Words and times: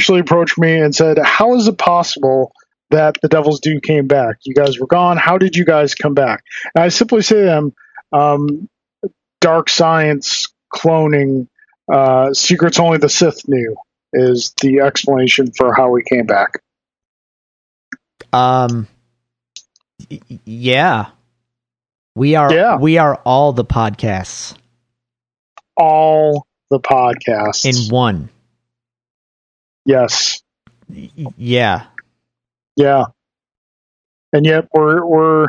So, 0.00 0.14
Drew, 0.14 0.20
people 0.20 0.20
initially 0.20 0.20
approached 0.20 0.58
me 0.58 0.80
and 0.80 0.94
said, 0.94 1.18
"How 1.18 1.54
is 1.56 1.68
it 1.68 1.78
possible 1.78 2.52
that 2.90 3.16
the 3.22 3.28
Devil's 3.28 3.60
Due 3.60 3.80
came 3.80 4.06
back? 4.06 4.36
You 4.44 4.54
guys 4.54 4.78
were 4.78 4.86
gone. 4.86 5.16
How 5.16 5.38
did 5.38 5.56
you 5.56 5.64
guys 5.64 5.94
come 5.94 6.14
back?" 6.14 6.44
And 6.74 6.84
I 6.84 6.88
simply 6.88 7.22
say 7.22 7.36
to 7.36 7.44
them, 7.44 7.72
um, 8.12 8.68
"Dark 9.40 9.68
science, 9.68 10.48
cloning, 10.72 11.48
uh, 11.92 12.32
secrets 12.34 12.78
only 12.78 12.98
the 12.98 13.08
Sith 13.08 13.48
knew." 13.48 13.76
Is 14.12 14.54
the 14.62 14.80
explanation 14.80 15.52
for 15.56 15.74
how 15.74 15.90
we 15.90 16.02
came 16.02 16.26
back? 16.26 16.50
Um. 18.32 18.86
y- 20.10 20.20
Yeah. 20.44 21.06
We 22.14 22.34
are. 22.36 22.52
Yeah. 22.52 22.76
We 22.78 22.98
are 22.98 23.16
all 23.24 23.52
the 23.52 23.64
podcasts 23.64 24.54
All 25.76 26.46
the 26.70 26.80
podcasts. 26.80 27.64
in 27.64 27.94
one. 27.94 28.30
Yes. 29.88 30.42
Yeah. 31.36 31.86
Yeah. 32.76 33.04
And 34.32 34.44
yet 34.46 34.68
we're 34.72 35.04
we're 35.04 35.46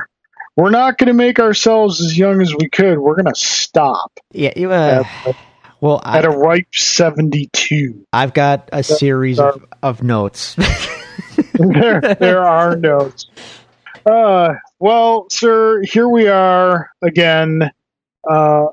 we're 0.56 0.70
not 0.72 0.98
going 0.98 1.08
to 1.08 1.14
make 1.14 1.40
ourselves 1.40 2.02
as 2.02 2.18
young 2.18 2.42
as 2.42 2.56
we 2.56 2.70
could. 2.70 2.98
We're 2.98 3.16
going 3.16 3.34
to 3.34 3.40
stop 3.40 4.12
Yeah. 4.31 4.54
you, 4.56 4.72
Uh, 4.72 5.04
at, 5.26 5.36
well, 5.81 6.02
at 6.04 6.26
a 6.26 6.30
ripe 6.30 6.73
seventy-two. 6.73 8.06
I've 8.12 8.34
got 8.34 8.70
a 8.73 8.84
series 8.84 9.40
of, 9.40 9.64
of 9.84 10.02
notes. 10.04 10.56
there, 11.53 12.02
there 12.02 12.42
are 12.46 12.76
notes. 12.76 13.28
Uh, 14.09 14.53
well, 14.80 15.28
sir, 15.30 15.81
here 15.84 16.08
we 16.08 16.28
are 16.28 16.90
again. 17.02 17.70
Uh, 18.30 18.68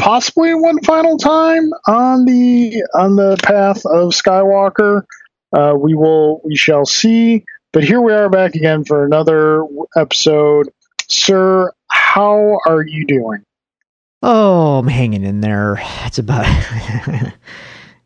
possibly 0.00 0.54
one 0.54 0.82
final 0.82 1.18
time 1.18 1.70
on 1.86 2.24
the 2.24 2.82
on 2.94 3.16
the 3.16 3.36
path 3.42 3.84
of 3.86 4.10
Skywalker. 4.10 5.04
Uh, 5.52 5.74
we 5.76 5.94
will, 5.94 6.40
we 6.44 6.56
shall 6.56 6.86
see. 6.86 7.44
But 7.72 7.84
here 7.84 8.00
we 8.00 8.12
are 8.12 8.28
back 8.28 8.54
again 8.54 8.84
for 8.84 9.04
another 9.04 9.64
episode, 9.96 10.70
sir. 11.08 11.70
How 11.88 12.58
are 12.66 12.82
you 12.82 13.06
doing? 13.06 13.44
oh, 14.22 14.78
I'm 14.78 14.88
hanging 14.88 15.24
in 15.24 15.40
there. 15.40 15.78
It's 16.04 16.18
about. 16.18 16.46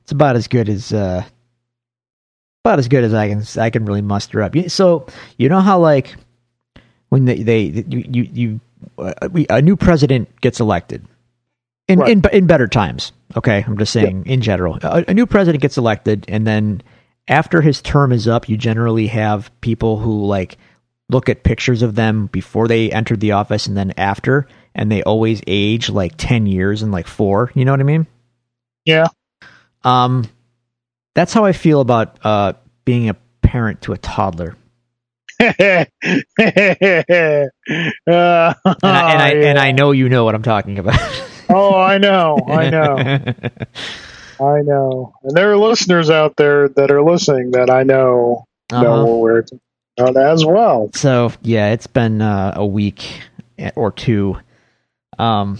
it's 0.02 0.12
about 0.12 0.36
as 0.36 0.48
good 0.48 0.68
as. 0.68 0.92
uh 0.92 1.24
about 2.64 2.78
as 2.78 2.88
good 2.88 3.04
as 3.04 3.12
I 3.12 3.28
can 3.28 3.44
I 3.58 3.70
can 3.70 3.84
really 3.84 4.00
muster 4.00 4.42
up. 4.42 4.54
So 4.68 5.06
you 5.36 5.48
know 5.48 5.60
how 5.60 5.78
like 5.78 6.16
when 7.10 7.26
they 7.26 7.42
they 7.42 7.62
you 7.62 8.04
you, 8.08 8.22
you 8.32 8.60
uh, 8.98 9.28
we, 9.30 9.46
a 9.50 9.60
new 9.60 9.76
president 9.76 10.40
gets 10.40 10.60
elected 10.60 11.06
in 11.88 11.98
Right. 11.98 12.10
in 12.10 12.22
in 12.32 12.46
better 12.46 12.66
times. 12.68 13.12
Okay, 13.36 13.64
I'm 13.66 13.76
just 13.78 13.92
saying 13.92 14.24
in 14.26 14.40
general, 14.40 14.78
a, 14.82 15.04
a 15.08 15.14
new 15.14 15.26
president 15.26 15.60
gets 15.62 15.76
elected, 15.78 16.24
and 16.28 16.46
then 16.46 16.82
after 17.28 17.60
his 17.60 17.80
term 17.82 18.12
is 18.12 18.28
up, 18.28 18.48
you 18.48 18.56
generally 18.56 19.06
have 19.08 19.50
people 19.60 19.98
who 19.98 20.24
like 20.26 20.56
look 21.10 21.28
at 21.28 21.42
pictures 21.42 21.82
of 21.82 21.94
them 21.94 22.26
before 22.26 22.66
they 22.68 22.90
entered 22.90 23.20
the 23.20 23.32
office 23.32 23.66
and 23.66 23.76
then 23.76 23.92
after, 23.96 24.46
and 24.74 24.90
they 24.90 25.02
always 25.02 25.42
age 25.46 25.90
like 25.90 26.12
ten 26.16 26.46
years 26.46 26.82
and 26.82 26.92
like 26.92 27.06
four. 27.06 27.50
You 27.54 27.64
know 27.64 27.72
what 27.72 27.80
I 27.80 27.84
mean? 27.84 28.06
Yeah. 28.84 29.08
Um, 29.82 30.24
that's 31.14 31.32
how 31.32 31.44
I 31.44 31.52
feel 31.52 31.80
about 31.80 32.18
uh 32.24 32.54
being 32.84 33.08
a 33.08 33.16
parent 33.42 33.82
to 33.82 33.92
a 33.92 33.98
toddler. 33.98 34.56
uh, 35.40 35.84
and 36.06 37.50
I, 38.08 39.10
and 39.12 39.22
I 39.22 39.30
and 39.32 39.58
I 39.58 39.72
know 39.72 39.90
you 39.90 40.08
know 40.08 40.24
what 40.24 40.34
I'm 40.34 40.42
talking 40.42 40.78
about. 40.78 40.98
Oh, 41.48 41.74
I 41.74 41.98
know, 41.98 42.36
I 42.48 42.70
know. 42.76 42.96
I 44.40 44.62
know. 44.62 45.14
And 45.22 45.36
there 45.36 45.52
are 45.52 45.56
listeners 45.56 46.10
out 46.10 46.36
there 46.36 46.68
that 46.70 46.90
are 46.90 47.02
listening 47.02 47.52
that 47.52 47.70
I 47.70 47.82
know 47.84 48.44
Uh-huh. 48.72 48.82
know 48.82 49.04
what 49.04 49.20
we're 49.20 49.44
about 49.98 50.16
as 50.16 50.44
well. 50.44 50.90
So 50.94 51.32
yeah, 51.42 51.72
it's 51.72 51.86
been 51.86 52.20
uh, 52.22 52.52
a 52.56 52.66
week 52.66 53.06
or 53.76 53.92
two. 53.92 54.36
Um, 55.18 55.58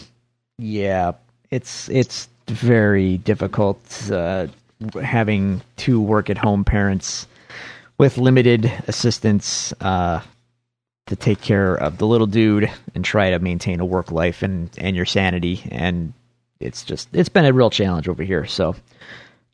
yeah, 0.59 1.13
it's 1.51 1.89
it's 1.89 2.29
very 2.49 3.19
difficult 3.19 3.79
uh, 4.11 4.49
having 5.03 5.63
two 5.77 6.01
work 6.01 6.29
at 6.31 6.39
home 6.39 6.65
parents 6.65 7.29
with 7.97 8.19
limited 8.19 8.73
assistance 8.89 9.73
uh, 9.81 10.21
to 11.07 11.17
take 11.17 11.41
care 11.41 11.75
of 11.75 11.99
the 11.99 12.07
little 12.07 12.27
dude 12.27 12.71
and 12.95 13.05
try 13.05 13.31
to 13.31 13.39
maintain 13.39 13.81
a 13.81 13.85
work 13.85 14.11
life 14.11 14.43
and 14.43 14.71
and 14.79 14.97
your 14.97 15.05
sanity. 15.05 15.63
And 15.71 16.13
it's 16.61 16.85
just 16.85 17.09
it's 17.13 17.29
been 17.29 17.45
a 17.45 17.53
real 17.53 17.71
challenge 17.71 18.09
over 18.09 18.23
here. 18.23 18.47
So 18.47 18.75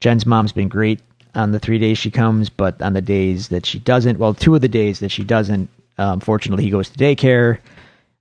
Jen's 0.01 0.27
mom's 0.27 0.53
been 0.53 0.69
great 0.69 1.01
on 1.35 1.53
the 1.53 1.59
three 1.59 1.79
days 1.79 1.99
she 1.99 2.11
comes, 2.11 2.51
but 2.51 2.81
on 2.83 2.93
the 2.93 3.03
days 3.03 3.49
that 3.49 3.67
she 3.67 3.79
doesn't, 3.79 4.19
well, 4.19 4.35
two 4.35 4.55
of 4.55 4.61
the 4.61 4.69
days 4.69 5.01
that 5.01 5.11
she 5.11 5.25
doesn't, 5.25 5.69
um, 5.99 6.21
fortunately, 6.21 6.65
he 6.65 6.71
goes 6.71 6.89
to 6.91 6.99
daycare. 6.99 7.59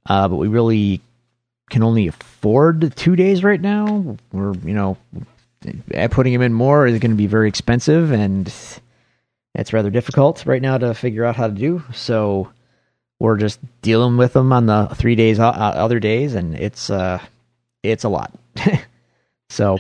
Uh, 0.06 0.28
but 0.28 0.38
we 0.38 0.48
really 0.48 1.02
can 1.70 1.84
only 1.84 2.08
afford 2.08 2.96
two 2.96 3.16
days 3.16 3.44
right 3.44 3.62
now. 3.62 4.18
We're, 4.32 4.54
you 4.58 4.74
know, 4.74 4.98
uh, 5.96 6.08
putting 6.10 6.34
him 6.34 6.42
in 6.42 6.54
more 6.54 6.88
is 6.88 7.00
going 7.00 7.12
to 7.12 7.18
be 7.18 7.28
very 7.28 7.48
expensive, 7.48 8.12
and 8.12 8.52
it's 9.56 9.74
rather 9.74 9.90
difficult 9.90 10.46
right 10.46 10.62
now 10.62 10.78
to 10.78 10.94
figure 10.94 11.26
out 11.26 11.36
how 11.36 11.48
to 11.48 11.54
do. 11.54 11.84
So 11.94 12.50
we're 13.20 13.38
just 13.38 13.60
dealing 13.82 14.18
with 14.18 14.34
them 14.34 14.52
on 14.54 14.66
the 14.66 14.88
three 14.96 15.16
days, 15.16 15.40
uh, 15.40 15.50
other 15.50 16.00
days, 16.00 16.36
and 16.36 16.56
it's 16.56 16.90
uh, 16.90 17.20
it's 17.84 18.04
a 18.04 18.10
lot. 18.10 18.34
so 19.50 19.78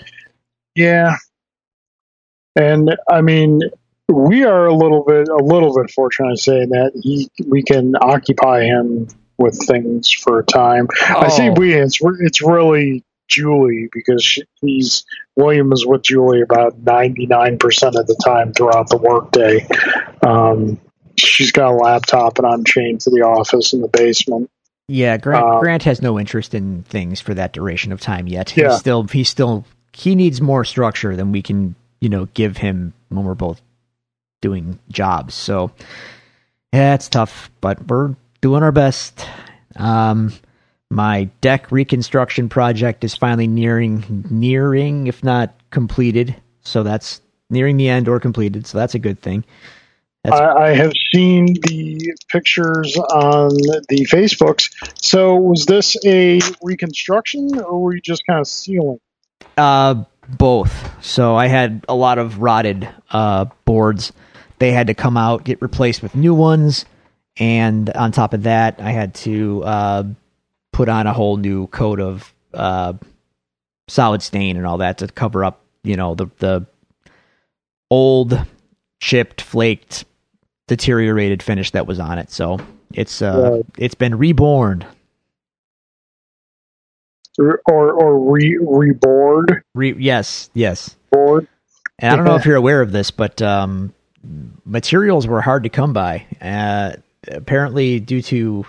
Yeah. 0.76 1.16
And 2.56 2.96
I 3.10 3.22
mean, 3.22 3.62
we 4.08 4.44
are 4.44 4.66
a 4.66 4.74
little 4.74 5.04
bit 5.06 5.28
a 5.30 5.38
little 5.44 5.74
bit 5.76 5.92
fortunate 5.92 6.38
saying 6.40 6.70
that 6.70 6.92
he 7.02 7.30
we 7.48 7.64
can 7.64 7.96
occupy 8.02 8.64
him 8.64 9.08
with 9.38 9.58
things 9.68 10.12
for 10.12 10.40
a 10.40 10.44
time. 10.44 10.88
I 11.02 11.30
say 11.30 11.50
Oh. 11.50 11.54
we. 11.54 11.74
It's 11.74 12.00
it's 12.20 12.42
really 12.42 13.04
Julie 13.30 13.88
because 13.94 14.24
she, 14.24 14.44
he's 14.62 15.06
William 15.38 15.72
is 15.72 15.86
with 15.86 16.02
Julie 16.02 16.42
about 16.42 16.78
ninety 16.80 17.28
nine 17.28 17.58
percent 17.60 17.96
of 17.96 18.08
the 18.08 18.20
time 18.26 18.52
throughout 18.52 18.90
the 18.90 18.98
workday. 18.98 19.66
Um, 20.28 20.80
she's 21.22 21.52
got 21.52 21.72
a 21.72 21.76
laptop, 21.76 22.38
and 22.38 22.48
I'm 22.48 22.64
chained 22.64 23.02
to 23.02 23.10
the 23.10 23.22
office 23.22 23.74
in 23.74 23.82
the 23.82 23.88
basement. 23.88 24.50
Yeah, 24.88 25.18
Grant 25.18 25.46
Um, 25.46 25.60
Grant 25.60 25.84
has 25.84 26.02
no 26.02 26.20
interest 26.20 26.56
in 26.56 26.84
things 26.84 27.20
for 27.22 27.36
that 27.36 27.54
duration 27.54 27.92
of 27.92 28.02
time 28.02 28.28
yet. 28.28 28.58
Yeah. 28.58 28.76
Still 28.76 29.04
he's 29.04 29.30
still 29.30 29.66
he 29.94 30.16
needs 30.16 30.42
more 30.42 30.66
structure 30.66 31.16
than 31.16 31.32
we 31.32 31.44
can, 31.44 31.76
you 32.02 32.10
know, 32.10 32.26
give 32.34 32.58
him 32.58 32.94
when 33.10 33.24
we're 33.24 33.36
both 33.36 33.62
doing 34.42 34.80
jobs. 34.90 35.36
So 35.36 35.72
yeah, 36.74 36.96
it's 36.96 37.08
tough, 37.08 37.52
but 37.62 37.86
we're 37.88 38.16
doing 38.42 38.64
our 38.64 38.72
best. 38.72 39.28
Um 39.76 40.34
my 40.90 41.26
deck 41.42 41.72
reconstruction 41.72 42.50
project 42.50 43.04
is 43.04 43.16
finally 43.16 43.48
nearing 43.48 44.26
nearing, 44.32 45.06
if 45.06 45.24
not 45.24 45.54
completed. 45.70 46.36
So 46.62 46.82
that's 46.82 47.22
nearing 47.52 47.78
the 47.78 47.90
end 47.90 48.08
or 48.08 48.20
completed, 48.20 48.66
so 48.66 48.80
that's 48.80 48.96
a 48.96 49.00
good 49.00 49.22
thing. 49.22 49.44
I, 50.26 50.30
I 50.32 50.70
have 50.76 50.94
seen 51.14 51.54
the 51.54 52.16
pictures 52.30 52.96
on 52.98 53.50
the 53.50 54.08
Facebooks. 54.12 54.70
So 55.02 55.36
was 55.36 55.66
this 55.66 55.96
a 56.06 56.40
reconstruction, 56.62 57.60
or 57.60 57.80
were 57.80 57.96
you 57.96 58.02
just 58.02 58.26
kind 58.28 58.40
of 58.40 58.48
sealing? 58.48 59.00
Uh, 59.58 60.04
both. 60.28 61.04
So 61.04 61.36
I 61.36 61.48
had 61.48 61.86
a 61.88 61.96
lot 61.96 62.18
of 62.18 62.40
rotted 62.40 62.88
uh, 63.10 63.46
boards. 63.66 64.12
They 64.60 64.72
had 64.72 64.88
to 64.88 64.94
come 64.94 65.18
out, 65.18 65.46
get 65.46 65.62
replaced 65.62 66.04
with 66.04 66.16
new 66.16 66.34
ones, 66.34 66.86
and 67.38 67.90
on 67.92 68.12
top 68.12 68.34
of 68.34 68.44
that, 68.44 68.82
I 68.82 68.92
had 68.92 69.16
to 69.16 69.64
uh, 69.64 70.04
put 70.74 70.90
on 70.90 71.08
a 71.08 71.14
whole 71.14 71.38
new 71.38 71.68
coat 71.68 72.02
of 72.02 72.34
uh, 72.54 72.94
solid 73.88 74.22
stain 74.22 74.58
and 74.58 74.66
all 74.66 74.80
that 74.80 74.98
to 75.00 75.08
cover 75.08 75.46
up, 75.46 75.62
you 75.84 75.96
know, 75.96 76.16
the 76.16 76.28
the 76.40 76.66
old, 77.90 78.38
chipped, 79.00 79.42
flaked, 79.42 80.06
deteriorated 80.68 81.42
finish 81.42 81.72
that 81.72 81.88
was 81.88 82.00
on 82.00 82.18
it. 82.20 82.30
So 82.32 82.60
it's 82.94 83.22
uh, 83.22 83.52
Right. 83.54 83.66
it's 83.78 83.96
been 83.96 84.18
reborn. 84.18 84.86
Or 87.38 87.62
or, 87.68 88.32
re 88.34 88.58
reboard 88.62 89.62
Re- 89.74 89.96
yes, 89.98 90.50
yes. 90.54 90.98
board? 91.12 91.48
And 91.98 92.12
I 92.12 92.16
don't 92.16 92.26
know 92.26 92.36
if 92.36 92.46
you're 92.46 92.56
aware 92.58 92.82
of 92.82 92.92
this, 92.92 93.12
but 93.12 93.42
um, 93.42 93.94
materials 94.66 95.26
were 95.26 95.42
hard 95.42 95.64
to 95.64 95.70
come 95.70 95.94
by. 95.94 96.26
Uh, 96.42 96.94
apparently, 97.28 98.00
due 98.02 98.22
to, 98.24 98.66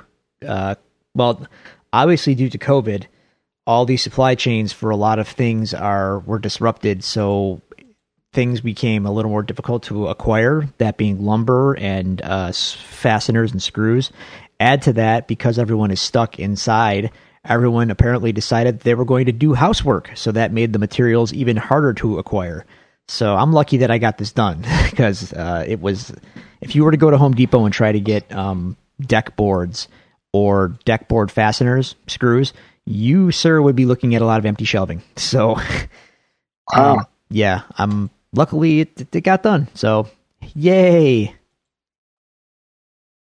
uh, 0.46 0.74
well, 1.14 1.46
obviously 1.92 2.34
due 2.36 2.48
to 2.50 2.58
COVID, 2.58 3.06
all 3.66 3.86
these 3.86 4.02
supply 4.02 4.34
chains 4.36 4.72
for 4.72 4.90
a 4.90 4.96
lot 4.96 5.18
of 5.18 5.26
things 5.28 5.74
are 5.74 6.20
were 6.20 6.38
disrupted. 6.38 7.02
So 7.02 7.60
things 8.32 8.60
became 8.60 9.06
a 9.06 9.12
little 9.12 9.30
more 9.30 9.42
difficult 9.42 9.82
to 9.84 10.06
acquire. 10.08 10.68
That 10.78 10.96
being 10.96 11.24
lumber 11.24 11.74
and 11.74 12.20
uh, 12.22 12.52
fasteners 12.52 13.52
and 13.52 13.62
screws. 13.62 14.12
Add 14.60 14.82
to 14.82 14.92
that, 14.94 15.26
because 15.26 15.58
everyone 15.58 15.90
is 15.90 16.00
stuck 16.00 16.38
inside, 16.38 17.10
everyone 17.44 17.90
apparently 17.90 18.30
decided 18.32 18.80
they 18.80 18.94
were 18.94 19.06
going 19.06 19.26
to 19.26 19.32
do 19.32 19.54
housework. 19.54 20.10
So 20.14 20.32
that 20.32 20.52
made 20.52 20.72
the 20.72 20.78
materials 20.78 21.32
even 21.32 21.56
harder 21.56 21.94
to 21.94 22.18
acquire. 22.18 22.66
So 23.08 23.34
I'm 23.34 23.52
lucky 23.52 23.78
that 23.78 23.90
I 23.90 23.98
got 23.98 24.18
this 24.18 24.32
done 24.32 24.64
because 24.90 25.32
uh, 25.32 25.64
it 25.66 25.80
was. 25.80 26.12
If 26.60 26.74
you 26.74 26.84
were 26.84 26.90
to 26.90 26.98
go 26.98 27.10
to 27.10 27.16
Home 27.16 27.32
Depot 27.32 27.64
and 27.64 27.72
try 27.72 27.90
to 27.90 28.00
get 28.00 28.30
um, 28.32 28.76
deck 29.00 29.34
boards 29.34 29.88
or 30.32 30.76
deck 30.84 31.08
board 31.08 31.30
fasteners 31.32 31.94
screws, 32.06 32.52
you 32.84 33.30
sir 33.32 33.62
would 33.62 33.74
be 33.74 33.86
looking 33.86 34.14
at 34.14 34.20
a 34.20 34.26
lot 34.26 34.38
of 34.38 34.44
empty 34.46 34.64
shelving. 34.66 35.02
So, 35.16 35.56
Wow. 36.74 36.98
um, 36.98 37.06
yeah, 37.30 37.62
I'm 37.78 38.10
luckily 38.34 38.80
it, 38.80 39.14
it 39.14 39.20
got 39.22 39.42
done. 39.42 39.68
So, 39.74 40.08
yay! 40.54 41.34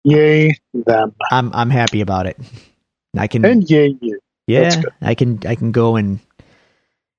Yay 0.04 0.54
them. 0.74 1.14
I'm 1.30 1.52
I'm 1.54 1.70
happy 1.70 2.00
about 2.02 2.26
it. 2.26 2.38
I 3.16 3.28
can 3.28 3.44
And 3.44 3.68
yay 3.70 3.96
you. 4.00 4.20
yeah. 4.46 4.84
I 5.02 5.14
can 5.14 5.40
I 5.46 5.54
can 5.56 5.72
go 5.72 5.96
and 5.96 6.20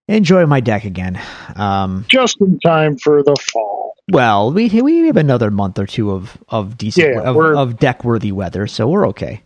enjoy 0.08 0.46
my 0.48 0.62
deck 0.62 0.86
again. 0.86 1.20
Um, 1.56 2.08
Just 2.10 2.42
in 2.42 2.60
time 2.60 2.98
for 2.98 3.24
the 3.24 3.36
fall. 3.38 3.96
well, 4.12 4.52
we 4.54 4.70
we 4.82 5.08
have 5.08 5.18
another 5.18 5.52
month 5.52 5.80
or 5.80 5.88
two 5.88 6.12
of 6.12 6.38
of 6.50 6.78
decent 6.78 7.16
Yeah, 7.16 7.18
of, 7.18 7.52
of 7.54 7.80
deck 7.80 8.04
worthy 8.04 8.32
weather, 8.32 8.68
so 8.68 8.88
we're 8.88 9.08
okay. 9.10 9.44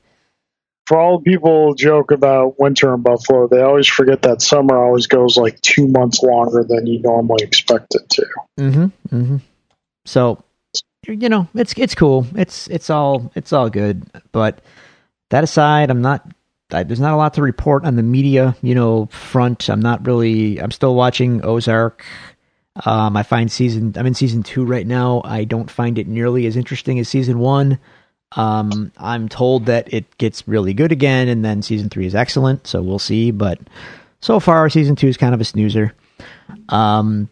For 0.87 0.97
all 0.97 1.19
people 1.19 1.73
joke 1.73 2.11
about 2.11 2.57
winter 2.61 2.93
in 2.93 3.01
Buffalo, 3.01 3.49
they 3.49 3.59
always 3.59 3.87
forget 3.87 4.21
that 4.21 4.41
summer 4.41 4.81
always 4.81 5.05
goes 5.05 5.35
like 5.35 5.59
two 5.59 5.85
months 5.85 6.23
longer 6.23 6.63
than 6.63 6.87
you 6.87 7.01
normally 7.01 7.43
expect 7.43 7.93
it 7.93 8.09
to. 8.09 8.25
Mm-hmm. 8.57 9.15
Mm-hmm. 9.15 9.37
So, 10.05 10.41
you 11.05 11.27
know, 11.27 11.49
it's 11.53 11.73
it's 11.75 11.93
cool. 11.93 12.25
It's 12.35 12.67
it's 12.67 12.89
all 12.89 13.33
it's 13.35 13.51
all 13.51 13.69
good. 13.69 14.05
But 14.31 14.61
that 15.29 15.43
aside, 15.43 15.89
I'm 15.89 16.01
not. 16.01 16.25
I, 16.71 16.83
there's 16.83 17.01
not 17.01 17.13
a 17.13 17.17
lot 17.17 17.33
to 17.33 17.41
report 17.41 17.83
on 17.83 17.97
the 17.97 18.03
media, 18.03 18.55
you 18.61 18.73
know, 18.73 19.07
front. 19.07 19.69
I'm 19.69 19.81
not 19.81 20.07
really. 20.07 20.57
I'm 20.61 20.71
still 20.71 20.95
watching 20.95 21.43
Ozark. 21.43 22.05
Um, 22.85 23.17
I 23.17 23.23
find 23.23 23.51
season. 23.51 23.93
I'm 23.97 24.05
in 24.05 24.13
season 24.13 24.41
two 24.41 24.63
right 24.63 24.87
now. 24.87 25.21
I 25.25 25.43
don't 25.43 25.69
find 25.69 25.97
it 25.97 26.07
nearly 26.07 26.45
as 26.45 26.55
interesting 26.55 26.97
as 26.97 27.09
season 27.09 27.39
one. 27.39 27.77
Um, 28.35 28.91
I'm 28.97 29.29
told 29.29 29.67
that 29.67 29.91
it 29.93 30.17
gets 30.17 30.47
really 30.47 30.73
good 30.73 30.91
again, 30.91 31.27
and 31.27 31.43
then 31.43 31.61
season 31.61 31.89
three 31.89 32.05
is 32.05 32.15
excellent. 32.15 32.67
So 32.67 32.81
we'll 32.81 32.99
see. 32.99 33.31
But 33.31 33.59
so 34.19 34.39
far, 34.39 34.69
season 34.69 34.95
two 34.95 35.07
is 35.07 35.17
kind 35.17 35.33
of 35.33 35.41
a 35.41 35.45
snoozer. 35.45 35.93
Um, 36.69 37.29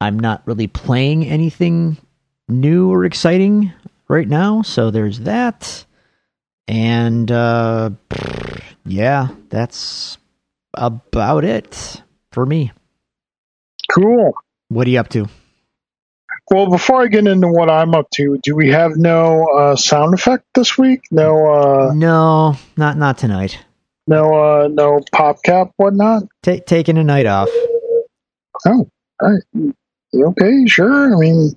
I'm 0.00 0.18
not 0.18 0.42
really 0.46 0.66
playing 0.66 1.26
anything 1.26 1.96
new 2.48 2.90
or 2.90 3.04
exciting 3.04 3.72
right 4.08 4.28
now, 4.28 4.62
so 4.62 4.90
there's 4.90 5.20
that. 5.20 5.84
And 6.66 7.30
uh 7.30 7.90
yeah, 8.84 9.28
that's 9.48 10.18
about 10.74 11.44
it 11.44 12.02
for 12.32 12.46
me. 12.46 12.72
Cool. 13.92 14.32
What 14.68 14.86
are 14.86 14.90
you 14.90 15.00
up 15.00 15.08
to? 15.10 15.26
Well, 16.50 16.68
before 16.68 17.02
I 17.02 17.06
get 17.06 17.26
into 17.28 17.46
what 17.48 17.70
I'm 17.70 17.94
up 17.94 18.10
to, 18.14 18.38
do 18.42 18.56
we 18.56 18.70
have 18.70 18.96
no 18.96 19.44
uh, 19.56 19.76
sound 19.76 20.14
effect 20.14 20.44
this 20.54 20.76
week? 20.76 21.02
No, 21.12 21.46
uh, 21.46 21.92
No, 21.94 22.56
not 22.76 22.98
not 22.98 23.18
tonight. 23.18 23.58
no, 24.08 24.24
uh, 24.34 24.68
no 24.68 25.00
pop 25.12 25.42
cap, 25.44 25.70
whatnot. 25.76 26.24
Ta 26.42 26.56
taking 26.66 26.98
a 26.98 27.04
night 27.04 27.26
off. 27.26 27.48
Oh, 28.66 28.88
all 29.22 29.32
right. 29.32 29.74
Okay? 30.14 30.66
Sure. 30.66 31.14
I 31.14 31.18
mean, 31.18 31.52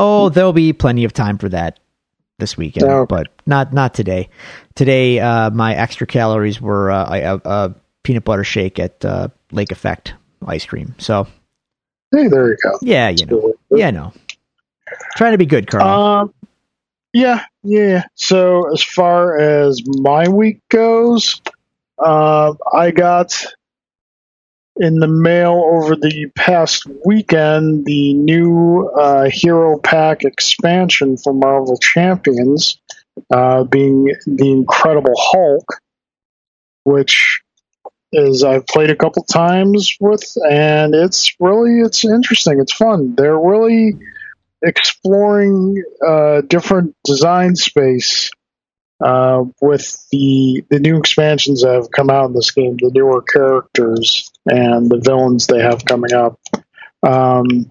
Oh, 0.00 0.30
there'll 0.30 0.52
be 0.52 0.72
plenty 0.72 1.04
of 1.04 1.12
time 1.12 1.38
for 1.38 1.48
that 1.50 1.78
this 2.40 2.56
weekend, 2.56 2.90
Okay. 2.90 3.06
but 3.08 3.28
not 3.46 3.72
not 3.72 3.94
today. 3.94 4.30
Today, 4.74 5.20
uh, 5.20 5.50
my 5.50 5.76
extra 5.76 6.08
calories 6.08 6.60
were 6.60 6.90
uh, 6.90 7.06
a, 7.08 7.22
a, 7.36 7.40
a 7.44 7.74
peanut 8.02 8.24
butter 8.24 8.42
shake 8.42 8.80
at 8.80 9.04
uh, 9.04 9.28
Lake 9.52 9.70
Effect 9.70 10.14
ice 10.44 10.66
cream. 10.66 10.96
So 10.98 11.28
hey, 12.10 12.26
there 12.26 12.48
you 12.48 12.56
go. 12.64 12.78
yeah, 12.82 13.10
you 13.10 13.26
know, 13.26 13.51
yeah, 13.72 13.90
no. 13.90 14.12
Trying 15.16 15.32
to 15.32 15.38
be 15.38 15.46
good, 15.46 15.66
Carl. 15.66 15.86
Um, 15.86 16.34
yeah, 17.12 17.44
yeah. 17.62 18.04
So 18.14 18.72
as 18.72 18.82
far 18.82 19.38
as 19.38 19.82
my 19.86 20.28
week 20.28 20.60
goes, 20.70 21.40
uh, 21.98 22.54
I 22.72 22.90
got 22.90 23.44
in 24.76 24.98
the 24.98 25.08
mail 25.08 25.62
over 25.74 25.94
the 25.94 26.30
past 26.34 26.86
weekend 27.04 27.84
the 27.84 28.14
new 28.14 28.88
uh, 28.98 29.28
Hero 29.30 29.78
Pack 29.78 30.24
expansion 30.24 31.18
for 31.18 31.34
Marvel 31.34 31.76
Champions, 31.76 32.80
uh, 33.30 33.64
being 33.64 34.14
the 34.26 34.50
Incredible 34.50 35.14
Hulk, 35.16 35.80
which 36.84 37.41
is 38.12 38.44
I've 38.44 38.66
played 38.66 38.90
a 38.90 38.96
couple 38.96 39.24
times 39.24 39.96
with, 40.00 40.22
and 40.48 40.94
it's 40.94 41.34
really 41.40 41.80
it's 41.80 42.04
interesting. 42.04 42.60
It's 42.60 42.72
fun. 42.72 43.14
They're 43.14 43.38
really 43.38 43.94
exploring 44.62 45.82
uh, 46.06 46.42
different 46.42 46.94
design 47.04 47.56
space 47.56 48.30
uh, 49.02 49.44
with 49.60 50.06
the 50.10 50.64
the 50.70 50.78
new 50.78 50.98
expansions 50.98 51.62
that 51.62 51.74
have 51.74 51.90
come 51.90 52.10
out 52.10 52.26
in 52.26 52.34
this 52.34 52.50
game, 52.50 52.76
the 52.76 52.90
newer 52.92 53.22
characters 53.22 54.30
and 54.46 54.90
the 54.90 54.98
villains 54.98 55.46
they 55.46 55.60
have 55.60 55.84
coming 55.84 56.12
up. 56.12 56.38
Um, 57.02 57.70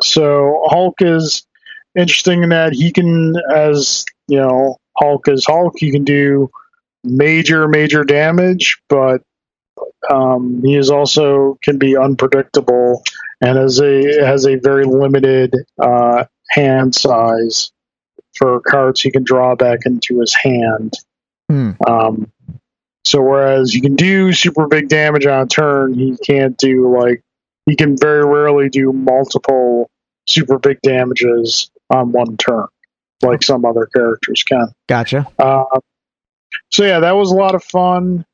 so 0.00 0.64
Hulk 0.66 0.96
is 1.00 1.46
interesting 1.96 2.42
in 2.42 2.50
that 2.50 2.74
he 2.74 2.92
can, 2.92 3.34
as 3.54 4.04
you 4.28 4.38
know, 4.38 4.76
Hulk 4.96 5.28
is 5.28 5.46
Hulk. 5.46 5.74
He 5.78 5.90
can 5.90 6.04
do 6.04 6.50
major, 7.06 7.68
major 7.68 8.04
damage, 8.04 8.78
but 8.88 9.22
um, 10.10 10.62
he 10.64 10.76
is 10.76 10.90
also 10.90 11.58
can 11.62 11.78
be 11.78 11.96
unpredictable 11.96 13.02
and 13.40 13.58
has 13.58 13.80
a 13.80 14.24
has 14.24 14.46
a 14.46 14.56
very 14.56 14.84
limited 14.84 15.54
uh, 15.80 16.24
hand 16.50 16.94
size 16.94 17.72
for 18.36 18.60
cards 18.60 19.00
he 19.00 19.10
can 19.10 19.24
draw 19.24 19.54
back 19.54 19.80
into 19.84 20.20
his 20.20 20.34
hand. 20.34 20.92
Hmm. 21.48 21.72
Um, 21.86 22.32
so 23.04 23.22
whereas 23.22 23.74
you 23.74 23.80
can 23.80 23.94
do 23.94 24.32
super 24.32 24.66
big 24.66 24.88
damage 24.88 25.26
on 25.26 25.42
a 25.42 25.46
turn, 25.46 25.94
he 25.94 26.16
can't 26.16 26.56
do 26.56 26.92
like 26.96 27.22
he 27.66 27.76
can 27.76 27.96
very 27.96 28.24
rarely 28.24 28.68
do 28.68 28.92
multiple 28.92 29.90
super 30.26 30.58
big 30.58 30.80
damages 30.82 31.70
on 31.90 32.12
one 32.12 32.36
turn, 32.36 32.66
like 33.22 33.42
some 33.42 33.64
other 33.64 33.86
characters 33.86 34.42
can. 34.42 34.68
Gotcha. 34.88 35.26
Uh, 35.38 35.64
so 36.70 36.84
yeah, 36.84 37.00
that 37.00 37.12
was 37.12 37.30
a 37.30 37.34
lot 37.34 37.54
of 37.54 37.64
fun. 37.64 38.24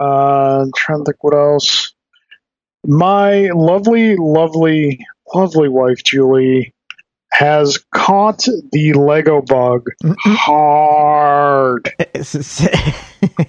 Uh, 0.00 0.62
I'm 0.62 0.72
trying 0.74 1.00
to 1.00 1.04
think 1.04 1.22
what 1.22 1.34
else. 1.34 1.94
My 2.84 3.50
lovely, 3.54 4.16
lovely, 4.16 5.04
lovely 5.32 5.68
wife 5.68 6.02
Julie 6.02 6.74
has 7.32 7.78
caught 7.94 8.46
the 8.72 8.92
Lego 8.92 9.40
bug 9.40 9.86
hard, 10.18 11.90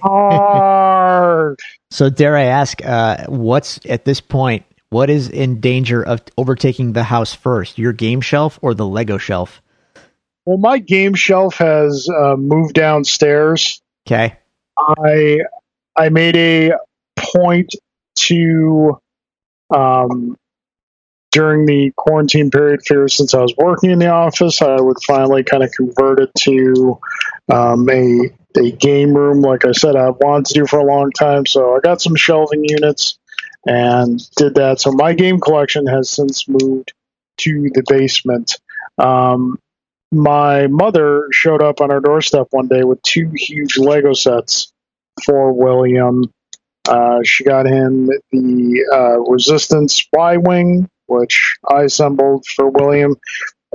hard. 0.02 1.60
so 1.90 2.08
dare 2.08 2.36
I 2.36 2.44
ask, 2.44 2.84
uh, 2.84 3.26
what's 3.26 3.78
at 3.86 4.04
this 4.04 4.20
point? 4.20 4.64
What 4.88 5.10
is 5.10 5.28
in 5.28 5.60
danger 5.60 6.02
of 6.02 6.22
overtaking 6.38 6.92
the 6.92 7.02
house 7.02 7.34
first? 7.34 7.78
Your 7.78 7.92
game 7.92 8.20
shelf 8.20 8.58
or 8.62 8.74
the 8.74 8.86
Lego 8.86 9.18
shelf? 9.18 9.60
Well, 10.46 10.58
my 10.58 10.78
game 10.78 11.14
shelf 11.14 11.56
has 11.56 12.08
uh, 12.08 12.36
moved 12.36 12.74
downstairs. 12.74 13.82
Okay. 14.06 14.36
I 14.78 15.38
I 15.96 16.08
made 16.08 16.36
a 16.36 16.72
point 17.16 17.74
to 18.16 19.00
um, 19.74 20.36
during 21.32 21.66
the 21.66 21.92
quarantine 21.96 22.50
period 22.50 22.80
figure 22.86 23.08
since 23.08 23.34
I 23.34 23.40
was 23.40 23.54
working 23.56 23.90
in 23.90 23.98
the 23.98 24.08
office, 24.08 24.62
I 24.62 24.80
would 24.80 24.98
finally 25.04 25.42
kind 25.42 25.62
of 25.64 25.72
convert 25.72 26.20
it 26.20 26.30
to 26.40 27.00
um, 27.52 27.88
a 27.90 28.30
a 28.56 28.70
game 28.70 29.14
room. 29.14 29.40
Like 29.40 29.64
I 29.64 29.72
said, 29.72 29.96
I've 29.96 30.16
wanted 30.20 30.46
to 30.46 30.54
do 30.54 30.66
for 30.66 30.78
a 30.78 30.84
long 30.84 31.10
time, 31.10 31.44
so 31.46 31.74
I 31.74 31.80
got 31.80 32.00
some 32.00 32.14
shelving 32.14 32.64
units 32.64 33.18
and 33.66 34.20
did 34.36 34.54
that. 34.56 34.80
So 34.80 34.92
my 34.92 35.14
game 35.14 35.40
collection 35.40 35.86
has 35.86 36.10
since 36.10 36.48
moved 36.48 36.92
to 37.38 37.70
the 37.74 37.82
basement. 37.88 38.56
Um, 38.98 39.58
my 40.14 40.66
mother 40.68 41.28
showed 41.32 41.62
up 41.62 41.80
on 41.80 41.90
our 41.90 42.00
doorstep 42.00 42.48
one 42.50 42.68
day 42.68 42.84
with 42.84 43.02
two 43.02 43.30
huge 43.34 43.76
Lego 43.76 44.12
sets 44.14 44.72
for 45.24 45.52
William. 45.52 46.30
Uh, 46.88 47.20
she 47.24 47.44
got 47.44 47.66
him 47.66 48.10
the 48.30 48.86
uh, 48.92 49.20
Resistance 49.30 50.06
Y 50.12 50.36
Wing, 50.36 50.88
which 51.06 51.56
I 51.68 51.82
assembled 51.82 52.46
for 52.46 52.68
William, 52.68 53.16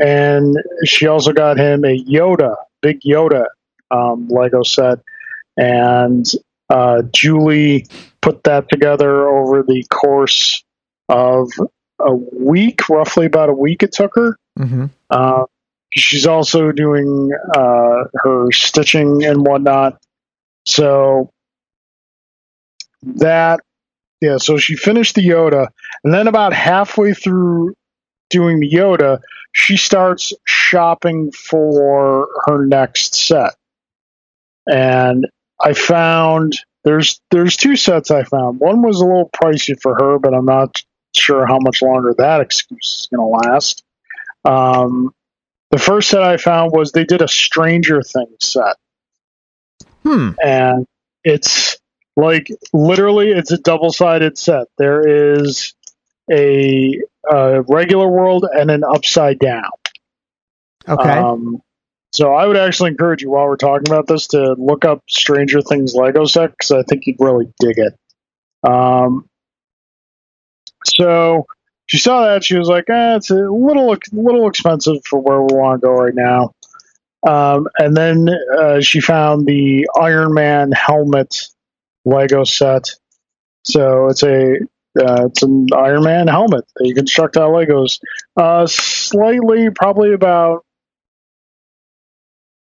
and 0.01 0.55
she 0.85 1.07
also 1.07 1.33
got 1.33 1.57
him 1.57 1.83
a 1.83 2.03
Yoda, 2.03 2.55
big 2.81 3.01
Yoda 3.01 3.45
um, 3.91 4.27
Lego 4.29 4.63
set. 4.63 4.99
And 5.57 6.25
uh, 6.69 7.01
Julie 7.11 7.85
put 8.21 8.43
that 8.43 8.69
together 8.69 9.27
over 9.27 9.63
the 9.63 9.83
course 9.89 10.63
of 11.09 11.49
a 11.99 12.13
week, 12.13 12.87
roughly 12.89 13.25
about 13.25 13.49
a 13.49 13.53
week 13.53 13.83
it 13.83 13.91
took 13.91 14.15
her. 14.15 14.37
Mm-hmm. 14.57 14.85
Uh, 15.09 15.45
she's 15.91 16.27
also 16.27 16.71
doing 16.71 17.31
uh, 17.53 18.03
her 18.15 18.51
stitching 18.51 19.23
and 19.23 19.45
whatnot. 19.45 19.99
So 20.65 21.31
that 23.03 23.61
yeah, 24.21 24.37
so 24.37 24.57
she 24.57 24.75
finished 24.75 25.15
the 25.15 25.27
Yoda, 25.27 25.67
and 26.03 26.13
then 26.13 26.27
about 26.27 26.53
halfway 26.53 27.13
through 27.13 27.73
doing 28.29 28.59
the 28.59 28.69
Yoda, 28.69 29.19
she 29.53 29.77
starts 29.77 30.33
shopping 30.45 31.31
for 31.31 32.27
her 32.45 32.65
next 32.65 33.15
set. 33.15 33.55
And 34.67 35.25
I 35.61 35.73
found 35.73 36.53
there's 36.83 37.19
there's 37.31 37.55
two 37.55 37.75
sets 37.75 38.11
I 38.11 38.23
found. 38.23 38.59
One 38.59 38.81
was 38.81 38.99
a 38.99 39.05
little 39.05 39.29
pricey 39.29 39.79
for 39.81 39.95
her, 39.95 40.19
but 40.19 40.33
I'm 40.33 40.45
not 40.45 40.83
sure 41.15 41.45
how 41.45 41.57
much 41.59 41.81
longer 41.81 42.13
that 42.17 42.41
excuse 42.41 42.99
is 43.01 43.07
going 43.11 43.25
to 43.25 43.49
last. 43.49 43.83
Um, 44.45 45.13
the 45.71 45.77
first 45.77 46.09
set 46.09 46.23
I 46.23 46.37
found 46.37 46.71
was 46.71 46.91
they 46.91 47.05
did 47.05 47.21
a 47.21 47.27
Stranger 47.27 48.01
Things 48.01 48.37
set, 48.39 48.77
Hmm. 50.03 50.31
and 50.43 50.85
it's 51.23 51.77
like 52.15 52.47
literally 52.73 53.31
it's 53.31 53.51
a 53.51 53.57
double 53.57 53.91
sided 53.91 54.37
set. 54.37 54.67
There 54.77 55.35
is 55.35 55.73
a, 56.31 56.99
a 57.29 57.61
regular 57.63 58.07
world 58.07 58.45
and 58.51 58.71
an 58.71 58.83
upside 58.83 59.39
down. 59.39 59.69
Okay. 60.87 61.09
Um, 61.09 61.61
so 62.11 62.33
I 62.33 62.47
would 62.47 62.57
actually 62.57 62.91
encourage 62.91 63.21
you 63.21 63.29
while 63.29 63.45
we're 63.45 63.55
talking 63.55 63.87
about 63.87 64.07
this 64.07 64.27
to 64.27 64.53
look 64.57 64.83
up 64.83 65.03
Stranger 65.07 65.61
Things 65.61 65.93
Lego 65.93 66.25
set 66.25 66.51
because 66.51 66.71
I 66.71 66.83
think 66.83 67.05
you'd 67.05 67.17
really 67.19 67.53
dig 67.59 67.77
it. 67.77 67.93
Um, 68.67 69.29
so 70.85 71.45
she 71.89 71.97
saw 71.97 72.21
that 72.21 72.43
she 72.43 72.55
was 72.55 72.69
like, 72.69 72.87
eh, 72.87 73.15
"It's 73.15 73.31
a 73.31 73.33
little 73.33 73.97
little 74.13 74.47
expensive 74.47 74.97
for 75.05 75.19
where 75.19 75.41
we 75.41 75.55
want 75.55 75.81
to 75.81 75.87
go 75.87 75.93
right 75.93 76.13
now." 76.13 76.53
Um, 77.27 77.67
and 77.79 77.97
then 77.97 78.29
uh, 78.29 78.79
she 78.79 79.01
found 79.01 79.47
the 79.47 79.89
Iron 79.99 80.35
Man 80.35 80.71
helmet 80.71 81.47
Lego 82.05 82.43
set. 82.43 82.91
So 83.63 84.07
it's 84.09 84.21
a 84.21 84.59
uh, 84.99 85.25
it's 85.25 85.41
an 85.41 85.65
Iron 85.75 86.03
Man 86.03 86.27
helmet 86.27 86.65
that 86.75 86.87
you 86.87 86.93
construct 86.93 87.37
out 87.37 87.49
of 87.49 87.55
Legos. 87.55 87.99
Uh, 88.37 88.67
slightly, 88.67 89.71
probably 89.71 90.13
about 90.13 90.63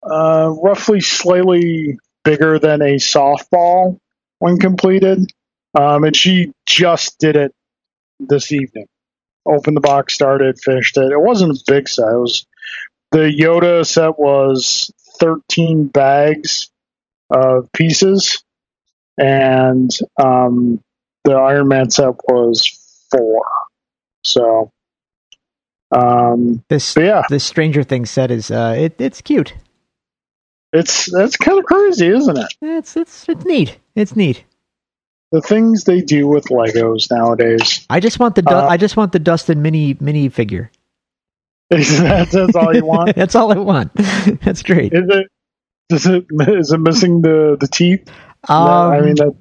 uh, 0.01 0.49
roughly 0.63 1.01
slightly 1.01 1.99
bigger 2.23 2.57
than 2.57 2.81
a 2.81 2.95
softball 2.95 3.99
when 4.39 4.59
completed. 4.59 5.29
Um, 5.77 6.05
and 6.05 6.15
she 6.15 6.53
just 6.65 7.19
did 7.19 7.35
it 7.35 7.53
this 8.21 8.53
evening. 8.53 8.87
Opened 9.49 9.75
the 9.75 9.81
box, 9.81 10.13
started, 10.13 10.59
finished 10.59 10.95
it. 10.97 11.11
It 11.11 11.19
wasn't 11.19 11.57
a 11.57 11.63
big 11.65 11.89
set. 11.89 12.07
It 12.07 12.19
was 12.19 12.45
the 13.11 13.31
Yoda 13.31 13.85
set 13.85 14.19
was 14.19 14.91
13 15.19 15.87
bags 15.87 16.69
of 17.29 17.71
pieces, 17.73 18.43
and 19.17 19.91
um, 20.21 20.81
the 21.23 21.33
Iron 21.33 21.67
Man 21.67 21.89
set 21.89 22.15
was 22.27 23.07
four. 23.11 23.45
So, 24.23 24.71
um, 25.91 26.63
this 26.69 26.95
yeah, 26.95 27.23
this 27.29 27.43
Stranger 27.43 27.83
Things 27.83 28.09
set 28.11 28.31
is 28.31 28.51
uh, 28.51 28.75
it, 28.77 28.99
it's 28.99 29.21
cute. 29.21 29.53
it's 30.71 31.11
that's 31.11 31.37
kind 31.37 31.57
of 31.57 31.65
crazy, 31.65 32.07
isn't 32.07 32.37
it? 32.37 32.53
It's 32.61 32.95
it's 32.95 33.27
it's 33.27 33.45
neat. 33.45 33.79
It's 33.95 34.15
neat. 34.15 34.43
The 35.31 35.41
things 35.41 35.83
they 35.83 36.01
do 36.01 36.27
with 36.27 36.45
Legos 36.45 37.11
nowadays. 37.11 37.85
I 37.89 37.99
just 37.99 38.19
want 38.19 38.35
the 38.35 38.41
du- 38.41 38.55
Uh, 38.55 38.67
I 38.67 38.77
just 38.77 38.97
want 38.97 39.11
the 39.11 39.19
Dustin 39.19 39.61
mini 39.61 39.95
mini 39.99 40.29
figure. 40.29 40.71
that's, 41.69 42.31
that's 42.31 42.55
all 42.55 42.75
you 42.75 42.83
want. 42.83 43.15
That's 43.15 43.35
all 43.35 43.51
I 43.51 43.57
want. 43.57 43.93
That's 44.43 44.63
great. 44.63 44.91
Is 44.91 45.07
it? 45.07 45.27
Is 45.91 46.05
it? 46.07 46.25
Is 46.31 46.71
it 46.71 46.79
missing 46.79 47.21
the 47.21 47.57
the 47.59 47.67
teeth? 47.67 48.09
Um, 48.47 48.57
I 48.67 49.01
mean, 49.01 49.15
the, 49.15 49.35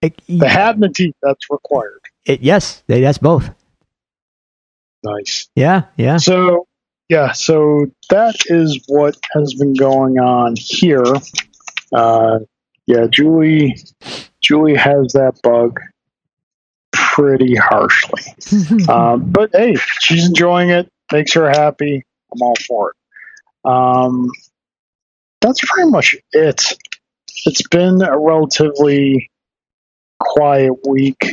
it- 0.00 0.20
the 0.28 0.48
hat 0.48 0.76
and 0.76 0.84
the 0.84 0.88
teeth. 0.88 1.14
That's 1.22 1.44
required. 1.50 2.00
it- 2.24 2.40
yes, 2.40 2.82
that's 2.86 3.18
both. 3.18 3.50
Nice. 5.02 5.48
Yeah, 5.54 5.84
yeah. 5.98 6.16
So 6.16 6.66
yeah, 7.10 7.32
so 7.32 7.86
that 8.08 8.36
is 8.46 8.80
what 8.88 9.18
has 9.34 9.52
been 9.54 9.74
going 9.74 10.18
on 10.18 10.54
here. 10.56 11.04
Uh, 11.92 12.38
yeah, 12.86 13.06
Julie. 13.10 13.76
Julie 14.40 14.76
has 14.76 15.12
that 15.12 15.40
bug 15.42 15.80
pretty 16.92 17.54
harshly. 17.54 18.22
Um, 18.88 19.30
but 19.30 19.50
hey, 19.52 19.76
she's 20.00 20.26
enjoying 20.26 20.70
it. 20.70 20.90
Makes 21.12 21.34
her 21.34 21.48
happy. 21.48 22.04
I'm 22.32 22.42
all 22.42 22.54
for 22.66 22.90
it. 22.90 23.70
Um, 23.70 24.30
that's 25.40 25.60
pretty 25.64 25.90
much 25.90 26.16
it. 26.32 26.62
It's 27.46 27.66
been 27.68 28.02
a 28.02 28.18
relatively 28.18 29.30
quiet 30.18 30.74
week. 30.86 31.30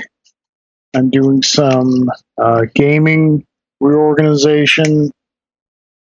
I'm 0.96 1.10
doing 1.10 1.44
some 1.44 2.10
uh, 2.38 2.66
gaming 2.74 3.46
reorganization, 3.80 5.12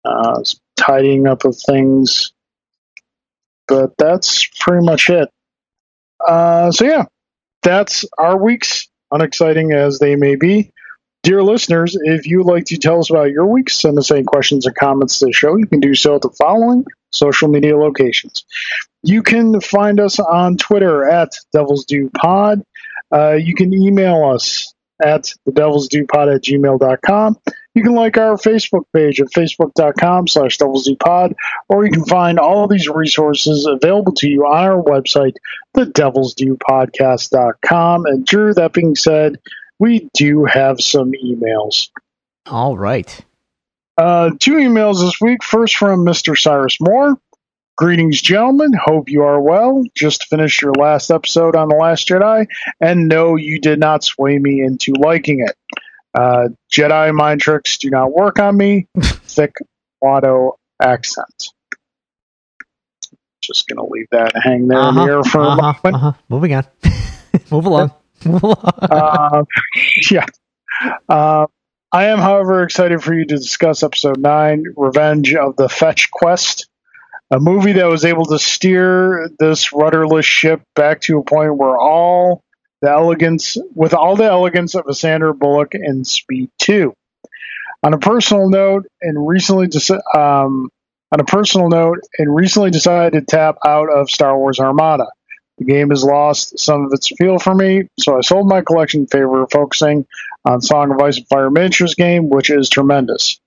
uh, 0.05 0.41
tidying 0.77 1.27
up 1.27 1.45
of 1.45 1.57
things, 1.67 2.31
but 3.67 3.91
that's 3.97 4.47
pretty 4.59 4.85
much 4.85 5.09
it. 5.09 5.29
Uh, 6.25 6.71
so 6.71 6.85
yeah, 6.85 7.05
that's 7.63 8.05
our 8.17 8.37
weeks, 8.41 8.87
unexciting 9.11 9.71
as 9.71 9.99
they 9.99 10.15
may 10.15 10.35
be. 10.35 10.71
Dear 11.23 11.43
listeners, 11.43 11.97
if 12.01 12.27
you 12.27 12.37
would 12.37 12.51
like 12.51 12.65
to 12.65 12.77
tell 12.77 12.99
us 12.99 13.09
about 13.09 13.31
your 13.31 13.45
week, 13.45 13.69
send 13.69 13.97
us 13.99 14.09
any 14.09 14.23
questions 14.23 14.65
or 14.65 14.71
comments 14.71 15.19
to 15.19 15.25
the 15.25 15.33
show. 15.33 15.57
You 15.57 15.67
can 15.67 15.81
do 15.81 15.93
so 15.93 16.15
at 16.15 16.21
the 16.21 16.29
following 16.29 16.85
social 17.11 17.49
media 17.49 17.77
locations. 17.77 18.45
You 19.03 19.21
can 19.21 19.59
find 19.59 19.99
us 19.99 20.19
on 20.19 20.57
Twitter 20.57 21.07
at 21.07 21.33
Devils 21.51 21.85
Due 21.85 22.09
Pod. 22.09 22.63
Uh, 23.11 23.33
you 23.33 23.53
can 23.53 23.73
email 23.73 24.23
us 24.33 24.73
at 25.03 25.33
the 25.45 25.51
Devils 25.51 25.89
Due 25.89 26.05
Pod 26.05 26.29
at 26.29 26.41
gmail.com. 26.41 27.37
You 27.75 27.83
can 27.83 27.93
like 27.93 28.17
our 28.17 28.35
Facebook 28.35 28.83
page 28.93 29.21
at 29.21 29.27
facebook.com 29.27 30.27
slash 30.27 30.57
Devils 30.57 30.85
Due 30.85 30.95
Pod, 30.95 31.35
or 31.69 31.85
you 31.85 31.91
can 31.91 32.05
find 32.05 32.39
all 32.39 32.63
of 32.63 32.69
these 32.69 32.89
resources 32.89 33.65
available 33.65 34.13
to 34.13 34.27
you 34.27 34.45
on 34.45 34.65
our 34.65 34.81
website, 34.81 35.35
the 35.75 35.85
Devils 35.85 36.33
Due 36.33 36.57
And 38.05 38.25
Drew, 38.25 38.53
that 38.55 38.73
being 38.73 38.95
said, 38.95 39.37
we 39.77 40.09
do 40.13 40.45
have 40.45 40.81
some 40.81 41.11
emails. 41.23 41.89
all 42.47 42.77
right. 42.77 43.23
Uh, 43.97 44.31
two 44.39 44.53
emails 44.53 45.01
this 45.01 45.19
week. 45.21 45.43
First 45.43 45.75
from 45.75 46.05
Mr. 46.05 46.37
Cyrus 46.37 46.77
Moore. 46.79 47.17
Greetings, 47.75 48.21
gentlemen. 48.21 48.73
Hope 48.73 49.09
you 49.09 49.23
are 49.23 49.39
well. 49.39 49.83
Just 49.95 50.25
finished 50.25 50.61
your 50.61 50.73
last 50.73 51.09
episode 51.11 51.55
on 51.55 51.69
The 51.69 51.75
Last 51.75 52.07
Jedi, 52.09 52.45
and 52.81 53.07
no, 53.07 53.37
you 53.37 53.57
did 53.57 53.79
not 53.79 54.03
sway 54.03 54.37
me 54.37 54.59
into 54.61 54.91
liking 54.99 55.39
it. 55.39 55.55
Uh, 56.13 56.49
Jedi 56.71 57.13
mind 57.13 57.41
tricks 57.41 57.77
do 57.77 57.89
not 57.89 58.11
work 58.11 58.39
on 58.39 58.55
me. 58.57 58.87
Thick 59.01 59.53
auto 60.01 60.57
accent. 60.81 61.49
Just 63.41 63.67
gonna 63.67 63.85
leave 63.85 64.07
that 64.11 64.33
hang 64.35 64.67
there 64.67 64.89
in 64.89 64.95
the 64.95 65.03
air 65.03 65.23
for 65.23 65.41
a 65.41 65.47
uh-huh, 65.47 65.73
moment. 65.83 65.95
uh-huh. 65.95 66.13
Moving 66.29 66.53
on. 66.53 66.65
Move 67.51 67.65
along. 67.65 67.91
Move 68.25 68.43
along. 68.43 68.73
uh, 68.81 69.43
yeah. 70.11 70.25
Uh, 71.07 71.47
I 71.91 72.05
am, 72.05 72.19
however, 72.19 72.63
excited 72.63 73.01
for 73.01 73.13
you 73.13 73.25
to 73.25 73.35
discuss 73.35 73.81
episode 73.81 74.19
9 74.19 74.63
Revenge 74.77 75.33
of 75.33 75.55
the 75.55 75.67
Fetch 75.67 76.11
Quest, 76.11 76.69
a 77.31 77.39
movie 77.39 77.73
that 77.73 77.87
was 77.87 78.05
able 78.05 78.25
to 78.25 78.37
steer 78.37 79.29
this 79.39 79.73
rudderless 79.73 80.25
ship 80.25 80.61
back 80.75 81.01
to 81.01 81.17
a 81.17 81.23
point 81.23 81.57
where 81.57 81.75
all 81.75 82.43
the 82.81 82.89
elegance, 82.89 83.57
with 83.75 83.93
all 83.93 84.15
the 84.15 84.23
elegance 84.25 84.75
of 84.75 84.85
a 84.87 84.93
Sandra 84.93 85.33
Bullock 85.33 85.73
in 85.75 86.03
Speed 86.05 86.49
2. 86.59 86.93
On 87.83 87.93
a 87.93 87.97
personal 87.97 88.49
note, 88.49 88.85
and 89.01 89.27
recently, 89.27 89.67
deci- 89.67 90.15
um, 90.15 90.69
on 91.11 91.19
a 91.19 91.23
personal 91.23 91.69
note, 91.69 91.99
and 92.17 92.33
recently 92.33 92.71
decided 92.71 93.13
to 93.19 93.25
tap 93.25 93.57
out 93.65 93.89
of 93.89 94.09
Star 94.09 94.37
Wars 94.37 94.59
Armada. 94.59 95.05
The 95.57 95.65
game 95.65 95.89
has 95.89 96.03
lost 96.03 96.57
some 96.59 96.85
of 96.85 96.93
its 96.93 97.11
appeal 97.11 97.37
for 97.39 97.53
me, 97.53 97.87
so 97.99 98.17
I 98.17 98.21
sold 98.21 98.47
my 98.47 98.61
collection 98.61 99.01
in 99.01 99.07
favor 99.07 99.41
of 99.43 99.51
focusing 99.51 100.05
on 100.45 100.61
Song 100.61 100.91
of 100.91 100.99
Ice 101.01 101.17
and 101.17 101.27
Fire 101.27 101.49
miniatures 101.49 101.95
game, 101.95 102.29
which 102.29 102.49
is 102.49 102.69
tremendous. 102.69 103.39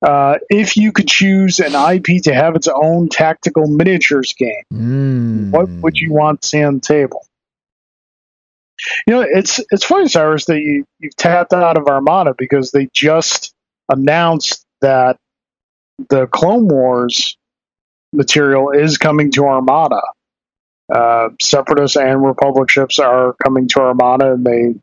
Uh, 0.00 0.36
if 0.50 0.76
you 0.76 0.92
could 0.92 1.08
choose 1.08 1.60
an 1.60 1.74
IP 1.74 2.22
to 2.24 2.34
have 2.34 2.54
its 2.56 2.68
own 2.68 3.08
tactical 3.08 3.66
miniatures 3.66 4.34
game, 4.34 4.62
Mm. 4.72 5.50
what 5.50 5.68
would 5.68 5.96
you 5.98 6.12
want 6.12 6.42
to 6.42 6.48
see 6.48 6.62
on 6.62 6.74
the 6.74 6.80
table? 6.80 7.26
You 9.06 9.14
know, 9.14 9.20
it's 9.22 9.60
it's 9.70 9.84
funny, 9.84 10.08
Cyrus, 10.08 10.46
that 10.46 10.60
you 10.60 10.84
you've 10.98 11.16
tapped 11.16 11.52
out 11.52 11.76
of 11.76 11.86
Armada 11.86 12.34
because 12.36 12.70
they 12.70 12.88
just 12.92 13.54
announced 13.88 14.64
that 14.80 15.16
the 16.08 16.26
Clone 16.26 16.68
Wars 16.68 17.36
material 18.12 18.70
is 18.70 18.98
coming 18.98 19.30
to 19.32 19.44
Armada. 19.46 20.02
Uh, 20.92 21.30
Separatist 21.40 21.96
and 21.96 22.24
Republic 22.24 22.68
ships 22.68 22.98
are 22.98 23.34
coming 23.42 23.68
to 23.68 23.80
Armada, 23.80 24.32
and 24.32 24.44
they 24.44 24.74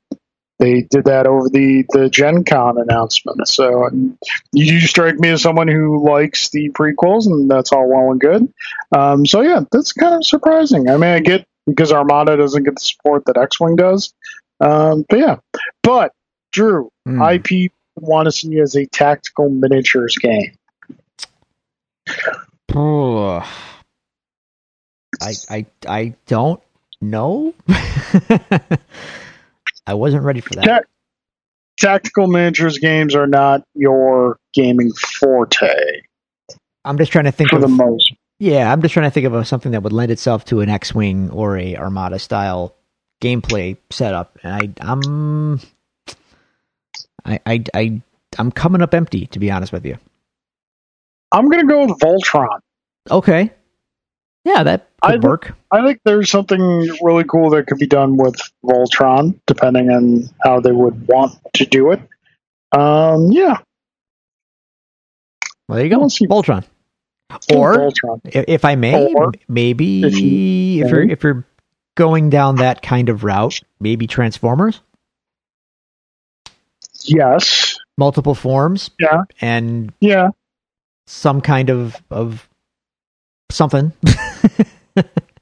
they 0.58 0.82
did 0.90 1.06
that 1.06 1.28
over 1.28 1.50
the 1.50 1.86
the 1.90 2.10
Gen 2.10 2.44
Con 2.44 2.78
announcement. 2.80 3.48
So 3.48 3.90
you 4.54 4.80
strike 4.82 5.20
me 5.20 5.30
as 5.30 5.42
someone 5.42 5.68
who 5.68 6.04
likes 6.08 6.50
the 6.50 6.70
prequels, 6.70 7.26
and 7.26 7.50
that's 7.50 7.72
all 7.72 7.90
well 7.90 8.12
and 8.12 8.20
good. 8.22 8.54
Um, 8.92 9.26
so 9.26 9.42
yeah, 9.42 9.62
that's 9.72 9.94
kind 9.94 10.16
of 10.16 10.26
surprising. 10.26 10.90
I 10.90 10.94
mean, 10.94 11.12
I 11.12 11.20
get 11.20 11.46
because 11.72 11.92
Armada 11.92 12.38
doesn't 12.38 12.64
get 12.64 12.76
the 12.76 12.82
support 12.82 13.26
that 13.26 13.38
X 13.38 13.60
Wing 13.60 13.76
does. 13.76 14.14
Um, 14.60 15.06
but 15.10 15.20
yeah, 15.20 15.38
but 15.84 16.14
Drew, 16.52 16.90
Hmm. 17.06 17.22
IP 17.22 17.72
want 17.96 18.28
to 18.28 18.32
see 18.32 18.60
as 18.60 18.76
a 18.76 18.86
tactical 18.86 19.50
miniatures 19.50 20.18
game. 20.18 20.54
Oh. 22.76 23.40
I 25.22 25.34
I 25.50 25.66
I 25.88 26.14
don't 26.28 26.62
know. 27.02 27.54
I 29.88 29.94
wasn't 29.94 30.24
ready 30.24 30.42
for 30.42 30.54
that. 30.56 30.64
Ta- 30.66 30.80
tactical 31.78 32.28
miniatures 32.28 32.78
games 32.78 33.16
are 33.16 33.28
not 33.28 33.64
your 33.76 34.38
gaming 34.54 34.92
forte 34.94 36.02
I'm 36.86 36.98
just 36.98 37.12
trying 37.12 37.26
to 37.26 37.32
think 37.32 37.50
for 37.52 37.58
of 37.58 37.62
the 37.64 37.68
most. 37.68 38.14
Yeah. 38.42 38.72
I'm 38.74 38.82
just 38.82 38.94
trying 38.94 39.06
to 39.06 39.12
think 39.12 39.28
of 39.28 39.34
a, 39.36 39.46
something 39.46 39.72
that 39.74 39.84
would 39.84 39.94
lend 39.94 40.12
itself 40.12 40.46
to 40.46 40.62
an 40.62 40.70
X-wing 40.70 41.30
or 41.30 41.58
a 41.58 41.76
Armada 41.78 42.18
style 42.18 42.76
gameplay 43.22 43.78
setup, 43.92 44.38
and 44.44 44.54
I 44.54 44.92
I'm 44.92 45.60
I 47.24 47.40
I 47.46 47.64
I 47.74 48.02
I'm 48.40 48.52
coming 48.52 48.82
up 48.82 48.94
empty 48.94 49.28
to 49.28 49.40
be 49.40 49.52
honest 49.52 49.72
with 49.72 49.86
you. 49.86 49.98
I'm 51.32 51.48
going 51.50 51.62
to 51.62 51.68
go 51.72 51.86
with 51.86 52.00
Voltron. 52.00 52.60
Okay, 53.10 53.52
yeah, 54.44 54.64
that 54.64 54.90
I 55.02 55.12
could 55.12 55.22
think- 55.22 55.30
work. 55.30 55.54
I 55.72 55.86
think 55.86 56.02
there's 56.04 56.30
something 56.30 56.60
really 57.02 57.24
cool 57.24 57.52
that 57.52 57.68
could 57.68 57.78
be 57.78 57.88
done 57.88 58.18
with 58.18 58.36
Voltron, 58.66 59.40
depending 59.48 59.90
on 59.92 60.24
how 60.44 60.60
they 60.60 60.72
would 60.72 61.08
want 61.08 61.34
to 61.54 61.66
do 61.66 61.92
it. 61.92 62.02
Um, 62.74 63.32
yeah, 63.32 63.58
Well, 65.70 65.78
there 65.78 65.86
you 65.86 65.90
go, 65.96 66.08
see. 66.10 66.28
Voltron. 66.28 66.66
Or 67.54 67.90
if, 68.26 68.46
if 68.48 68.66
I 68.66 68.76
may, 68.76 69.14
Or 69.14 69.32
maybe 69.48 70.04
if 70.04 70.14
if, 70.14 70.20
you 70.20 70.30
you're 70.88 71.10
if 71.10 71.24
you're 71.24 71.46
going 71.96 72.30
down 72.30 72.56
that 72.58 72.82
kind 72.82 73.10
of 73.10 73.24
route, 73.24 73.60
maybe 73.80 74.08
Transformers, 74.08 74.82
Yes. 77.04 77.78
multiple 77.98 78.36
forms, 78.36 78.92
Yeah. 79.00 79.24
and 79.42 79.92
Yeah. 80.00 80.30
some 81.08 81.42
kind 81.42 81.70
of 81.70 81.96
of 82.10 82.48
something. 83.52 83.92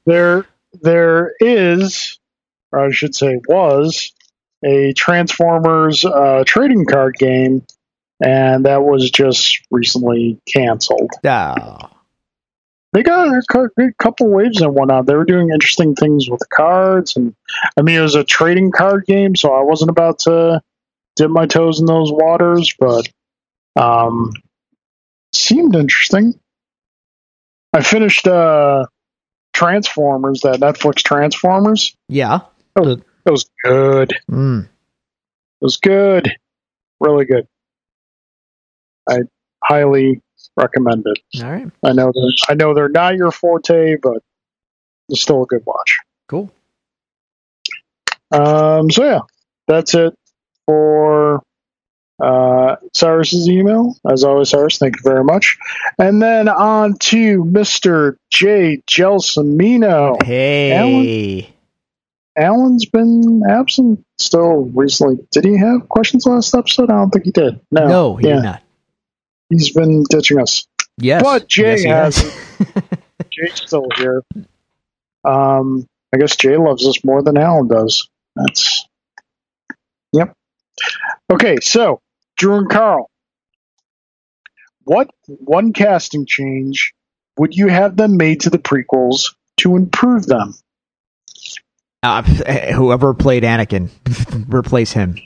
There, 0.06 0.46
there 0.82 1.34
is, 1.40 2.18
or 2.72 2.86
I 2.86 2.90
should 2.90 3.14
say, 3.14 3.38
was 3.48 4.12
a 4.64 4.92
Transformers 4.94 6.04
uh, 6.04 6.42
trading 6.46 6.86
card 6.86 7.16
game, 7.16 7.64
and 8.20 8.64
that 8.66 8.82
was 8.82 9.10
just 9.10 9.60
recently 9.70 10.38
canceled. 10.46 11.10
Ah, 11.24 11.90
they 12.92 13.02
got 13.02 13.28
a 13.28 13.92
couple 13.98 14.28
waves 14.28 14.60
and 14.60 14.74
whatnot. 14.74 15.06
They 15.06 15.14
were 15.14 15.24
doing 15.24 15.50
interesting 15.50 15.94
things 15.94 16.28
with 16.28 16.42
cards, 16.52 17.16
and 17.16 17.34
I 17.76 17.82
mean, 17.82 17.96
it 17.96 18.02
was 18.02 18.16
a 18.16 18.24
trading 18.24 18.72
card 18.72 19.04
game, 19.06 19.36
so 19.36 19.52
I 19.52 19.62
wasn't 19.62 19.90
about 19.90 20.18
to 20.20 20.60
dip 21.16 21.30
my 21.30 21.46
toes 21.46 21.80
in 21.80 21.86
those 21.86 22.10
waters, 22.12 22.74
but 22.78 23.08
um, 23.76 24.32
seemed 25.32 25.76
interesting. 25.76 26.38
I 27.72 27.82
finished 27.82 28.26
uh, 28.26 28.86
Transformers, 29.52 30.40
that 30.40 30.58
Netflix 30.60 30.96
Transformers. 31.02 31.94
yeah. 32.08 32.40
It 32.76 33.30
was 33.30 33.50
good. 33.62 34.12
It 34.12 34.18
Mm. 34.30 34.68
was 35.60 35.76
good, 35.76 36.32
really 37.00 37.26
good. 37.26 37.46
I 39.10 39.18
highly 39.64 40.22
recommend 40.56 41.04
it. 41.06 41.42
All 41.42 41.50
right. 41.50 41.70
I 41.84 41.92
know 41.92 42.12
they're, 42.14 42.32
I 42.48 42.54
know 42.54 42.74
they're 42.74 42.88
not 42.88 43.16
your 43.16 43.30
forte, 43.30 43.96
but 43.96 44.22
it's 45.08 45.20
still 45.20 45.42
a 45.42 45.46
good 45.46 45.62
watch. 45.66 45.98
Cool. 46.28 46.50
Um, 48.32 48.90
so 48.90 49.04
yeah, 49.04 49.20
that's 49.66 49.94
it 49.94 50.14
for 50.66 51.42
uh, 52.22 52.76
Cyrus's 52.94 53.48
email. 53.48 53.96
As 54.08 54.24
always, 54.24 54.50
Cyrus, 54.50 54.78
thank 54.78 54.96
you 54.96 55.02
very 55.02 55.24
much. 55.24 55.58
And 55.98 56.22
then 56.22 56.48
on 56.48 56.94
to 56.98 57.44
Mr. 57.44 58.16
J. 58.30 58.82
Gelsomino. 58.88 60.22
Hey. 60.22 61.54
Alan's 62.36 62.86
been 62.86 63.42
absent 63.48 64.04
still 64.18 64.66
recently. 64.74 65.18
Did 65.32 65.44
he 65.44 65.58
have 65.58 65.88
questions 65.88 66.26
last 66.26 66.54
episode? 66.54 66.90
I 66.90 66.94
don't 66.94 67.10
think 67.10 67.24
he 67.24 67.32
did. 67.32 67.60
No. 67.70 67.88
No, 67.88 68.16
he 68.16 68.28
yeah, 68.28 68.34
did 68.36 68.42
not. 68.44 68.62
He's 69.50 69.72
been 69.72 70.04
ditching 70.08 70.40
us. 70.40 70.66
Yes. 70.96 71.22
But 71.22 71.48
Jay 71.48 71.82
yes, 71.82 72.16
has- 72.18 72.78
Jay's 73.30 73.54
still 73.54 73.86
here. 73.96 74.22
Um, 75.24 75.86
I 76.14 76.18
guess 76.18 76.36
Jay 76.36 76.56
loves 76.56 76.86
us 76.86 77.04
more 77.04 77.22
than 77.22 77.36
Alan 77.36 77.68
does. 77.68 78.08
That's 78.34 78.86
yep. 80.12 80.34
Okay, 81.30 81.56
so 81.60 82.00
Drew 82.36 82.56
and 82.56 82.70
Carl, 82.70 83.10
what 84.84 85.10
one 85.26 85.72
casting 85.72 86.26
change 86.26 86.94
would 87.38 87.54
you 87.54 87.68
have 87.68 87.96
them 87.96 88.16
made 88.16 88.40
to 88.40 88.50
the 88.50 88.58
prequels 88.58 89.34
to 89.58 89.76
improve 89.76 90.26
them? 90.26 90.54
uh, 92.02 92.22
whoever 92.72 93.14
played 93.14 93.42
Anakin, 93.42 93.90
replace 94.52 94.92
him. 94.92 95.16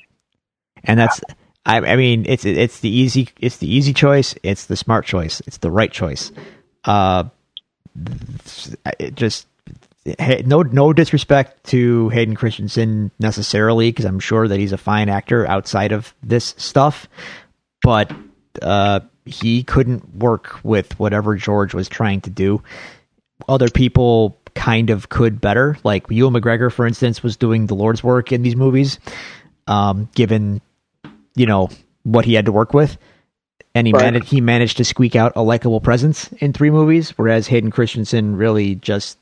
And 0.82 0.98
that's, 0.98 1.20
I, 1.66 1.78
I 1.78 1.96
mean, 1.96 2.26
it's 2.28 2.44
it's 2.44 2.80
the 2.80 2.90
easy 2.90 3.28
it's 3.40 3.56
the 3.58 3.72
easy 3.72 3.94
choice. 3.94 4.34
It's 4.42 4.66
the 4.66 4.76
smart 4.76 5.06
choice. 5.06 5.40
It's 5.46 5.58
the 5.58 5.70
right 5.70 5.90
choice. 5.90 6.30
Uh, 6.84 7.24
it 8.98 9.14
just 9.14 9.46
no 10.44 10.62
no 10.62 10.92
disrespect 10.92 11.64
to 11.64 12.10
Hayden 12.10 12.36
Christensen 12.36 13.10
necessarily, 13.18 13.90
because 13.90 14.04
I'm 14.04 14.20
sure 14.20 14.46
that 14.46 14.58
he's 14.58 14.72
a 14.72 14.78
fine 14.78 15.08
actor 15.08 15.46
outside 15.46 15.92
of 15.92 16.12
this 16.22 16.54
stuff, 16.58 17.08
but 17.82 18.12
uh, 18.60 19.00
he 19.24 19.62
couldn't 19.62 20.16
work 20.16 20.58
with 20.62 20.98
whatever 20.98 21.34
George 21.36 21.72
was 21.72 21.88
trying 21.88 22.20
to 22.22 22.30
do. 22.30 22.62
Other 23.48 23.70
people 23.70 24.38
kind 24.54 24.90
of 24.90 25.08
could 25.08 25.40
better, 25.40 25.78
like 25.82 26.10
Ewan 26.10 26.34
McGregor, 26.34 26.70
for 26.70 26.86
instance, 26.86 27.22
was 27.22 27.36
doing 27.36 27.66
the 27.66 27.74
Lord's 27.74 28.04
work 28.04 28.32
in 28.32 28.42
these 28.42 28.54
movies, 28.54 28.98
um, 29.66 30.08
given 30.14 30.60
you 31.36 31.46
know 31.46 31.68
what 32.02 32.24
he 32.24 32.34
had 32.34 32.44
to 32.46 32.52
work 32.52 32.74
with 32.74 32.96
and 33.74 33.86
he 33.86 33.92
Right. 33.92 34.02
managed 34.04 34.26
he 34.28 34.40
managed 34.40 34.76
to 34.76 34.84
squeak 34.84 35.16
out 35.16 35.32
a 35.36 35.42
likable 35.42 35.80
presence 35.80 36.32
in 36.34 36.52
three 36.52 36.70
movies, 36.70 37.10
whereas 37.16 37.48
Hayden 37.48 37.70
Christensen 37.70 38.36
really 38.36 38.76
just 38.76 39.18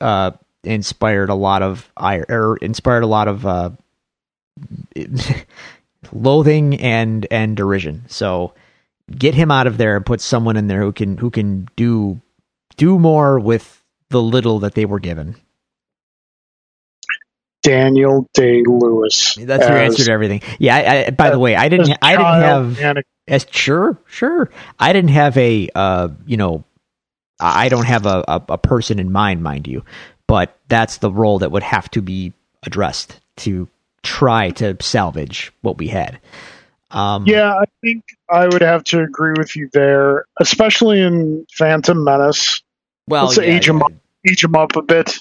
uh, 0.00 0.32
inspired 0.64 1.30
a 1.30 1.34
lot 1.34 1.62
of 1.62 1.90
ire, 1.96 2.26
or 2.28 2.56
inspired 2.58 3.02
a 3.02 3.06
lot 3.06 3.26
of 3.26 3.46
uh, 3.46 3.70
loathing 6.12 6.78
and 6.80 7.26
and 7.30 7.56
derision. 7.56 8.04
So 8.08 8.52
get 9.10 9.34
him 9.34 9.50
out 9.50 9.66
of 9.66 9.78
there 9.78 9.96
and 9.96 10.04
put 10.06 10.20
someone 10.20 10.56
in 10.56 10.66
there 10.66 10.82
who 10.82 10.92
can 10.92 11.16
who 11.16 11.30
can 11.30 11.68
do 11.76 12.20
do 12.76 12.98
more 12.98 13.38
with 13.40 13.82
the 14.10 14.20
little 14.22 14.58
that 14.60 14.74
they 14.74 14.84
were 14.84 15.00
given. 15.00 15.36
Daniel 17.62 18.28
Day 18.34 18.62
Lewis. 18.66 19.34
That's 19.34 19.68
your 19.68 19.78
answer 19.78 20.04
to 20.04 20.12
everything. 20.12 20.42
Yeah. 20.58 20.76
I, 20.76 21.06
I, 21.06 21.10
by 21.10 21.30
the 21.30 21.38
way, 21.38 21.56
I 21.56 21.68
didn't. 21.68 21.96
I 22.02 22.16
didn't 22.16 22.74
have. 22.74 23.04
As 23.28 23.46
sure, 23.50 23.96
sure. 24.06 24.50
I 24.78 24.92
didn't 24.92 25.10
have 25.10 25.36
a, 25.36 25.68
uh, 25.72 26.08
you 26.26 26.36
know, 26.36 26.64
I 27.38 27.68
don't 27.68 27.86
have 27.86 28.04
a, 28.04 28.24
a, 28.26 28.42
a 28.50 28.58
person 28.58 28.98
in 28.98 29.12
mind, 29.12 29.42
mind 29.42 29.68
you, 29.68 29.84
but 30.26 30.58
that's 30.68 30.96
the 30.98 31.12
role 31.12 31.38
that 31.38 31.52
would 31.52 31.62
have 31.62 31.88
to 31.92 32.02
be 32.02 32.32
addressed 32.64 33.20
to 33.36 33.68
try 34.02 34.50
to 34.50 34.76
salvage 34.80 35.52
what 35.62 35.78
we 35.78 35.86
had. 35.86 36.18
Um, 36.90 37.24
Yeah, 37.26 37.54
I 37.54 37.66
think 37.82 38.02
I 38.28 38.46
would 38.46 38.62
have 38.62 38.82
to 38.84 39.00
agree 39.00 39.34
with 39.38 39.54
you 39.54 39.70
there, 39.72 40.24
especially 40.40 41.00
in 41.00 41.46
Phantom 41.56 42.02
Menace. 42.02 42.62
Well, 43.06 43.26
Let's 43.26 43.38
yeah, 43.38 43.44
age 43.44 43.68
him 43.68 43.80
up. 43.82 43.92
Age 44.28 44.42
him 44.44 44.56
up 44.56 44.74
a 44.74 44.82
bit, 44.82 45.18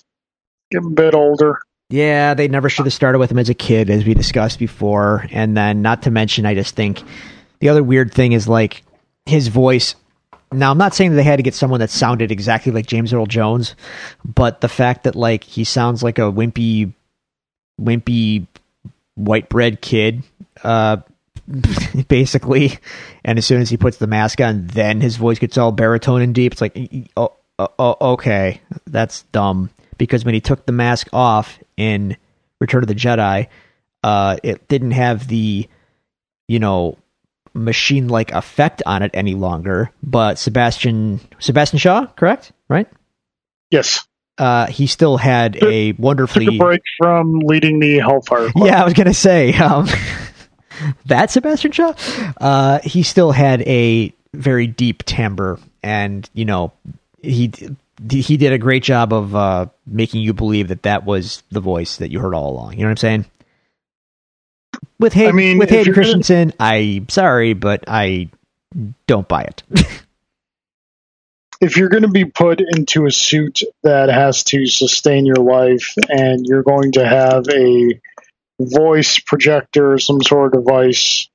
get 0.72 0.80
him 0.80 0.88
a 0.88 0.96
bit 0.96 1.14
older. 1.14 1.60
Yeah, 1.90 2.36
they 2.36 2.48
never 2.48 2.70
should 2.70 2.86
have 2.86 2.94
started 2.94 3.18
with 3.18 3.32
him 3.32 3.40
as 3.40 3.50
a 3.50 3.56
kid, 3.56 3.90
as 3.90 4.06
we 4.06 4.14
discussed 4.14 4.60
before. 4.60 5.26
And 5.32 5.58
then, 5.58 5.82
not 5.82 6.04
to 6.04 6.12
mention, 6.12 6.46
I 6.46 6.54
just 6.54 6.76
think 6.76 7.02
the 7.60 7.70
other 7.70 7.84
weird 7.84 8.14
thing 8.14 8.34
is 8.34 8.48
like 8.48 8.84
his 9.26 9.48
voice. 9.48 9.96
Now, 10.52 10.72
I'm 10.72 10.78
not 10.78 10.94
saying 10.94 11.12
that 11.12 11.16
they 11.16 11.24
had 11.24 11.38
to 11.38 11.44
get 11.44 11.56
someone 11.56 11.80
that 11.80 11.90
sounded 11.90 12.32
exactly 12.32 12.72
like 12.72 12.86
James 12.86 13.12
Earl 13.12 13.26
Jones, 13.26 13.76
but 14.24 14.62
the 14.62 14.70
fact 14.70 15.04
that 15.04 15.16
like 15.16 15.44
he 15.44 15.64
sounds 15.64 16.04
like 16.04 16.20
a 16.20 16.32
wimpy, 16.32 16.94
wimpy 17.82 18.46
white 19.16 19.50
bread 19.50 19.82
kid, 19.82 20.22
uh, 20.64 20.98
basically. 22.08 22.78
And 23.26 23.40
as 23.40 23.48
soon 23.48 23.62
as 23.62 23.70
he 23.70 23.78
puts 23.78 23.98
the 23.98 24.08
mask 24.08 24.42
on, 24.42 24.68
then 24.68 25.02
his 25.02 25.16
voice 25.16 25.40
gets 25.40 25.58
all 25.58 25.72
baritone 25.72 26.22
and 26.22 26.36
deep. 26.36 26.52
It's 26.52 26.62
like, 26.62 26.78
oh, 27.18 27.34
oh, 27.58 27.70
oh 27.80 27.98
okay, 28.14 28.62
that's 28.86 29.24
dumb. 29.32 29.72
Because 30.00 30.26
when 30.26 30.34
he 30.34 30.42
took 30.42 30.66
the 30.66 30.72
mask 30.72 31.10
off 31.14 31.60
in 31.78 32.18
Return 32.60 32.82
of 32.82 32.88
the 32.88 32.96
Jedi, 32.96 33.48
uh, 34.04 34.38
it 34.42 34.68
didn't 34.68 34.92
have 34.92 35.28
the, 35.28 35.68
you 36.48 36.58
know, 36.60 36.98
machine-like 37.54 38.32
effect 38.32 38.82
on 38.88 39.04
it 39.04 39.12
any 39.14 39.36
longer. 39.36 39.92
But 40.02 40.40
Sebastian 40.40 41.20
Sebastian 41.40 41.78
Shaw, 41.78 42.08
correct? 42.16 42.52
Right? 42.68 42.88
Yes. 43.70 44.08
uh, 44.40 44.68
he 44.68 44.88
still 44.88 45.18
had 45.18 45.62
a 45.62 45.92
wonderfully 45.94 46.46
Took 46.46 46.56
a 46.56 46.58
break 46.58 46.82
from 46.98 47.40
leading 47.40 47.80
the 47.80 48.00
Hellfire 48.00 48.50
Club. 48.52 48.68
Yeah, 48.68 48.82
I 48.82 48.86
was 48.86 48.94
gonna 48.94 49.14
say 49.14 49.54
um, 49.54 49.88
that 51.06 51.30
Sebastian 51.30 51.72
Shaw. 51.74 51.94
Uh, 52.40 52.80
he 52.80 53.04
still 53.04 53.32
had 53.32 53.62
a 53.64 54.14
very 54.34 54.66
deep 54.66 55.04
timbre, 55.04 55.60
and 55.84 56.28
you 56.34 56.46
know 56.46 56.72
he 57.22 57.52
he 58.10 58.38
did 58.38 58.54
a 58.54 58.58
great 58.58 58.84
job 58.84 59.14
of 59.14 59.36
uh, 59.36 59.66
making 59.86 60.22
you 60.22 60.34
believe 60.34 60.70
that 60.70 60.84
that 60.84 61.06
was 61.06 61.44
the 61.52 61.60
voice 61.60 61.98
that 61.98 62.12
you 62.12 62.20
heard 62.20 62.34
all 62.34 62.52
along. 62.52 62.74
You 62.74 62.80
know 62.80 62.86
what 62.86 62.92
I'm 62.92 62.98
saying? 62.98 63.26
With 65.00 65.14
Hayden, 65.14 65.32
I 65.32 65.36
mean, 65.36 65.58
with 65.58 65.70
Hayden 65.70 65.86
you're 65.86 65.96
gonna- 65.96 66.06
Christensen, 66.06 66.54
I'm 66.60 67.10
sorry, 67.10 67.54
but 67.54 67.86
I 67.88 68.30
don't 69.08 69.28
buy 69.28 69.44
it. 69.44 69.64
if 71.62 71.78
you're 71.78 71.90
going 71.90 72.04
to 72.04 72.10
be 72.10 72.26
put 72.26 72.62
into 72.62 73.06
a 73.06 73.12
suit 73.12 73.62
that 73.84 74.10
has 74.10 74.44
to 74.46 74.66
sustain 74.66 75.26
your 75.26 75.38
life 75.38 75.94
and 76.08 76.46
you're 76.46 76.64
going 76.64 76.94
to 76.94 77.06
have 77.06 77.46
a 77.50 78.00
voice 78.60 79.20
projector, 79.20 79.98
some 79.98 80.22
sort 80.22 80.54
of 80.56 80.64
device, 80.64 81.30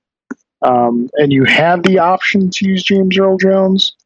um, 0.62 1.10
and 1.14 1.32
you 1.32 1.44
have 1.44 1.82
the 1.82 1.98
option 1.98 2.50
to 2.50 2.66
use 2.66 2.82
James 2.82 3.18
Earl 3.18 3.36
Jones, 3.36 3.96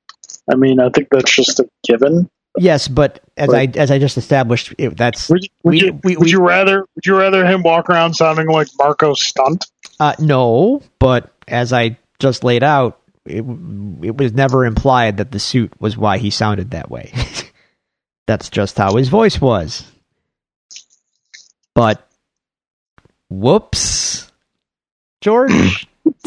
I 0.51 0.57
mean, 0.57 0.81
I 0.81 0.89
think 0.89 1.09
that's 1.11 1.31
just 1.31 1.61
a 1.61 1.69
given. 1.85 2.29
Yes, 2.59 2.89
but 2.89 3.21
as 3.37 3.49
But- 3.49 3.57
I 3.57 3.69
as 3.77 3.91
I 3.91 3.99
just 3.99 4.17
established, 4.17 4.75
it, 4.79 4.97
that's 4.97 5.29
Would, 5.31 5.49
would, 5.63 5.71
We- 5.73 5.81
you, 5.81 6.01
we- 6.05 6.17
would 6.17 6.25
we- 6.27 6.31
you 6.33 6.41
rather 6.41 6.81
would 6.95 7.07
you 7.07 7.17
rather 7.17 7.45
him 7.47 7.63
walk 7.63 7.89
around 7.91 8.15
sounding 8.15 8.49
like 8.49 8.69
Marco 8.79 9.15
Stunt? 9.15 9.67
Uh, 10.01 10.15
no, 10.19 10.83
but 10.99 11.33
as 11.49 11.73
I 11.73 11.99
just 12.19 12.45
laid 12.45 12.63
out, 12.63 13.01
it, 13.25 13.39
it 13.39 14.17
was 14.17 14.33
never 14.33 14.65
implied 14.65 15.17
that 15.19 15.31
the 15.33 15.39
suit 15.41 15.73
was 15.81 15.97
why 15.97 16.19
he 16.19 16.31
sounded 16.31 16.71
that 16.73 16.91
way. 16.91 17.13
That's 18.27 18.49
just 18.51 18.77
how 18.77 18.97
his 18.97 19.09
voice 19.09 19.41
was. 19.41 19.85
But, 21.75 22.07
whoops, 23.31 24.31
George. 25.21 25.87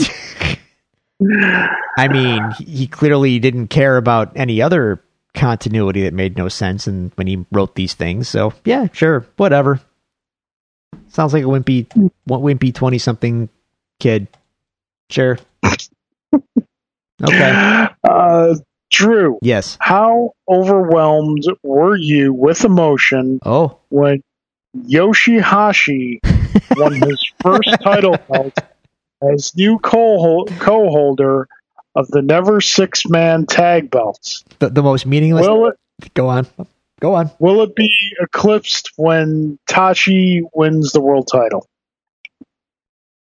I 1.98 2.08
mean, 2.10 2.52
he 2.60 2.88
clearly 2.88 3.38
didn't 3.40 3.68
care 3.68 3.98
about 3.98 4.32
any 4.36 4.62
other 4.62 5.04
continuity 5.34 6.04
that 6.04 6.14
made 6.14 6.38
no 6.38 6.50
sense 6.50 6.88
and 6.88 7.12
when 7.16 7.28
he 7.28 7.46
wrote 7.52 7.76
these 7.76 7.94
things. 7.94 8.28
So, 8.30 8.54
yeah, 8.66 8.88
sure, 8.92 9.26
whatever. 9.38 9.80
Sounds 11.10 11.34
like 11.34 11.44
a 11.44 11.48
wimpy, 11.48 11.88
wimpy 12.28 12.74
twenty 12.74 12.98
something 12.98 13.50
kid. 14.00 14.28
Sure. 15.10 15.38
Okay. 17.24 17.88
Uh, 18.04 18.56
Drew, 18.90 19.38
Yes. 19.44 19.78
how 19.80 20.32
overwhelmed 20.50 21.44
were 21.62 21.96
you 21.96 22.34
with 22.34 22.66
emotion 22.66 23.40
Oh. 23.46 23.78
when 23.90 24.24
Yoshihashi 24.76 26.20
won 26.76 26.94
his 26.94 27.32
first 27.44 27.70
title 27.84 28.18
belt 28.28 28.58
as 29.22 29.56
new 29.56 29.78
co 29.80 30.46
co-holder 30.60 31.48
of 31.96 32.08
the 32.08 32.22
Never 32.22 32.62
Six 32.62 33.08
Man 33.08 33.46
Tag 33.46 33.92
Belts? 33.92 34.44
The, 34.60 34.70
the 34.70 34.84
most 34.84 35.06
meaningless. 35.06 35.48
Will 35.48 35.68
it 35.68 35.76
Go 36.14 36.30
on. 36.30 36.48
Go 37.00 37.16
on. 37.16 37.32
will 37.40 37.64
it 37.64 37.76
be 37.76 37.92
eclipsed 38.22 38.92
when 38.96 39.58
Taichi 39.68 40.42
wins 40.54 40.92
the 40.92 41.02
world 41.02 41.28
title? 41.32 41.66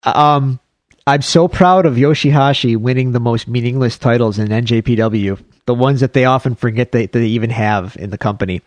Um, 0.03 0.61
I'm 1.07 1.23
so 1.23 1.49
proud 1.49 1.87
of 1.87 1.95
Yoshihashi 1.95 2.77
winning 2.77 3.13
the 3.13 3.21
most 3.21 3.49
meaningless 3.49 3.97
titles 3.97 4.39
in 4.39 4.49
NJPW, 4.49 5.43
the 5.65 5.75
ones 5.75 6.01
that 6.01 6.13
they 6.13 6.27
often 6.27 6.55
forget 6.55 6.93
that 6.93 7.13
they 7.13 7.27
even 7.27 7.51
have 7.51 7.97
in 7.99 8.11
the 8.11 8.19
company. 8.19 8.61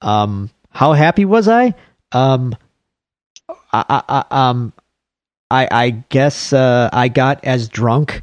Um, 0.00 0.50
how 0.70 0.94
happy 0.94 1.24
was 1.24 1.46
I? 1.46 1.74
Um, 2.10 2.56
I, 3.48 3.84
I, 3.88 4.02
I 4.08 4.48
um, 4.50 4.72
I, 5.50 5.68
I 5.70 5.90
guess 5.90 6.52
uh, 6.52 6.90
I 6.92 7.06
got 7.06 7.44
as 7.44 7.68
drunk 7.68 8.22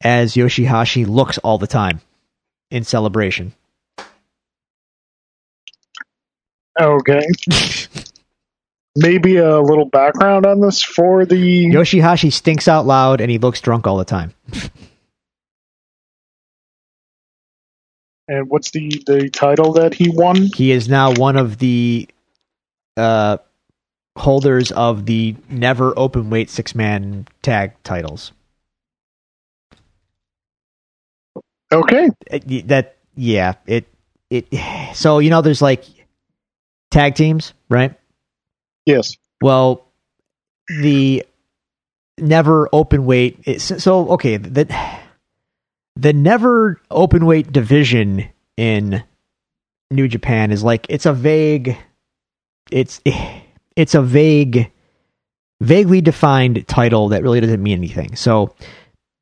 as 0.00 0.34
Yoshihashi 0.34 1.06
looks 1.06 1.38
all 1.38 1.58
the 1.58 1.66
time 1.66 2.00
in 2.70 2.84
celebration. 2.84 3.52
Okay. 6.80 7.26
Maybe 8.96 9.36
a 9.36 9.60
little 9.60 9.84
background 9.84 10.46
on 10.46 10.60
this 10.60 10.82
for 10.82 11.24
the 11.24 11.66
Yoshihashi 11.66 12.32
stinks 12.32 12.66
out 12.66 12.86
loud 12.86 13.20
and 13.20 13.30
he 13.30 13.38
looks 13.38 13.60
drunk 13.60 13.86
all 13.86 13.96
the 13.96 14.04
time. 14.04 14.34
and 18.30 18.48
what's 18.48 18.70
the 18.70 19.02
the 19.06 19.28
title 19.28 19.72
that 19.74 19.94
he 19.94 20.08
won? 20.08 20.48
He 20.54 20.70
is 20.70 20.88
now 20.88 21.12
one 21.12 21.36
of 21.36 21.58
the 21.58 22.08
uh, 22.96 23.38
holders 24.16 24.72
of 24.72 25.06
the 25.06 25.36
never 25.48 25.92
open 25.96 26.30
weight 26.30 26.48
six 26.48 26.74
man 26.74 27.26
tag 27.42 27.72
titles. 27.84 28.32
Okay. 31.72 32.06
Uh, 32.32 32.38
it- 32.48 32.68
that 32.68 32.96
yeah, 33.16 33.54
it 33.66 33.86
it. 34.30 34.46
So 34.94 35.20
you 35.20 35.30
know, 35.30 35.40
there's 35.40 35.62
like 35.62 35.84
tag 36.90 37.14
teams, 37.14 37.52
right? 37.68 37.94
Yes. 38.86 39.16
Well, 39.40 39.86
the 40.68 41.24
never 42.18 42.68
open 42.72 43.04
weight. 43.04 43.60
So 43.60 44.10
okay, 44.10 44.36
the 44.36 44.66
the 45.96 46.12
never 46.12 46.80
open 46.90 47.24
weight 47.24 47.52
division 47.52 48.28
in 48.56 49.02
New 49.92 50.08
Japan 50.08 50.50
is 50.50 50.64
like 50.64 50.86
it's 50.88 51.06
a 51.06 51.12
vague, 51.12 51.76
it's 52.72 53.00
it's 53.76 53.94
a 53.94 54.02
vague, 54.02 54.72
vaguely 55.60 56.00
defined 56.00 56.66
title 56.66 57.08
that 57.10 57.22
really 57.22 57.40
doesn't 57.40 57.62
mean 57.62 57.78
anything. 57.78 58.16
So. 58.16 58.54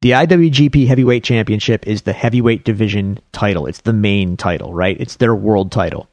The 0.00 0.12
IWGP 0.12 0.86
Heavyweight 0.86 1.24
Championship 1.24 1.84
is 1.84 2.02
the 2.02 2.12
heavyweight 2.12 2.62
division 2.62 3.18
title. 3.32 3.66
It's 3.66 3.80
the 3.80 3.92
main 3.92 4.36
title, 4.36 4.72
right? 4.72 4.96
It's 5.00 5.16
their 5.16 5.34
world 5.34 5.72
title. 5.72 6.08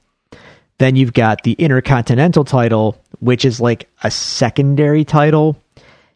Then 0.80 0.96
you've 0.96 1.14
got 1.14 1.44
the 1.44 1.54
Intercontinental 1.54 2.46
title, 2.46 3.00
which 3.20 3.46
is 3.46 3.62
like 3.62 3.88
a 4.02 4.10
secondary 4.10 5.06
title. 5.06 5.56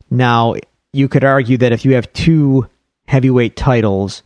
Now, 0.10 0.56
you 0.94 1.08
could 1.08 1.24
argue 1.24 1.58
that 1.60 1.72
if 1.72 1.86
you 1.86 1.94
have 1.94 2.12
two 2.14 2.68
heavyweight 3.08 3.56
titles, 3.56 4.24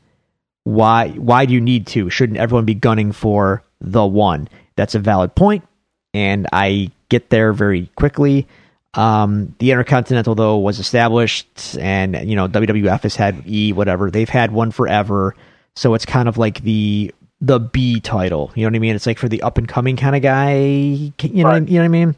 why 0.64 1.10
why 1.10 1.46
do 1.46 1.54
you 1.54 1.60
need 1.60 1.86
two? 1.86 2.10
Shouldn't 2.10 2.40
everyone 2.40 2.64
be 2.64 2.74
gunning 2.74 3.12
for 3.12 3.62
the 3.82 4.06
one? 4.06 4.48
That's 4.78 4.96
a 4.96 5.00
valid 5.00 5.36
point, 5.36 5.68
and 6.14 6.48
I 6.54 6.92
get 7.10 7.30
there 7.30 7.52
very 7.52 7.88
quickly. 7.98 8.48
Um, 8.96 9.56
the 9.60 9.72
Intercontinental 9.72 10.36
though 10.36 10.58
was 10.58 10.80
established, 10.80 11.78
and 11.80 12.30
you 12.30 12.36
know 12.36 12.48
WWF 12.48 13.02
has 13.04 13.16
had 13.16 13.44
E 13.48 13.74
whatever 13.74 14.12
they've 14.12 14.30
had 14.30 14.52
one 14.52 14.72
forever, 14.72 15.36
so 15.76 15.94
it's 15.96 16.06
kind 16.06 16.28
of 16.30 16.38
like 16.38 16.62
the 16.62 17.14
the 17.42 17.60
B 17.60 18.00
title. 18.00 18.52
You 18.56 18.64
know 18.64 18.68
what 18.70 18.76
I 18.76 18.80
mean? 18.80 18.96
It's 18.96 19.06
like 19.08 19.18
for 19.18 19.28
the 19.28 19.42
up 19.42 19.58
and 19.58 19.68
coming 19.68 19.98
kind 19.98 20.16
of 20.16 20.22
guy. 20.22 20.58
You 20.58 21.14
know, 21.22 21.50
Right. 21.50 21.68
you 21.68 21.76
know 21.76 21.82
what 21.82 21.86
I 21.86 21.88
mean? 21.88 22.16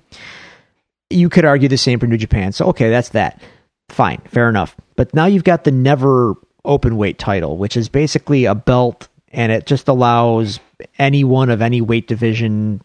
You 1.09 1.29
could 1.29 1.45
argue 1.45 1.69
the 1.69 1.77
same 1.77 1.99
for 1.99 2.07
New 2.07 2.17
Japan. 2.17 2.51
So 2.51 2.65
okay, 2.67 2.89
that's 2.89 3.09
that. 3.09 3.41
Fine, 3.89 4.21
fair 4.27 4.49
enough. 4.49 4.75
But 4.95 5.13
now 5.13 5.27
you've 5.27 5.43
got 5.43 5.63
the 5.63 5.71
never 5.71 6.35
open 6.65 6.97
weight 6.97 7.19
title, 7.19 7.57
which 7.57 7.77
is 7.77 7.87
basically 7.87 8.45
a 8.45 8.55
belt, 8.55 9.07
and 9.31 9.51
it 9.51 9.65
just 9.65 9.87
allows 9.87 10.59
anyone 10.99 11.49
of 11.49 11.61
any 11.61 11.79
weight 11.79 12.07
division 12.07 12.81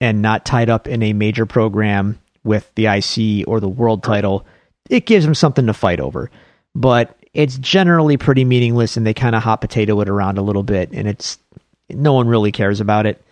and 0.00 0.20
not 0.22 0.44
tied 0.44 0.68
up 0.70 0.88
in 0.88 1.02
a 1.02 1.12
major 1.12 1.46
program 1.46 2.18
with 2.44 2.70
the 2.74 2.86
IC 2.86 3.48
or 3.48 3.60
the 3.60 3.68
world 3.68 4.02
title. 4.02 4.46
It 4.88 5.06
gives 5.06 5.24
them 5.24 5.34
something 5.34 5.66
to 5.66 5.74
fight 5.74 6.00
over. 6.00 6.30
But 6.74 7.16
it's 7.32 7.58
generally 7.58 8.16
pretty 8.16 8.44
meaningless 8.44 8.96
and 8.96 9.06
they 9.06 9.14
kind 9.14 9.34
of 9.34 9.42
hot 9.42 9.60
potato 9.60 10.00
it 10.00 10.08
around 10.08 10.38
a 10.38 10.42
little 10.42 10.62
bit 10.62 10.90
and 10.92 11.08
it's 11.08 11.38
no 11.90 12.12
one 12.12 12.28
really 12.28 12.52
cares 12.52 12.80
about 12.80 13.06
it. 13.06 13.22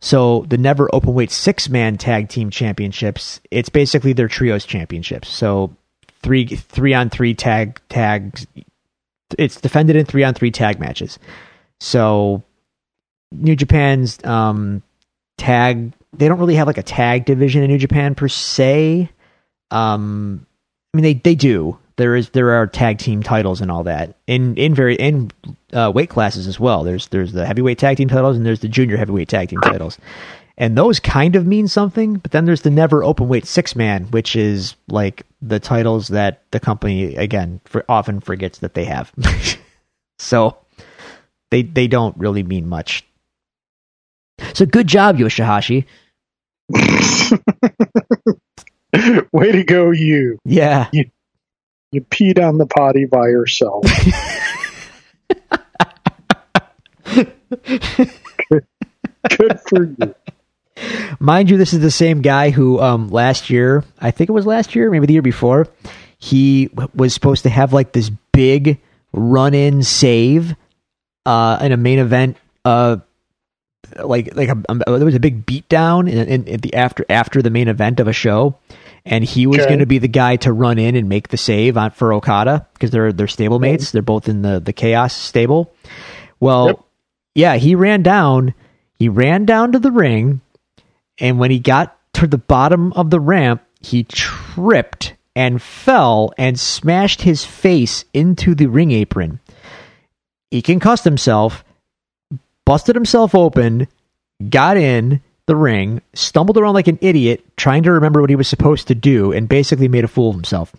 So 0.00 0.44
the 0.48 0.58
never 0.58 0.92
open 0.94 1.14
weight 1.14 1.30
six 1.30 1.68
man 1.68 1.96
tag 1.96 2.28
team 2.28 2.50
championships, 2.50 3.40
it's 3.50 3.68
basically 3.68 4.12
their 4.12 4.28
trios 4.28 4.66
championships. 4.66 5.28
So 5.28 5.74
three 6.22 6.46
three 6.46 6.94
on 6.94 7.10
three 7.10 7.34
tag 7.34 7.80
tags 7.88 8.46
it's 9.38 9.60
defended 9.60 9.96
in 9.96 10.04
three 10.04 10.24
on 10.24 10.34
three 10.34 10.50
tag 10.50 10.78
matches. 10.78 11.18
So 11.80 12.42
New 13.32 13.56
Japan's 13.56 14.22
um 14.24 14.82
tag 15.38 15.92
they 16.18 16.28
don't 16.28 16.38
really 16.38 16.54
have 16.56 16.66
like 16.66 16.78
a 16.78 16.82
tag 16.82 17.24
division 17.24 17.62
in 17.62 17.70
New 17.70 17.78
Japan 17.78 18.14
per 18.14 18.28
se. 18.28 19.10
Um 19.70 20.46
I 20.92 20.96
mean 20.96 21.02
they 21.04 21.14
they 21.14 21.34
do. 21.34 21.78
There 21.96 22.16
is 22.16 22.30
there 22.30 22.50
are 22.52 22.66
tag 22.66 22.98
team 22.98 23.22
titles 23.22 23.60
and 23.60 23.70
all 23.70 23.84
that. 23.84 24.16
In 24.26 24.56
in 24.56 24.74
very 24.74 24.96
in 24.96 25.30
uh, 25.72 25.92
weight 25.94 26.10
classes 26.10 26.46
as 26.46 26.58
well. 26.58 26.84
There's 26.84 27.08
there's 27.08 27.32
the 27.32 27.46
heavyweight 27.46 27.78
tag 27.78 27.96
team 27.96 28.08
titles 28.08 28.36
and 28.36 28.44
there's 28.44 28.60
the 28.60 28.68
junior 28.68 28.96
heavyweight 28.96 29.28
tag 29.28 29.48
team 29.48 29.60
titles. 29.60 29.98
And 30.56 30.78
those 30.78 31.00
kind 31.00 31.34
of 31.34 31.46
mean 31.48 31.66
something, 31.66 32.14
but 32.14 32.30
then 32.30 32.44
there's 32.44 32.62
the 32.62 32.70
never 32.70 33.02
open 33.02 33.26
weight 33.28 33.44
six 33.44 33.74
man, 33.74 34.04
which 34.12 34.36
is 34.36 34.76
like 34.88 35.24
the 35.42 35.58
titles 35.58 36.08
that 36.08 36.42
the 36.52 36.60
company 36.60 37.16
again 37.16 37.60
for, 37.64 37.84
often 37.88 38.20
forgets 38.20 38.58
that 38.58 38.74
they 38.74 38.84
have. 38.84 39.12
so 40.18 40.56
they 41.50 41.62
they 41.62 41.88
don't 41.88 42.16
really 42.16 42.42
mean 42.42 42.68
much 42.68 43.04
So 44.54 44.66
good 44.66 44.86
job, 44.86 45.16
Yoshihashi. 45.18 45.84
Way 49.32 49.52
to 49.52 49.64
go, 49.64 49.90
you. 49.90 50.38
Yeah. 50.44 50.88
You, 50.92 51.10
you 51.92 52.02
peed 52.02 52.42
on 52.42 52.58
the 52.58 52.66
potty 52.66 53.06
by 53.06 53.28
yourself. 53.28 53.84
good, 57.04 57.32
good 59.36 59.60
for 59.68 59.84
you. 59.84 60.14
Mind 61.20 61.50
you, 61.50 61.56
this 61.56 61.72
is 61.72 61.80
the 61.80 61.90
same 61.90 62.22
guy 62.22 62.50
who 62.50 62.80
um, 62.80 63.08
last 63.08 63.50
year, 63.50 63.84
I 64.00 64.10
think 64.10 64.28
it 64.28 64.32
was 64.32 64.46
last 64.46 64.74
year, 64.74 64.90
maybe 64.90 65.06
the 65.06 65.12
year 65.12 65.22
before, 65.22 65.68
he 66.18 66.70
was 66.94 67.14
supposed 67.14 67.44
to 67.44 67.50
have 67.50 67.72
like 67.72 67.92
this 67.92 68.10
big 68.32 68.80
run 69.12 69.54
in 69.54 69.82
save 69.82 70.56
uh, 71.26 71.58
in 71.60 71.72
a 71.72 71.76
main 71.76 71.98
event. 71.98 72.36
Uh, 72.64 72.98
like 74.02 74.34
like 74.34 74.48
a, 74.48 74.62
um, 74.68 74.82
there 74.86 75.04
was 75.04 75.14
a 75.14 75.20
big 75.20 75.46
beatdown 75.46 76.10
in, 76.10 76.28
in, 76.28 76.44
in, 76.46 76.60
the 76.60 76.74
after 76.74 77.04
after 77.08 77.42
the 77.42 77.50
main 77.50 77.68
event 77.68 78.00
of 78.00 78.08
a 78.08 78.12
show, 78.12 78.58
and 79.04 79.24
he 79.24 79.46
was 79.46 79.60
okay. 79.60 79.68
going 79.68 79.80
to 79.80 79.86
be 79.86 79.98
the 79.98 80.08
guy 80.08 80.36
to 80.36 80.52
run 80.52 80.78
in 80.78 80.96
and 80.96 81.08
make 81.08 81.28
the 81.28 81.36
save 81.36 81.76
on 81.76 81.90
for 81.90 82.12
Okada 82.12 82.66
because 82.74 82.90
they're 82.90 83.12
they're 83.12 83.26
stablemates. 83.26 83.90
They're 83.92 84.02
both 84.02 84.28
in 84.28 84.42
the 84.42 84.60
the 84.60 84.72
Chaos 84.72 85.14
stable. 85.14 85.72
Well, 86.40 86.66
yep. 86.66 86.84
yeah, 87.34 87.56
he 87.56 87.74
ran 87.74 88.02
down. 88.02 88.54
He 88.98 89.08
ran 89.08 89.44
down 89.44 89.72
to 89.72 89.78
the 89.78 89.90
ring 89.90 90.40
and 91.18 91.38
when 91.38 91.50
he 91.50 91.58
got 91.58 91.96
to 92.14 92.26
the 92.26 92.38
bottom 92.38 92.92
of 92.94 93.10
the 93.10 93.20
ramp, 93.20 93.62
he 93.80 94.04
tripped 94.04 95.14
and 95.36 95.60
fell 95.60 96.32
and 96.38 96.58
smashed 96.58 97.22
his 97.22 97.44
face 97.44 98.04
into 98.12 98.54
the 98.54 98.66
ring 98.66 98.90
apron. 98.92 99.40
He 100.50 100.62
concussed 100.62 101.04
himself, 101.04 101.64
busted 102.64 102.94
himself 102.94 103.34
open, 103.34 103.88
got 104.48 104.76
in 104.76 105.20
the 105.46 105.56
ring, 105.56 106.00
stumbled 106.14 106.56
around 106.56 106.74
like 106.74 106.88
an 106.88 106.98
idiot, 107.00 107.44
trying 107.56 107.82
to 107.82 107.92
remember 107.92 108.20
what 108.20 108.30
he 108.30 108.36
was 108.36 108.48
supposed 108.48 108.88
to 108.88 108.94
do, 108.94 109.32
and 109.32 109.48
basically 109.48 109.88
made 109.88 110.04
a 110.04 110.08
fool 110.08 110.30
of 110.30 110.36
himself. 110.36 110.74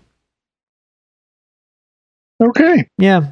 Okay. 2.41 2.87
Yeah. 2.97 3.31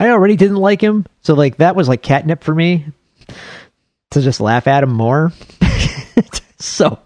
I 0.00 0.10
already 0.10 0.36
didn't 0.36 0.56
like 0.56 0.80
him, 0.80 1.06
so 1.22 1.34
like 1.34 1.56
that 1.56 1.74
was 1.76 1.88
like 1.88 2.02
catnip 2.02 2.44
for 2.44 2.54
me 2.54 2.86
to 4.12 4.20
just 4.20 4.40
laugh 4.40 4.66
at 4.66 4.84
him 4.84 4.92
more. 4.92 5.32
so 6.58 7.00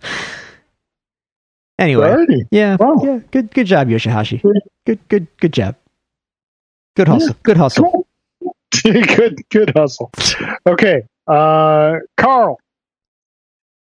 anyway, 1.79 2.09
Alrighty. 2.09 2.43
yeah, 2.51 2.77
wow. 2.79 3.01
yeah, 3.03 3.19
good, 3.31 3.53
good 3.53 3.67
job, 3.67 3.89
Yoshihashi. 3.89 4.43
Good, 4.87 4.99
good, 5.09 5.27
good 5.39 5.53
job. 5.55 5.77
Good 6.97 7.09
hustle. 7.09 7.29
Yeah. 7.29 7.35
Good 7.43 7.57
hustle. 7.57 8.02
good, 9.17 9.49
good 9.51 9.73
hustle. 9.77 10.11
Okay, 10.67 11.03
uh, 11.27 11.97
Carl. 12.17 12.59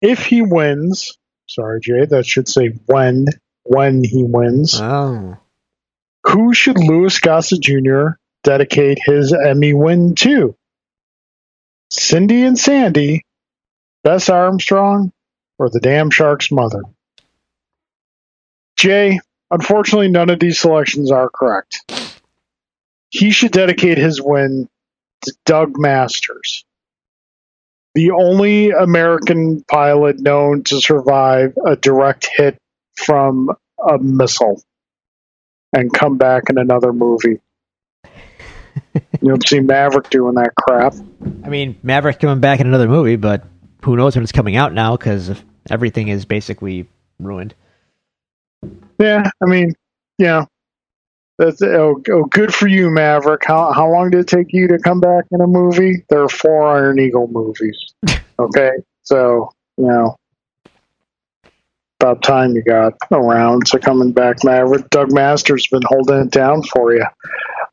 If 0.01 0.25
he 0.25 0.41
wins, 0.41 1.17
sorry, 1.47 1.79
Jay, 1.81 2.05
that 2.05 2.25
should 2.25 2.47
say 2.47 2.67
when 2.85 3.25
when 3.63 4.03
he 4.03 4.23
wins. 4.23 4.79
Oh. 4.79 5.37
Who 6.27 6.53
should 6.53 6.77
Louis 6.77 7.19
Gossett 7.19 7.61
Jr. 7.61 8.09
dedicate 8.43 8.99
his 9.05 9.33
Emmy 9.33 9.73
win 9.73 10.15
to? 10.15 10.55
Cindy 11.91 12.43
and 12.43 12.57
Sandy, 12.57 13.23
Bess 14.03 14.29
Armstrong, 14.29 15.11
or 15.59 15.69
the 15.69 15.79
damn 15.79 16.09
shark's 16.09 16.51
mother? 16.51 16.81
Jay, 18.77 19.19
unfortunately, 19.51 20.09
none 20.09 20.29
of 20.29 20.39
these 20.39 20.59
selections 20.59 21.11
are 21.11 21.29
correct. 21.29 21.91
He 23.09 23.31
should 23.31 23.51
dedicate 23.51 23.97
his 23.97 24.21
win 24.21 24.67
Doug 25.45 25.79
Masters, 25.79 26.65
the 27.93 28.11
only 28.11 28.71
American 28.71 29.63
pilot 29.63 30.19
known 30.19 30.63
to 30.63 30.81
survive 30.81 31.53
a 31.65 31.75
direct 31.75 32.29
hit 32.35 32.57
from 32.95 33.51
a 33.87 33.97
missile 33.97 34.61
and 35.73 35.93
come 35.93 36.17
back 36.17 36.49
in 36.49 36.57
another 36.57 36.93
movie. 36.93 37.39
you 38.93 39.29
don't 39.29 39.47
see 39.47 39.59
Maverick 39.59 40.09
doing 40.09 40.35
that 40.35 40.53
crap. 40.55 40.95
I 41.43 41.49
mean, 41.49 41.77
Maverick 41.83 42.19
coming 42.19 42.39
back 42.39 42.59
in 42.59 42.67
another 42.67 42.87
movie, 42.87 43.15
but 43.15 43.45
who 43.83 43.95
knows 43.95 44.15
when 44.15 44.23
it's 44.23 44.31
coming 44.31 44.55
out 44.55 44.73
now 44.73 44.95
because 44.95 45.41
everything 45.69 46.07
is 46.07 46.25
basically 46.25 46.87
ruined. 47.19 47.53
Yeah, 48.99 49.29
I 49.41 49.45
mean, 49.45 49.73
yeah, 50.17 50.45
that's 51.37 51.61
oh, 51.61 52.01
oh, 52.09 52.23
good 52.25 52.53
for 52.53 52.67
you, 52.67 52.89
Maverick. 52.89 53.43
How 53.45 53.71
how 53.73 53.91
long 53.91 54.09
did 54.09 54.21
it 54.21 54.27
take 54.27 54.47
you 54.49 54.67
to 54.69 54.79
come 54.79 54.99
back 54.99 55.25
in 55.31 55.41
a 55.41 55.47
movie? 55.47 56.03
There 56.09 56.23
are 56.23 56.29
four 56.29 56.67
Iron 56.67 56.99
Eagle 56.99 57.27
movies. 57.27 57.77
okay, 58.39 58.71
so 59.03 59.51
you 59.77 59.85
know, 59.85 60.17
about 61.99 62.23
time 62.23 62.55
you 62.55 62.63
got 62.63 62.93
around 63.11 63.65
to 63.67 63.79
coming 63.79 64.13
back, 64.13 64.37
Maverick. 64.43 64.89
Doug 64.89 65.11
Masters 65.11 65.63
has 65.65 65.79
been 65.79 65.87
holding 65.87 66.27
it 66.27 66.31
down 66.31 66.63
for 66.63 66.93
you. 66.93 67.05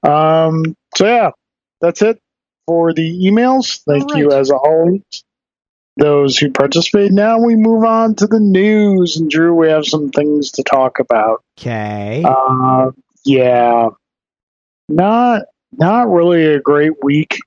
Um, 0.09 0.77
so 0.97 1.07
yeah, 1.07 1.31
that's 1.81 2.03
it 2.03 2.21
for 2.67 2.93
the 2.93 3.27
emails. 3.27 3.83
Thank 3.85 4.11
right. 4.11 4.19
you 4.19 4.33
as 4.33 4.51
always 4.51 5.03
those 5.97 6.37
who 6.37 6.51
participate. 6.51 7.13
Now 7.13 7.39
we 7.39 7.55
move 7.55 7.85
on 7.85 8.15
to 8.17 8.27
the 8.27 8.41
news, 8.41 9.17
and 9.17 9.31
Drew, 9.31 9.55
we 9.55 9.69
have 9.69 9.85
some 9.85 10.11
things 10.11 10.51
to 10.53 10.63
talk 10.63 10.99
about. 10.99 11.45
Okay. 11.59 12.25
Uh, 12.27 12.91
yeah, 13.25 13.89
not 14.89 15.43
not 15.73 16.09
really 16.09 16.45
a 16.45 16.61
great 16.61 16.93
week 17.03 17.39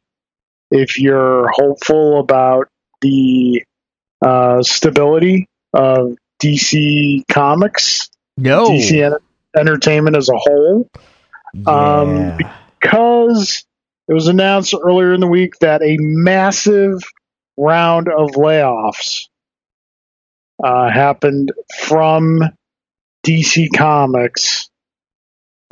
if 0.71 0.99
you're 0.99 1.49
hopeful 1.49 2.19
about 2.19 2.67
the 3.01 3.63
uh, 4.21 4.61
stability 4.63 5.47
of 5.73 6.15
DC 6.41 7.23
Comics, 7.31 8.09
no 8.37 8.69
DC 8.69 9.17
Entertainment 9.57 10.17
as 10.17 10.29
a 10.29 10.37
whole, 10.37 10.89
um, 11.55 11.63
yeah. 11.65 12.31
um, 12.31 12.37
because 12.81 13.65
it 14.07 14.13
was 14.13 14.27
announced 14.27 14.75
earlier 14.79 15.13
in 15.13 15.19
the 15.19 15.27
week 15.27 15.53
that 15.61 15.81
a 15.81 15.97
massive 15.99 17.01
round 17.57 18.07
of 18.07 18.31
layoffs 18.31 19.27
uh, 20.63 20.89
happened 20.89 21.51
from 21.79 22.41
DC 23.25 23.69
Comics. 23.75 24.69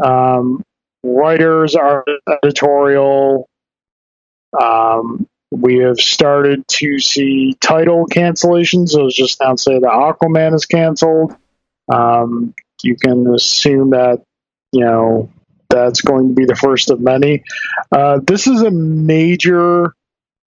Um, 0.03 0.63
writers, 1.03 1.75
art, 1.75 2.07
editorial. 2.27 3.49
Um, 4.59 5.27
we 5.51 5.77
have 5.79 5.99
started 5.99 6.67
to 6.67 6.99
see 6.99 7.55
title 7.61 8.07
cancellations. 8.07 8.97
It 8.97 9.03
was 9.03 9.15
just 9.15 9.39
announced 9.39 9.65
that 9.65 9.81
Aquaman 9.81 10.55
is 10.55 10.65
canceled. 10.65 11.35
Um, 11.91 12.53
you 12.81 12.95
can 12.95 13.33
assume 13.33 13.91
that 13.91 14.23
you 14.71 14.81
know 14.81 15.31
that's 15.69 16.01
going 16.01 16.29
to 16.29 16.33
be 16.33 16.45
the 16.45 16.55
first 16.55 16.89
of 16.89 16.99
many. 16.99 17.43
Uh, 17.91 18.19
this 18.25 18.47
is 18.47 18.61
a 18.61 18.71
major, 18.71 19.93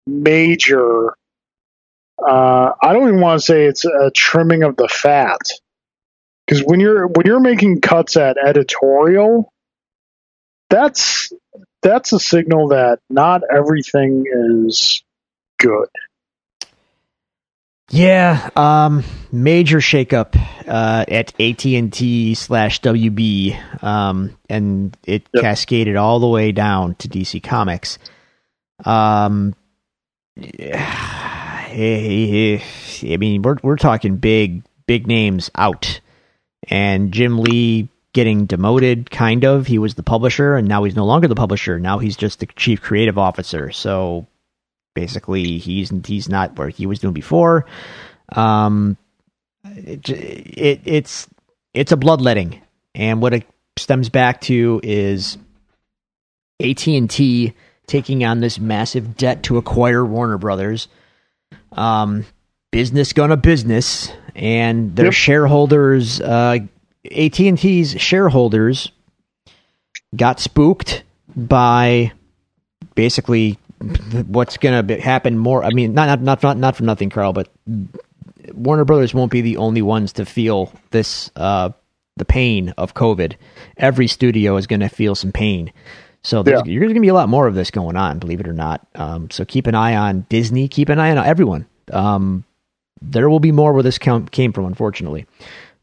major 0.06 1.14
uh, 2.26 2.72
I 2.82 2.92
don't 2.92 3.08
even 3.08 3.20
want 3.20 3.40
to 3.40 3.44
say 3.44 3.64
it's 3.64 3.84
a 3.84 4.10
trimming 4.10 4.62
of 4.62 4.76
the 4.76 4.88
fat 4.88 5.38
because 6.48 6.64
when 6.64 6.80
you're 6.80 7.06
when 7.06 7.26
you're 7.26 7.40
making 7.40 7.82
cuts 7.82 8.16
at 8.16 8.38
editorial, 8.38 9.52
that's 10.70 11.30
that's 11.82 12.14
a 12.14 12.18
signal 12.18 12.68
that 12.68 13.00
not 13.10 13.42
everything 13.54 14.24
is 14.64 15.02
good. 15.58 15.88
Yeah, 17.90 18.48
um, 18.56 19.04
major 19.30 19.76
shakeup 19.78 20.36
uh, 20.66 21.04
at 21.08 21.38
AT 21.40 21.64
and 21.66 21.92
T 21.92 22.34
slash 22.34 22.80
WB, 22.80 23.82
um, 23.82 24.36
and 24.48 24.96
it 25.04 25.26
yep. 25.32 25.42
cascaded 25.42 25.96
all 25.96 26.18
the 26.18 26.28
way 26.28 26.52
down 26.52 26.94
to 26.96 27.08
DC 27.08 27.42
Comics. 27.42 27.98
Um, 28.84 29.54
I 30.40 32.62
mean, 33.18 33.42
we're 33.42 33.56
we're 33.62 33.76
talking 33.76 34.16
big 34.16 34.62
big 34.86 35.06
names 35.06 35.50
out, 35.54 36.00
and 36.68 37.12
Jim 37.12 37.38
Lee 37.38 37.88
getting 38.12 38.46
demoted. 38.46 39.10
Kind 39.10 39.44
of, 39.44 39.66
he 39.66 39.78
was 39.78 39.94
the 39.94 40.02
publisher, 40.02 40.56
and 40.56 40.68
now 40.68 40.84
he's 40.84 40.96
no 40.96 41.04
longer 41.04 41.28
the 41.28 41.34
publisher. 41.34 41.78
Now 41.78 41.98
he's 41.98 42.16
just 42.16 42.40
the 42.40 42.46
chief 42.46 42.80
creative 42.80 43.18
officer. 43.18 43.72
So 43.72 44.26
basically, 44.94 45.58
he's 45.58 45.92
he's 46.06 46.28
not 46.28 46.58
where 46.58 46.68
he 46.68 46.86
was 46.86 46.98
doing 46.98 47.14
before. 47.14 47.66
Um, 48.30 48.96
it, 49.64 50.08
it 50.08 50.80
it's 50.84 51.28
it's 51.74 51.92
a 51.92 51.96
bloodletting, 51.96 52.60
and 52.94 53.20
what 53.20 53.34
it 53.34 53.46
stems 53.76 54.08
back 54.08 54.40
to 54.42 54.80
is 54.82 55.38
AT 56.60 56.86
and 56.86 57.08
T 57.08 57.54
taking 57.86 58.24
on 58.24 58.40
this 58.40 58.58
massive 58.58 59.16
debt 59.16 59.44
to 59.44 59.56
acquire 59.56 60.04
Warner 60.04 60.36
Brothers 60.36 60.88
um, 61.72 62.26
business 62.70 63.12
gonna 63.12 63.36
business, 63.36 64.12
and 64.38 64.94
their 64.94 65.06
yep. 65.06 65.14
shareholders, 65.14 66.20
uh, 66.20 66.58
AT 67.04 67.40
and 67.40 67.58
T's 67.58 68.00
shareholders, 68.00 68.92
got 70.14 70.38
spooked 70.38 71.02
by 71.34 72.12
basically 72.94 73.58
what's 74.26 74.56
going 74.56 74.86
to 74.86 75.00
happen 75.00 75.36
more. 75.36 75.64
I 75.64 75.70
mean, 75.70 75.92
not 75.92 76.20
not 76.20 76.42
not 76.42 76.56
not 76.56 76.76
for 76.76 76.84
nothing, 76.84 77.10
Carl, 77.10 77.32
but 77.32 77.48
Warner 78.52 78.84
Brothers 78.84 79.12
won't 79.12 79.32
be 79.32 79.40
the 79.40 79.56
only 79.56 79.82
ones 79.82 80.12
to 80.14 80.24
feel 80.24 80.72
this 80.90 81.30
uh, 81.34 81.70
the 82.16 82.24
pain 82.24 82.70
of 82.78 82.94
COVID. 82.94 83.34
Every 83.76 84.06
studio 84.06 84.56
is 84.56 84.68
going 84.68 84.80
to 84.80 84.88
feel 84.88 85.14
some 85.14 85.32
pain. 85.32 85.72
So 86.22 86.42
there's, 86.42 86.62
yeah. 86.66 86.78
there's 86.78 86.86
going 86.86 86.94
to 86.94 87.00
be 87.00 87.08
a 87.08 87.14
lot 87.14 87.28
more 87.28 87.46
of 87.46 87.54
this 87.54 87.70
going 87.70 87.96
on, 87.96 88.18
believe 88.18 88.40
it 88.40 88.48
or 88.48 88.52
not. 88.52 88.86
Um, 88.94 89.30
so 89.30 89.44
keep 89.44 89.66
an 89.66 89.74
eye 89.74 89.96
on 89.96 90.26
Disney. 90.28 90.68
Keep 90.68 90.88
an 90.88 90.98
eye 90.98 91.10
on 91.10 91.18
everyone. 91.18 91.66
Um, 91.92 92.44
there 93.00 93.28
will 93.28 93.40
be 93.40 93.52
more 93.52 93.72
where 93.72 93.82
this 93.82 93.98
count 93.98 94.30
came 94.30 94.52
from, 94.52 94.64
unfortunately. 94.64 95.26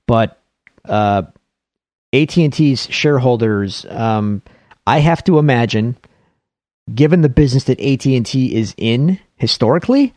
But 0.08 0.42
uh, 0.86 1.24
AT 2.14 2.38
and 2.38 2.54
T's 2.54 2.88
shareholders, 2.90 3.86
um, 3.90 4.42
I 4.88 5.00
have 5.00 5.24
to 5.26 5.40
imagine, 5.40 5.98
given 6.94 7.22
the 7.22 7.30
business 7.30 7.66
that 7.66 7.80
AT 7.80 8.06
and 8.06 8.26
T 8.26 8.56
is 8.56 8.74
in 8.78 9.20
historically, 9.36 10.14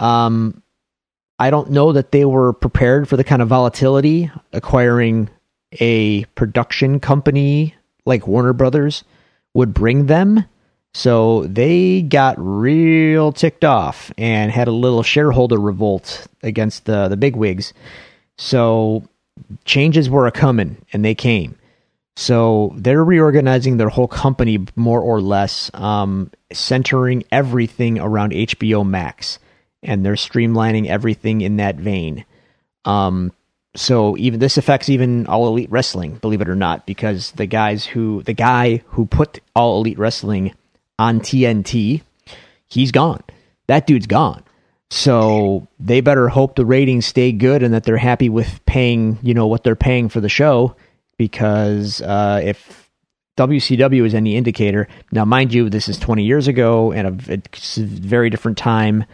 um, 0.00 0.62
I 1.38 1.50
don't 1.50 1.70
know 1.70 1.92
that 1.92 2.12
they 2.12 2.24
were 2.24 2.52
prepared 2.52 3.08
for 3.08 3.16
the 3.16 3.24
kind 3.24 3.42
of 3.42 3.48
volatility 3.48 4.30
acquiring 4.52 5.28
a 5.80 6.24
production 6.34 7.00
company 7.00 7.74
like 8.06 8.26
Warner 8.26 8.52
Brothers 8.52 9.04
would 9.52 9.74
bring 9.74 10.06
them. 10.06 10.44
So 10.96 11.44
they 11.44 12.00
got 12.00 12.36
real 12.38 13.30
ticked 13.30 13.66
off 13.66 14.10
and 14.16 14.50
had 14.50 14.66
a 14.66 14.72
little 14.72 15.02
shareholder 15.02 15.58
revolt 15.58 16.26
against 16.42 16.86
the 16.86 17.08
the 17.08 17.18
bigwigs. 17.18 17.74
So 18.38 19.06
changes 19.66 20.08
were 20.08 20.26
a 20.26 20.32
coming, 20.32 20.78
and 20.94 21.04
they 21.04 21.14
came. 21.14 21.56
So 22.16 22.72
they're 22.76 23.04
reorganizing 23.04 23.76
their 23.76 23.90
whole 23.90 24.08
company 24.08 24.64
more 24.74 25.02
or 25.02 25.20
less, 25.20 25.70
um, 25.74 26.30
centering 26.50 27.24
everything 27.30 27.98
around 27.98 28.32
HBO 28.32 28.82
Max 28.86 29.38
and 29.82 30.02
they're 30.02 30.14
streamlining 30.14 30.86
everything 30.86 31.42
in 31.42 31.58
that 31.58 31.76
vein. 31.76 32.24
Um, 32.86 33.34
so 33.74 34.16
even 34.16 34.40
this 34.40 34.56
affects 34.56 34.88
even 34.88 35.26
all 35.26 35.46
elite 35.46 35.70
wrestling, 35.70 36.14
believe 36.14 36.40
it 36.40 36.48
or 36.48 36.56
not, 36.56 36.86
because 36.86 37.32
the 37.32 37.44
guys 37.44 37.84
who 37.84 38.22
the 38.22 38.32
guy 38.32 38.82
who 38.86 39.04
put 39.04 39.40
all 39.54 39.76
elite 39.76 39.98
wrestling 39.98 40.54
on 40.98 41.20
TNT, 41.20 42.02
he's 42.68 42.92
gone. 42.92 43.22
That 43.66 43.86
dude's 43.86 44.06
gone. 44.06 44.42
So 44.90 45.66
they 45.80 46.00
better 46.00 46.28
hope 46.28 46.54
the 46.54 46.64
ratings 46.64 47.06
stay 47.06 47.32
good 47.32 47.62
and 47.62 47.74
that 47.74 47.84
they're 47.84 47.96
happy 47.96 48.28
with 48.28 48.64
paying, 48.66 49.18
you 49.22 49.34
know, 49.34 49.46
what 49.46 49.64
they're 49.64 49.74
paying 49.74 50.08
for 50.08 50.20
the 50.20 50.28
show. 50.28 50.76
Because 51.18 52.00
uh, 52.02 52.40
if 52.44 52.90
WCW 53.36 54.06
is 54.06 54.14
any 54.14 54.36
indicator, 54.36 54.86
now 55.10 55.24
mind 55.24 55.52
you, 55.52 55.68
this 55.70 55.88
is 55.88 55.98
20 55.98 56.22
years 56.22 56.46
ago 56.46 56.92
and 56.92 57.20
a, 57.28 57.34
a 57.34 57.42
very 57.76 58.30
different 58.30 58.58
time 58.58 59.04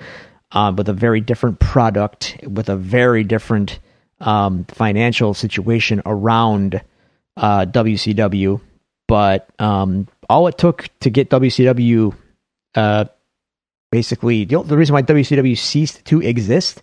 uh, 0.53 0.73
with 0.77 0.89
a 0.89 0.93
very 0.93 1.21
different 1.21 1.59
product, 1.59 2.37
with 2.47 2.69
a 2.69 2.77
very 2.77 3.25
different 3.25 3.79
um, 4.21 4.65
financial 4.65 5.33
situation 5.33 6.03
around 6.05 6.83
uh, 7.37 7.65
WCW. 7.67 8.61
But 9.09 9.49
um, 9.59 10.09
all 10.33 10.47
it 10.47 10.57
took 10.57 10.89
to 11.01 11.11
get 11.11 11.29
WCW, 11.29 12.17
uh, 12.75 13.05
basically, 13.91 14.45
the, 14.47 14.63
the 14.63 14.79
reason 14.79 14.95
why 14.95 15.03
WCW 15.03 15.57
ceased 15.59 16.05
to 16.07 16.23
exist. 16.23 16.83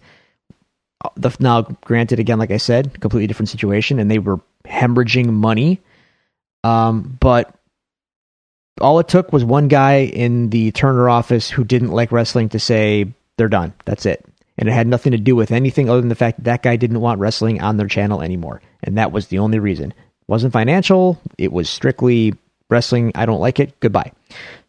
Uh, 1.04 1.10
the, 1.16 1.36
now, 1.40 1.64
granted, 1.84 2.20
again, 2.20 2.38
like 2.38 2.52
I 2.52 2.58
said, 2.58 3.02
completely 3.02 3.26
different 3.26 3.50
situation, 3.50 4.00
and 4.00 4.10
they 4.10 4.20
were 4.20 4.40
hemorrhaging 4.66 5.34
money. 5.34 5.82
Um, 6.64 7.18
but 7.20 7.56
all 8.80 9.00
it 9.00 9.08
took 9.08 9.34
was 9.34 9.44
one 9.44 9.68
guy 9.68 10.02
in 10.02 10.52
the 10.52 10.72
Turner 10.72 11.10
office 11.10 11.50
who 11.50 11.64
didn't 11.64 11.90
like 11.92 12.12
wrestling 12.12 12.50
to 12.50 12.60
say, 12.60 13.08
they're 13.38 13.48
done. 13.48 13.74
That's 13.86 14.06
it. 14.06 14.24
And 14.60 14.70
it 14.70 14.74
had 14.74 14.88
nothing 14.88 15.14
to 15.14 15.18
do 15.18 15.36
with 15.36 15.52
anything 15.52 15.90
other 15.90 16.02
than 16.02 16.10
the 16.10 16.16
fact 16.16 16.38
that, 16.38 16.44
that 16.44 16.64
guy 16.64 16.76
didn't 16.76 17.00
want 17.00 17.20
wrestling 17.20 17.62
on 17.62 17.78
their 17.78 17.88
channel 17.88 18.22
anymore. 18.22 18.62
And 18.84 18.98
that 18.98 19.12
was 19.12 19.28
the 19.28 19.40
only 19.40 19.58
reason. 19.58 19.92
It 19.92 20.28
wasn't 20.28 20.54
financial. 20.54 21.20
It 21.38 21.52
was 21.52 21.68
strictly 21.68 22.36
wrestling. 22.70 23.12
I 23.16 23.26
don't 23.26 23.40
like 23.40 23.60
it. 23.60 23.80
Goodbye. 23.80 24.12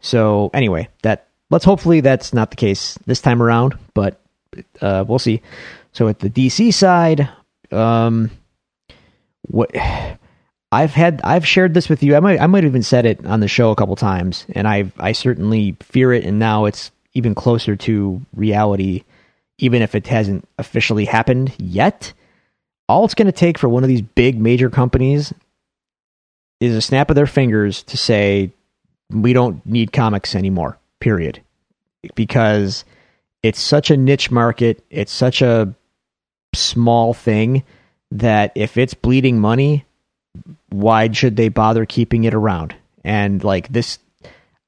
So 0.01 0.51
anyway, 0.55 0.89
that 1.03 1.29
let's 1.51 1.65
hopefully 1.65 2.01
that's 2.01 2.33
not 2.33 2.51
the 2.51 2.57
case 2.57 2.99
this 3.07 3.21
time 3.21 3.43
around, 3.43 3.79
but 3.95 4.21
uh, 4.81 5.05
we'll 5.07 5.19
see. 5.19 5.43
So 5.93 6.09
at 6.09 6.21
the 6.21 6.31
DC 6.31 6.73
side, 6.73 7.29
um, 7.71 8.31
what 9.43 9.71
I've 10.73 10.93
had, 10.93 11.21
I've 11.25 11.47
shared 11.47 11.75
this 11.75 11.89
with 11.89 12.03
you. 12.03 12.17
I 12.17 12.21
might, 12.21 12.41
I 12.41 12.47
might 12.47 12.65
have 12.65 12.71
even 12.73 12.83
said 12.83 13.05
it 13.05 13.25
on 13.27 13.41
the 13.41 13.49
show 13.49 13.71
a 13.71 13.77
couple 13.77 13.97
times, 13.97 14.47
and 14.55 14.69
I, 14.69 14.91
I 14.99 15.13
certainly 15.13 15.77
fear 15.81 16.13
it. 16.13 16.25
And 16.25 16.39
now 16.39 16.67
it's 16.67 16.93
even 17.13 17.35
closer 17.35 17.75
to 17.75 18.21
reality, 18.35 19.03
even 19.59 19.83
if 19.83 19.95
it 19.95 20.07
hasn't 20.07 20.49
officially 20.59 21.05
happened 21.05 21.53
yet. 21.59 22.13
All 22.89 23.05
it's 23.05 23.15
going 23.15 23.27
to 23.27 23.33
take 23.33 23.59
for 23.59 23.69
one 23.69 23.85
of 23.85 23.89
these 23.89 24.03
big 24.03 24.41
major 24.41 24.71
companies 24.71 25.33
is 26.61 26.77
a 26.77 26.83
snap 26.83 27.11
of 27.11 27.17
their 27.17 27.27
fingers 27.27 27.83
to 27.85 27.97
say, 27.97 28.53
we 29.11 29.33
don't 29.33 29.65
need 29.67 29.93
comics 29.93 30.35
anymore, 30.35 30.79
period. 31.01 31.43
Because 32.15 32.85
it's 33.43 33.61
such 33.61 33.91
a 33.91 33.97
niche 33.97 34.31
market, 34.31 34.85
it's 34.91 35.13
such 35.13 35.43
a 35.43 35.75
small 36.55 37.15
thing 37.15 37.65
that 38.11 38.53
if 38.55 38.77
it's 38.77 38.95
bleeding 38.95 39.41
money, 39.41 39.85
why 40.69 41.11
should 41.11 41.37
they 41.37 41.49
bother 41.49 41.87
keeping 41.87 42.25
it 42.25 42.35
around? 42.35 42.75
And 43.05 43.43
like 43.43 43.69
this 43.69 43.99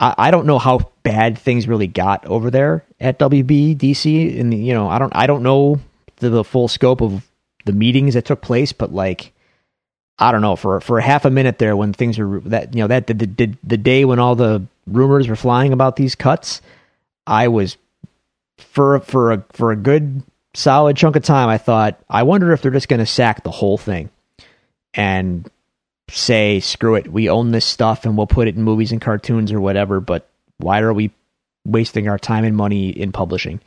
I, 0.02 0.14
I 0.18 0.30
don't 0.30 0.46
know 0.46 0.58
how 0.58 0.90
bad 1.04 1.38
things 1.38 1.68
really 1.68 1.86
got 1.86 2.26
over 2.26 2.50
there 2.50 2.84
at 3.00 3.18
WBDC, 3.18 4.38
and 4.38 4.52
you 4.52 4.74
know, 4.74 4.88
I 4.88 4.98
don't 4.98 5.14
I 5.16 5.26
don't 5.26 5.42
know 5.42 5.80
the, 6.16 6.28
the 6.28 6.44
full 6.44 6.68
scope 6.68 7.00
of 7.00 7.26
the 7.64 7.72
meetings 7.72 8.14
that 8.14 8.26
took 8.26 8.42
place, 8.42 8.72
but 8.72 8.92
like 8.92 9.31
I 10.22 10.30
don't 10.30 10.40
know 10.40 10.56
for 10.56 10.80
for 10.80 10.98
a 10.98 11.02
half 11.02 11.24
a 11.24 11.30
minute 11.30 11.58
there 11.58 11.76
when 11.76 11.92
things 11.92 12.18
were 12.18 12.40
that 12.40 12.74
you 12.74 12.82
know 12.82 12.86
that 12.88 13.08
the, 13.08 13.14
the 13.14 13.54
the 13.64 13.76
day 13.76 14.04
when 14.04 14.18
all 14.18 14.36
the 14.36 14.62
rumors 14.86 15.28
were 15.28 15.36
flying 15.36 15.72
about 15.72 15.96
these 15.96 16.14
cuts, 16.14 16.62
I 17.26 17.48
was 17.48 17.76
for 18.58 19.00
for 19.00 19.32
a 19.32 19.44
for 19.52 19.72
a 19.72 19.76
good 19.76 20.22
solid 20.54 20.96
chunk 20.96 21.16
of 21.16 21.24
time 21.24 21.48
I 21.48 21.58
thought 21.58 21.98
I 22.08 22.22
wonder 22.22 22.52
if 22.52 22.62
they're 22.62 22.70
just 22.70 22.88
going 22.88 23.00
to 23.00 23.06
sack 23.06 23.42
the 23.42 23.50
whole 23.50 23.78
thing 23.78 24.10
and 24.94 25.50
say, 26.10 26.60
screw 26.60 26.94
it, 26.94 27.10
we 27.10 27.28
own 27.28 27.50
this 27.50 27.64
stuff 27.64 28.04
and 28.04 28.16
we'll 28.16 28.26
put 28.26 28.48
it 28.48 28.56
in 28.56 28.62
movies 28.62 28.92
and 28.92 29.00
cartoons 29.00 29.50
or 29.50 29.60
whatever, 29.60 30.00
but 30.00 30.28
why 30.58 30.80
are 30.80 30.92
we 30.92 31.10
wasting 31.64 32.08
our 32.08 32.18
time 32.18 32.44
and 32.44 32.56
money 32.56 32.90
in 32.90 33.12
publishing? 33.12 33.60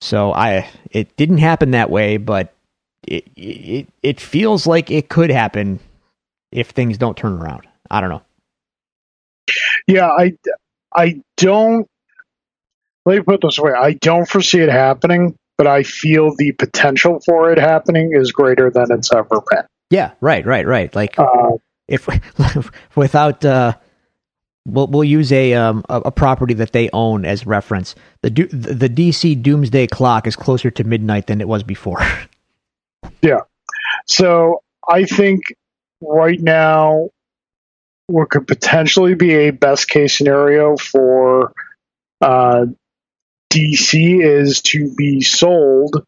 So 0.00 0.32
I 0.32 0.68
it 0.90 1.16
didn't 1.16 1.38
happen 1.38 1.72
that 1.72 1.90
way, 1.90 2.18
but 2.18 2.52
it 3.06 3.26
it 3.36 3.88
it 4.02 4.20
feels 4.20 4.66
like 4.66 4.90
it 4.90 5.08
could 5.08 5.30
happen 5.30 5.80
if 6.52 6.70
things 6.70 6.98
don't 6.98 7.16
turn 7.16 7.34
around. 7.34 7.66
I 7.90 8.00
don't 8.00 8.10
know. 8.10 8.22
Yeah, 9.86 10.08
I 10.08 10.34
I 10.94 11.22
don't 11.36 11.88
let 13.06 13.18
me 13.18 13.22
put 13.22 13.40
this 13.40 13.58
way. 13.58 13.72
I 13.72 13.94
don't 13.94 14.28
foresee 14.28 14.60
it 14.60 14.68
happening, 14.68 15.34
but 15.56 15.66
I 15.66 15.82
feel 15.82 16.34
the 16.36 16.52
potential 16.52 17.20
for 17.24 17.50
it 17.50 17.58
happening 17.58 18.12
is 18.12 18.32
greater 18.32 18.70
than 18.70 18.92
it's 18.92 19.12
ever 19.12 19.40
been. 19.50 19.64
Yeah, 19.90 20.12
right, 20.20 20.44
right, 20.44 20.66
right. 20.66 20.94
Like 20.94 21.18
uh, 21.18 21.52
if 21.86 22.06
without 22.96 23.44
uh, 23.44 23.74
we'll 24.66 24.86
we'll 24.88 25.04
use 25.04 25.32
a 25.32 25.54
um 25.54 25.84
a, 25.88 26.02
a, 26.06 26.12
property 26.12 26.54
that 26.54 26.72
they 26.72 26.90
own 26.92 27.24
as 27.24 27.46
reference. 27.46 27.94
The 28.22 28.30
do, 28.30 28.46
the 28.46 28.88
DC 28.88 29.42
Doomsday 29.42 29.86
Clock 29.86 30.26
is 30.26 30.36
closer 30.36 30.70
to 30.70 30.84
midnight 30.84 31.26
than 31.26 31.40
it 31.40 31.48
was 31.48 31.62
before. 31.62 32.00
yeah. 33.22 33.40
So 34.06 34.62
I 34.88 35.04
think 35.04 35.54
right 36.00 36.40
now 36.40 37.10
what 38.06 38.30
could 38.30 38.46
potentially 38.46 39.14
be 39.14 39.34
a 39.34 39.50
best 39.50 39.88
case 39.88 40.16
scenario 40.16 40.76
for 40.76 41.52
uh, 42.20 42.66
DC 43.52 44.22
is 44.22 44.62
to 44.62 44.94
be 44.94 45.20
sold 45.20 46.04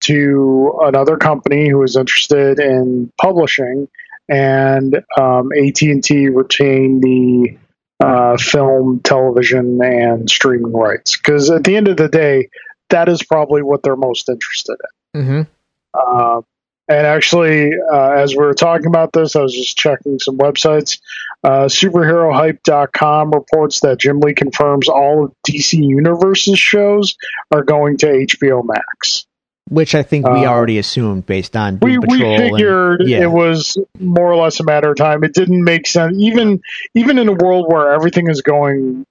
to 0.00 0.78
another 0.82 1.16
company 1.16 1.68
who 1.68 1.82
is 1.82 1.96
interested 1.96 2.58
in 2.58 3.10
publishing 3.20 3.88
and 4.28 5.02
um, 5.18 5.50
AT&T 5.52 6.28
retain 6.28 7.00
the 7.00 7.56
uh, 8.04 8.36
film, 8.36 9.00
television, 9.00 9.80
and 9.82 10.28
streaming 10.28 10.72
rights. 10.72 11.16
Because 11.16 11.50
at 11.50 11.64
the 11.64 11.76
end 11.76 11.88
of 11.88 11.96
the 11.96 12.08
day, 12.08 12.48
that 12.90 13.08
is 13.08 13.22
probably 13.22 13.62
what 13.62 13.82
they're 13.82 13.96
most 13.96 14.28
interested 14.28 14.76
in. 15.14 15.22
Mm-hmm. 15.22 15.40
Uh, 15.94 16.42
and 16.88 17.06
actually, 17.06 17.70
uh, 17.92 18.10
as 18.10 18.32
we 18.32 18.44
were 18.44 18.54
talking 18.54 18.86
about 18.86 19.12
this, 19.12 19.36
I 19.36 19.42
was 19.42 19.54
just 19.54 19.76
checking 19.76 20.18
some 20.18 20.38
websites. 20.38 21.00
Uh, 21.42 21.66
SuperheroHype.com 21.66 23.30
reports 23.30 23.80
that 23.80 23.98
Jim 23.98 24.20
Lee 24.20 24.34
confirms 24.34 24.88
all 24.88 25.24
of 25.24 25.32
DC 25.46 25.74
Universe's 25.74 26.58
shows 26.58 27.16
are 27.52 27.62
going 27.62 27.98
to 27.98 28.06
HBO 28.06 28.62
Max 28.64 29.26
which 29.68 29.94
I 29.94 30.02
think 30.02 30.28
we 30.28 30.44
uh, 30.44 30.48
already 30.48 30.78
assumed 30.78 31.26
based 31.26 31.56
on 31.56 31.78
Doom 31.78 31.90
we, 31.90 31.98
Patrol. 31.98 32.36
We 32.36 32.50
figured 32.50 33.00
and, 33.00 33.10
yeah. 33.10 33.22
it 33.22 33.30
was 33.30 33.76
more 33.98 34.30
or 34.30 34.36
less 34.36 34.60
a 34.60 34.64
matter 34.64 34.90
of 34.90 34.96
time. 34.96 35.24
It 35.24 35.34
didn't 35.34 35.62
make 35.64 35.86
sense, 35.86 36.16
even 36.18 36.60
even 36.94 37.18
in 37.18 37.28
a 37.28 37.32
world 37.32 37.66
where 37.68 37.92
everything 37.92 38.30
is 38.30 38.42
going 38.42 39.04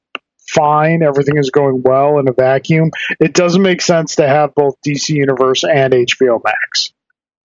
fine. 0.48 1.04
Everything 1.04 1.38
is 1.38 1.50
going 1.50 1.82
well 1.84 2.20
in 2.20 2.28
a 2.28 2.34
vacuum. 2.34 2.92
It 3.20 3.34
doesn't 3.34 3.62
make 3.62 3.82
sense 3.82 4.16
to 4.16 4.28
have 4.28 4.56
both 4.56 4.76
DC 4.86 5.10
Universe 5.10 5.64
and 5.64 5.94
HBO 5.94 6.42
Max. 6.44 6.94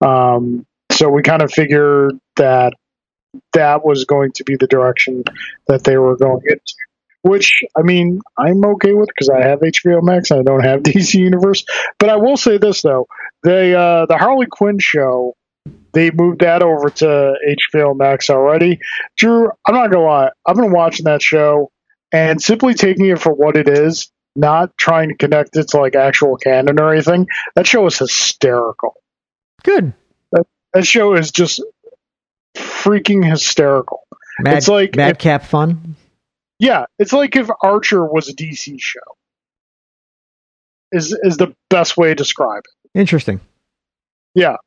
Um, 0.01 0.65
so 0.91 1.09
we 1.09 1.21
kind 1.21 1.41
of 1.41 1.51
figured 1.51 2.17
that 2.37 2.73
that 3.53 3.85
was 3.85 4.05
going 4.05 4.33
to 4.33 4.43
be 4.43 4.55
the 4.55 4.67
direction 4.67 5.23
that 5.67 5.83
they 5.83 5.97
were 5.97 6.17
going 6.17 6.41
into. 6.47 6.73
Which 7.23 7.61
I 7.77 7.83
mean, 7.83 8.21
I'm 8.37 8.65
okay 8.65 8.93
with 8.93 9.09
because 9.09 9.29
I 9.29 9.43
have 9.47 9.59
HBO 9.59 10.01
Max 10.01 10.31
and 10.31 10.39
I 10.39 10.43
don't 10.43 10.63
have 10.63 10.81
DC 10.83 11.13
Universe. 11.13 11.63
But 11.99 12.09
I 12.09 12.15
will 12.15 12.37
say 12.37 12.57
this 12.57 12.81
though: 12.81 13.07
they 13.43 13.75
uh, 13.75 14.07
the 14.07 14.17
Harley 14.17 14.47
Quinn 14.49 14.79
show 14.79 15.35
they 15.93 16.11
moved 16.11 16.41
that 16.41 16.63
over 16.63 16.89
to 16.89 17.33
HBO 17.75 17.97
Max 17.97 18.29
already. 18.29 18.79
Drew, 19.17 19.49
I'm 19.67 19.75
not 19.75 19.91
gonna 19.91 20.05
lie, 20.05 20.31
I've 20.45 20.55
been 20.55 20.71
watching 20.71 21.05
that 21.05 21.21
show 21.21 21.71
and 22.11 22.41
simply 22.41 22.73
taking 22.73 23.07
it 23.07 23.19
for 23.19 23.33
what 23.33 23.57
it 23.57 23.67
is, 23.67 24.11
not 24.35 24.75
trying 24.77 25.09
to 25.09 25.15
connect 25.15 25.55
it 25.57 25.69
to 25.69 25.77
like 25.77 25.95
actual 25.95 26.37
canon 26.37 26.79
or 26.79 26.93
anything. 26.93 27.27
That 27.55 27.67
show 27.67 27.85
is 27.85 27.97
hysterical. 27.97 28.95
Good. 29.63 29.93
That, 30.31 30.45
that 30.73 30.85
show 30.85 31.13
is 31.15 31.31
just 31.31 31.61
freaking 32.55 33.27
hysterical. 33.27 34.07
Mad, 34.39 34.57
it's 34.57 34.67
like 34.67 34.95
madcap 34.95 35.43
fun. 35.43 35.95
Yeah, 36.59 36.85
it's 36.99 37.13
like 37.13 37.35
if 37.35 37.49
Archer 37.61 38.05
was 38.05 38.29
a 38.29 38.33
DC 38.33 38.79
show. 38.79 38.99
Is 40.91 41.17
is 41.23 41.37
the 41.37 41.55
best 41.69 41.95
way 41.95 42.09
to 42.09 42.15
describe 42.15 42.63
it. 42.65 42.99
Interesting. 42.99 43.39
Yeah. 44.35 44.57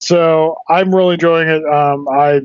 So 0.00 0.56
I'm 0.68 0.94
really 0.94 1.14
enjoying 1.14 1.48
it. 1.48 1.64
Um, 1.64 2.08
I 2.08 2.42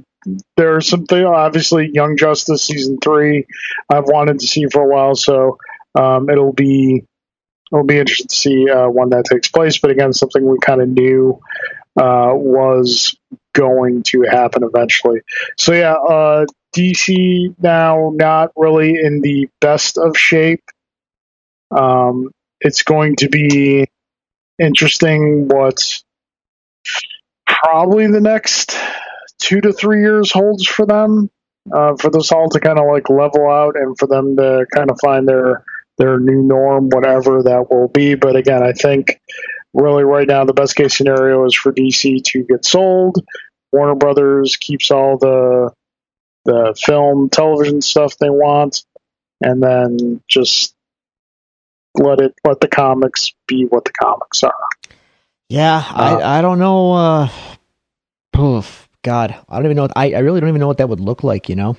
there's 0.57 0.87
something 0.87 1.23
obviously 1.23 1.91
Young 1.93 2.17
Justice 2.17 2.65
season 2.65 2.97
three 3.03 3.45
I've 3.89 4.05
wanted 4.05 4.39
to 4.39 4.47
see 4.47 4.65
for 4.71 4.81
a 4.81 4.87
while, 4.87 5.15
so 5.15 5.59
um, 5.93 6.29
it'll 6.29 6.53
be 6.53 7.05
it'll 7.71 7.85
be 7.85 7.97
interesting 7.97 8.27
to 8.27 8.35
see 8.35 8.69
uh, 8.69 8.87
when 8.87 9.09
that 9.09 9.25
takes 9.25 9.49
place. 9.49 9.77
But 9.77 9.91
again, 9.91 10.13
something 10.13 10.45
we 10.45 10.57
kind 10.59 10.81
of 10.81 10.89
knew 10.89 11.41
uh, 11.97 12.31
was 12.33 13.15
going 13.53 14.03
to 14.03 14.23
happen 14.23 14.63
eventually. 14.63 15.21
So 15.57 15.73
yeah, 15.73 15.93
uh, 15.93 16.45
DC 16.75 17.55
now 17.61 18.11
not 18.13 18.51
really 18.55 18.95
in 19.01 19.21
the 19.21 19.49
best 19.61 19.97
of 19.97 20.17
shape. 20.17 20.63
Um, 21.71 22.31
it's 22.59 22.83
going 22.83 23.15
to 23.17 23.29
be 23.29 23.87
interesting 24.59 25.47
what 25.47 26.01
probably 27.47 28.07
the 28.07 28.21
next 28.21 28.77
two 29.39 29.61
to 29.61 29.73
three 29.73 30.01
years 30.01 30.31
holds 30.31 30.65
for 30.65 30.85
them. 30.85 31.29
Uh, 31.73 31.95
for 31.95 32.11
this 32.11 32.31
all 32.31 32.47
to 32.47 32.59
kind 32.59 32.77
of 32.77 32.85
like 32.85 33.09
level 33.09 33.49
out 33.49 33.75
and 33.75 33.97
for 33.97 34.05
them 34.05 34.35
to 34.35 34.67
kind 34.71 34.91
of 34.91 34.99
find 35.03 35.27
their 35.27 35.63
their 35.97 36.19
new 36.19 36.41
norm, 36.41 36.89
whatever 36.89 37.43
that 37.43 37.69
will 37.69 37.87
be. 37.87 38.15
But 38.15 38.35
again, 38.35 38.63
I 38.63 38.73
think 38.73 39.19
really 39.73 40.03
right 40.03 40.27
now 40.27 40.45
the 40.45 40.53
best 40.53 40.75
case 40.75 40.97
scenario 40.97 41.45
is 41.45 41.55
for 41.55 41.71
DC 41.71 42.23
to 42.23 42.43
get 42.43 42.65
sold. 42.65 43.17
Warner 43.71 43.95
Brothers 43.95 44.57
keeps 44.57 44.91
all 44.91 45.17
the 45.17 45.71
the 46.45 46.75
film, 46.79 47.29
television 47.29 47.81
stuff 47.81 48.17
they 48.17 48.29
want, 48.29 48.83
and 49.41 49.61
then 49.61 50.21
just 50.27 50.75
let 51.95 52.19
it 52.19 52.33
let 52.45 52.59
the 52.59 52.67
comics 52.67 53.33
be 53.47 53.65
what 53.65 53.85
the 53.85 53.91
comics 53.91 54.43
are. 54.43 54.53
Yeah, 55.49 55.83
I 55.87 56.13
uh, 56.13 56.37
I 56.37 56.41
don't 56.41 56.59
know. 56.59 56.93
Uh, 56.93 57.29
God, 59.03 59.35
I 59.49 59.55
don't 59.55 59.65
even 59.65 59.77
know. 59.77 59.87
I 59.95 60.13
I 60.13 60.19
really 60.19 60.39
don't 60.39 60.49
even 60.49 60.59
know 60.59 60.67
what 60.67 60.77
that 60.77 60.89
would 60.89 60.99
look 60.99 61.23
like. 61.23 61.49
You 61.49 61.55
know. 61.55 61.77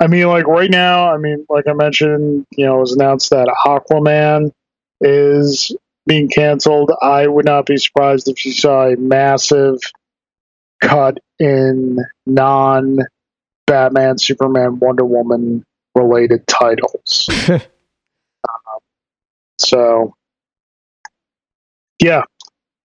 I 0.00 0.06
mean, 0.06 0.26
like 0.26 0.46
right 0.46 0.70
now, 0.70 1.12
I 1.12 1.18
mean, 1.18 1.46
like 1.48 1.66
I 1.66 1.72
mentioned, 1.72 2.46
you 2.52 2.66
know, 2.66 2.76
it 2.76 2.80
was 2.80 2.92
announced 2.92 3.30
that 3.30 3.48
Aquaman 3.64 4.52
is 5.00 5.74
being 6.06 6.28
canceled. 6.28 6.92
I 7.00 7.26
would 7.26 7.44
not 7.44 7.66
be 7.66 7.76
surprised 7.76 8.28
if 8.28 8.44
you 8.44 8.52
saw 8.52 8.86
a 8.86 8.96
massive 8.96 9.78
cut 10.80 11.18
in 11.38 11.98
non 12.26 12.98
Batman, 13.66 14.18
Superman, 14.18 14.78
Wonder 14.78 15.04
Woman 15.04 15.64
related 15.94 16.46
titles. 16.46 17.28
um, 17.48 17.60
so, 19.58 20.14
yeah, 22.02 22.22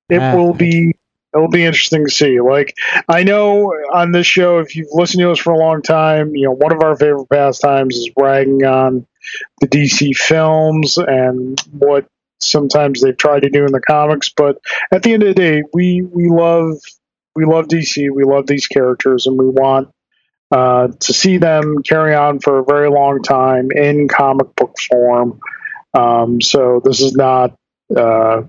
it 0.09 0.17
uh, 0.17 0.35
will 0.35 0.53
be 0.53 0.95
it'll 1.33 1.49
be 1.49 1.65
interesting 1.65 2.05
to 2.05 2.11
see. 2.11 2.39
Like 2.39 2.75
I 3.07 3.23
know 3.23 3.73
on 3.93 4.11
this 4.11 4.27
show, 4.27 4.59
if 4.59 4.75
you've 4.75 4.91
listened 4.91 5.21
to 5.21 5.31
us 5.31 5.39
for 5.39 5.53
a 5.53 5.57
long 5.57 5.81
time, 5.81 6.35
you 6.35 6.45
know 6.45 6.53
one 6.53 6.71
of 6.71 6.81
our 6.81 6.95
favorite 6.95 7.29
pastimes 7.29 7.95
is 7.95 8.09
bragging 8.15 8.63
on 8.63 9.05
the 9.61 9.67
DC 9.67 10.15
films 10.15 10.97
and 10.97 11.59
what 11.71 12.05
sometimes 12.39 13.01
they've 13.01 13.17
tried 13.17 13.41
to 13.41 13.49
do 13.49 13.65
in 13.65 13.71
the 13.71 13.81
comics. 13.81 14.29
But 14.29 14.57
at 14.91 15.03
the 15.03 15.13
end 15.13 15.23
of 15.23 15.29
the 15.29 15.41
day, 15.41 15.63
we 15.73 16.01
we 16.01 16.29
love 16.29 16.77
we 17.35 17.45
love 17.45 17.67
DC. 17.67 18.09
We 18.13 18.23
love 18.23 18.47
these 18.47 18.67
characters, 18.67 19.25
and 19.25 19.37
we 19.37 19.47
want 19.47 19.89
uh, 20.51 20.89
to 20.99 21.13
see 21.13 21.37
them 21.37 21.81
carry 21.83 22.13
on 22.13 22.39
for 22.39 22.59
a 22.59 22.65
very 22.65 22.89
long 22.89 23.23
time 23.23 23.71
in 23.71 24.07
comic 24.07 24.55
book 24.55 24.75
form. 24.89 25.39
Um, 25.95 26.41
so 26.41 26.81
this 26.83 27.01
is 27.01 27.13
not 27.13 27.55
uh, 27.95 28.43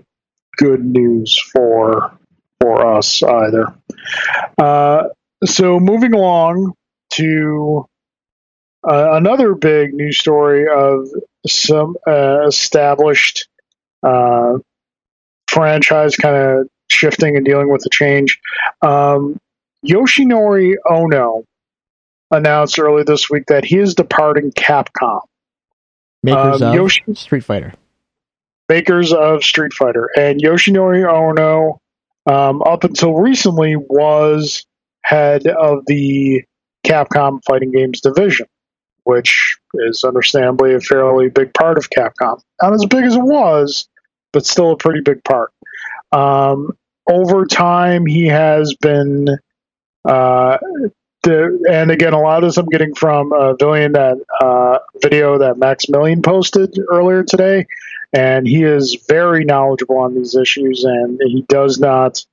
good 0.56 0.84
news 0.84 1.38
for 1.52 2.18
for 2.60 2.96
us 2.96 3.22
either. 3.22 3.74
Uh, 4.58 5.04
so 5.44 5.78
moving 5.80 6.14
along 6.14 6.72
to 7.10 7.86
uh, 8.88 9.12
another 9.12 9.54
big 9.54 9.94
news 9.94 10.18
story 10.18 10.68
of 10.68 11.08
some 11.46 11.96
uh, 12.06 12.46
established 12.46 13.48
uh, 14.02 14.58
franchise 15.48 16.16
kind 16.16 16.36
of 16.36 16.68
shifting 16.90 17.36
and 17.36 17.44
dealing 17.44 17.70
with 17.70 17.82
the 17.82 17.90
change. 17.90 18.40
Um, 18.82 19.38
Yoshinori 19.86 20.74
Ono 20.88 21.44
announced 22.30 22.78
earlier 22.78 23.04
this 23.04 23.30
week 23.30 23.46
that 23.46 23.64
he 23.64 23.78
is 23.78 23.94
departing 23.94 24.50
Capcom. 24.52 25.20
Makers 26.22 26.62
um, 26.62 26.68
of 26.68 26.74
Yoshi- 26.74 27.14
Street 27.14 27.44
Fighter. 27.44 27.74
Makers 28.68 29.12
of 29.12 29.44
Street 29.44 29.72
Fighter. 29.74 30.08
And 30.16 30.40
Yoshinori 30.40 31.06
Ono, 31.06 31.80
um, 32.26 32.62
up 32.62 32.84
until 32.84 33.14
recently, 33.14 33.76
was 33.76 34.64
head 35.02 35.46
of 35.46 35.84
the 35.86 36.42
Capcom 36.84 37.40
Fighting 37.46 37.72
Games 37.72 38.00
division, 38.00 38.46
which 39.04 39.56
is 39.74 40.04
understandably 40.04 40.74
a 40.74 40.80
fairly 40.80 41.28
big 41.28 41.52
part 41.54 41.78
of 41.78 41.90
Capcom. 41.90 42.40
Not 42.62 42.72
as 42.72 42.86
big 42.86 43.04
as 43.04 43.16
it 43.16 43.22
was, 43.22 43.88
but 44.32 44.46
still 44.46 44.72
a 44.72 44.76
pretty 44.76 45.00
big 45.00 45.22
part. 45.24 45.52
Um, 46.12 46.70
over 47.10 47.44
time, 47.44 48.06
he 48.06 48.26
has 48.26 48.74
been, 48.74 49.28
uh, 50.04 50.58
the, 51.22 51.64
and 51.70 51.90
again, 51.90 52.12
a 52.12 52.20
lot 52.20 52.42
of 52.42 52.48
this 52.48 52.56
I'm 52.56 52.66
getting 52.66 52.94
from 52.94 53.32
a 53.32 53.54
Villian 53.56 53.92
that 53.92 54.18
uh, 54.40 54.78
video 55.02 55.38
that 55.38 55.58
Maximilian 55.58 56.22
posted 56.22 56.78
earlier 56.90 57.22
today, 57.22 57.66
and 58.14 58.46
he 58.46 58.62
is 58.62 59.04
very 59.08 59.44
knowledgeable 59.44 59.98
on 59.98 60.14
these 60.14 60.36
issues, 60.36 60.84
and 60.84 61.20
he 61.26 61.42
does 61.48 61.80
not 61.80 62.24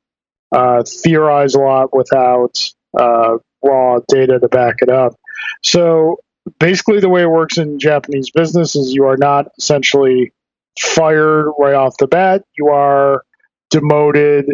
uh, 0.51 0.83
theorize 0.83 1.55
a 1.55 1.59
lot 1.59 1.95
without 1.95 2.71
uh, 2.97 3.37
raw 3.63 3.99
data 4.07 4.39
to 4.39 4.47
back 4.47 4.75
it 4.81 4.89
up. 4.89 5.15
So 5.63 6.19
basically, 6.59 6.99
the 6.99 7.09
way 7.09 7.23
it 7.23 7.29
works 7.29 7.57
in 7.57 7.79
Japanese 7.79 8.29
business 8.29 8.75
is 8.75 8.93
you 8.93 9.05
are 9.05 9.17
not 9.17 9.47
essentially 9.57 10.33
fired 10.79 11.51
right 11.57 11.73
off 11.73 11.97
the 11.97 12.07
bat. 12.07 12.43
You 12.57 12.67
are 12.67 13.23
demoted 13.71 14.45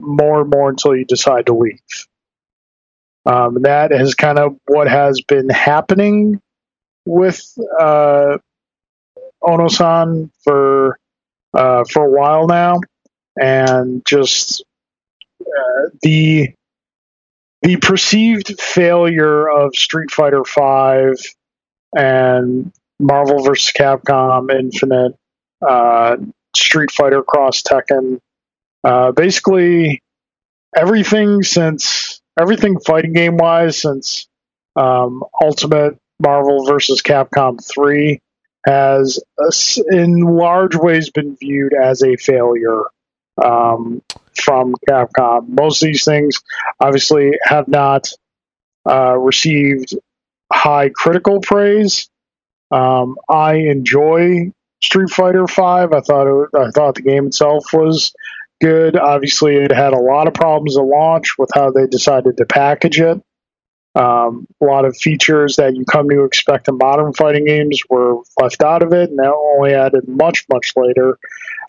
more 0.00 0.42
and 0.42 0.50
more 0.50 0.70
until 0.70 0.94
you 0.94 1.04
decide 1.04 1.46
to 1.46 1.54
leave. 1.54 1.80
Um, 3.26 3.62
that 3.62 3.92
is 3.92 4.14
kind 4.14 4.38
of 4.38 4.56
what 4.66 4.88
has 4.88 5.20
been 5.22 5.48
happening 5.48 6.40
with 7.04 7.52
uh, 7.80 8.38
Ono-san 9.46 10.30
for 10.44 10.98
uh, 11.54 11.84
for 11.90 12.04
a 12.04 12.10
while 12.10 12.46
now, 12.46 12.80
and 13.40 14.04
just 14.06 14.64
uh, 15.40 15.88
the 16.02 16.50
the 17.62 17.76
perceived 17.76 18.60
failure 18.60 19.48
of 19.48 19.74
Street 19.74 20.10
Fighter 20.10 20.44
Five 20.44 21.16
and 21.96 22.72
Marvel 22.98 23.42
vs. 23.42 23.72
Capcom 23.78 24.50
Infinite, 24.50 25.14
uh, 25.66 26.16
Street 26.56 26.90
Fighter 26.90 27.22
Cross 27.22 27.62
Tekken, 27.62 28.18
uh, 28.84 29.12
basically 29.12 30.02
everything 30.76 31.42
since 31.42 32.20
everything 32.40 32.80
fighting 32.80 33.12
game 33.12 33.36
wise 33.36 33.78
since 33.78 34.26
um, 34.76 35.22
Ultimate 35.40 35.98
Marvel 36.18 36.64
vs. 36.64 37.02
Capcom 37.02 37.58
3 37.74 38.20
has 38.64 39.20
in 39.90 40.20
large 40.20 40.76
ways 40.76 41.10
been 41.10 41.36
viewed 41.36 41.72
as 41.74 42.02
a 42.02 42.16
failure 42.16 42.84
um, 43.42 44.02
from 44.34 44.74
Capcom. 44.88 45.48
Most 45.48 45.82
of 45.82 45.86
these 45.88 46.04
things 46.04 46.42
obviously 46.78 47.32
have 47.42 47.68
not 47.68 48.08
uh, 48.88 49.16
received 49.16 49.94
high 50.52 50.90
critical 50.90 51.40
praise. 51.40 52.08
Um, 52.70 53.16
I 53.28 53.54
enjoy 53.54 54.52
Street 54.82 55.10
Fighter 55.10 55.46
Five. 55.46 55.92
I 55.92 56.00
thought 56.00 56.26
it, 56.26 56.48
I 56.54 56.70
thought 56.70 56.94
the 56.96 57.02
game 57.02 57.26
itself 57.26 57.66
was 57.72 58.12
good. 58.60 58.96
Obviously, 58.96 59.56
it 59.56 59.72
had 59.72 59.92
a 59.92 60.00
lot 60.00 60.26
of 60.26 60.34
problems 60.34 60.76
at 60.76 60.84
launch 60.84 61.34
with 61.38 61.50
how 61.54 61.70
they 61.70 61.86
decided 61.86 62.36
to 62.36 62.46
package 62.46 63.00
it. 63.00 63.22
Um, 63.94 64.46
a 64.60 64.64
lot 64.64 64.86
of 64.86 64.96
features 64.96 65.56
that 65.56 65.76
you 65.76 65.84
come 65.84 66.08
to 66.08 66.24
expect 66.24 66.68
in 66.68 66.78
modern 66.78 67.12
fighting 67.12 67.44
games 67.44 67.82
were 67.90 68.22
left 68.40 68.62
out 68.62 68.82
of 68.82 68.92
it, 68.92 69.10
and 69.10 69.18
that 69.18 69.32
only 69.34 69.74
added 69.74 70.08
much, 70.08 70.46
much 70.50 70.72
later. 70.76 71.18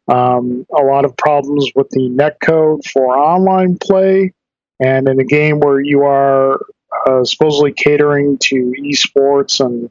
Um, 0.07 0.65
a 0.73 0.83
lot 0.83 1.05
of 1.05 1.17
problems 1.17 1.71
with 1.75 1.89
the 1.89 2.09
netcode 2.09 2.85
for 2.85 3.17
online 3.17 3.77
play, 3.77 4.33
and 4.79 5.07
in 5.09 5.19
a 5.19 5.25
game 5.25 5.59
where 5.59 5.81
you 5.81 6.03
are 6.03 6.59
uh, 7.07 7.23
supposedly 7.25 7.73
catering 7.73 8.37
to 8.37 8.73
esports 8.79 9.63
and 9.63 9.89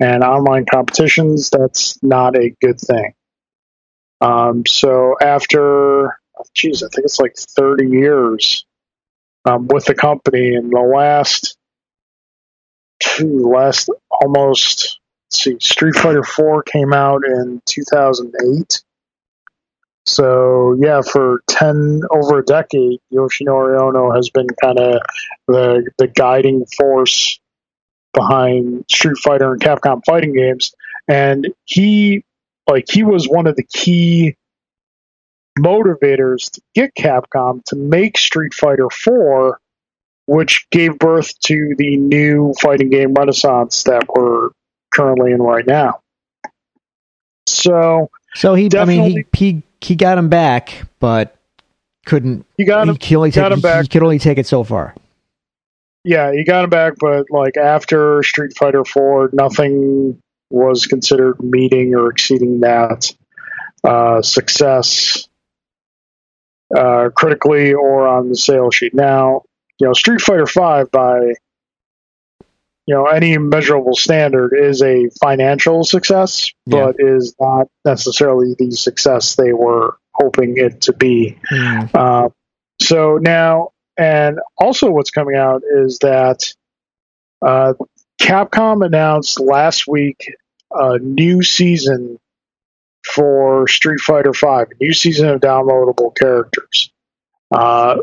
and 0.00 0.22
online 0.22 0.64
competitions, 0.64 1.50
that's 1.50 2.00
not 2.02 2.36
a 2.36 2.54
good 2.60 2.80
thing. 2.80 3.14
Um, 4.20 4.64
so 4.66 5.16
after, 5.20 6.18
geez, 6.54 6.84
I 6.84 6.88
think 6.88 7.04
it's 7.04 7.18
like 7.18 7.36
30 7.36 7.88
years 7.88 8.64
um, 9.44 9.66
with 9.66 9.86
the 9.86 9.94
company, 9.94 10.54
and 10.54 10.70
the 10.70 10.80
last 10.80 11.57
last 13.26 13.90
almost, 14.10 15.00
see, 15.30 15.56
Street 15.60 15.94
Fighter 15.94 16.22
4 16.22 16.62
came 16.62 16.92
out 16.92 17.22
in 17.24 17.62
2008. 17.66 18.82
So 20.08 20.74
yeah, 20.80 21.02
for 21.02 21.42
ten 21.46 22.00
over 22.10 22.38
a 22.38 22.44
decade, 22.44 22.98
Yoshinori 23.12 23.78
Ono 23.78 24.10
has 24.14 24.30
been 24.30 24.46
kind 24.62 24.78
of 24.78 25.02
the 25.46 25.90
the 25.98 26.06
guiding 26.06 26.64
force 26.78 27.38
behind 28.14 28.86
Street 28.90 29.18
Fighter 29.18 29.52
and 29.52 29.60
Capcom 29.60 30.00
fighting 30.06 30.32
games, 30.32 30.72
and 31.06 31.46
he 31.66 32.24
like 32.66 32.86
he 32.90 33.02
was 33.02 33.28
one 33.28 33.46
of 33.46 33.56
the 33.56 33.64
key 33.64 34.34
motivators 35.58 36.52
to 36.52 36.62
get 36.74 36.94
Capcom 36.94 37.62
to 37.64 37.76
make 37.76 38.16
Street 38.16 38.54
Fighter 38.54 38.88
4 38.88 39.60
which 40.28 40.68
gave 40.70 40.98
birth 40.98 41.32
to 41.40 41.74
the 41.78 41.96
new 41.96 42.52
fighting 42.60 42.90
game 42.90 43.14
renaissance 43.14 43.84
that 43.84 44.04
we're 44.14 44.50
currently 44.92 45.32
in 45.32 45.40
right 45.40 45.66
now. 45.66 46.00
So, 47.46 48.10
so 48.34 48.54
he, 48.54 48.68
I 48.76 48.84
mean, 48.84 49.10
he, 49.10 49.26
he 49.32 49.62
he 49.80 49.96
got 49.96 50.18
him 50.18 50.28
back, 50.28 50.86
but 51.00 51.34
couldn't. 52.04 52.44
He 52.58 52.66
got 52.66 52.86
him. 52.86 52.98
He, 53.00 53.16
only 53.16 53.30
take, 53.30 53.42
got 53.42 53.52
him 53.52 53.60
back. 53.60 53.84
He 53.84 53.88
could 53.88 54.02
only 54.02 54.18
take 54.18 54.36
it 54.36 54.46
so 54.46 54.64
far. 54.64 54.94
Yeah, 56.04 56.30
he 56.32 56.44
got 56.44 56.64
him 56.64 56.70
back, 56.70 56.94
but 57.00 57.26
like 57.30 57.56
after 57.56 58.22
Street 58.22 58.52
Fighter 58.58 58.84
Four, 58.84 59.30
nothing 59.32 60.20
was 60.50 60.86
considered 60.86 61.42
meeting 61.42 61.94
or 61.94 62.10
exceeding 62.10 62.60
that 62.60 63.10
uh, 63.82 64.20
success 64.20 65.26
uh, 66.76 67.08
critically 67.16 67.72
or 67.72 68.06
on 68.06 68.28
the 68.28 68.36
sales 68.36 68.74
sheet. 68.74 68.92
Now, 68.94 69.42
you 69.78 69.86
know, 69.86 69.92
Street 69.92 70.20
Fighter 70.20 70.46
Five 70.46 70.90
by 70.90 71.34
you 72.86 72.94
know 72.94 73.06
any 73.06 73.36
measurable 73.38 73.94
standard 73.94 74.54
is 74.58 74.82
a 74.82 75.10
financial 75.22 75.84
success, 75.84 76.50
but 76.66 76.96
yeah. 76.98 77.06
is 77.06 77.34
not 77.40 77.68
necessarily 77.84 78.54
the 78.58 78.70
success 78.72 79.36
they 79.36 79.52
were 79.52 79.96
hoping 80.12 80.56
it 80.56 80.82
to 80.82 80.92
be. 80.92 81.38
Mm. 81.50 81.90
Uh, 81.94 82.28
so 82.80 83.18
now, 83.18 83.70
and 83.96 84.38
also 84.56 84.90
what's 84.90 85.10
coming 85.10 85.36
out 85.36 85.62
is 85.64 85.98
that 86.00 86.54
uh, 87.44 87.74
Capcom 88.20 88.84
announced 88.84 89.38
last 89.38 89.86
week 89.86 90.34
a 90.72 90.98
new 90.98 91.42
season 91.42 92.18
for 93.04 93.68
Street 93.68 94.00
Fighter 94.00 94.32
Five, 94.32 94.68
a 94.70 94.82
new 94.82 94.92
season 94.92 95.28
of 95.28 95.40
downloadable 95.40 96.16
characters. 96.16 96.90
Uh, 97.50 97.98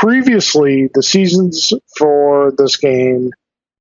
previously, 0.00 0.88
the 0.94 1.02
seasons 1.02 1.74
for 1.98 2.54
this 2.56 2.78
game 2.78 3.30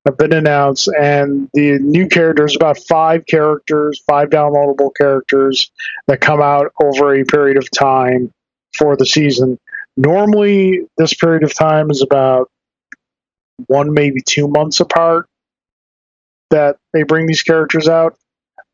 have 0.06 0.18
been 0.18 0.34
announced, 0.34 0.90
and 1.00 1.50
the 1.54 1.80
new 1.80 2.10
characters 2.10 2.58
about 2.58 2.78
five 2.90 3.26
characters, 3.26 4.04
five 4.06 4.30
downloadable 4.30 4.92
characters 5.00 5.72
that 6.08 6.20
come 6.20 6.42
out 6.42 6.74
over 6.84 7.16
a 7.16 7.24
period 7.24 7.56
of 7.56 7.72
time 7.72 8.30
for 8.78 8.98
the 8.98 9.06
season. 9.06 9.58
Normally, 9.96 10.82
this 10.98 11.14
period 11.14 11.44
of 11.44 11.54
time 11.54 11.90
is 11.90 12.02
about 12.02 12.50
one, 13.68 13.94
maybe 13.94 14.22
two 14.22 14.50
months 14.50 14.82
apart 14.82 15.26
that 16.50 16.76
they 16.92 17.04
bring 17.04 17.28
these 17.28 17.44
characters 17.44 17.88
out. 17.88 18.18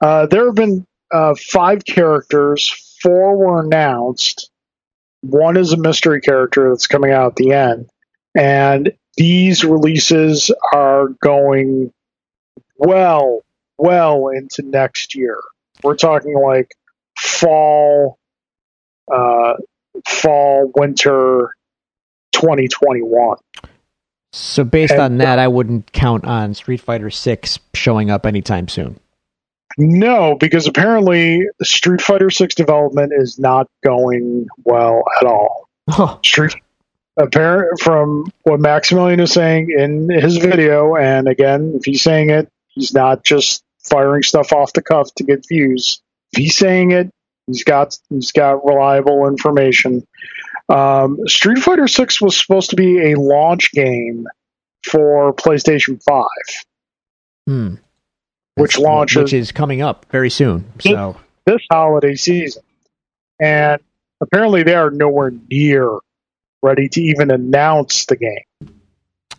Uh, 0.02 0.26
there 0.26 0.48
have 0.48 0.56
been 0.56 0.84
uh, 1.14 1.36
five 1.36 1.86
characters, 1.86 2.72
four 3.04 3.38
were 3.38 3.64
announced 3.64 4.50
one 5.30 5.58
is 5.58 5.74
a 5.74 5.78
mystery 5.78 6.22
character 6.22 6.70
that's 6.70 6.88
coming 6.88 7.12
out 7.12 7.32
at 7.32 7.36
the 7.36 7.54
end. 7.54 7.90
And 8.36 8.94
these 9.18 9.64
releases 9.64 10.52
are 10.74 11.08
going 11.24 11.92
well, 12.78 13.42
well 13.78 14.30
into 14.30 14.62
next 14.62 15.16
year. 15.16 15.42
We're 15.84 15.96
talking 15.96 16.36
like 16.38 16.72
fall, 17.18 18.18
uh, 19.12 19.54
fall, 20.08 20.72
winter 20.76 21.56
2021. 22.34 23.38
So 24.34 24.66
based 24.66 24.92
and, 24.94 25.02
on 25.02 25.18
that, 25.20 25.40
uh, 25.40 25.44
I 25.44 25.48
wouldn't 25.48 25.94
count 25.94 26.26
on 26.26 26.54
Street 26.54 26.82
Fighter 26.82 27.10
6 27.10 27.60
showing 27.74 28.12
up 28.12 28.26
anytime 28.26 28.68
soon. 28.68 29.00
No, 29.78 30.36
because 30.36 30.68
apparently 30.68 31.48
Street 31.62 32.02
Fighter 32.02 32.30
Six 32.30 32.56
development 32.56 33.12
is 33.16 33.38
not 33.38 33.68
going 33.84 34.48
well 34.64 35.04
at 35.20 35.28
all. 35.28 35.70
Huh. 35.90 36.18
Street 36.24 36.56
apparent 37.18 37.80
from 37.80 38.26
what 38.44 38.60
Maximilian 38.60 39.20
is 39.20 39.32
saying 39.32 39.74
in 39.78 40.10
his 40.10 40.38
video, 40.38 40.96
and 40.96 41.28
again, 41.28 41.74
if 41.76 41.86
he's 41.86 42.02
saying 42.02 42.30
it, 42.30 42.50
he's 42.70 42.94
not 42.94 43.24
just 43.24 43.64
firing 43.84 44.24
stuff 44.24 44.52
off 44.52 44.74
the 44.74 44.82
cuff 44.82 45.14
to 45.16 45.24
get 45.24 45.46
views. 45.48 46.02
If 46.32 46.40
he's 46.40 46.58
saying 46.58 46.92
it, 46.92 47.10
he's 47.48 47.64
got 47.64 47.98
he's 48.10 48.32
got 48.32 48.66
reliable 48.66 49.28
information. 49.28 50.08
Um, 50.70 51.20
Street 51.28 51.60
Fighter 51.60 51.88
Six 51.88 52.22
was 52.22 52.38
supposed 52.38 52.70
to 52.70 52.76
be 52.78 53.12
a 53.12 53.20
launch 53.20 53.72
game 53.72 54.26
for 54.84 55.34
PlayStation 55.34 56.02
Five. 56.02 56.66
Hmm 57.46 57.76
which 58.56 58.78
launches 58.78 59.24
which 59.24 59.34
is 59.34 59.52
coming 59.52 59.82
up 59.82 60.06
very 60.10 60.30
soon. 60.30 60.72
So 60.80 61.18
this 61.46 61.62
holiday 61.70 62.16
season, 62.16 62.64
and 63.40 63.82
apparently 64.22 64.64
they 64.64 64.76
are 64.76 64.90
nowhere 64.90 65.32
near 65.50 66.00
ready 66.64 66.90
to 66.90 67.02
even 67.02 67.32
announce 67.32 68.06
the 68.06 68.16
game. 68.16 68.80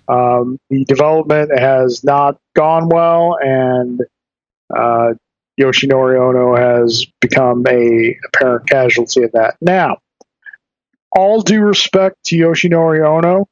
Um, 0.08 0.60
the 0.70 0.84
development 0.84 1.58
has 1.58 2.04
not 2.04 2.38
gone 2.54 2.88
well, 2.88 3.36
and 3.40 4.00
uh, 4.74 5.14
Yoshinori 5.60 6.18
Ono 6.20 6.54
has 6.54 7.06
become 7.20 7.64
a 7.68 8.16
apparent 8.28 8.68
casualty 8.68 9.22
of 9.22 9.32
that. 9.32 9.56
Now, 9.60 9.98
all 11.10 11.40
due 11.40 11.62
respect 11.62 12.22
to 12.26 12.36
Yoshinori 12.36 13.04
Ono, 13.04 13.48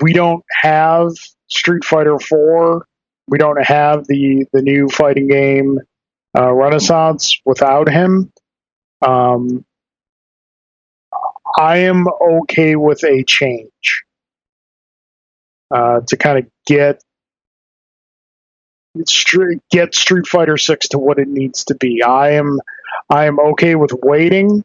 we 0.00 0.12
don't 0.12 0.44
have 0.50 1.12
Street 1.48 1.84
Fighter 1.84 2.18
4 2.18 2.84
we 3.28 3.38
don't 3.38 3.62
have 3.64 4.06
the 4.06 4.46
the 4.52 4.62
new 4.62 4.88
fighting 4.88 5.28
game 5.28 5.78
uh, 6.36 6.52
Renaissance 6.52 7.40
without 7.44 7.88
him. 7.88 8.32
Um, 9.02 9.64
I 11.56 11.78
am 11.78 12.06
okay 12.08 12.76
with 12.76 13.04
a 13.04 13.22
change 13.24 14.04
uh, 15.70 16.00
to 16.06 16.16
kind 16.16 16.38
of 16.38 16.50
get 16.66 17.02
get 19.70 19.94
Street 19.94 20.26
Fighter 20.26 20.56
Six 20.56 20.88
to 20.88 20.98
what 20.98 21.18
it 21.18 21.28
needs 21.28 21.64
to 21.66 21.74
be. 21.74 22.02
I 22.02 22.32
am 22.32 22.60
I 23.10 23.26
am 23.26 23.38
okay 23.40 23.74
with 23.74 23.92
waiting 24.02 24.64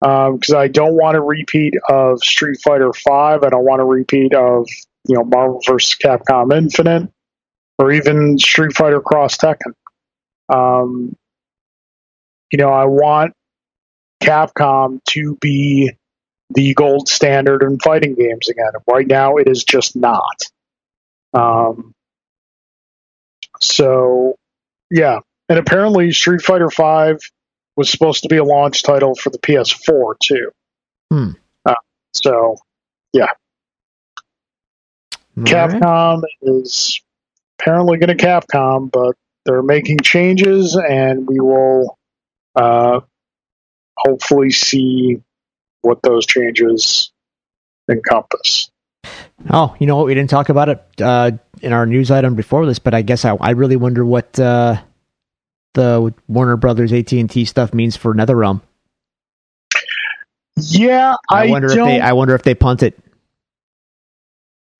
because 0.00 0.50
um, 0.50 0.56
I 0.56 0.68
don't 0.68 0.94
want 0.94 1.16
a 1.16 1.20
repeat 1.20 1.74
of 1.88 2.22
Street 2.22 2.60
Fighter 2.62 2.92
Five. 2.92 3.42
I 3.42 3.50
don't 3.50 3.64
want 3.64 3.80
a 3.80 3.84
repeat 3.84 4.34
of 4.34 4.68
you 5.08 5.16
know 5.16 5.24
Marvel 5.24 5.60
vs. 5.66 5.96
Capcom 6.02 6.56
Infinite 6.56 7.10
or 7.80 7.90
even 7.92 8.38
Street 8.38 8.74
Fighter 8.74 9.00
Cross 9.00 9.38
Tekken. 9.38 9.72
Um, 10.50 11.16
you 12.52 12.58
know, 12.58 12.68
I 12.68 12.84
want 12.84 13.32
Capcom 14.22 15.02
to 15.10 15.38
be 15.40 15.90
the 16.50 16.74
gold 16.74 17.08
standard 17.08 17.62
in 17.62 17.78
fighting 17.78 18.14
games 18.16 18.50
again. 18.50 18.72
Right 18.86 19.06
now, 19.06 19.38
it 19.38 19.48
is 19.48 19.64
just 19.64 19.96
not. 19.96 20.42
Um, 21.32 21.94
so, 23.62 24.34
yeah, 24.90 25.20
and 25.48 25.58
apparently, 25.58 26.12
Street 26.12 26.42
Fighter 26.42 26.68
Five 26.68 27.16
was 27.76 27.90
supposed 27.90 28.24
to 28.24 28.28
be 28.28 28.36
a 28.36 28.44
launch 28.44 28.82
title 28.82 29.14
for 29.14 29.30
the 29.30 29.38
PS4 29.38 30.18
too. 30.22 30.50
Hmm. 31.10 31.30
Uh, 31.64 31.74
so, 32.12 32.56
yeah, 33.14 33.28
All 35.38 35.44
Capcom 35.44 36.22
right. 36.22 36.30
is 36.42 37.00
apparently 37.60 37.98
going 37.98 38.16
to 38.16 38.24
Capcom, 38.24 38.90
but 38.90 39.16
they're 39.44 39.62
making 39.62 39.98
changes, 40.00 40.76
and 40.76 41.26
we 41.26 41.40
will 41.40 41.98
uh, 42.54 43.00
hopefully 43.96 44.50
see 44.50 45.20
what 45.82 46.02
those 46.02 46.26
changes 46.26 47.12
encompass. 47.90 48.70
Oh, 49.48 49.74
you 49.78 49.86
know 49.86 49.96
what? 49.96 50.06
We 50.06 50.14
didn't 50.14 50.30
talk 50.30 50.48
about 50.48 50.68
it 50.68 50.84
uh, 51.00 51.32
in 51.62 51.72
our 51.72 51.86
news 51.86 52.10
item 52.10 52.34
before 52.34 52.66
this, 52.66 52.78
but 52.78 52.94
I 52.94 53.02
guess 53.02 53.24
I, 53.24 53.34
I 53.34 53.50
really 53.50 53.76
wonder 53.76 54.04
what 54.04 54.38
uh, 54.38 54.80
the 55.74 56.14
Warner 56.28 56.56
Brothers 56.56 56.92
AT 56.92 57.12
and 57.12 57.30
T 57.30 57.44
stuff 57.46 57.72
means 57.72 57.96
for 57.96 58.14
NetherRealm. 58.14 58.60
Yeah, 60.56 61.14
I, 61.30 61.46
I 61.46 61.50
wonder 61.50 61.68
if 61.68 61.74
they. 61.74 62.00
I 62.00 62.12
wonder 62.12 62.34
if 62.34 62.42
they 62.42 62.54
punt 62.54 62.82
it. 62.82 62.98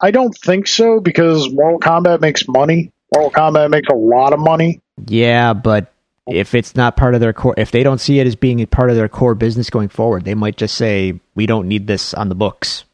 I 0.01 0.11
don't 0.11 0.37
think 0.37 0.67
so 0.67 1.01
because 1.01 1.53
Mortal 1.53 1.81
Kombat 1.81 2.21
makes 2.21 2.47
money. 2.49 2.93
Mortal 3.15 3.31
Kombat 3.31 3.71
makes 3.71 3.89
a 3.89 3.95
lot 3.95 4.33
of 4.33 4.41
money. 4.41 4.81
Yeah, 5.07 5.53
but 5.53 5.93
if 6.27 6.55
it's 6.55 6.77
not 6.77 6.97
part 6.97 7.15
of 7.15 7.21
their 7.21 7.33
core, 7.33 7.55
if 7.57 7.71
they 7.71 7.83
don't 7.83 8.01
see 8.01 8.21
it 8.21 8.27
as 8.27 8.37
being 8.37 8.61
a 8.61 8.67
part 8.67 8.91
of 8.91 8.97
their 8.97 9.09
core 9.09 9.35
business 9.35 9.69
going 9.71 9.89
forward, 9.89 10.25
they 10.25 10.35
might 10.35 10.57
just 10.57 10.77
say, 10.77 11.21
"We 11.35 11.47
don't 11.47 11.69
need 11.69 11.87
this 11.87 12.15
on 12.15 12.29
the 12.29 12.35
books." 12.35 12.85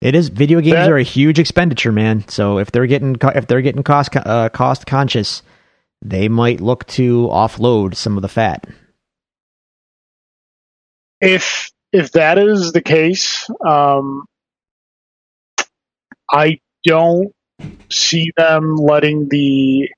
It 0.00 0.14
is 0.14 0.28
video 0.28 0.60
games 0.60 0.74
That- 0.74 0.90
are 0.90 0.98
a 0.98 1.02
huge 1.02 1.38
expenditure, 1.38 1.92
man. 1.92 2.28
So 2.28 2.58
if 2.58 2.70
they're 2.70 2.86
getting 2.86 3.16
if 3.34 3.46
they're 3.46 3.62
getting 3.62 3.82
cost 3.82 4.14
uh, 4.14 4.50
cost 4.50 4.86
conscious, 4.86 5.42
they 6.02 6.28
might 6.28 6.60
look 6.60 6.86
to 6.88 7.28
offload 7.28 7.94
some 7.94 8.16
of 8.16 8.22
the 8.22 8.28
fat. 8.28 8.66
if 11.20 11.70
if 11.92 12.12
that 12.12 12.38
is 12.38 12.72
the 12.72 12.82
case, 12.82 13.48
um, 13.64 14.26
I 16.30 16.58
don't 16.84 17.32
see 17.90 18.30
them 18.36 18.76
letting 18.76 19.28
the 19.28 19.88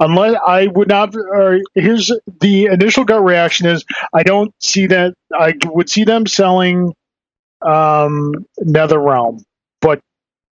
unless 0.00 0.36
I 0.46 0.66
would 0.66 0.88
not. 0.88 1.14
Or 1.16 1.60
here's 1.74 2.10
the 2.40 2.66
initial 2.66 3.04
gut 3.04 3.22
reaction 3.24 3.66
is 3.66 3.84
I 4.12 4.22
don't 4.22 4.52
see 4.60 4.86
that. 4.88 5.14
I 5.32 5.54
would 5.64 5.88
see 5.88 6.04
them 6.04 6.26
selling 6.26 6.94
um, 7.62 8.34
NetherRealm, 8.60 9.42
but 9.80 10.00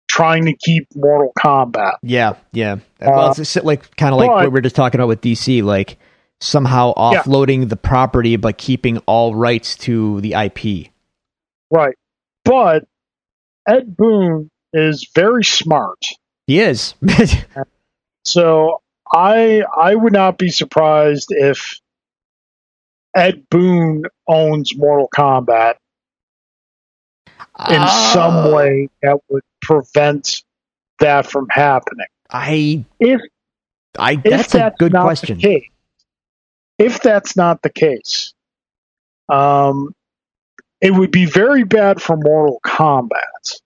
trying 0.07 0.45
to 0.45 0.53
keep 0.53 0.87
Mortal 0.95 1.31
Kombat. 1.37 1.95
Yeah, 2.03 2.33
yeah. 2.51 2.77
well, 2.99 3.29
Uh, 3.29 3.33
it's 3.37 3.55
like 3.57 3.95
kind 3.95 4.13
of 4.13 4.19
like 4.19 4.29
what 4.29 4.51
we 4.51 4.59
are 4.59 4.61
just 4.61 4.75
talking 4.75 4.99
about 4.99 5.07
with 5.07 5.21
DC, 5.21 5.63
like 5.63 5.97
somehow 6.41 6.93
Yeah. 6.97 7.23
offloading 7.23 7.69
the 7.69 7.77
property 7.77 8.35
but 8.35 8.57
keeping 8.57 8.97
all 8.99 9.35
rights 9.35 9.75
to 9.77 10.19
the 10.21 10.33
IP. 10.33 10.91
Right, 11.71 11.95
but 12.43 12.83
Ed 13.67 13.95
Boon 13.95 14.50
is 14.73 15.09
very 15.13 15.43
smart. 15.43 16.05
He 16.47 16.59
is. 16.59 16.95
So 18.23 18.81
I 19.11 19.63
I 19.79 19.95
would 19.95 20.13
not 20.13 20.37
be 20.37 20.49
surprised 20.49 21.29
if 21.31 21.79
Ed 23.15 23.49
Boon 23.49 24.03
owns 24.27 24.75
Mortal 24.77 25.09
Kombat 25.15 25.75
in 27.69 27.81
Uh, 27.81 28.13
some 28.13 28.51
way 28.53 28.89
that 29.01 29.17
would 29.29 29.43
prevent 29.61 30.43
that 30.99 31.25
from 31.25 31.47
happening. 31.49 32.05
I, 32.29 32.85
If 32.99 33.21
I. 33.97 34.13
if 34.13 34.23
That's 34.23 34.55
a 34.55 34.73
good 34.77 34.93
not 34.93 35.03
question. 35.03 35.37
The 35.37 35.43
case, 35.43 35.69
if 36.77 37.01
that's 37.01 37.35
not 37.35 37.61
the 37.61 37.69
case, 37.69 38.33
um, 39.29 39.93
it 40.79 40.91
would 40.91 41.11
be 41.11 41.25
very 41.25 41.63
bad 41.63 42.01
for 42.01 42.17
Mortal 42.17 42.59
Kombat 42.63 43.59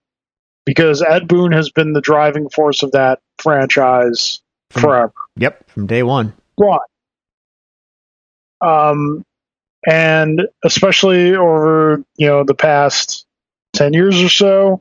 because 0.66 1.02
Ed 1.02 1.28
Boon 1.28 1.52
has 1.52 1.70
been 1.70 1.94
the 1.94 2.02
driving 2.02 2.50
force 2.50 2.84
of 2.84 2.92
that 2.92 3.20
franchise 3.38 4.42
From- 4.72 4.82
forever. 4.82 5.14
Yep, 5.38 5.70
from 5.70 5.88
day 5.88 6.04
one. 6.04 6.34
but 6.58 6.82
um 8.62 9.24
and 9.88 10.42
especially 10.64 11.36
over 11.36 12.04
you 12.16 12.28
know 12.28 12.44
the 12.44 12.56
past 12.56 13.26
10 13.74 13.94
years 13.94 14.22
or 14.24 14.30
so 14.30 14.80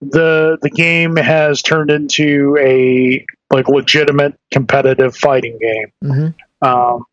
the 0.00 0.56
the 0.62 0.70
game 0.70 1.16
has 1.16 1.60
turned 1.62 1.90
into 1.90 2.56
a 2.60 3.24
like 3.52 3.68
legitimate 3.68 4.38
competitive 4.52 5.16
fighting 5.16 5.58
game 5.60 5.92
hmm 6.00 6.66
um 6.66 7.04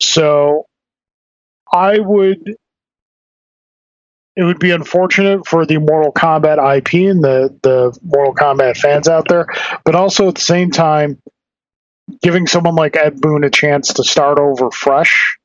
so 0.00 0.64
i 1.72 1.98
would 1.98 2.56
it 4.36 4.42
would 4.42 4.58
be 4.58 4.72
unfortunate 4.72 5.46
for 5.46 5.64
the 5.64 5.78
Mortal 5.78 6.12
Kombat 6.12 6.58
IP 6.78 7.08
and 7.10 7.22
the, 7.22 7.56
the 7.62 7.96
Mortal 8.02 8.34
Kombat 8.34 8.76
fans 8.76 9.08
out 9.08 9.28
there, 9.28 9.46
but 9.84 9.94
also 9.94 10.28
at 10.28 10.34
the 10.34 10.40
same 10.40 10.70
time, 10.70 11.22
giving 12.20 12.46
someone 12.46 12.74
like 12.74 12.96
Ed 12.96 13.20
Boon 13.20 13.44
a 13.44 13.50
chance 13.50 13.94
to 13.94 14.04
start 14.04 14.38
over 14.38 14.70
fresh. 14.70 15.38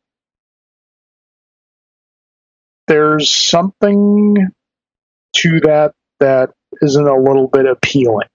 There's 2.87 3.29
something 3.29 4.47
to 5.35 5.59
that 5.61 5.93
that 6.19 6.51
isn't 6.81 7.07
a 7.07 7.15
little 7.15 7.47
bit 7.47 7.67
appealing. 7.67 8.27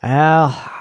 Well, 0.00 0.72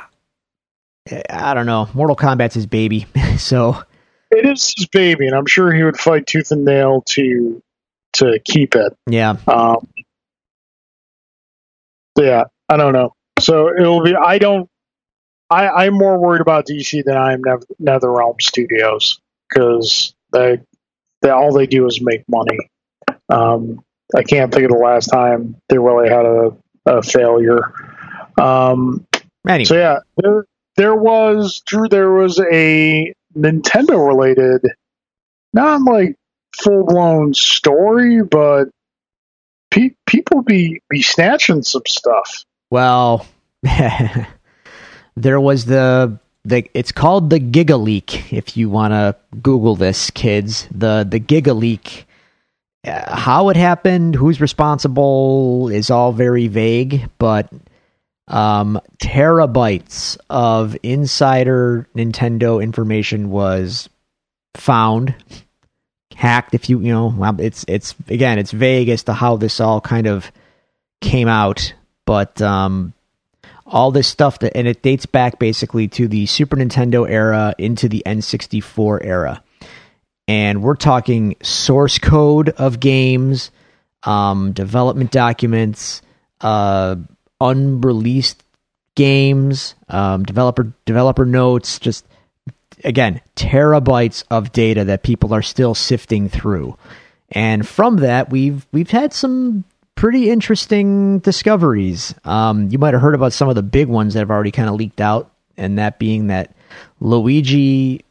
I 1.30 1.54
don't 1.56 1.66
know. 1.66 1.90
Mortal 1.96 2.16
Kombat's 2.16 2.54
his 2.54 2.68
baby, 2.68 3.08
so 3.38 3.82
It 4.30 4.46
is 4.46 4.76
his 4.78 4.86
baby, 4.86 5.26
and 5.26 5.36
I'm 5.36 5.48
sure 5.48 5.74
he 5.74 5.82
would 5.82 5.98
fight 5.98 6.28
tooth 6.28 6.52
and 6.52 6.64
nail 6.64 7.02
to 7.08 7.64
to 8.14 8.40
keep 8.44 8.76
it. 8.76 8.94
yeah. 9.08 9.36
Um, 9.48 9.88
yeah, 12.18 12.44
I 12.70 12.78
don't 12.78 12.94
know. 12.94 13.14
So 13.40 13.70
it'll 13.70 14.04
be. 14.04 14.16
I 14.16 14.38
don't. 14.38 14.70
I, 15.50 15.68
I'm 15.86 15.94
more 15.94 16.20
worried 16.20 16.42
about 16.42 16.68
DC 16.68 17.04
than 17.04 17.18
I 17.18 17.34
am 17.34 17.42
Nether, 17.44 17.66
NetherRealm 17.82 18.42
Studios 18.42 19.20
because 19.50 20.14
they, 20.32 20.60
they 21.22 21.30
all 21.30 21.52
they 21.52 21.68
do 21.68 21.86
is 21.88 22.00
make 22.02 22.24
money. 22.30 22.60
Um, 23.28 23.84
I 24.16 24.24
can't 24.24 24.54
think 24.54 24.66
of 24.66 24.72
the 24.72 24.78
last 24.78 25.08
time 25.08 25.56
they 25.68 25.78
really 25.78 26.10
had 26.10 26.26
a, 26.26 26.52
a 26.86 27.02
failure. 27.02 27.74
Um, 28.40 29.06
Anyway, 29.48 29.66
so 29.66 29.76
yeah, 29.76 30.00
there 30.18 30.46
there 30.78 30.96
was 30.96 31.62
Drew. 31.66 31.88
There 31.88 32.12
was 32.12 32.40
a 32.40 33.12
Nintendo 33.36 34.08
related, 34.08 34.62
not 35.54 35.82
like 35.82 36.16
full 36.56 36.86
blown 36.86 37.34
story, 37.34 38.24
but 38.24 38.66
pe- 39.70 39.96
people 40.06 40.42
be 40.42 40.82
be 40.90 41.02
snatching 41.02 41.64
some 41.64 41.84
stuff. 41.88 42.44
well, 42.70 43.26
there 45.16 45.40
was 45.40 45.66
the 45.66 46.20
the. 46.44 46.70
It's 46.74 46.92
called 46.92 47.30
the 47.30 47.40
Giga 47.40 47.82
Leak. 47.82 48.34
If 48.34 48.58
you 48.58 48.70
want 48.70 48.94
to 48.94 49.16
Google 49.42 49.76
this, 49.76 50.10
kids, 50.12 50.68
the 50.72 51.06
the 51.10 51.20
Giga 51.20 51.58
Leak. 51.58 52.08
Uh, 52.84 53.16
how 53.16 53.50
it 53.50 53.56
happened, 53.56 54.16
who's 54.16 54.42
responsible, 54.42 55.70
is 55.70 55.92
all 55.92 56.12
very 56.12 56.48
vague, 56.48 57.08
but 57.20 57.48
um, 58.28 58.82
terabytes 59.04 60.18
of 60.32 60.76
insider 60.82 61.88
Nintendo 61.96 62.64
information 62.64 63.30
was 63.30 63.88
found, 64.56 65.14
hacked. 66.22 66.54
If 66.54 66.70
you 66.70 66.80
you 66.80 66.94
know, 66.94 67.36
it's 67.40 67.66
it's 67.68 67.96
again, 68.08 68.38
it's 68.38 68.52
vague 68.52 68.90
as 68.90 69.04
to 69.04 69.14
how 69.14 69.38
this 69.38 69.60
all 69.60 69.82
kind 69.82 70.06
of 70.06 70.32
came 71.02 71.28
out, 71.28 71.74
but 72.06 72.40
um, 72.42 72.94
all 73.66 73.90
this 73.90 74.08
stuff 74.08 74.38
that 74.40 74.56
and 74.56 74.68
it 74.68 74.84
dates 74.84 75.08
back 75.08 75.40
basically 75.40 75.88
to 75.90 76.08
the 76.08 76.28
Super 76.28 76.56
Nintendo 76.56 77.10
era 77.10 77.56
into 77.58 77.90
the 77.90 78.04
N64 78.06 79.04
era, 79.04 79.44
and 80.28 80.62
we're 80.62 80.76
talking 80.76 81.36
source 81.42 81.98
code 81.98 82.50
of 82.50 82.80
games, 82.80 83.50
um, 84.04 84.52
development 84.52 85.10
documents, 85.10 86.04
uh, 86.42 86.98
unreleased 87.40 88.44
games, 88.96 89.74
um, 89.90 90.22
developer 90.24 90.72
developer 90.86 91.26
notes, 91.26 91.80
just 91.80 92.06
again 92.84 93.22
terabytes 93.36 94.24
of 94.30 94.52
data 94.52 94.86
that 94.86 95.04
people 95.04 95.34
are 95.34 95.42
still 95.42 95.76
sifting 95.76 96.30
through. 96.30 96.78
And 97.32 97.68
from 97.68 97.98
that, 97.98 98.30
we've 98.30 98.66
we've 98.72 98.90
had 98.90 99.14
some 99.14 99.64
pretty 99.96 100.30
interesting 100.30 101.20
discoveries. 101.20 102.14
Um, 102.26 102.70
you 102.70 102.80
might 102.80 102.94
have 102.94 103.02
heard 103.02 103.16
about 103.16 103.34
some 103.34 103.50
of 103.50 103.56
the 103.56 103.64
big 103.64 103.88
ones 103.88 104.14
that 104.14 104.20
have 104.20 104.32
already 104.32 104.52
kind 104.52 104.70
of 104.70 104.76
leaked 104.76 105.02
out, 105.02 105.32
and 105.58 105.78
that 105.78 106.00
being 106.00 106.28
that 106.28 106.56
Luigi 107.00 108.04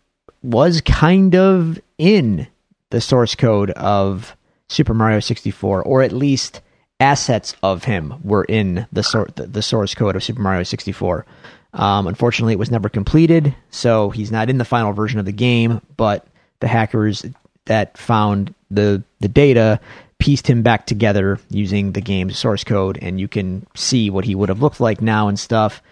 was 0.42 0.80
kind 0.80 1.34
of 1.34 1.78
in 1.98 2.46
the 2.90 3.00
source 3.00 3.34
code 3.34 3.70
of 3.72 4.36
Super 4.68 4.94
Mario 4.94 5.20
64, 5.20 5.82
or 5.82 6.02
at 6.02 6.12
least 6.12 6.60
assets 6.98 7.56
of 7.62 7.84
him 7.84 8.14
were 8.22 8.44
in 8.44 8.86
the, 8.92 9.02
sor- 9.02 9.28
the, 9.34 9.46
the 9.46 9.62
source 9.62 9.94
code 9.94 10.16
of 10.16 10.22
Super 10.22 10.42
Mario 10.42 10.62
64. 10.62 11.26
Um, 11.72 12.06
unfortunately, 12.06 12.54
it 12.54 12.58
was 12.58 12.70
never 12.70 12.88
completed, 12.88 13.54
so 13.70 14.10
he's 14.10 14.32
not 14.32 14.50
in 14.50 14.58
the 14.58 14.64
final 14.64 14.92
version 14.92 15.20
of 15.20 15.26
the 15.26 15.32
game. 15.32 15.80
But 15.96 16.26
the 16.60 16.68
hackers 16.68 17.24
that 17.66 17.96
found 17.96 18.54
the 18.70 19.02
the 19.20 19.28
data 19.28 19.80
pieced 20.18 20.46
him 20.46 20.62
back 20.62 20.86
together 20.86 21.38
using 21.48 21.92
the 21.92 22.00
game's 22.00 22.38
source 22.38 22.64
code, 22.64 22.98
and 23.00 23.20
you 23.20 23.28
can 23.28 23.66
see 23.74 24.10
what 24.10 24.24
he 24.24 24.34
would 24.34 24.48
have 24.48 24.62
looked 24.62 24.80
like 24.80 25.00
now 25.00 25.28
and 25.28 25.38
stuff. 25.38 25.82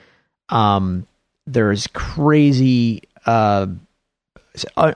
Um, 0.48 1.06
There's 1.46 1.86
crazy 1.88 3.02
uh, 3.24 3.68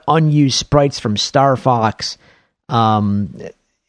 unused 0.07 0.57
sprites 0.57 0.99
from 0.99 1.17
Star 1.17 1.55
Fox. 1.55 2.17
Um, 2.69 3.39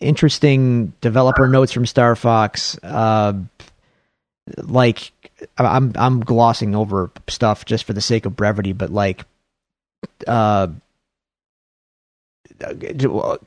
interesting 0.01 0.92
developer 1.01 1.49
notes 1.49 1.72
from 1.72 1.86
Star 1.86 2.14
Fox. 2.16 2.78
Uh, 2.82 3.34
like 4.59 5.12
I'm 5.59 5.92
I'm 5.97 6.20
glossing 6.20 6.74
over 6.74 7.11
stuff 7.28 7.64
just 7.64 7.84
for 7.84 7.92
the 7.92 8.01
sake 8.01 8.26
of 8.26 8.36
brevity, 8.36 8.72
but 8.72 8.90
like 8.90 9.24
uh 10.26 10.68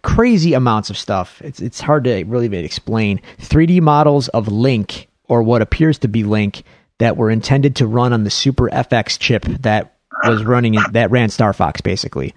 crazy 0.01 0.53
amounts 0.53 0.89
of 0.89 0.97
stuff. 0.97 1.41
It's 1.41 1.59
it's 1.59 1.79
hard 1.79 2.03
to 2.05 2.23
really 2.25 2.55
explain. 2.57 3.21
3D 3.39 3.81
models 3.81 4.27
of 4.29 4.47
Link 4.47 5.07
or 5.27 5.43
what 5.43 5.61
appears 5.61 5.99
to 5.99 6.07
be 6.07 6.23
Link 6.23 6.63
that 6.99 7.17
were 7.17 7.29
intended 7.29 7.75
to 7.77 7.87
run 7.87 8.13
on 8.13 8.23
the 8.23 8.29
Super 8.29 8.69
FX 8.69 9.19
chip 9.19 9.43
that 9.43 9.95
was 10.23 10.43
running 10.43 10.73
in, 10.73 10.83
that 10.91 11.11
ran 11.11 11.29
Star 11.29 11.53
Fox 11.53 11.81
basically. 11.81 12.33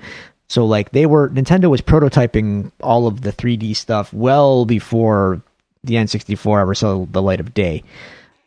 So 0.48 0.66
like 0.66 0.90
they 0.90 1.06
were 1.06 1.28
Nintendo 1.28 1.70
was 1.70 1.80
prototyping 1.80 2.72
all 2.80 3.06
of 3.06 3.22
the 3.22 3.32
3D 3.32 3.74
stuff 3.76 4.12
well 4.12 4.64
before 4.64 5.42
the 5.82 5.94
N64 5.94 6.60
ever 6.60 6.74
saw 6.74 7.06
the 7.06 7.22
light 7.22 7.40
of 7.40 7.54
day. 7.54 7.82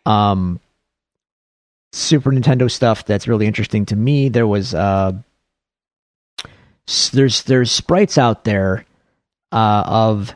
Um, 0.05 0.59
Super 1.94 2.32
Nintendo 2.32 2.70
stuff 2.70 3.06
that's 3.06 3.28
really 3.28 3.46
interesting 3.46 3.86
to 3.86 3.96
me. 3.96 4.28
There 4.28 4.48
was 4.48 4.74
uh, 4.74 5.14
there's 7.12 7.44
there's 7.44 7.72
sprites 7.72 8.18
out 8.18 8.44
there 8.44 8.86
uh, 9.52 9.84
of 9.86 10.36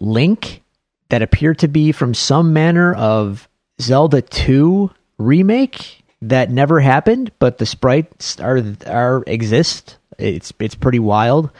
Link 0.00 0.62
that 1.10 1.20
appear 1.20 1.54
to 1.54 1.68
be 1.68 1.92
from 1.92 2.14
some 2.14 2.54
manner 2.54 2.94
of 2.94 3.48
Zelda 3.80 4.22
2 4.22 4.90
remake 5.18 6.02
that 6.22 6.50
never 6.50 6.80
happened, 6.80 7.30
but 7.38 7.58
the 7.58 7.66
sprites 7.66 8.40
are 8.40 8.62
are 8.86 9.22
exist. 9.26 9.98
It's 10.18 10.54
it's 10.58 10.74
pretty 10.74 11.00
wild. 11.00 11.50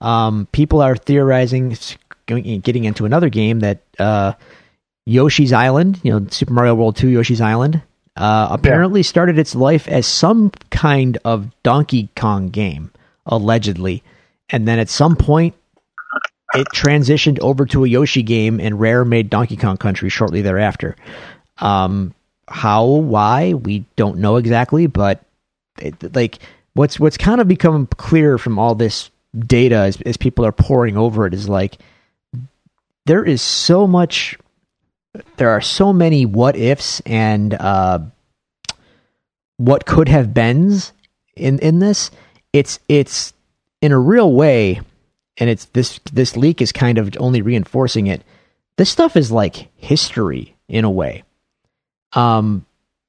Um, 0.00 0.48
people 0.50 0.80
are 0.80 0.96
theorizing, 0.96 1.76
getting 2.26 2.84
into 2.84 3.04
another 3.04 3.28
game 3.28 3.60
that 3.60 3.82
uh, 3.98 4.32
Yoshi's 5.06 5.52
Island, 5.52 6.00
you 6.02 6.10
know, 6.10 6.26
Super 6.30 6.52
Mario 6.52 6.74
World 6.74 6.96
2 6.96 7.08
Yoshi's 7.08 7.40
Island, 7.40 7.82
uh, 8.20 8.48
apparently 8.50 9.00
yeah. 9.00 9.06
started 9.06 9.38
its 9.38 9.54
life 9.54 9.88
as 9.88 10.06
some 10.06 10.50
kind 10.70 11.18
of 11.24 11.50
Donkey 11.62 12.10
Kong 12.14 12.50
game, 12.50 12.90
allegedly. 13.24 14.02
And 14.50 14.68
then 14.68 14.78
at 14.78 14.88
some 14.88 15.16
point, 15.16 15.54
it 16.54 16.66
transitioned 16.74 17.38
over 17.40 17.64
to 17.66 17.84
a 17.84 17.88
Yoshi 17.88 18.22
game, 18.22 18.60
and 18.60 18.78
Rare 18.78 19.04
made 19.04 19.30
Donkey 19.30 19.56
Kong 19.56 19.76
Country 19.76 20.10
shortly 20.10 20.42
thereafter. 20.42 20.96
Um, 21.58 22.14
how, 22.46 22.84
why, 22.84 23.54
we 23.54 23.84
don't 23.96 24.18
know 24.18 24.36
exactly, 24.36 24.86
but 24.86 25.22
it, 25.78 26.14
like 26.14 26.40
what's 26.74 27.00
what's 27.00 27.16
kind 27.16 27.40
of 27.40 27.48
become 27.48 27.86
clear 27.86 28.38
from 28.38 28.58
all 28.58 28.74
this 28.74 29.10
data 29.38 29.76
as, 29.76 30.00
as 30.02 30.16
people 30.16 30.44
are 30.44 30.52
pouring 30.52 30.96
over 30.96 31.26
it 31.26 31.32
is 31.32 31.48
like 31.48 31.78
there 33.06 33.24
is 33.24 33.40
so 33.40 33.86
much 33.86 34.36
there 35.36 35.50
are 35.50 35.60
so 35.60 35.92
many 35.92 36.26
what 36.26 36.56
ifs 36.56 37.00
and 37.00 37.54
uh, 37.54 38.00
what 39.56 39.86
could 39.86 40.08
have 40.08 40.34
beens 40.34 40.92
in 41.36 41.58
in 41.58 41.78
this. 41.78 42.10
It's 42.52 42.78
it's 42.88 43.32
in 43.80 43.92
a 43.92 43.98
real 43.98 44.32
way, 44.32 44.80
and 45.38 45.50
it's 45.50 45.66
this 45.66 46.00
this 46.12 46.36
leak 46.36 46.60
is 46.60 46.72
kind 46.72 46.98
of 46.98 47.14
only 47.18 47.42
reinforcing 47.42 48.06
it. 48.06 48.22
This 48.76 48.90
stuff 48.90 49.16
is 49.16 49.30
like 49.30 49.68
history 49.76 50.56
in 50.68 50.84
a 50.84 50.90
way. 50.90 51.24
Um, 52.12 52.64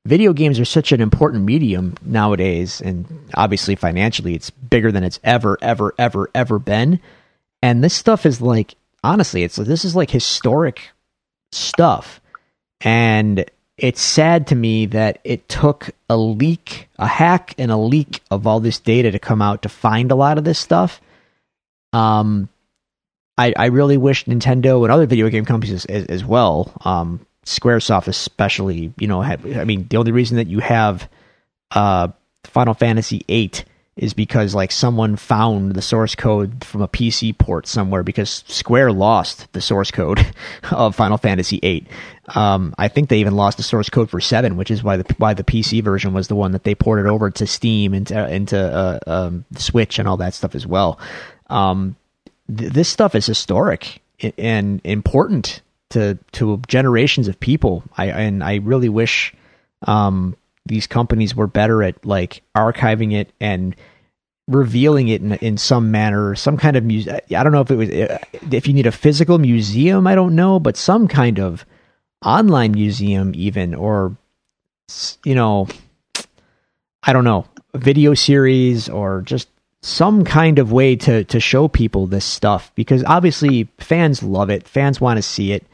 video 0.05 0.33
games 0.33 0.59
are 0.59 0.65
such 0.65 0.91
an 0.91 1.01
important 1.01 1.43
medium 1.43 1.95
nowadays, 2.03 2.81
and 2.81 3.29
obviously 3.33 3.75
financially, 3.75 4.35
it's 4.35 4.49
bigger 4.49 4.91
than 4.91 5.03
it's 5.03 5.19
ever, 5.23 5.57
ever, 5.61 5.93
ever, 5.97 6.29
ever 6.33 6.59
been. 6.59 6.99
And 7.61 7.83
this 7.83 7.93
stuff 7.93 8.25
is 8.25 8.41
like 8.41 8.75
honestly, 9.03 9.43
it's 9.43 9.55
this 9.55 9.85
is 9.85 9.95
like 9.95 10.09
historic 10.09 10.89
stuff. 11.51 12.21
And 12.81 13.45
it's 13.77 14.01
sad 14.01 14.47
to 14.47 14.55
me 14.55 14.85
that 14.87 15.19
it 15.23 15.47
took 15.49 15.89
a 16.09 16.17
leak, 16.17 16.87
a 16.97 17.07
hack, 17.07 17.55
and 17.57 17.71
a 17.71 17.77
leak 17.77 18.21
of 18.29 18.45
all 18.45 18.59
this 18.59 18.79
data 18.79 19.11
to 19.11 19.19
come 19.19 19.41
out 19.41 19.63
to 19.63 19.69
find 19.69 20.11
a 20.11 20.15
lot 20.15 20.37
of 20.37 20.43
this 20.43 20.59
stuff. 20.59 21.01
Um, 21.93 22.49
I, 23.37 23.53
I 23.57 23.65
really 23.67 23.97
wish 23.97 24.25
Nintendo 24.25 24.83
and 24.83 24.91
other 24.91 25.05
video 25.05 25.29
game 25.29 25.45
companies 25.45 25.85
as, 25.85 26.05
as 26.05 26.23
well, 26.23 26.71
um, 26.85 27.25
SquareSoft 27.45 28.07
especially, 28.07 28.93
you 28.97 29.07
know, 29.07 29.21
had, 29.21 29.45
I 29.57 29.63
mean, 29.63 29.87
the 29.89 29.97
only 29.97 30.11
reason 30.11 30.37
that 30.37 30.47
you 30.47 30.59
have 30.59 31.09
uh, 31.71 32.09
Final 32.43 32.73
Fantasy 32.73 33.23
VIII 33.27 33.51
is 33.97 34.13
because 34.13 34.55
like 34.55 34.71
someone 34.71 35.15
found 35.17 35.73
the 35.73 35.81
source 35.81 36.15
code 36.15 36.63
from 36.63 36.81
a 36.81 36.87
PC 36.87 37.37
port 37.37 37.67
somewhere 37.67 38.03
because 38.03 38.43
Square 38.47 38.93
lost 38.93 39.51
the 39.53 39.61
source 39.61 39.91
code 39.91 40.25
of 40.71 40.95
Final 40.95 41.17
Fantasy 41.17 41.59
VIII. 41.59 41.87
Um, 42.33 42.73
I 42.77 42.87
think 42.87 43.09
they 43.09 43.19
even 43.19 43.35
lost 43.35 43.57
the 43.57 43.63
source 43.63 43.89
code 43.89 44.09
for 44.09 44.21
seven, 44.21 44.55
which 44.55 44.71
is 44.71 44.83
why 44.83 44.97
the 44.97 45.15
why 45.17 45.33
the 45.33 45.43
PC 45.43 45.83
version 45.83 46.13
was 46.13 46.29
the 46.29 46.35
one 46.35 46.51
that 46.53 46.63
they 46.63 46.73
ported 46.73 47.05
over 47.05 47.29
to 47.31 47.45
Steam 47.45 47.93
and 47.93 48.09
into, 48.09 48.33
into 48.33 48.57
uh, 48.57 48.99
um, 49.07 49.45
Switch 49.57 49.99
and 49.99 50.07
all 50.07 50.17
that 50.17 50.33
stuff 50.33 50.55
as 50.55 50.65
well. 50.65 50.97
Um, 51.49 51.97
th- 52.55 52.71
this 52.71 52.87
stuff 52.87 53.13
is 53.13 53.25
historic 53.25 54.01
and 54.37 54.79
important 54.85 55.61
to 55.89 56.17
to 56.31 56.61
generations 56.67 57.27
of 57.27 57.39
people. 57.39 57.83
I 57.97 58.05
and 58.05 58.41
I 58.43 58.55
really 58.55 58.89
wish 58.89 59.33
um, 59.83 60.37
these 60.65 60.87
companies 60.87 61.35
were 61.35 61.47
better 61.47 61.83
at 61.83 62.05
like 62.05 62.43
archiving 62.55 63.13
it 63.13 63.31
and 63.39 63.75
revealing 64.47 65.07
it 65.07 65.21
in, 65.21 65.33
in 65.33 65.57
some 65.57 65.91
manner, 65.91 66.35
some 66.35 66.57
kind 66.57 66.75
of 66.75 66.83
music. 66.83 67.25
I 67.35 67.43
don't 67.43 67.51
know 67.51 67.61
if 67.61 67.71
it 67.71 67.75
was 67.75 67.89
uh, 67.89 68.17
if 68.51 68.67
you 68.67 68.73
need 68.73 68.85
a 68.85 68.91
physical 68.91 69.37
museum. 69.39 70.07
I 70.07 70.15
don't 70.15 70.35
know, 70.35 70.59
but 70.59 70.77
some 70.77 71.07
kind 71.07 71.39
of 71.39 71.65
online 72.23 72.73
museum, 72.73 73.31
even 73.35 73.73
or 73.73 74.15
you 75.23 75.35
know, 75.35 75.67
I 77.03 77.13
don't 77.13 77.23
know, 77.23 77.45
video 77.73 78.13
series 78.13 78.89
or 78.89 79.21
just 79.21 79.47
some 79.81 80.23
kind 80.23 80.59
of 80.59 80.71
way 80.71 80.95
to 80.95 81.23
to 81.23 81.39
show 81.39 81.67
people 81.67 82.07
this 82.07 82.25
stuff 82.25 82.71
because 82.75 83.03
obviously 83.05 83.67
fans 83.79 84.21
love 84.21 84.49
it. 84.49 84.67
Fans 84.67 85.01
want 85.01 85.17
to 85.17 85.23
see 85.23 85.53
it 85.53 85.65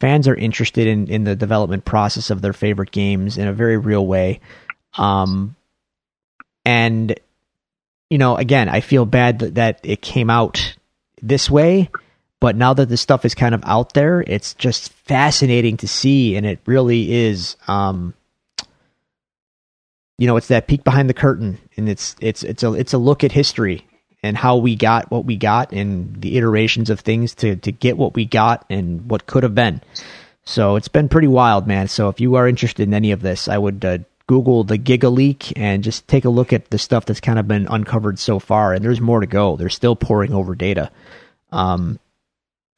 fans 0.00 0.28
are 0.28 0.34
interested 0.34 0.86
in 0.86 1.08
in 1.08 1.24
the 1.24 1.36
development 1.36 1.84
process 1.84 2.30
of 2.30 2.42
their 2.42 2.52
favorite 2.52 2.90
games 2.90 3.38
in 3.38 3.48
a 3.48 3.52
very 3.52 3.76
real 3.76 4.06
way. 4.06 4.40
Um, 4.96 5.56
and 6.64 7.18
you 8.10 8.18
know, 8.18 8.36
again, 8.36 8.68
I 8.68 8.80
feel 8.80 9.04
bad 9.04 9.40
that, 9.40 9.54
that 9.56 9.80
it 9.82 10.00
came 10.00 10.30
out 10.30 10.76
this 11.20 11.50
way, 11.50 11.90
but 12.40 12.56
now 12.56 12.72
that 12.74 12.88
this 12.88 13.00
stuff 13.00 13.24
is 13.24 13.34
kind 13.34 13.54
of 13.54 13.62
out 13.64 13.92
there, 13.92 14.22
it's 14.26 14.54
just 14.54 14.92
fascinating 14.92 15.76
to 15.78 15.88
see, 15.88 16.36
and 16.36 16.46
it 16.46 16.60
really 16.66 17.12
is. 17.12 17.56
Um, 17.66 18.14
you 20.16 20.26
know, 20.26 20.36
it's 20.36 20.48
that 20.48 20.66
peek 20.66 20.82
behind 20.82 21.08
the 21.08 21.14
curtain, 21.14 21.58
and 21.76 21.88
it's 21.88 22.16
it's 22.20 22.42
it's 22.42 22.62
a 22.62 22.72
it's 22.72 22.92
a 22.92 22.98
look 22.98 23.24
at 23.24 23.32
history 23.32 23.86
and 24.22 24.36
how 24.36 24.56
we 24.56 24.76
got 24.76 25.10
what 25.10 25.24
we 25.24 25.36
got 25.36 25.72
and 25.72 26.20
the 26.20 26.36
iterations 26.36 26.90
of 26.90 27.00
things 27.00 27.34
to 27.36 27.56
to 27.56 27.72
get 27.72 27.96
what 27.96 28.14
we 28.14 28.24
got 28.24 28.64
and 28.68 29.08
what 29.10 29.26
could 29.26 29.42
have 29.42 29.54
been. 29.54 29.80
So 30.44 30.76
it's 30.76 30.88
been 30.88 31.08
pretty 31.08 31.28
wild, 31.28 31.66
man. 31.66 31.88
So 31.88 32.08
if 32.08 32.20
you 32.20 32.36
are 32.36 32.48
interested 32.48 32.82
in 32.88 32.94
any 32.94 33.12
of 33.12 33.20
this, 33.20 33.48
I 33.48 33.58
would 33.58 33.84
uh, 33.84 33.98
Google 34.26 34.64
the 34.64 34.78
Giga 34.78 35.12
Leak 35.12 35.52
and 35.58 35.84
just 35.84 36.08
take 36.08 36.24
a 36.24 36.30
look 36.30 36.54
at 36.54 36.70
the 36.70 36.78
stuff 36.78 37.04
that's 37.04 37.20
kind 37.20 37.38
of 37.38 37.46
been 37.46 37.66
uncovered 37.68 38.18
so 38.18 38.38
far. 38.38 38.72
And 38.72 38.82
there's 38.82 39.00
more 39.00 39.20
to 39.20 39.26
go. 39.26 39.56
They're 39.56 39.68
still 39.68 39.94
pouring 39.94 40.32
over 40.32 40.54
data. 40.54 40.90
Um, 41.52 41.98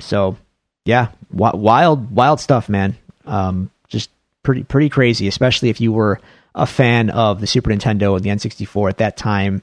so 0.00 0.36
yeah, 0.84 1.08
wild, 1.32 2.10
wild 2.10 2.40
stuff, 2.40 2.68
man. 2.68 2.96
Um, 3.24 3.70
just 3.86 4.10
pretty, 4.42 4.64
pretty 4.64 4.88
crazy, 4.88 5.28
especially 5.28 5.68
if 5.68 5.80
you 5.80 5.92
were 5.92 6.20
a 6.56 6.66
fan 6.66 7.10
of 7.10 7.40
the 7.40 7.46
Super 7.46 7.70
Nintendo 7.70 8.16
and 8.16 8.24
the 8.24 8.30
N64 8.30 8.90
at 8.90 8.98
that 8.98 9.16
time 9.16 9.62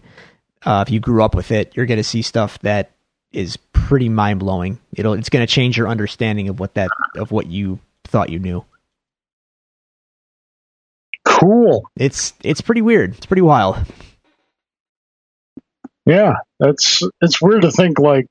uh, 0.66 0.84
if 0.86 0.92
you 0.92 1.00
grew 1.00 1.24
up 1.24 1.36
with 1.36 1.52
it, 1.52 1.76
you're 1.76 1.86
going 1.86 1.98
to 1.98 2.04
see 2.04 2.22
stuff 2.22 2.60
that 2.60 2.92
is 3.32 3.58
pretty 3.74 4.10
mind 4.10 4.40
blowing. 4.40 4.80
It'll 4.96 5.14
it's 5.14 5.30
going 5.30 5.46
to 5.46 5.52
change 5.52 5.78
your 5.78 5.88
understanding 5.88 6.50
of 6.50 6.60
what 6.60 6.74
that 6.76 6.90
of 7.16 7.32
what 7.32 7.48
you 7.48 7.80
thought 8.06 8.30
you 8.30 8.40
knew. 8.40 8.66
Cool. 11.26 11.90
It's 11.96 12.34
it's 12.44 12.62
pretty 12.62 12.82
weird. 12.82 13.16
It's 13.16 13.26
pretty 13.26 13.42
wild. 13.42 13.78
Yeah, 16.06 16.36
it's 16.60 17.04
it's 17.22 17.42
weird 17.42 17.64
to 17.64 17.72
think 17.72 18.00
like. 18.00 18.28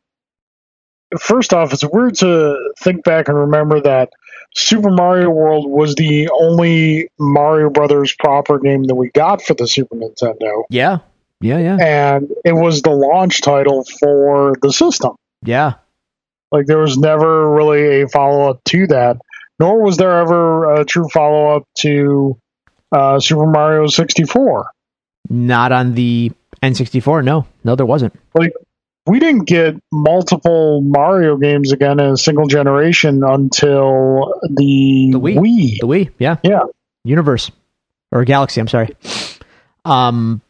First 1.21 1.55
off, 1.55 1.73
it's 1.73 1.85
weird 1.85 2.17
to 2.17 2.73
think 2.81 3.05
back 3.05 3.29
and 3.29 3.39
remember 3.39 3.81
that 3.83 4.11
Super 4.57 4.91
Mario 4.91 5.31
World 5.31 5.71
was 5.71 5.95
the 5.95 6.29
only 6.31 7.09
Mario 7.17 7.71
Brothers 7.71 8.13
proper 8.19 8.59
game 8.59 8.85
that 8.85 8.97
we 8.97 9.11
got 9.11 9.41
for 9.41 9.55
the 9.55 9.69
Super 9.69 9.95
Nintendo. 9.95 10.65
Yeah, 10.69 10.99
yeah, 11.41 11.59
yeah. 11.59 11.77
And 12.17 12.33
it 12.45 12.53
was 12.53 12.83
the 12.83 12.91
launch 12.91 13.41
title 13.43 13.85
for 14.01 14.55
the 14.63 14.73
system. 14.73 15.17
Yeah. 15.45 15.75
Like 16.53 16.67
there 16.67 16.79
was 16.79 16.97
never 16.97 17.51
really 17.53 18.03
a 18.03 18.09
follow 18.09 18.49
up 18.51 18.63
to 18.67 18.87
that, 18.89 19.19
nor 19.59 19.83
was 19.83 19.97
there 19.97 20.19
ever 20.19 20.75
a 20.81 20.85
true 20.85 21.09
follow 21.13 21.57
up 21.57 21.65
to 21.79 22.39
uh, 22.93 23.19
Super 23.21 23.47
Mario 23.47 23.87
64. 23.89 24.71
Not 25.29 25.73
on 25.73 25.95
the 25.95 26.31
N64. 26.63 27.25
No, 27.25 27.47
no, 27.65 27.75
there 27.75 27.85
wasn't. 27.87 28.15
Like 28.35 28.53
we 29.07 29.19
didn't 29.19 29.45
get 29.45 29.75
multiple 29.93 30.81
Mario 30.81 31.37
games 31.37 31.73
again 31.73 31.99
in 32.01 32.13
a 32.13 32.17
single 32.17 32.47
generation 32.47 33.23
until 33.25 34.33
the, 34.49 35.11
The 35.13 35.21
Wii. 35.21 35.37
Wii. 35.37 35.79
The 35.81 35.87
Wii, 35.87 36.11
yeah, 36.19 36.37
Yeah. 36.43 36.63
Universe 37.05 37.51
or 38.13 38.25
Galaxy. 38.25 38.61
I'm 38.61 38.69
sorry. 38.69 38.97
Um, 39.85 40.41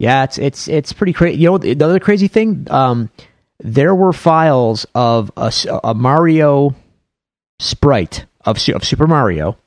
yeah, 0.00 0.24
it's 0.24 0.38
it's 0.38 0.66
it's 0.66 0.92
pretty 0.94 1.12
crazy. 1.12 1.38
You 1.38 1.50
know, 1.50 1.58
the 1.58 1.84
other 1.84 2.00
crazy 2.00 2.26
thing, 2.26 2.66
um, 2.70 3.10
there 3.58 3.94
were 3.94 4.14
files 4.14 4.86
of 4.94 5.30
a, 5.36 5.52
a 5.84 5.94
Mario 5.94 6.74
sprite 7.58 8.24
of 8.46 8.56
of 8.70 8.82
Super 8.82 9.06
Mario, 9.06 9.58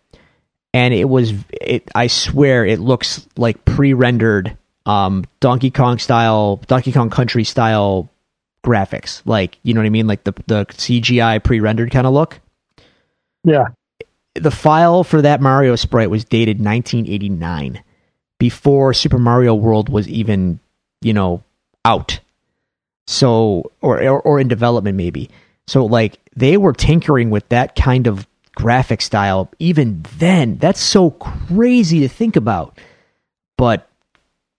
and 0.74 0.92
it 0.94 1.08
was 1.08 1.34
it. 1.52 1.90
I 1.94 2.08
swear, 2.08 2.66
it 2.66 2.80
looks 2.80 3.28
like 3.38 3.64
pre-rendered 3.64 4.58
um, 4.88 5.26
Donkey 5.40 5.70
Kong 5.70 6.00
style, 6.00 6.58
Donkey 6.66 6.92
Kong 6.92 7.12
Country 7.12 7.44
style 7.44 8.10
graphics. 8.66 9.22
Like 9.26 9.60
you 9.62 9.76
know 9.76 9.82
what 9.82 9.86
I 9.86 9.90
mean, 9.92 10.08
like 10.08 10.24
the 10.24 10.34
the 10.48 10.66
CGI 10.66 11.44
pre-rendered 11.44 11.92
kind 11.92 12.08
of 12.08 12.14
look 12.14 12.40
Yeah. 13.44 13.66
the 14.34 14.50
file 14.50 15.04
for 15.04 15.22
that 15.22 15.42
Mario 15.42 15.76
sprite 15.76 16.10
was 16.10 16.26
dated 16.26 16.58
1989, 16.58 17.84
before 18.40 18.94
Super 18.94 19.20
Mario 19.20 19.56
World 19.56 19.90
was 19.90 20.08
even, 20.08 20.60
you 21.02 21.14
know, 21.14 21.44
out. 21.86 22.20
So, 23.08 23.72
or 23.82 24.02
or, 24.04 24.22
or 24.22 24.40
in 24.40 24.48
development 24.48 24.98
maybe. 24.98 25.30
So, 25.68 25.86
like 25.86 26.20
they 26.36 26.58
were 26.58 26.74
tinkering 26.74 27.30
with 27.30 27.48
that 27.50 27.76
kind 27.76 28.08
of 28.08 28.28
graphic 28.56 29.02
style 29.02 29.50
even 29.60 30.06
then. 30.20 30.58
That's 30.58 30.80
so 30.82 31.12
crazy 31.12 32.02
to 32.02 32.08
think 32.10 32.36
about. 32.36 32.78
But 33.58 33.90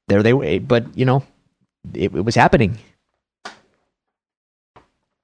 there 0.09 0.23
they 0.23 0.33
were. 0.35 0.61
But 0.61 0.97
you 0.97 1.05
know, 1.05 1.25
it, 1.95 2.15
it 2.15 2.25
was 2.25 2.35
happening. 2.35 2.79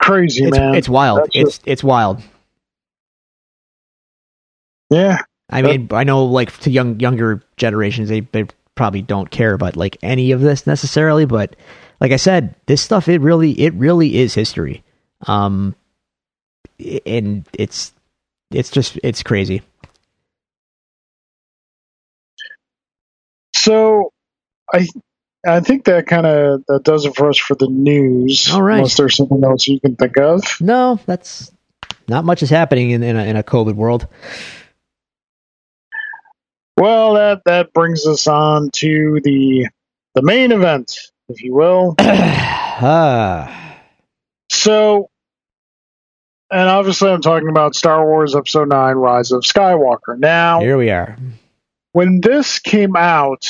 Crazy 0.00 0.44
It's, 0.44 0.58
man. 0.58 0.74
it's 0.74 0.88
wild. 0.88 1.28
That's 1.34 1.34
It's 1.34 1.60
it's 1.66 1.84
wild. 1.84 2.22
yeah. 4.90 5.18
I 5.50 5.62
mean, 5.62 5.88
I 5.90 6.04
know 6.04 6.24
like 6.24 6.56
to 6.60 6.70
young 6.70 7.00
younger 7.00 7.42
generations, 7.56 8.08
they, 8.08 8.20
they 8.20 8.46
probably 8.74 9.02
don't 9.02 9.30
care 9.30 9.52
about 9.52 9.76
like 9.76 9.98
any 10.02 10.32
of 10.32 10.40
this 10.40 10.66
necessarily, 10.66 11.26
but 11.26 11.56
like 12.00 12.12
I 12.12 12.16
said, 12.16 12.54
this 12.66 12.80
stuff 12.80 13.08
it 13.08 13.20
really 13.20 13.52
it 13.60 13.74
really 13.74 14.18
is 14.18 14.34
history. 14.34 14.82
Um 15.26 15.74
and 17.04 17.46
it's 17.52 17.92
it's 18.50 18.70
just 18.70 18.98
it's 19.02 19.22
crazy. 19.22 19.62
So 23.54 24.12
I 24.72 24.88
I 25.46 25.60
think 25.60 25.84
that 25.84 26.06
kind 26.06 26.26
of 26.26 26.64
that 26.68 26.84
does 26.84 27.04
it 27.06 27.16
for 27.16 27.28
us 27.28 27.38
for 27.38 27.54
the 27.54 27.68
news. 27.68 28.48
All 28.52 28.62
right. 28.62 28.76
Unless 28.76 28.96
there's 28.96 29.16
something 29.16 29.42
else 29.44 29.66
you 29.66 29.80
can 29.80 29.96
think 29.96 30.16
of. 30.16 30.42
No, 30.60 30.98
that's 31.06 31.50
not 32.08 32.24
much 32.24 32.42
is 32.42 32.50
happening 32.50 32.90
in 32.90 33.02
in 33.02 33.16
a, 33.16 33.24
in 33.24 33.36
a 33.36 33.42
COVID 33.42 33.74
world. 33.74 34.06
Well, 36.80 37.12
that 37.14 37.42
that 37.44 37.74
brings 37.74 38.06
us 38.06 38.26
on 38.26 38.70
to 38.76 39.20
the 39.22 39.68
the 40.14 40.22
main 40.22 40.50
event, 40.50 40.96
if 41.28 41.42
you 41.42 41.54
will. 41.54 41.94
ah, 42.00 43.76
So, 44.48 45.10
and 46.50 46.70
obviously, 46.70 47.10
I'm 47.10 47.20
talking 47.20 47.50
about 47.50 47.74
Star 47.76 48.02
Wars 48.06 48.34
Episode 48.34 48.70
Nine: 48.70 48.94
Rise 48.96 49.30
of 49.30 49.42
Skywalker. 49.42 50.18
Now, 50.18 50.60
here 50.60 50.78
we 50.78 50.88
are. 50.88 51.18
when 51.92 52.22
this 52.22 52.58
came 52.60 52.96
out, 52.96 53.46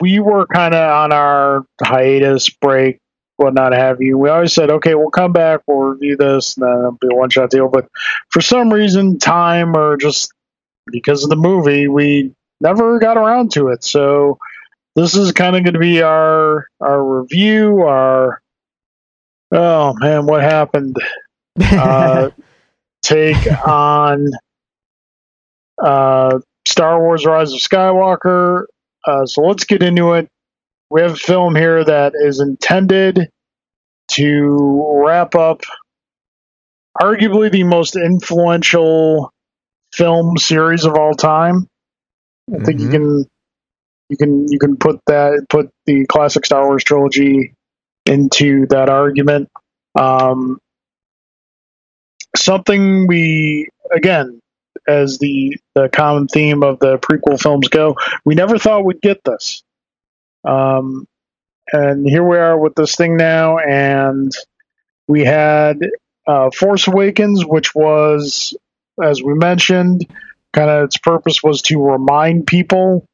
we 0.00 0.18
were 0.18 0.46
kind 0.46 0.74
of 0.74 0.80
on 0.80 1.12
our 1.12 1.64
hiatus 1.80 2.50
break, 2.50 2.98
whatnot 3.36 3.74
have 3.74 4.02
you. 4.02 4.18
We 4.18 4.28
always 4.28 4.52
said, 4.52 4.70
okay, 4.70 4.96
we'll 4.96 5.10
come 5.10 5.32
back, 5.32 5.60
we'll 5.68 5.90
review 5.90 6.16
this, 6.16 6.56
and 6.56 6.66
then 6.66 6.78
it'll 6.78 6.98
be 7.00 7.06
a 7.12 7.14
one 7.14 7.30
shot 7.30 7.50
deal. 7.50 7.68
But 7.68 7.88
for 8.30 8.40
some 8.40 8.72
reason, 8.72 9.20
time 9.20 9.76
or 9.76 9.96
just 9.96 10.32
because 10.90 11.22
of 11.22 11.30
the 11.30 11.36
movie, 11.36 11.86
we 11.86 12.34
never 12.62 12.98
got 12.98 13.16
around 13.16 13.52
to 13.52 13.68
it. 13.68 13.84
So 13.84 14.38
this 14.94 15.16
is 15.16 15.32
kind 15.32 15.56
of 15.56 15.64
going 15.64 15.74
to 15.74 15.80
be 15.80 16.02
our 16.02 16.66
our 16.80 17.20
review, 17.20 17.82
our 17.82 18.40
oh 19.50 19.94
man, 19.98 20.26
what 20.26 20.42
happened? 20.42 20.96
uh, 21.60 22.30
take 23.02 23.46
on 23.66 24.28
uh, 25.82 26.38
Star 26.66 27.00
Wars 27.00 27.26
Rise 27.26 27.52
of 27.52 27.58
Skywalker. 27.58 28.64
Uh, 29.04 29.26
so 29.26 29.42
let's 29.42 29.64
get 29.64 29.82
into 29.82 30.12
it. 30.12 30.28
We 30.90 31.00
have 31.00 31.12
a 31.12 31.16
film 31.16 31.56
here 31.56 31.82
that 31.82 32.12
is 32.14 32.40
intended 32.40 33.28
to 34.08 35.02
wrap 35.04 35.34
up 35.34 35.62
arguably 37.00 37.50
the 37.50 37.64
most 37.64 37.96
influential 37.96 39.32
film 39.94 40.36
series 40.36 40.84
of 40.84 40.94
all 40.94 41.14
time. 41.14 41.66
I 42.54 42.58
think 42.64 42.80
you 42.80 42.88
Mhm. 42.88 42.92
can 42.92 43.24
you 44.08 44.16
can 44.16 44.46
you 44.48 44.58
can 44.58 44.76
put 44.76 45.00
that 45.06 45.46
put 45.48 45.70
the 45.86 46.06
classic 46.06 46.44
Star 46.46 46.66
Wars 46.66 46.84
trilogy 46.84 47.54
into 48.06 48.66
that 48.68 48.88
argument. 48.88 49.50
Um, 49.98 50.58
something 52.36 53.06
we 53.06 53.68
again 53.94 54.40
as 54.88 55.18
the 55.18 55.56
the 55.74 55.88
common 55.88 56.26
theme 56.28 56.62
of 56.62 56.78
the 56.80 56.98
prequel 56.98 57.40
films 57.40 57.68
go 57.68 57.96
we 58.24 58.34
never 58.34 58.58
thought 58.58 58.84
we'd 58.84 59.00
get 59.00 59.22
this 59.24 59.62
um 60.44 61.06
and 61.72 62.08
here 62.08 62.24
we 62.24 62.36
are 62.38 62.58
with 62.58 62.74
this 62.74 62.96
thing 62.96 63.16
now 63.16 63.58
and 63.58 64.32
we 65.08 65.24
had 65.24 65.78
uh 66.26 66.50
force 66.50 66.88
awakens 66.88 67.44
which 67.46 67.74
was 67.74 68.54
as 69.02 69.22
we 69.22 69.34
mentioned 69.34 70.06
kind 70.52 70.70
of 70.70 70.84
its 70.84 70.98
purpose 70.98 71.42
was 71.42 71.62
to 71.62 71.82
remind 71.82 72.46
people 72.46 73.06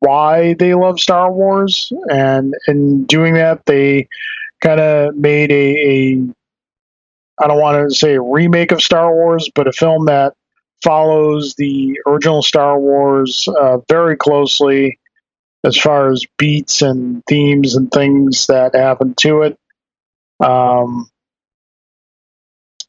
why 0.00 0.54
they 0.54 0.74
love 0.74 0.98
star 0.98 1.30
wars 1.30 1.92
and 2.10 2.54
in 2.66 3.04
doing 3.04 3.34
that 3.34 3.64
they 3.66 4.08
kind 4.60 4.80
of 4.80 5.14
made 5.14 5.50
a, 5.52 5.76
a 5.78 6.22
I 7.40 7.46
don't 7.46 7.60
want 7.60 7.88
to 7.88 7.94
say 7.94 8.14
a 8.14 8.20
remake 8.20 8.70
of 8.70 8.82
Star 8.82 9.14
Wars, 9.14 9.50
but 9.54 9.66
a 9.66 9.72
film 9.72 10.06
that 10.06 10.34
follows 10.82 11.54
the 11.56 11.98
original 12.06 12.42
Star 12.42 12.78
Wars 12.78 13.48
uh, 13.48 13.78
very 13.88 14.16
closely 14.16 14.98
as 15.64 15.76
far 15.76 16.10
as 16.10 16.26
beats 16.38 16.82
and 16.82 17.22
themes 17.26 17.76
and 17.76 17.90
things 17.90 18.46
that 18.46 18.74
happen 18.74 19.14
to 19.20 19.42
it. 19.42 19.58
Um, 20.38 21.08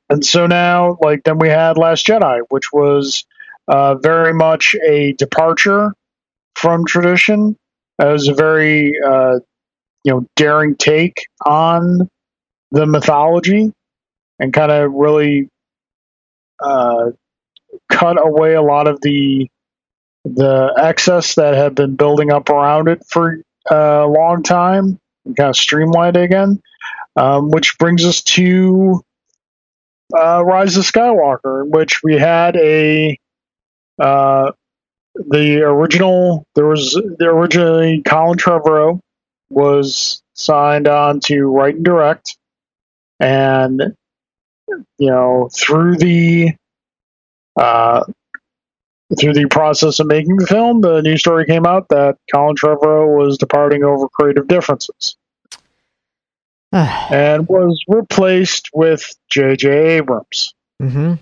and 0.10 0.26
so 0.26 0.48
now, 0.48 0.98
like, 1.02 1.24
then 1.24 1.40
we 1.40 1.48
had 1.48 1.78
Last 1.78 2.06
Jedi, 2.06 2.42
which 2.50 2.74
was 2.74 3.26
uh, 3.72 3.96
very 3.96 4.34
much 4.34 4.76
a 4.86 5.14
departure 5.14 5.94
from 6.56 6.86
tradition. 6.86 7.56
It 8.00 8.06
was 8.06 8.28
a 8.28 8.34
very, 8.34 8.94
uh, 9.02 9.40
you 10.04 10.14
know, 10.14 10.26
daring 10.36 10.76
take 10.76 11.26
on 11.46 12.10
the 12.72 12.86
mythology 12.86 13.72
and 14.40 14.52
kind 14.54 14.72
of 14.72 14.92
really 14.92 15.48
uh, 16.62 17.12
cut 17.90 18.18
away 18.22 18.56
a 18.56 18.62
lot 18.62 18.88
of 18.88 19.00
the 19.02 19.48
the 20.26 20.74
excess 20.78 21.36
that 21.36 21.56
had 21.56 21.74
been 21.74 21.96
building 21.96 22.32
up 22.32 22.50
around 22.50 22.88
it 22.88 23.02
for 23.10 23.42
a 23.72 24.06
long 24.06 24.44
time 24.44 25.00
and 25.26 25.36
kind 25.36 25.50
of 25.50 25.56
streamlined 25.56 26.18
it 26.18 26.24
again. 26.24 26.62
Um, 27.16 27.50
which 27.50 27.78
brings 27.78 28.06
us 28.06 28.22
to 28.24 29.02
uh, 30.18 30.44
Rise 30.44 30.78
of 30.78 30.86
Skywalker, 30.86 31.66
in 31.66 31.72
which 31.72 32.02
we 32.04 32.18
had 32.18 32.56
a 32.56 33.18
uh, 34.02 34.52
the 35.16 35.62
original. 35.62 36.46
There 36.56 36.66
was 36.66 36.92
the 36.92 37.26
originally 37.26 38.02
Colin 38.02 38.38
Trevorrow 38.38 39.00
was 39.50 40.24
signed 40.34 40.88
on 40.88 41.20
to 41.22 41.46
write 41.46 41.76
and 41.76 41.86
direct, 41.86 42.38
and 43.20 43.96
you 44.98 45.10
know 45.10 45.50
through 45.54 45.98
the 45.98 46.54
uh, 47.60 48.04
through 49.20 49.34
the 49.34 49.48
process 49.48 50.00
of 50.00 50.08
making 50.08 50.38
the 50.38 50.48
film, 50.48 50.82
the 50.82 51.02
news 51.02 51.20
story 51.20 51.46
came 51.46 51.66
out 51.66 51.90
that 51.90 52.18
Colin 52.34 52.56
Trevorrow 52.56 53.18
was 53.18 53.38
departing 53.38 53.84
over 53.84 54.08
creative 54.10 54.48
differences 54.48 55.16
and 56.72 57.48
was 57.48 57.84
replaced 57.88 58.70
with 58.74 59.14
J.J. 59.30 59.98
Abrams. 59.98 60.54
hmm 60.80 61.16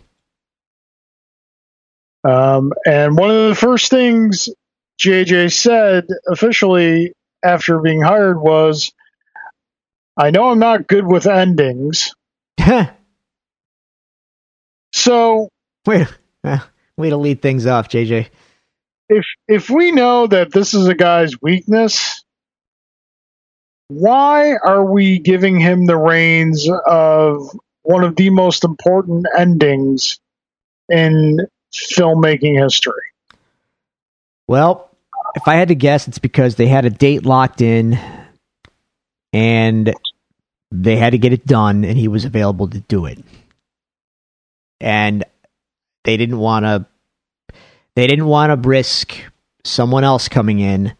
Um, 2.24 2.74
and 2.86 3.18
one 3.18 3.32
of 3.32 3.50
the 3.50 3.56
first 3.56 3.90
things 3.90 4.50
JJ 5.02 5.54
said 5.54 6.06
officially 6.28 7.14
after 7.44 7.80
being 7.80 8.02
hired 8.02 8.40
was, 8.40 8.92
I 10.18 10.32
know 10.32 10.50
I'm 10.50 10.60
not 10.60 10.88
good 10.88 11.06
with 11.06 11.28
endings. 11.28 12.14
So, 14.94 15.50
Wait, 15.86 16.08
uh, 16.44 16.60
way 16.98 17.10
to 17.10 17.18
lead 17.18 17.42
things 17.42 17.66
off, 17.66 17.90
JJ. 17.90 18.28
if 19.08 19.26
if 19.48 19.70
we 19.70 19.92
know 19.92 20.28
that 20.28 20.52
this 20.52 20.74
is 20.74 20.88
a 20.88 20.96
guy's 20.96 21.40
weakness, 21.42 22.24
why 23.88 24.56
are 24.56 24.84
we 24.84 25.20
giving 25.20 25.60
him 25.60 25.86
the 25.86 25.98
reins 25.98 26.68
of 26.86 27.50
one 27.84 28.04
of 28.04 28.16
the 28.16 28.30
most 28.30 28.64
important 28.64 29.26
endings 29.38 30.20
in 30.90 31.40
filmmaking 31.74 32.62
history? 32.62 33.04
Well, 34.48 34.90
if 35.36 35.48
I 35.48 35.56
had 35.56 35.68
to 35.68 35.76
guess, 35.76 36.08
it's 36.08 36.20
because 36.20 36.56
they 36.56 36.68
had 36.68 36.86
a 36.86 36.90
date 36.90 37.26
locked 37.26 37.62
in 37.62 38.00
and 39.32 39.94
they 40.72 40.96
had 40.96 41.12
to 41.12 41.18
get 41.18 41.34
it 41.34 41.46
done, 41.46 41.84
and 41.84 41.98
he 41.98 42.08
was 42.08 42.26
available 42.26 42.68
to 42.68 42.80
do 42.80 43.06
it. 43.06 43.20
And 44.80 45.24
they 46.04 46.18
didn't 46.18 46.38
want 46.38 46.66
to. 46.66 46.86
They 47.96 48.08
didn't 48.08 48.28
want 48.28 48.64
to 48.64 48.70
risk 48.70 49.16
someone 49.64 50.04
else 50.04 50.30
coming 50.30 50.60
in 50.60 50.96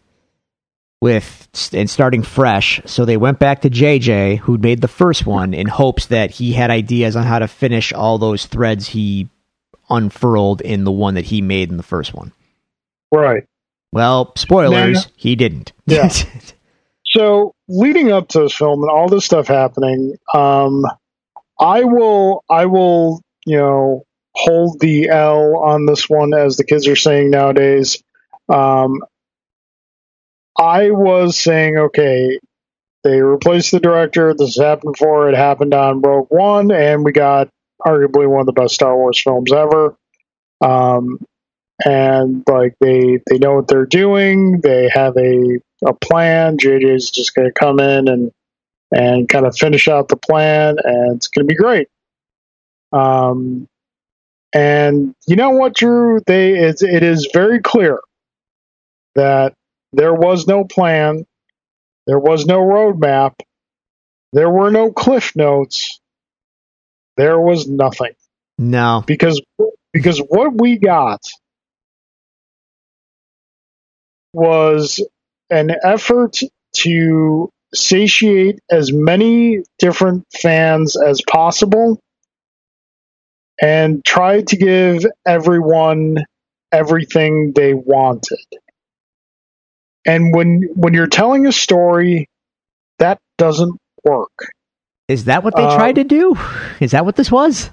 with 1.00 1.48
and 1.72 1.88
starting 1.88 2.22
fresh. 2.22 2.80
So 2.84 3.04
they 3.04 3.16
went 3.16 3.38
back 3.38 3.62
to 3.62 3.70
JJ, 3.70 4.38
who 4.38 4.58
made 4.58 4.82
the 4.82 4.88
first 4.88 5.24
one, 5.24 5.54
in 5.54 5.66
hopes 5.66 6.06
that 6.06 6.32
he 6.32 6.52
had 6.52 6.70
ideas 6.70 7.16
on 7.16 7.24
how 7.24 7.38
to 7.38 7.48
finish 7.48 7.92
all 7.92 8.18
those 8.18 8.46
threads 8.46 8.88
he 8.88 9.28
unfurled 9.90 10.60
in 10.60 10.84
the 10.84 10.92
one 10.92 11.14
that 11.14 11.24
he 11.26 11.42
made 11.42 11.70
in 11.70 11.76
the 11.76 11.82
first 11.82 12.14
one. 12.14 12.32
Right. 13.12 13.44
Well, 13.92 14.32
spoilers, 14.36 15.08
he 15.16 15.34
didn't. 15.34 15.72
Yeah. 15.86 16.08
so 17.04 17.54
leading 17.68 18.12
up 18.12 18.28
to 18.28 18.40
this 18.40 18.54
film 18.54 18.82
and 18.82 18.90
all 18.90 19.08
this 19.08 19.24
stuff 19.24 19.48
happening, 19.48 20.16
um, 20.32 20.84
I 21.58 21.84
will, 21.84 22.44
I 22.48 22.66
will, 22.66 23.20
you 23.44 23.56
know, 23.56 24.04
hold 24.34 24.80
the 24.80 25.08
L 25.08 25.58
on 25.58 25.86
this 25.86 26.08
one, 26.08 26.32
as 26.34 26.56
the 26.56 26.64
kids 26.64 26.86
are 26.86 26.96
saying 26.96 27.30
nowadays. 27.30 28.02
Um, 28.48 29.02
I 30.58 30.90
was 30.90 31.38
saying, 31.38 31.76
okay, 31.76 32.38
they 33.02 33.20
replaced 33.20 33.72
the 33.72 33.80
director. 33.80 34.34
This 34.34 34.58
happened 34.58 34.92
before. 34.92 35.28
It 35.28 35.36
happened 35.36 35.74
on 35.74 36.00
Rogue 36.00 36.28
One, 36.30 36.70
and 36.70 37.04
we 37.04 37.12
got 37.12 37.48
arguably 37.86 38.28
one 38.28 38.40
of 38.40 38.46
the 38.46 38.52
best 38.52 38.74
Star 38.74 38.96
Wars 38.96 39.20
films 39.20 39.52
ever. 39.52 39.96
Um, 40.60 41.18
and 41.84 42.42
like 42.46 42.74
they 42.80 43.20
they 43.28 43.38
know 43.38 43.54
what 43.54 43.68
they're 43.68 43.86
doing. 43.86 44.60
They 44.60 44.90
have 44.92 45.16
a 45.16 45.60
a 45.84 45.94
plan. 45.94 46.58
JJ's 46.58 47.10
just 47.10 47.34
going 47.34 47.48
to 47.48 47.52
come 47.58 47.80
in 47.80 48.08
and 48.08 48.30
and 48.92 49.28
kind 49.28 49.46
of 49.46 49.56
finish 49.56 49.88
out 49.88 50.08
the 50.08 50.16
plan, 50.16 50.76
and 50.82 51.16
it's 51.16 51.28
going 51.28 51.46
to 51.46 51.50
be 51.50 51.56
great. 51.56 51.88
Um, 52.92 53.68
and 54.52 55.14
you 55.26 55.36
know 55.36 55.50
what, 55.50 55.74
Drew? 55.74 56.20
They 56.26 56.54
it's, 56.58 56.82
it 56.82 57.02
is 57.02 57.28
very 57.32 57.60
clear 57.60 58.00
that 59.14 59.54
there 59.92 60.14
was 60.14 60.46
no 60.46 60.64
plan, 60.64 61.26
there 62.06 62.18
was 62.18 62.46
no 62.46 62.60
roadmap, 62.60 63.34
there 64.32 64.50
were 64.50 64.70
no 64.70 64.92
cliff 64.92 65.34
notes, 65.36 66.00
there 67.16 67.40
was 67.40 67.68
nothing. 67.68 68.12
No, 68.58 69.02
because 69.06 69.40
because 69.92 70.18
what 70.18 70.52
we 70.54 70.78
got 70.78 71.20
was 74.32 75.04
an 75.50 75.72
effort 75.82 76.38
to 76.72 77.50
satiate 77.74 78.60
as 78.70 78.92
many 78.92 79.62
different 79.78 80.24
fans 80.40 80.96
as 80.96 81.20
possible 81.28 82.00
and 83.60 84.04
try 84.04 84.42
to 84.42 84.56
give 84.56 85.04
everyone 85.26 86.18
everything 86.72 87.52
they 87.54 87.74
wanted. 87.74 88.38
And 90.06 90.34
when 90.34 90.68
when 90.74 90.94
you're 90.94 91.06
telling 91.06 91.46
a 91.46 91.52
story, 91.52 92.28
that 92.98 93.18
doesn't 93.36 93.76
work. 94.04 94.52
Is 95.10 95.24
that 95.24 95.42
what 95.42 95.56
they 95.56 95.64
um, 95.64 95.76
tried 95.76 95.96
to 95.96 96.04
do? 96.04 96.38
Is 96.78 96.92
that 96.92 97.04
what 97.04 97.16
this 97.16 97.32
was? 97.32 97.70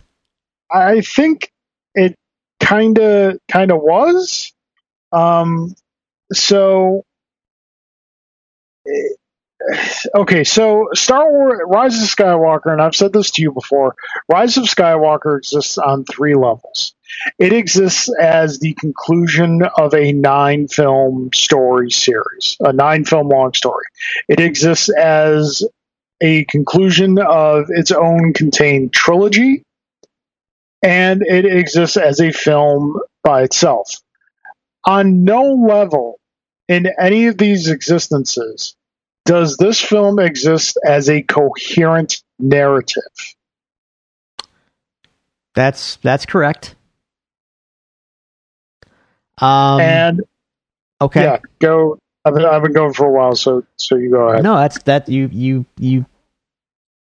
I 0.74 1.02
think 1.02 1.52
it 1.94 2.16
kind 2.60 2.98
of 2.98 3.38
kind 3.48 3.72
of 3.72 3.80
was. 3.80 4.52
Um, 5.12 5.76
so 6.34 7.06
okay, 10.16 10.44
so 10.44 10.90
Star 10.94 11.32
Wars 11.32 11.60
Rise 11.68 12.02
of 12.02 12.10
Skywalker, 12.10 12.72
and 12.72 12.82
I've 12.82 12.96
said 12.96 13.14
this 13.14 13.30
to 13.32 13.44
you 13.44 13.52
before, 13.52 13.96
Rise 14.28 14.58
of 14.58 14.64
Skywalker 14.64 15.38
exists 15.38 15.78
on 15.78 16.06
three 16.06 16.34
levels. 16.34 16.96
It 17.38 17.54
exists 17.54 18.10
as 18.20 18.60
the 18.60 18.74
conclusion 18.74 19.62
of 19.78 19.94
a 19.94 20.12
nine 20.12 20.68
film 20.68 21.30
story 21.36 21.92
series, 21.92 22.58
a 22.60 22.74
nine 22.74 23.06
film 23.06 23.30
long 23.30 23.54
story. 23.54 23.86
It 24.28 24.40
exists 24.40 24.90
as 24.90 25.64
a 26.22 26.46
conclusion 26.46 27.20
of 27.20 27.68
its 27.70 27.92
own 27.92 28.34
contained 28.34 28.94
trilogy, 28.94 29.64
and 30.82 31.22
it 31.22 31.46
exists 31.46 31.98
as 31.98 32.20
a 32.20 32.32
film 32.32 33.00
by 33.24 33.44
itself. 33.44 34.02
On 34.86 35.24
no 35.24 35.54
level 35.54 36.20
in 36.68 36.88
any 37.00 37.28
of 37.28 37.38
these 37.38 37.70
existences 37.70 38.76
does 39.28 39.58
this 39.58 39.82
film 39.82 40.20
exist 40.20 40.80
as 40.84 41.10
a 41.10 41.22
coherent 41.22 42.24
narrative? 42.40 43.04
That's 45.54 45.98
that's 45.98 46.26
correct. 46.26 46.76
Um, 49.40 49.82
and 49.82 50.22
okay, 51.02 51.24
yeah, 51.24 51.40
go. 51.60 52.00
I've 52.28 52.34
been, 52.34 52.46
I've 52.46 52.62
been 52.62 52.74
going 52.74 52.94
for 52.94 53.06
a 53.06 53.12
while, 53.12 53.36
so 53.36 53.64
so 53.78 53.96
you 53.96 54.12
go 54.12 54.30
ahead. 54.30 54.44
No, 54.44 54.56
that's 54.56 54.82
that 54.84 55.08
you 55.08 55.30
you 55.32 55.66
you 55.78 56.06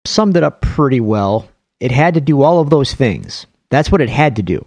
summed 0.06 0.36
it 0.36 0.44
up 0.44 0.62
pretty 0.62 1.00
well. 1.00 1.48
It 1.80 1.92
had 1.92 2.16
to 2.16 2.22
do 2.22 2.42
all 2.42 2.60
of 2.60 2.70
those 2.70 2.94
things. 2.94 3.46
That's 3.70 3.92
what 3.92 4.02
it 4.02 4.10
had 4.10 4.36
to 4.38 4.42
do. 4.42 4.66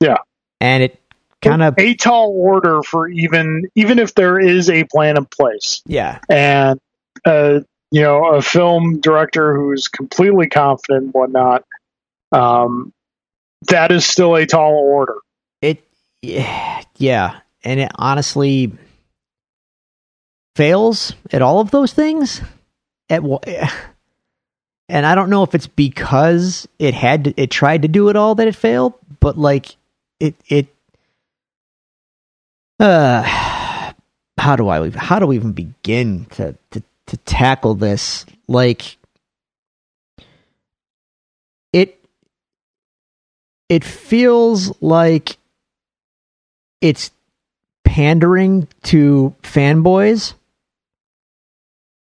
Yeah, 0.00 0.18
and 0.60 0.82
it 0.82 1.00
kind 1.40 1.62
of 1.62 1.74
a 1.78 1.94
tall 1.94 2.34
order 2.36 2.82
for 2.82 3.08
even 3.08 3.68
even 3.74 3.98
if 3.98 4.14
there 4.14 4.38
is 4.38 4.68
a 4.70 4.84
plan 4.84 5.16
in 5.16 5.24
place. 5.26 5.82
Yeah, 5.86 6.18
and 6.28 6.80
uh, 7.24 7.60
you 7.90 8.02
know 8.02 8.34
a 8.34 8.42
film 8.42 9.00
director 9.00 9.54
who's 9.56 9.88
completely 9.88 10.48
confident 10.48 11.04
and 11.04 11.14
whatnot. 11.14 11.64
Um, 12.32 12.92
that 13.68 13.92
is 13.92 14.04
still 14.04 14.36
a 14.36 14.46
tall 14.46 14.74
order. 14.74 15.16
It, 15.62 15.82
yeah, 16.22 17.40
and 17.64 17.80
it 17.80 17.90
honestly 17.94 18.72
fails 20.58 21.12
at 21.30 21.40
all 21.40 21.60
of 21.60 21.70
those 21.70 21.92
things. 21.92 22.40
At 23.08 23.22
and 24.88 25.06
I 25.06 25.14
don't 25.14 25.30
know 25.30 25.44
if 25.44 25.54
it's 25.54 25.68
because 25.68 26.66
it 26.80 26.94
had 26.94 27.24
to, 27.24 27.34
it 27.40 27.52
tried 27.52 27.82
to 27.82 27.88
do 27.88 28.08
it 28.08 28.16
all 28.16 28.34
that 28.34 28.48
it 28.48 28.56
failed, 28.56 28.94
but 29.20 29.38
like 29.38 29.76
it 30.18 30.34
it 30.48 30.66
uh, 32.80 33.22
how 34.36 34.56
do 34.56 34.68
I 34.68 34.90
how 34.90 35.20
do 35.20 35.28
we 35.28 35.36
even 35.36 35.52
begin 35.52 36.24
to 36.32 36.58
to 36.72 36.82
to 37.06 37.16
tackle 37.18 37.76
this? 37.76 38.26
Like 38.48 38.96
it 41.72 42.04
it 43.68 43.84
feels 43.84 44.74
like 44.82 45.36
it's 46.80 47.12
pandering 47.84 48.66
to 48.82 49.36
fanboys 49.44 50.34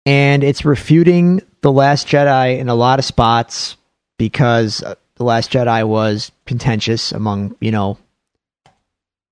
and 0.05 0.43
it's 0.43 0.65
refuting 0.65 1.41
the 1.61 1.71
last 1.71 2.07
jedi 2.07 2.57
in 2.57 2.69
a 2.69 2.75
lot 2.75 2.99
of 2.99 3.05
spots 3.05 3.77
because 4.17 4.81
uh, 4.83 4.95
the 5.15 5.23
last 5.23 5.51
jedi 5.51 5.87
was 5.87 6.31
contentious 6.45 7.11
among 7.11 7.55
you 7.59 7.71
know 7.71 7.97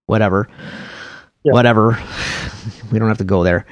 whatever 0.06 0.50
yeah. 1.44 1.54
whatever. 1.54 1.92
we 2.92 3.00
don't 3.00 3.08
have 3.08 3.18
to 3.20 3.24
go 3.24 3.44
there. 3.44 3.66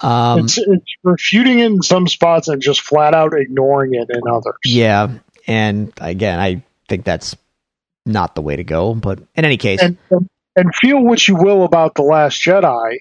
Um, 0.00 0.40
it's, 0.40 0.58
it's 0.58 0.94
refuting 1.02 1.58
it 1.58 1.66
in 1.66 1.82
some 1.82 2.06
spots 2.06 2.48
and 2.48 2.62
just 2.62 2.82
flat 2.82 3.14
out 3.14 3.34
ignoring 3.34 3.94
it 3.94 4.08
in 4.10 4.22
others. 4.30 4.54
Yeah, 4.64 5.10
and 5.46 5.92
again, 6.00 6.38
I 6.38 6.62
think 6.88 7.04
that's 7.04 7.36
not 8.06 8.34
the 8.34 8.42
way 8.42 8.56
to 8.56 8.64
go. 8.64 8.94
But 8.94 9.20
in 9.34 9.44
any 9.44 9.56
case, 9.56 9.82
and, 9.82 9.96
and 10.54 10.74
feel 10.74 11.02
what 11.02 11.26
you 11.26 11.36
will 11.36 11.64
about 11.64 11.94
the 11.96 12.02
Last 12.02 12.40
Jedi, 12.40 12.98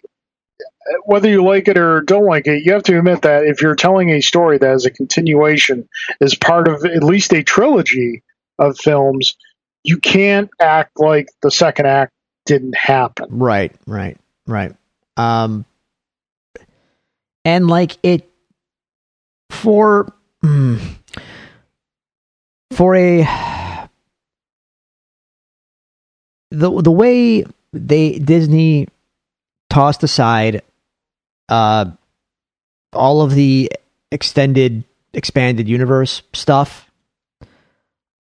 whether 1.06 1.30
you 1.30 1.44
like 1.44 1.68
it 1.68 1.78
or 1.78 2.02
don't 2.02 2.26
like 2.26 2.48
it, 2.48 2.66
you 2.66 2.74
have 2.74 2.84
to 2.84 2.98
admit 2.98 3.22
that 3.24 3.46
if 3.46 3.62
you're 3.62 3.76
telling 3.76 4.10
a 4.10 4.22
story 4.22 4.58
that 4.58 4.74
is 4.74 4.86
a 4.86 4.92
continuation, 4.92 5.88
is 6.22 6.36
part 6.36 6.68
of 6.68 6.86
at 6.86 7.04
least 7.04 7.34
a 7.34 7.44
trilogy 7.44 8.24
of 8.60 8.78
films, 8.78 9.36
you 9.84 9.98
can't 9.98 10.50
act 10.60 11.00
like 11.00 11.30
the 11.42 11.52
second 11.52 11.86
act 11.88 12.12
didn't 12.46 12.76
happen. 12.76 13.28
Right, 13.30 13.74
right, 13.86 14.18
right. 14.46 14.74
Um, 15.18 15.66
and 17.44 17.68
like 17.68 17.98
it 18.04 18.30
for 19.50 20.14
mm, 20.44 20.80
for 22.72 22.96
a 22.96 23.28
the 26.52 26.82
the 26.82 26.92
way 26.92 27.46
they 27.74 28.20
Disney 28.20 28.88
tossed 29.78 30.02
aside 30.02 30.64
uh, 31.50 31.86
all 32.94 33.22
of 33.22 33.36
the 33.36 33.72
extended 34.12 34.84
expanded 35.14 35.70
universe 35.70 36.24
stuff 36.34 36.90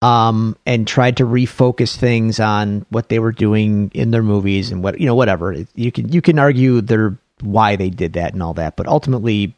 um 0.01 0.57
and 0.65 0.85
tried 0.85 1.15
to 1.15 1.23
refocus 1.23 1.95
things 1.95 2.41
on 2.41 2.85
what 2.89 3.07
they 3.07 3.17
were 3.17 3.31
doing 3.31 3.89
in 3.93 4.11
their 4.11 4.21
movies 4.21 4.71
and 4.73 4.83
what 4.83 4.99
you 4.99 5.05
know 5.05 5.15
whatever. 5.15 5.55
You 5.73 5.89
can 5.89 6.11
you 6.11 6.21
can 6.21 6.37
argue 6.37 6.81
their 6.81 7.17
why 7.39 7.77
they 7.77 7.89
did 7.89 8.13
that 8.13 8.33
and 8.33 8.43
all 8.43 8.55
that 8.55 8.75
but 8.75 8.85
ultimately 8.85 9.55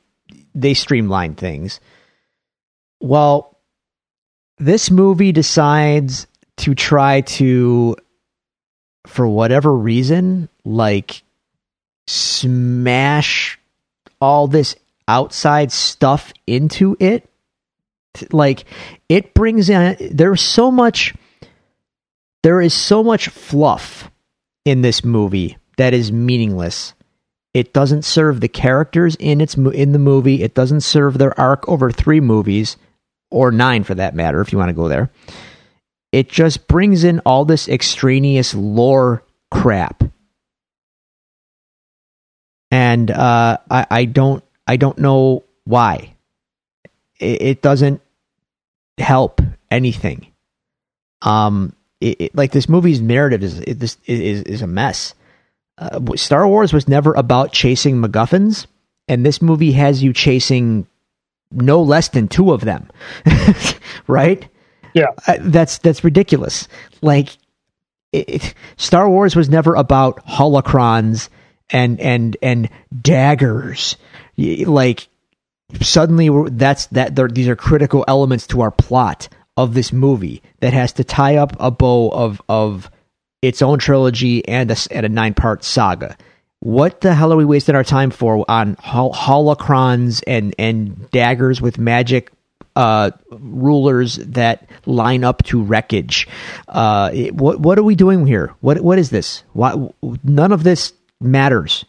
they 0.53 0.75
streamlined 0.75 1.37
things. 1.37 1.79
Well 3.01 3.57
this 4.59 4.91
movie 4.91 5.31
decides 5.31 6.27
to 6.57 6.75
try 6.75 7.21
to 7.21 7.95
for 9.07 9.27
whatever 9.27 9.73
reason 9.73 10.49
like 10.63 11.23
smash 12.09 13.59
all 14.19 14.47
this 14.47 14.75
outside 15.07 15.71
stuff 15.71 16.33
into 16.47 16.97
it? 16.99 17.29
Like 18.31 18.65
it 19.07 19.33
brings 19.33 19.69
in 19.69 19.95
there's 20.11 20.41
so 20.41 20.71
much 20.71 21.13
there 22.41 22.61
is 22.61 22.73
so 22.73 23.03
much 23.03 23.29
fluff 23.29 24.09
in 24.65 24.81
this 24.81 25.03
movie 25.03 25.57
that 25.77 25.93
is 25.93 26.11
meaningless. 26.11 26.93
It 27.53 27.73
doesn't 27.73 28.05
serve 28.05 28.41
the 28.41 28.47
characters 28.47 29.15
in 29.19 29.41
its 29.41 29.55
in 29.55 29.91
the 29.91 29.99
movie. 29.99 30.43
It 30.43 30.53
doesn't 30.53 30.81
serve 30.81 31.17
their 31.17 31.39
arc 31.39 31.67
over 31.69 31.91
3 31.91 32.19
movies 32.19 32.77
or 33.31 33.51
9 33.51 33.83
for 33.83 33.95
that 33.95 34.15
matter 34.15 34.41
if 34.41 34.51
you 34.51 34.57
want 34.57 34.69
to 34.69 34.73
go 34.73 34.87
there. 34.87 35.09
It 36.11 36.29
just 36.29 36.67
brings 36.67 37.03
in 37.03 37.19
all 37.19 37.45
this 37.45 37.69
extraneous 37.69 38.55
lore 38.55 39.23
crap 39.51 40.03
and 42.71 43.09
uh, 43.11 43.57
I, 43.69 43.87
I 43.89 44.05
don't 44.05 44.43
I 44.67 44.77
don't 44.77 44.97
know 44.97 45.43
why. 45.63 46.13
It, 47.19 47.41
it 47.41 47.61
doesn't 47.61 48.01
help 48.97 49.41
anything. 49.71 50.27
Um, 51.21 51.75
it, 52.01 52.21
it, 52.21 52.35
like 52.35 52.51
this 52.51 52.69
movie's 52.69 53.01
narrative 53.01 53.43
is 53.43 53.59
this 53.59 53.97
is 54.05 54.43
is 54.43 54.61
a 54.61 54.67
mess. 54.67 55.13
Uh, 55.77 55.99
Star 56.15 56.47
Wars 56.47 56.73
was 56.73 56.87
never 56.87 57.13
about 57.13 57.53
chasing 57.53 58.01
MacGuffins, 58.01 58.67
and 59.07 59.25
this 59.25 59.41
movie 59.41 59.71
has 59.73 60.03
you 60.03 60.13
chasing 60.13 60.87
no 61.51 61.81
less 61.81 62.09
than 62.09 62.27
two 62.27 62.51
of 62.51 62.61
them, 62.61 62.89
right? 64.07 64.47
Yeah, 64.93 65.07
uh, 65.27 65.37
that's 65.39 65.77
that's 65.79 66.03
ridiculous. 66.03 66.67
Like, 67.01 67.29
it, 68.11 68.53
Star 68.77 69.09
Wars 69.09 69.35
was 69.35 69.49
never 69.49 69.75
about 69.75 70.25
holocrons 70.25 71.29
and 71.71 71.99
and 71.99 72.37
and 72.41 72.69
daggers. 73.01 73.97
Like 74.37 75.07
suddenly 75.81 76.29
that's 76.49 76.87
that 76.87 77.15
these 77.33 77.47
are 77.47 77.55
critical 77.55 78.05
elements 78.07 78.47
to 78.47 78.61
our 78.61 78.71
plot 78.71 79.29
of 79.57 79.73
this 79.73 79.91
movie 79.91 80.41
that 80.61 80.73
has 80.73 80.93
to 80.93 81.03
tie 81.03 81.35
up 81.35 81.55
a 81.59 81.71
bow 81.71 82.09
of 82.09 82.41
of 82.47 82.89
its 83.41 83.61
own 83.61 83.79
trilogy 83.79 84.47
and 84.47 84.71
a, 84.71 84.77
and 84.91 85.05
a 85.05 85.09
nine 85.09 85.33
part 85.33 85.63
saga. 85.63 86.17
What 86.61 87.01
the 87.01 87.13
hell 87.13 87.31
are 87.31 87.37
we 87.37 87.45
wasting 87.45 87.75
our 87.75 87.83
time 87.83 88.11
for 88.11 88.43
on 88.49 88.75
hol- 88.79 89.13
holocrons 89.13 90.21
and 90.27 90.53
and 90.59 91.09
daggers 91.11 91.61
with 91.61 91.77
magic 91.77 92.31
uh, 92.75 93.11
rulers 93.31 94.17
that 94.17 94.69
line 94.85 95.23
up 95.23 95.43
to 95.43 95.61
wreckage? 95.61 96.27
Uh, 96.67 97.11
what 97.31 97.59
what 97.59 97.79
are 97.79 97.83
we 97.83 97.95
doing 97.95 98.25
here? 98.25 98.53
What 98.59 98.81
what 98.81 98.99
is 98.99 99.09
this? 99.09 99.43
Why, 99.53 99.89
none 100.23 100.51
of 100.51 100.63
this 100.63 100.93
matters. 101.21 101.85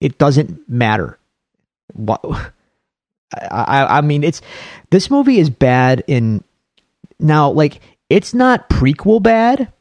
It 0.00 0.18
doesn't 0.18 0.68
matter. 0.68 1.18
What 1.94 2.20
I, 3.32 3.98
I 3.98 4.00
mean, 4.02 4.22
it's 4.22 4.40
this 4.90 5.10
movie 5.10 5.38
is 5.38 5.50
bad 5.50 6.04
in 6.06 6.44
now. 7.18 7.50
Like, 7.50 7.80
it's 8.08 8.34
not 8.34 8.68
prequel 8.68 9.22
bad. 9.22 9.72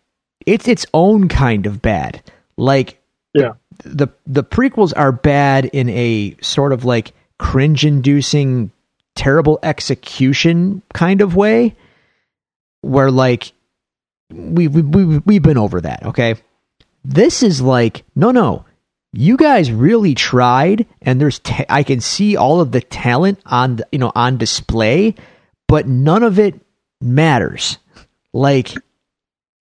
It's 0.45 0.68
its 0.68 0.86
own 0.93 1.28
kind 1.28 1.66
of 1.66 1.82
bad. 1.82 2.22
Like, 2.58 3.01
yeah, 3.34 3.53
the 3.84 4.08
the 4.26 4.43
prequels 4.43 4.93
are 4.95 5.12
bad 5.12 5.66
in 5.66 5.89
a 5.89 6.38
sort 6.41 6.72
of 6.72 6.86
like 6.86 7.14
cringe-inducing, 7.38 8.72
terrible 9.16 9.60
execution 9.62 10.82
kind 10.93 11.22
of 11.22 11.36
way, 11.36 11.76
where 12.82 13.12
like 13.12 13.51
we 14.32 14.68
we 14.68 14.82
we 14.82 15.18
we've 15.20 15.43
been 15.43 15.58
over 15.58 15.82
that. 15.82 16.06
Okay, 16.06 16.36
this 17.06 17.43
is 17.43 17.62
like, 17.62 18.03
no, 18.16 18.32
no. 18.32 18.66
You 19.14 19.38
guys 19.38 19.72
really 19.72 20.16
tried, 20.16 20.88
and 21.01 21.22
there's 21.22 21.39
ta- 21.39 21.66
I 21.70 21.84
can 21.84 22.01
see 22.01 22.36
all 22.36 22.60
of 22.60 22.72
the 22.72 22.82
talent 22.82 23.39
on 23.45 23.80
you 23.91 23.99
know 23.99 24.12
on 24.14 24.38
display, 24.38 25.16
but 25.68 25.88
none 25.88 26.24
of 26.24 26.38
it 26.38 26.60
matters. 26.99 27.78
Like, 28.34 28.74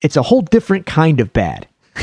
it's 0.02 0.16
a 0.16 0.22
whole 0.22 0.40
different 0.40 0.86
kind 0.86 1.20
of 1.20 1.32
bad. 1.32 1.68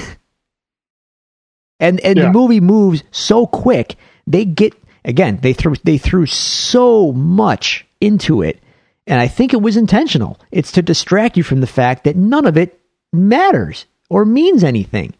and 1.80 2.00
and 2.00 2.18
yeah. 2.18 2.24
the 2.24 2.32
movie 2.32 2.62
moves 2.62 3.04
so 3.12 3.46
quick. 3.46 3.98
They 4.26 4.46
get 4.46 4.74
again. 5.04 5.40
They 5.42 5.52
threw 5.52 5.76
they 5.84 5.98
threw 5.98 6.28
so 6.28 7.12
much 7.12 7.86
into 8.00 8.44
it, 8.44 8.62
and 9.06 9.20
I 9.20 9.28
think 9.28 9.54
it 9.54 9.62
was 9.62 9.76
intentional. 9.76 10.40
It's 10.52 10.72
to 10.74 10.82
distract 10.82 11.36
you 11.36 11.44
from 11.44 11.60
the 11.60 11.68
fact 11.68 12.06
that 12.06 12.16
none 12.16 12.46
of 12.46 12.56
it 12.56 12.80
matters 13.12 13.88
or 14.10 14.24
means 14.24 14.64
anything 14.64 15.14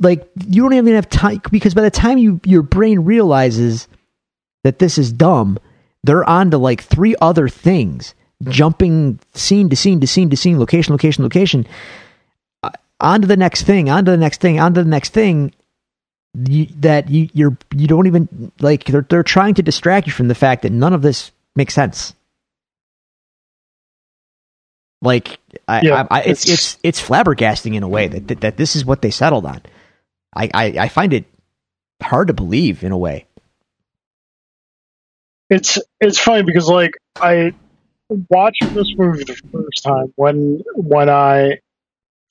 like 0.00 0.28
you 0.46 0.62
don't 0.62 0.74
even 0.74 0.94
have 0.94 1.08
time 1.08 1.40
because 1.50 1.74
by 1.74 1.82
the 1.82 1.90
time 1.90 2.18
you 2.18 2.40
your 2.44 2.62
brain 2.62 3.00
realizes 3.00 3.88
that 4.64 4.78
this 4.78 4.98
is 4.98 5.12
dumb, 5.12 5.58
they're 6.04 6.28
on 6.28 6.50
to 6.50 6.58
like 6.58 6.82
three 6.82 7.14
other 7.20 7.48
things, 7.48 8.14
jumping 8.44 9.18
scene 9.34 9.70
to 9.70 9.76
scene 9.76 10.00
to 10.00 10.06
scene 10.06 10.30
to 10.30 10.36
scene, 10.36 10.58
location, 10.58 10.92
location, 10.92 11.24
location, 11.24 11.66
uh, 12.62 12.70
on 13.00 13.22
to 13.22 13.26
the 13.26 13.36
next 13.36 13.62
thing, 13.62 13.88
on 13.88 14.04
to 14.04 14.10
the 14.10 14.16
next 14.16 14.40
thing, 14.40 14.60
on 14.60 14.74
to 14.74 14.82
the 14.82 14.90
next 14.90 15.12
thing. 15.12 15.52
You, 16.38 16.66
that 16.80 17.08
you 17.08 17.30
you're 17.32 17.56
you 17.74 17.86
don't 17.86 18.06
even 18.06 18.52
like 18.60 18.84
they're 18.84 19.06
they're 19.08 19.22
trying 19.22 19.54
to 19.54 19.62
distract 19.62 20.06
you 20.06 20.12
from 20.12 20.28
the 20.28 20.34
fact 20.34 20.62
that 20.62 20.72
none 20.72 20.92
of 20.92 21.00
this 21.00 21.32
makes 21.54 21.72
sense. 21.72 22.14
Like 25.00 25.38
I, 25.66 25.80
yeah, 25.80 26.06
I, 26.10 26.18
I, 26.18 26.22
it's, 26.24 26.44
it's 26.44 26.52
it's 26.52 26.78
it's 26.82 27.02
flabbergasting 27.02 27.74
in 27.74 27.82
a 27.82 27.88
way 27.88 28.08
that, 28.08 28.28
that 28.28 28.40
that 28.42 28.56
this 28.58 28.76
is 28.76 28.84
what 28.84 29.00
they 29.00 29.10
settled 29.10 29.46
on. 29.46 29.62
I, 30.36 30.50
I, 30.52 30.64
I 30.78 30.88
find 30.88 31.12
it 31.12 31.24
hard 32.02 32.28
to 32.28 32.34
believe 32.34 32.84
in 32.84 32.92
a 32.92 32.98
way. 32.98 33.26
It's 35.48 35.78
it's 36.00 36.18
funny 36.18 36.42
because 36.42 36.68
like 36.68 36.92
I 37.20 37.54
watched 38.28 38.62
this 38.74 38.92
movie 38.96 39.24
the 39.24 39.36
first 39.52 39.84
time 39.84 40.12
when 40.16 40.62
when 40.74 41.08
I 41.08 41.60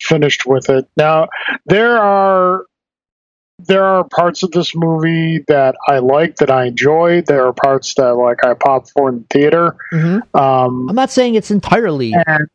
finished 0.02 0.46
with 0.46 0.70
it. 0.70 0.88
Now 0.98 1.30
there 1.66 1.98
are 1.98 2.66
there 3.60 3.86
are 3.86 4.04
parts 4.04 4.44
of 4.44 4.52
this 4.52 4.76
movie 4.76 5.44
that 5.48 5.76
I 5.88 6.00
like 6.00 6.38
that 6.38 6.52
I 6.52 6.66
enjoy. 6.66 7.22
There 7.22 7.48
are 7.48 7.54
parts 7.54 7.94
that 7.96 8.16
like 8.16 8.44
I 8.46 8.54
pop 8.54 8.90
for 8.90 9.10
in 9.10 9.20
the 9.20 9.26
theater. 9.32 9.78
Mm-hmm. 9.94 10.38
Um, 10.38 10.90
I'm 10.90 10.96
not 10.96 11.10
saying 11.10 11.36
it's 11.36 11.52
entirely, 11.52 12.14
and, 12.14 12.50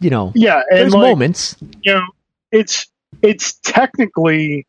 you 0.00 0.10
know, 0.10 0.32
yeah. 0.34 0.62
there's 0.70 0.92
like, 0.92 1.08
moments. 1.08 1.56
You 1.82 1.94
know, 1.94 2.06
it's 2.50 2.88
it's 3.22 3.52
technically 3.60 4.66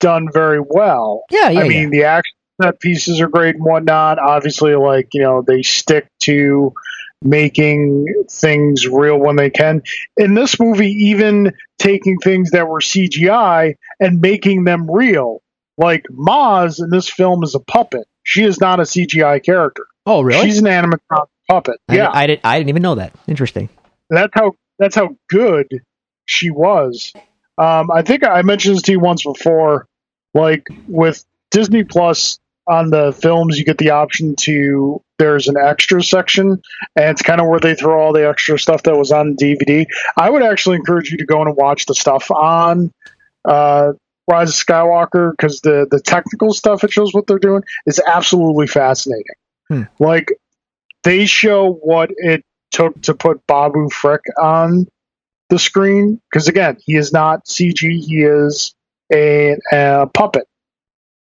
done 0.00 0.28
very 0.32 0.60
well. 0.60 1.24
Yeah, 1.30 1.50
yeah. 1.50 1.60
I 1.60 1.68
mean, 1.68 1.84
yeah. 1.84 1.88
the 1.98 2.04
action 2.04 2.34
set 2.62 2.80
pieces 2.80 3.20
are 3.20 3.28
great 3.28 3.56
and 3.56 3.64
whatnot. 3.64 4.18
Obviously, 4.18 4.74
like 4.74 5.08
you 5.12 5.22
know, 5.22 5.42
they 5.46 5.62
stick 5.62 6.08
to 6.20 6.72
making 7.22 8.06
things 8.30 8.86
real 8.86 9.18
when 9.18 9.36
they 9.36 9.50
can. 9.50 9.82
In 10.16 10.34
this 10.34 10.58
movie, 10.60 10.90
even 10.90 11.52
taking 11.78 12.18
things 12.18 12.50
that 12.52 12.68
were 12.68 12.80
CGI 12.80 13.74
and 14.00 14.20
making 14.20 14.64
them 14.64 14.90
real. 14.90 15.42
Like 15.76 16.04
Maz 16.10 16.82
in 16.82 16.90
this 16.90 17.08
film 17.08 17.44
is 17.44 17.54
a 17.54 17.60
puppet. 17.60 18.06
She 18.24 18.42
is 18.42 18.60
not 18.60 18.80
a 18.80 18.82
CGI 18.82 19.42
character. 19.44 19.86
Oh, 20.06 20.22
really? 20.22 20.44
She's 20.44 20.58
an 20.58 20.64
animatronic 20.64 21.28
puppet. 21.48 21.78
I 21.88 21.96
yeah, 21.96 22.10
I, 22.12 22.26
did, 22.26 22.40
I 22.44 22.58
didn't 22.58 22.70
even 22.70 22.82
know 22.82 22.96
that. 22.96 23.14
Interesting. 23.26 23.68
That's 24.10 24.32
how 24.34 24.52
that's 24.78 24.94
how 24.94 25.16
good 25.28 25.66
she 26.26 26.50
was. 26.50 27.12
Um, 27.58 27.90
I 27.90 28.02
think 28.02 28.24
I 28.24 28.42
mentioned 28.42 28.76
this 28.76 28.82
to 28.84 28.92
you 28.92 29.00
once 29.00 29.24
before. 29.24 29.87
Like 30.34 30.66
with 30.86 31.24
Disney 31.50 31.84
Plus 31.84 32.38
on 32.66 32.90
the 32.90 33.12
films, 33.12 33.58
you 33.58 33.64
get 33.64 33.78
the 33.78 33.90
option 33.90 34.36
to 34.36 35.02
there's 35.18 35.48
an 35.48 35.56
extra 35.56 36.02
section, 36.02 36.62
and 36.96 37.10
it's 37.10 37.22
kind 37.22 37.40
of 37.40 37.48
where 37.48 37.60
they 37.60 37.74
throw 37.74 38.00
all 38.00 38.12
the 38.12 38.28
extra 38.28 38.58
stuff 38.58 38.84
that 38.84 38.96
was 38.96 39.10
on 39.10 39.36
DVD. 39.36 39.86
I 40.16 40.30
would 40.30 40.42
actually 40.42 40.76
encourage 40.76 41.10
you 41.10 41.18
to 41.18 41.26
go 41.26 41.42
and 41.42 41.56
watch 41.56 41.86
the 41.86 41.94
stuff 41.94 42.30
on 42.30 42.92
uh, 43.44 43.92
Rise 44.30 44.50
of 44.50 44.66
Skywalker 44.66 45.32
because 45.32 45.60
the 45.60 45.86
the 45.90 46.00
technical 46.00 46.52
stuff 46.52 46.84
it 46.84 46.92
shows 46.92 47.12
what 47.12 47.26
they're 47.26 47.38
doing 47.38 47.62
is 47.86 48.00
absolutely 48.04 48.66
fascinating. 48.66 49.24
Hmm. 49.68 49.82
Like 49.98 50.32
they 51.02 51.26
show 51.26 51.72
what 51.72 52.10
it 52.16 52.44
took 52.70 53.00
to 53.02 53.14
put 53.14 53.46
Babu 53.46 53.88
Frick 53.88 54.22
on 54.40 54.86
the 55.48 55.58
screen 55.58 56.20
because 56.30 56.48
again, 56.48 56.76
he 56.84 56.96
is 56.96 57.12
not 57.12 57.46
CG. 57.46 57.80
He 57.80 58.22
is 58.22 58.74
a, 59.12 59.56
a 59.72 60.06
puppet, 60.06 60.46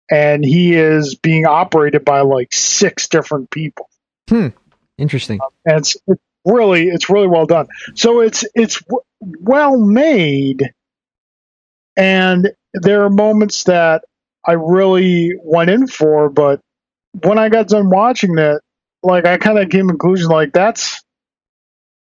and 0.09 0.43
he 0.43 0.73
is 0.76 1.15
being 1.15 1.45
operated 1.45 2.05
by 2.05 2.22
like 2.22 2.53
six 2.53 3.07
different 3.07 3.49
people. 3.51 3.89
Hmm. 4.30 4.47
Interesting. 4.97 5.39
and 5.65 5.80
it's, 5.80 5.95
it's 6.07 6.22
really 6.45 6.88
it's 6.88 7.09
really 7.09 7.27
well 7.27 7.45
done. 7.45 7.68
So 7.95 8.22
it's 8.22 8.45
it's 8.55 8.81
w- 8.81 9.03
well 9.39 9.77
made, 9.77 10.72
and 11.95 12.49
there 12.73 13.03
are 13.03 13.09
moments 13.09 13.65
that 13.65 14.03
I 14.45 14.53
really 14.53 15.34
went 15.43 15.69
in 15.69 15.88
for, 15.88 16.30
but 16.30 16.61
when 17.23 17.38
I 17.38 17.49
got 17.49 17.68
done 17.68 17.89
watching 17.89 18.38
it, 18.38 18.61
like 19.03 19.26
I 19.26 19.38
kind 19.38 19.59
of 19.59 19.69
came 19.69 19.88
to 19.88 19.93
the 19.93 19.97
conclusion 19.97 20.30
like 20.30 20.53
that's 20.53 21.03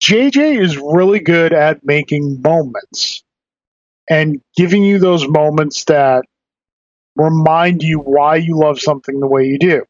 JJ 0.03 0.61
is 0.61 0.77
really 0.77 1.21
good 1.21 1.53
at 1.53 1.85
making 1.85 2.43
moments 2.43 3.23
and 4.13 4.41
giving 4.57 4.85
you 4.85 4.99
those 4.99 5.27
moments 5.27 5.85
that 5.85 6.25
remind 7.17 7.83
you 7.83 7.99
why 7.99 8.37
you 8.37 8.59
love 8.59 8.81
something 8.81 9.21
the 9.21 9.27
way 9.27 9.47
you 9.47 9.59
do 9.59 9.85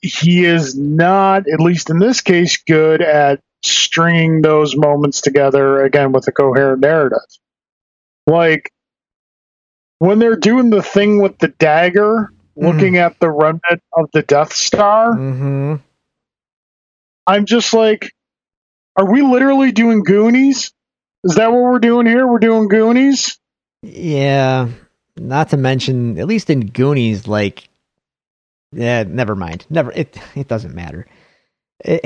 he 0.00 0.44
is 0.44 0.76
not, 0.76 1.48
at 1.48 1.60
least 1.60 1.90
in 1.90 1.98
this 1.98 2.20
case, 2.20 2.58
good 2.58 3.02
at 3.02 3.40
stringing 3.62 4.42
those 4.42 4.76
moments 4.76 5.20
together 5.20 5.82
again 5.82 6.12
with 6.12 6.28
a 6.28 6.32
coherent 6.32 6.80
narrative. 6.80 7.18
Like 8.26 8.70
when 9.98 10.18
they're 10.18 10.36
doing 10.36 10.70
the 10.70 10.82
thing 10.82 11.20
with 11.20 11.38
the 11.38 11.48
dagger, 11.48 12.32
looking 12.56 12.96
at 12.96 13.18
the 13.18 13.30
remnant 13.30 13.82
of 13.92 14.08
the 14.12 14.22
Death 14.22 14.52
Star, 14.52 15.14
Mm-hmm. 15.14 15.76
I'm 17.26 17.44
just 17.44 17.74
like, 17.74 18.10
are 18.96 19.10
we 19.10 19.20
literally 19.20 19.70
doing 19.70 20.02
Goonies? 20.02 20.72
Is 21.28 21.34
that 21.34 21.52
what 21.52 21.60
we're 21.62 21.78
doing 21.78 22.06
here? 22.06 22.26
We're 22.26 22.38
doing 22.38 22.68
Goonies? 22.68 23.38
Yeah. 23.82 24.68
Not 25.18 25.50
to 25.50 25.58
mention, 25.58 26.18
at 26.18 26.26
least 26.26 26.48
in 26.48 26.68
Goonies, 26.68 27.28
like, 27.28 27.68
yeah, 28.72 29.02
never 29.02 29.34
mind. 29.34 29.66
Never. 29.68 29.92
It 29.92 30.18
it 30.34 30.48
doesn't 30.48 30.74
matter. 30.74 31.06
It- 31.84 32.04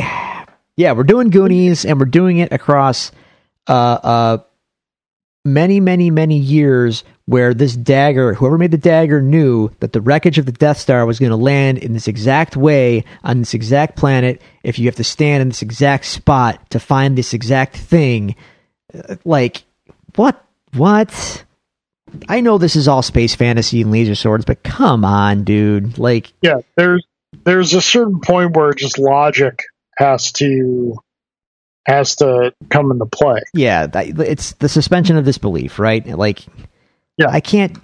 yeah, 0.76 0.92
we're 0.92 1.04
doing 1.04 1.30
Goonies, 1.30 1.84
and 1.84 2.00
we're 2.00 2.06
doing 2.06 2.38
it 2.38 2.52
across 2.52 3.12
uh 3.68 3.98
uh 4.02 4.38
many 5.44 5.78
many 5.78 6.10
many 6.10 6.38
years 6.38 7.04
where 7.26 7.54
this 7.54 7.76
dagger 7.76 8.34
whoever 8.34 8.58
made 8.58 8.70
the 8.70 8.78
dagger 8.78 9.20
knew 9.22 9.70
that 9.80 9.92
the 9.92 10.00
wreckage 10.00 10.38
of 10.38 10.46
the 10.46 10.52
death 10.52 10.78
star 10.78 11.06
was 11.06 11.18
going 11.20 11.30
to 11.30 11.36
land 11.36 11.78
in 11.78 11.92
this 11.92 12.08
exact 12.08 12.56
way 12.56 13.04
on 13.22 13.40
this 13.40 13.54
exact 13.54 13.96
planet 13.96 14.40
if 14.64 14.78
you 14.78 14.86
have 14.86 14.96
to 14.96 15.04
stand 15.04 15.42
in 15.42 15.48
this 15.48 15.62
exact 15.62 16.04
spot 16.06 16.70
to 16.70 16.80
find 16.80 17.16
this 17.16 17.34
exact 17.34 17.76
thing 17.76 18.34
like 19.24 19.62
what 20.16 20.44
what? 20.74 21.44
I 22.28 22.40
know 22.40 22.58
this 22.58 22.76
is 22.76 22.88
all 22.88 23.02
space 23.02 23.34
fantasy 23.34 23.80
and 23.82 23.90
laser 23.90 24.14
swords 24.14 24.44
but 24.44 24.62
come 24.62 25.04
on 25.04 25.44
dude. 25.44 25.98
Like 25.98 26.32
Yeah, 26.42 26.58
there's 26.76 27.04
there's 27.44 27.74
a 27.74 27.80
certain 27.80 28.20
point 28.20 28.54
where 28.56 28.72
just 28.74 28.98
logic 28.98 29.60
has 29.98 30.32
to 30.32 30.96
has 31.86 32.16
to 32.16 32.54
come 32.70 32.90
into 32.92 33.06
play. 33.06 33.40
yeah 33.54 33.86
that, 33.86 34.06
it's 34.20 34.52
the 34.54 34.68
suspension 34.68 35.16
of 35.16 35.24
disbelief 35.24 35.78
right? 35.78 36.06
Like 36.06 36.44
Yeah. 37.18 37.28
i 37.28 37.40
can't 37.40 37.76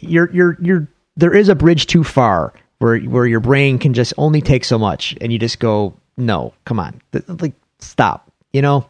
you're 0.00 0.30
you're 0.32 0.56
you're 0.60 0.88
there 1.16 1.34
is 1.34 1.48
a 1.48 1.54
bridge 1.54 1.86
too 1.86 2.04
far 2.04 2.52
where 2.78 2.98
where 3.00 3.26
your 3.26 3.40
brain 3.40 3.78
can 3.78 3.92
just 3.94 4.14
only 4.16 4.40
take 4.40 4.64
so 4.64 4.78
much 4.78 5.16
and 5.20 5.32
you 5.32 5.38
just 5.38 5.58
go 5.58 5.94
no 6.16 6.54
come 6.64 6.78
on. 6.80 7.00
Like 7.26 7.54
stop 7.80 8.30
you 8.52 8.62
know 8.62 8.86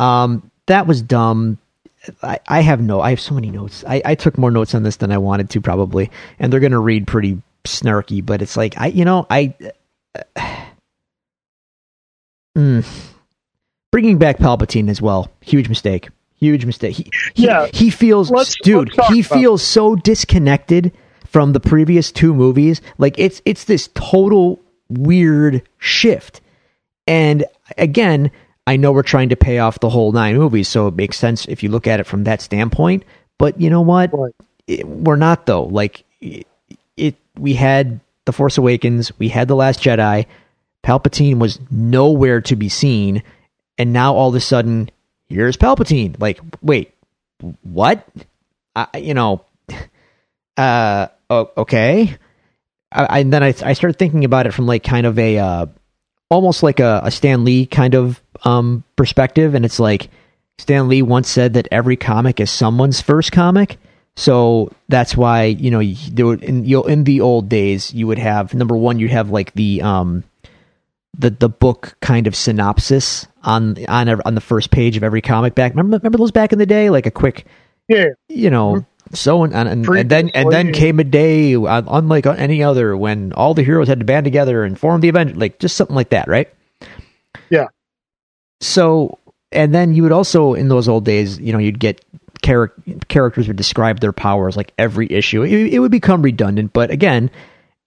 um 0.00 0.50
that 0.66 0.86
was 0.86 1.02
dumb 1.02 1.58
I, 2.22 2.40
I 2.48 2.60
have 2.62 2.80
no 2.80 3.00
I 3.02 3.10
have 3.10 3.20
so 3.20 3.34
many 3.34 3.50
notes. 3.50 3.84
I, 3.86 4.00
I 4.04 4.14
took 4.14 4.38
more 4.38 4.50
notes 4.50 4.74
on 4.74 4.82
this 4.84 4.96
than 4.96 5.12
I 5.12 5.18
wanted 5.18 5.50
to 5.50 5.60
probably, 5.60 6.10
and 6.38 6.50
they're 6.50 6.58
gonna 6.60 6.80
read 6.80 7.06
pretty 7.06 7.42
snarky, 7.64 8.24
but 8.24 8.40
it's 8.40 8.56
like 8.56 8.74
I 8.80 8.86
you 8.86 9.04
know, 9.04 9.26
I 9.28 9.54
Mm. 12.56 12.84
bringing 13.92 14.18
back 14.18 14.38
Palpatine 14.38 14.88
as 14.88 15.00
well. 15.00 15.30
Huge 15.40 15.68
mistake. 15.68 16.08
Huge 16.36 16.64
mistake. 16.64 16.96
He, 16.96 17.10
he, 17.34 17.44
Yeah. 17.46 17.66
he 17.72 17.90
feels 17.90 18.30
Let's- 18.30 18.56
dude, 18.62 18.96
let's 18.96 19.12
he 19.12 19.22
feels 19.22 19.62
so 19.62 19.94
disconnected 19.94 20.92
from 21.26 21.52
the 21.52 21.60
previous 21.60 22.10
two 22.10 22.34
movies. 22.34 22.80
Like 22.98 23.14
it's 23.18 23.40
it's 23.44 23.64
this 23.64 23.88
total 23.94 24.58
weird 24.88 25.62
shift. 25.78 26.40
And 27.06 27.44
again, 27.78 28.30
I 28.70 28.76
know 28.76 28.92
we're 28.92 29.02
trying 29.02 29.30
to 29.30 29.36
pay 29.36 29.58
off 29.58 29.80
the 29.80 29.88
whole 29.88 30.12
nine 30.12 30.36
movies, 30.38 30.68
so 30.68 30.86
it 30.86 30.94
makes 30.94 31.18
sense 31.18 31.44
if 31.46 31.64
you 31.64 31.70
look 31.70 31.88
at 31.88 31.98
it 31.98 32.04
from 32.04 32.22
that 32.22 32.40
standpoint. 32.40 33.02
But 33.36 33.60
you 33.60 33.68
know 33.68 33.80
what? 33.80 34.12
Right. 34.16 34.32
It- 34.68 34.86
we're 34.86 35.16
not 35.16 35.44
though. 35.44 35.64
Like 35.64 36.04
it, 36.20 36.46
it, 36.96 37.16
we 37.36 37.54
had 37.54 37.98
the 38.26 38.32
Force 38.32 38.58
Awakens, 38.58 39.10
we 39.18 39.28
had 39.28 39.48
the 39.48 39.56
Last 39.56 39.80
Jedi. 39.82 40.26
Palpatine 40.84 41.38
was 41.40 41.58
nowhere 41.68 42.40
to 42.42 42.54
be 42.54 42.68
seen, 42.68 43.24
and 43.76 43.92
now 43.92 44.14
all 44.14 44.28
of 44.28 44.36
a 44.36 44.40
sudden, 44.40 44.88
here's 45.28 45.56
Palpatine. 45.56 46.14
Like, 46.20 46.38
wait, 46.62 46.94
what? 47.62 48.06
I, 48.76 48.86
you 48.98 49.14
know, 49.14 49.44
uh, 50.56 51.08
okay. 51.28 52.16
I, 52.92 53.18
and 53.20 53.32
then 53.32 53.42
I, 53.42 53.48
I 53.48 53.72
started 53.72 53.98
thinking 53.98 54.24
about 54.24 54.46
it 54.46 54.54
from 54.54 54.66
like 54.66 54.84
kind 54.84 55.06
of 55.06 55.18
a, 55.18 55.38
uh, 55.38 55.66
almost 56.30 56.62
like 56.62 56.80
a, 56.80 57.02
a 57.04 57.10
Stan 57.10 57.44
Lee 57.44 57.66
kind 57.66 57.94
of 57.94 58.20
um, 58.44 58.84
perspective, 58.96 59.54
and 59.54 59.64
it's 59.64 59.80
like 59.80 60.08
Stan 60.58 60.88
Lee 60.88 61.02
once 61.02 61.28
said 61.28 61.54
that 61.54 61.68
every 61.70 61.96
comic 61.96 62.40
is 62.40 62.50
someone's 62.50 63.00
first 63.00 63.32
comic. 63.32 63.78
So 64.16 64.72
that's 64.88 65.16
why 65.16 65.44
you 65.44 65.70
know 65.70 65.82
do 65.82 66.32
in 66.32 66.64
you 66.64 66.78
know, 66.78 66.84
in 66.84 67.04
the 67.04 67.20
old 67.20 67.48
days 67.48 67.92
you 67.92 68.06
would 68.06 68.18
have 68.18 68.54
number 68.54 68.76
one 68.76 68.98
you'd 68.98 69.10
have 69.10 69.30
like 69.30 69.52
the 69.54 69.82
um 69.82 70.24
the 71.16 71.30
the 71.30 71.48
book 71.48 71.96
kind 72.00 72.26
of 72.26 72.36
synopsis 72.36 73.26
on 73.42 73.76
on 73.86 74.08
on 74.08 74.34
the 74.34 74.40
first 74.40 74.70
page 74.70 74.96
of 74.96 75.02
every 75.02 75.22
comic 75.22 75.54
back. 75.54 75.72
Remember 75.72 75.96
remember 75.96 76.18
those 76.18 76.32
back 76.32 76.52
in 76.52 76.58
the 76.58 76.66
day 76.66 76.90
like 76.90 77.06
a 77.06 77.10
quick 77.10 77.46
Yeah, 77.88 78.08
you 78.28 78.50
know 78.50 78.84
so 79.12 79.42
and, 79.42 79.54
and, 79.54 79.86
and, 79.86 80.10
then 80.10 80.30
and 80.30 80.52
then 80.52 80.72
came 80.72 81.00
a 81.00 81.04
day 81.04 81.54
unlike 81.54 82.26
any 82.26 82.62
other 82.62 82.96
when 82.96 83.32
all 83.32 83.54
the 83.54 83.62
heroes 83.62 83.88
had 83.88 83.98
to 83.98 84.04
band 84.04 84.24
together 84.24 84.64
and 84.64 84.78
form 84.78 85.00
the 85.00 85.08
Avengers 85.08 85.36
like 85.36 85.58
just 85.58 85.76
something 85.76 85.96
like 85.96 86.10
that 86.10 86.28
right? 86.28 86.48
Yeah. 87.48 87.66
so 88.60 89.18
and 89.50 89.74
then 89.74 89.94
you 89.94 90.04
would 90.04 90.12
also 90.12 90.54
in 90.54 90.68
those 90.68 90.88
old 90.88 91.04
days 91.04 91.38
you 91.40 91.52
know 91.52 91.58
you'd 91.58 91.80
get 91.80 92.04
char- 92.44 92.72
characters 93.08 93.48
would 93.48 93.56
describe 93.56 94.00
their 94.00 94.12
powers 94.12 94.56
like 94.56 94.72
every 94.78 95.10
issue. 95.10 95.42
It, 95.42 95.74
it 95.74 95.78
would 95.80 95.90
become 95.90 96.22
redundant 96.22 96.72
but 96.72 96.90
again 96.90 97.30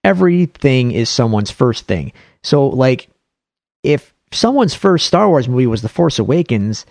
everything 0.02 0.92
is 0.92 1.08
someone's 1.08 1.50
first 1.50 1.86
thing. 1.86 2.12
So 2.42 2.66
like 2.66 3.08
if 3.82 4.14
someone's 4.30 4.74
first 4.74 5.06
Star 5.06 5.28
Wars 5.28 5.48
movie 5.48 5.66
was 5.66 5.80
The 5.80 5.88
Force 5.88 6.18
Awakens 6.18 6.84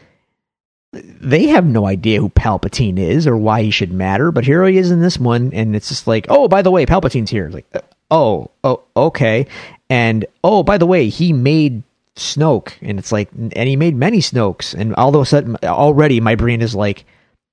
they 0.94 1.48
have 1.48 1.66
no 1.66 1.88
idea 1.88 2.20
who 2.20 2.30
Palpatine 2.30 3.00
is 3.00 3.26
or 3.26 3.36
why 3.36 3.64
he 3.64 3.72
should 3.72 3.92
matter, 3.92 4.32
but 4.32 4.46
here 4.46 4.64
he 4.66 4.78
is 4.78 4.92
in 4.92 5.02
this 5.02 5.18
one, 5.18 5.52
and 5.54 5.76
it's 5.76 5.90
just 5.90 6.06
like, 6.06 6.28
oh, 6.30 6.48
by 6.48 6.62
the 6.62 6.72
way, 6.72 6.86
Palpatine's 6.86 7.32
here. 7.32 7.50
Like, 7.50 7.66
uh, 7.74 7.82
oh, 8.12 8.52
oh, 8.64 8.84
okay, 8.96 9.48
and 9.90 10.26
oh, 10.44 10.62
by 10.62 10.78
the 10.78 10.86
way, 10.86 11.10
he 11.10 11.34
made 11.34 11.82
Snoke, 12.16 12.74
and 12.82 13.00
it's 13.00 13.12
like, 13.12 13.32
and 13.32 13.68
he 13.68 13.76
made 13.76 13.96
many 13.96 14.20
Snokes, 14.20 14.76
and 14.76 14.94
all 14.96 15.16
of 15.16 15.22
a 15.22 15.26
sudden, 15.26 15.58
already 15.64 16.22
my 16.22 16.36
brain 16.36 16.62
is 16.62 16.76
like, 16.76 17.06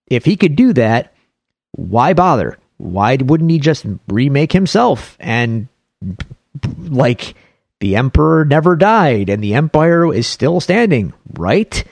if 0.06 0.26
he 0.26 0.36
could 0.36 0.54
do 0.54 0.74
that, 0.74 1.14
why 1.72 2.12
bother? 2.12 2.58
Why 2.76 3.16
wouldn't 3.16 3.50
he 3.50 3.58
just 3.58 3.86
remake 4.08 4.52
himself 4.52 5.16
and 5.20 5.68
like 6.78 7.34
the 7.78 7.96
emperor 7.96 8.44
never 8.44 8.74
died 8.74 9.28
and 9.28 9.42
the 9.42 9.54
empire 9.54 10.12
is 10.12 10.26
still 10.26 10.60
standing, 10.60 11.12
right? 11.34 11.84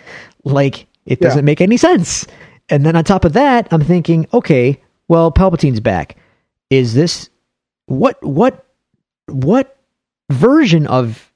Like 0.45 0.88
it 1.09 1.21
doesn't 1.21 1.45
make 1.45 1.61
any 1.61 1.77
sense. 1.77 2.27
And 2.69 2.85
then 2.85 2.95
on 2.95 3.05
top 3.05 3.25
of 3.25 3.33
that, 3.33 3.69
I'm 3.71 3.83
thinking, 3.83 4.27
okay, 4.33 4.81
well, 5.09 5.33
Palpatine's 5.33 5.81
back. 5.81 6.17
Is 6.71 6.95
this 6.95 7.31
what 7.87 8.23
what 8.23 8.67
what 9.27 9.79
version 10.31 10.87
of 10.87 11.33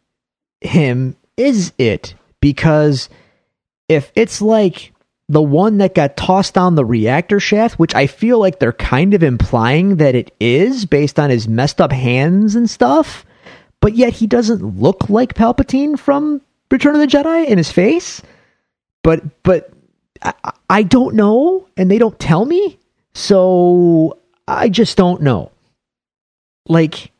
him 0.60 1.16
is 1.36 1.72
it? 1.78 2.14
Because 2.40 3.08
if 3.88 4.12
it's 4.14 4.42
like 4.42 4.92
the 5.28 5.42
one 5.42 5.78
that 5.78 5.94
got 5.94 6.18
tossed 6.18 6.52
down 6.52 6.74
the 6.74 6.84
reactor 6.84 7.40
shaft, 7.40 7.78
which 7.78 7.94
I 7.94 8.06
feel 8.06 8.38
like 8.38 8.58
they're 8.58 8.72
kind 8.72 9.14
of 9.14 9.22
implying 9.22 9.96
that 9.96 10.14
it 10.14 10.34
is 10.38 10.84
based 10.84 11.18
on 11.18 11.30
his 11.30 11.48
messed 11.48 11.80
up 11.80 11.92
hands 11.92 12.54
and 12.54 12.68
stuff, 12.68 13.24
but 13.80 13.94
yet 13.94 14.12
he 14.12 14.26
doesn't 14.26 14.78
look 14.78 15.08
like 15.08 15.34
Palpatine 15.34 15.98
from 15.98 16.42
Return 16.70 16.94
of 16.94 17.00
the 17.00 17.06
Jedi 17.06 17.46
in 17.46 17.56
his 17.56 17.72
face. 17.72 18.20
But 19.02 19.42
but 19.42 19.70
I, 20.22 20.34
I 20.70 20.82
don't 20.82 21.14
know, 21.14 21.66
and 21.76 21.90
they 21.90 21.98
don't 21.98 22.18
tell 22.18 22.44
me, 22.44 22.78
so 23.14 24.18
I 24.46 24.68
just 24.68 24.96
don't 24.96 25.22
know. 25.22 25.50
Like 26.68 27.10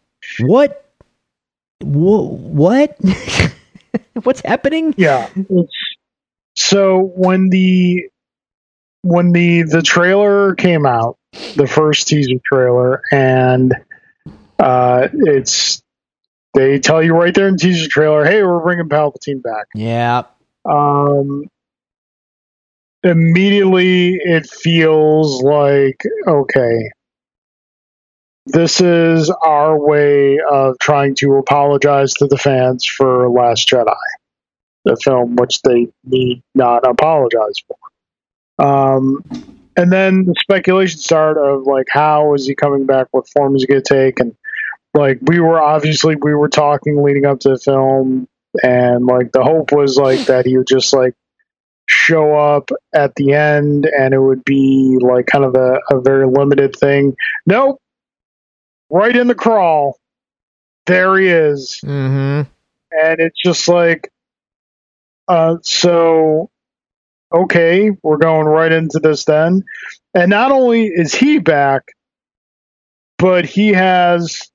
what? 0.40 0.78
Wha- 1.82 2.22
What? 2.22 2.96
What's 4.22 4.40
happening? 4.44 4.94
yeah. 4.96 5.28
So 6.54 7.00
when 7.16 7.48
the 7.48 8.04
when 9.02 9.32
the 9.32 9.62
the 9.62 9.82
trailer 9.82 10.54
came 10.54 10.86
out, 10.86 11.18
the 11.56 11.66
first 11.66 12.06
teaser 12.08 12.38
trailer, 12.50 13.02
and 13.10 13.74
uh, 14.58 15.08
it's 15.12 15.82
they 16.54 16.78
tell 16.78 17.02
you 17.02 17.14
right 17.14 17.34
there 17.34 17.48
in 17.48 17.54
the 17.54 17.58
teaser 17.58 17.88
trailer, 17.88 18.24
"Hey, 18.24 18.42
we're 18.44 18.60
bringing 18.60 18.88
Palpatine 18.88 19.42
back." 19.42 19.66
Yeah. 19.74 20.22
Um, 20.64 21.44
immediately 23.02 24.14
it 24.14 24.48
feels 24.48 25.42
like 25.42 26.02
okay, 26.26 26.90
this 28.46 28.80
is 28.80 29.30
our 29.30 29.78
way 29.78 30.38
of 30.40 30.78
trying 30.78 31.14
to 31.16 31.36
apologize 31.36 32.14
to 32.14 32.26
the 32.26 32.38
fans 32.38 32.84
for 32.84 33.28
Last 33.28 33.68
Jedi, 33.68 33.94
the 34.84 34.96
film 34.96 35.36
which 35.36 35.62
they 35.62 35.88
need 36.04 36.42
not 36.54 36.86
apologize 36.86 37.54
for. 37.66 37.76
Um, 38.64 39.24
and 39.76 39.90
then 39.90 40.24
the 40.24 40.34
speculation 40.40 40.98
started 40.98 41.40
of 41.40 41.62
like, 41.66 41.86
how 41.90 42.34
is 42.34 42.46
he 42.46 42.54
coming 42.54 42.84
back? 42.84 43.08
What 43.12 43.28
form 43.28 43.56
is 43.56 43.62
he 43.62 43.68
going 43.68 43.82
to 43.82 43.94
take? 43.94 44.20
And 44.20 44.36
like, 44.92 45.18
we 45.22 45.40
were 45.40 45.60
obviously 45.60 46.16
we 46.16 46.34
were 46.34 46.48
talking 46.48 47.02
leading 47.02 47.24
up 47.24 47.40
to 47.40 47.50
the 47.50 47.58
film, 47.58 48.28
and 48.62 49.06
like 49.06 49.32
the 49.32 49.42
hope 49.42 49.72
was 49.72 49.96
like 49.96 50.26
that 50.26 50.44
he 50.44 50.58
would 50.58 50.66
just 50.66 50.92
like 50.92 51.14
show 51.92 52.34
up 52.36 52.70
at 52.94 53.14
the 53.16 53.32
end 53.32 53.86
and 53.86 54.14
it 54.14 54.18
would 54.18 54.44
be 54.44 54.98
like 55.00 55.26
kind 55.26 55.44
of 55.44 55.54
a, 55.54 55.78
a 55.90 56.00
very 56.00 56.26
limited 56.26 56.74
thing. 56.74 57.14
Nope. 57.46 57.80
Right 58.90 59.14
in 59.14 59.26
the 59.26 59.34
crawl. 59.34 59.98
There 60.86 61.16
he 61.18 61.28
is. 61.28 61.80
Mm-hmm. 61.84 62.48
And 62.92 63.20
it's 63.20 63.40
just 63.40 63.68
like 63.68 64.10
uh 65.28 65.56
so 65.62 66.50
okay, 67.32 67.90
we're 68.02 68.18
going 68.18 68.46
right 68.46 68.72
into 68.72 68.98
this 68.98 69.24
then. 69.24 69.62
And 70.14 70.30
not 70.30 70.50
only 70.50 70.86
is 70.86 71.14
he 71.14 71.38
back, 71.38 71.82
but 73.18 73.44
he 73.44 73.68
has 73.68 74.50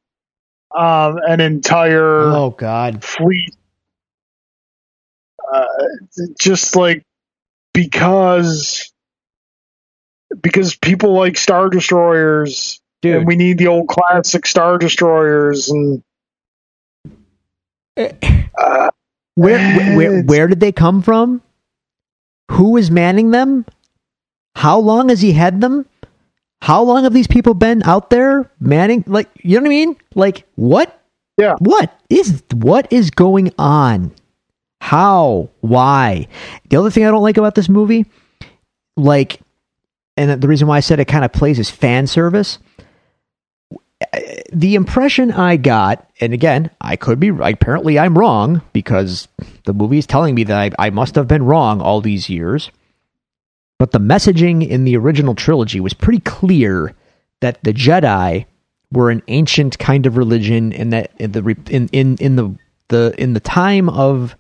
um 0.76 1.18
an 1.28 1.40
entire 1.40 2.24
Oh 2.24 2.50
God. 2.52 3.04
fleet 3.04 3.56
uh, 5.54 5.66
just 6.40 6.76
like 6.76 7.04
because 7.78 8.92
because 10.42 10.76
people 10.76 11.14
like 11.14 11.38
star 11.38 11.70
destroyers 11.70 12.82
Dude. 13.04 13.18
and 13.18 13.28
we 13.28 13.36
need 13.36 13.60
the 13.60 13.68
old 13.68 13.88
classic 13.88 14.48
star 14.48 14.80
destroyers 14.80 15.70
and 15.70 16.04
Eh, 17.96 18.12
uh, 18.60 18.90
Where, 19.36 19.58
where 19.78 19.96
where 19.98 20.24
where 20.24 20.48
did 20.48 20.60
they 20.60 20.72
come 20.72 21.02
from? 21.04 21.42
Who 22.52 22.78
is 22.78 22.90
manning 22.90 23.30
them? 23.32 23.66
How 24.56 24.80
long 24.80 25.10
has 25.10 25.22
he 25.22 25.34
had 25.34 25.62
them? 25.62 25.86
How 26.62 26.82
long 26.82 27.04
have 27.04 27.14
these 27.14 27.28
people 27.28 27.54
been 27.54 27.84
out 27.84 28.10
there 28.10 28.50
manning? 28.60 29.04
Like, 29.06 29.30
you 29.44 29.58
know 29.58 29.62
what 29.62 29.68
I 29.68 29.70
mean? 29.70 29.96
Like, 30.16 30.46
what? 30.56 31.00
Yeah. 31.38 31.56
What 31.60 31.94
is 32.10 32.42
what 32.54 32.92
is 32.92 33.12
going 33.12 33.52
on? 33.60 34.12
How? 34.80 35.50
Why? 35.62 36.28
The 36.70 36.78
other 36.78 36.90
thing 36.90 37.06
I 37.06 37.12
don't 37.12 37.24
like 37.24 37.38
about 37.38 37.56
this 37.56 37.70
movie, 37.70 38.06
like, 38.96 39.42
and 40.16 40.42
the 40.42 40.48
reason 40.48 40.68
why 40.68 40.78
I 40.78 40.82
said 40.82 41.00
it 41.00 41.06
kind 41.06 41.26
of 41.26 41.34
plays 41.34 41.60
as 41.60 41.70
fan 41.70 42.08
service. 42.08 42.60
The 44.54 44.76
impression 44.76 45.32
I 45.32 45.58
got, 45.58 46.10
and 46.22 46.34
again, 46.34 46.70
I 46.80 46.96
could 46.96 47.20
be 47.20 47.30
apparently 47.30 48.00
I'm 48.00 48.18
wrong 48.18 48.62
because 48.72 49.28
the 49.66 49.74
movie 49.74 49.98
is 49.98 50.08
telling 50.08 50.36
me 50.36 50.44
that 50.46 50.74
I, 50.80 50.88
I 50.88 50.90
must 50.92 51.16
have 51.16 51.28
been 51.28 51.44
wrong 51.44 51.82
all 51.82 52.02
these 52.02 52.30
years. 52.30 52.72
But 53.80 53.92
the 53.92 54.00
messaging 54.00 54.68
in 54.68 54.86
the 54.86 54.98
original 54.98 55.36
trilogy 55.36 55.80
was 55.80 55.94
pretty 55.94 56.20
clear 56.22 56.96
that 57.42 57.64
the 57.64 57.74
Jedi 57.74 58.46
were 58.92 59.12
an 59.12 59.22
ancient 59.28 59.78
kind 59.78 60.06
of 60.06 60.18
religion, 60.18 60.74
and 60.74 60.94
that 60.94 61.12
in 61.20 61.32
the 61.34 61.56
in 61.70 61.88
in 61.90 62.18
in 62.18 62.36
the 62.36 62.56
the 62.88 63.14
in 63.18 63.34
the 63.34 63.40
time 63.40 63.90
of 63.90 64.36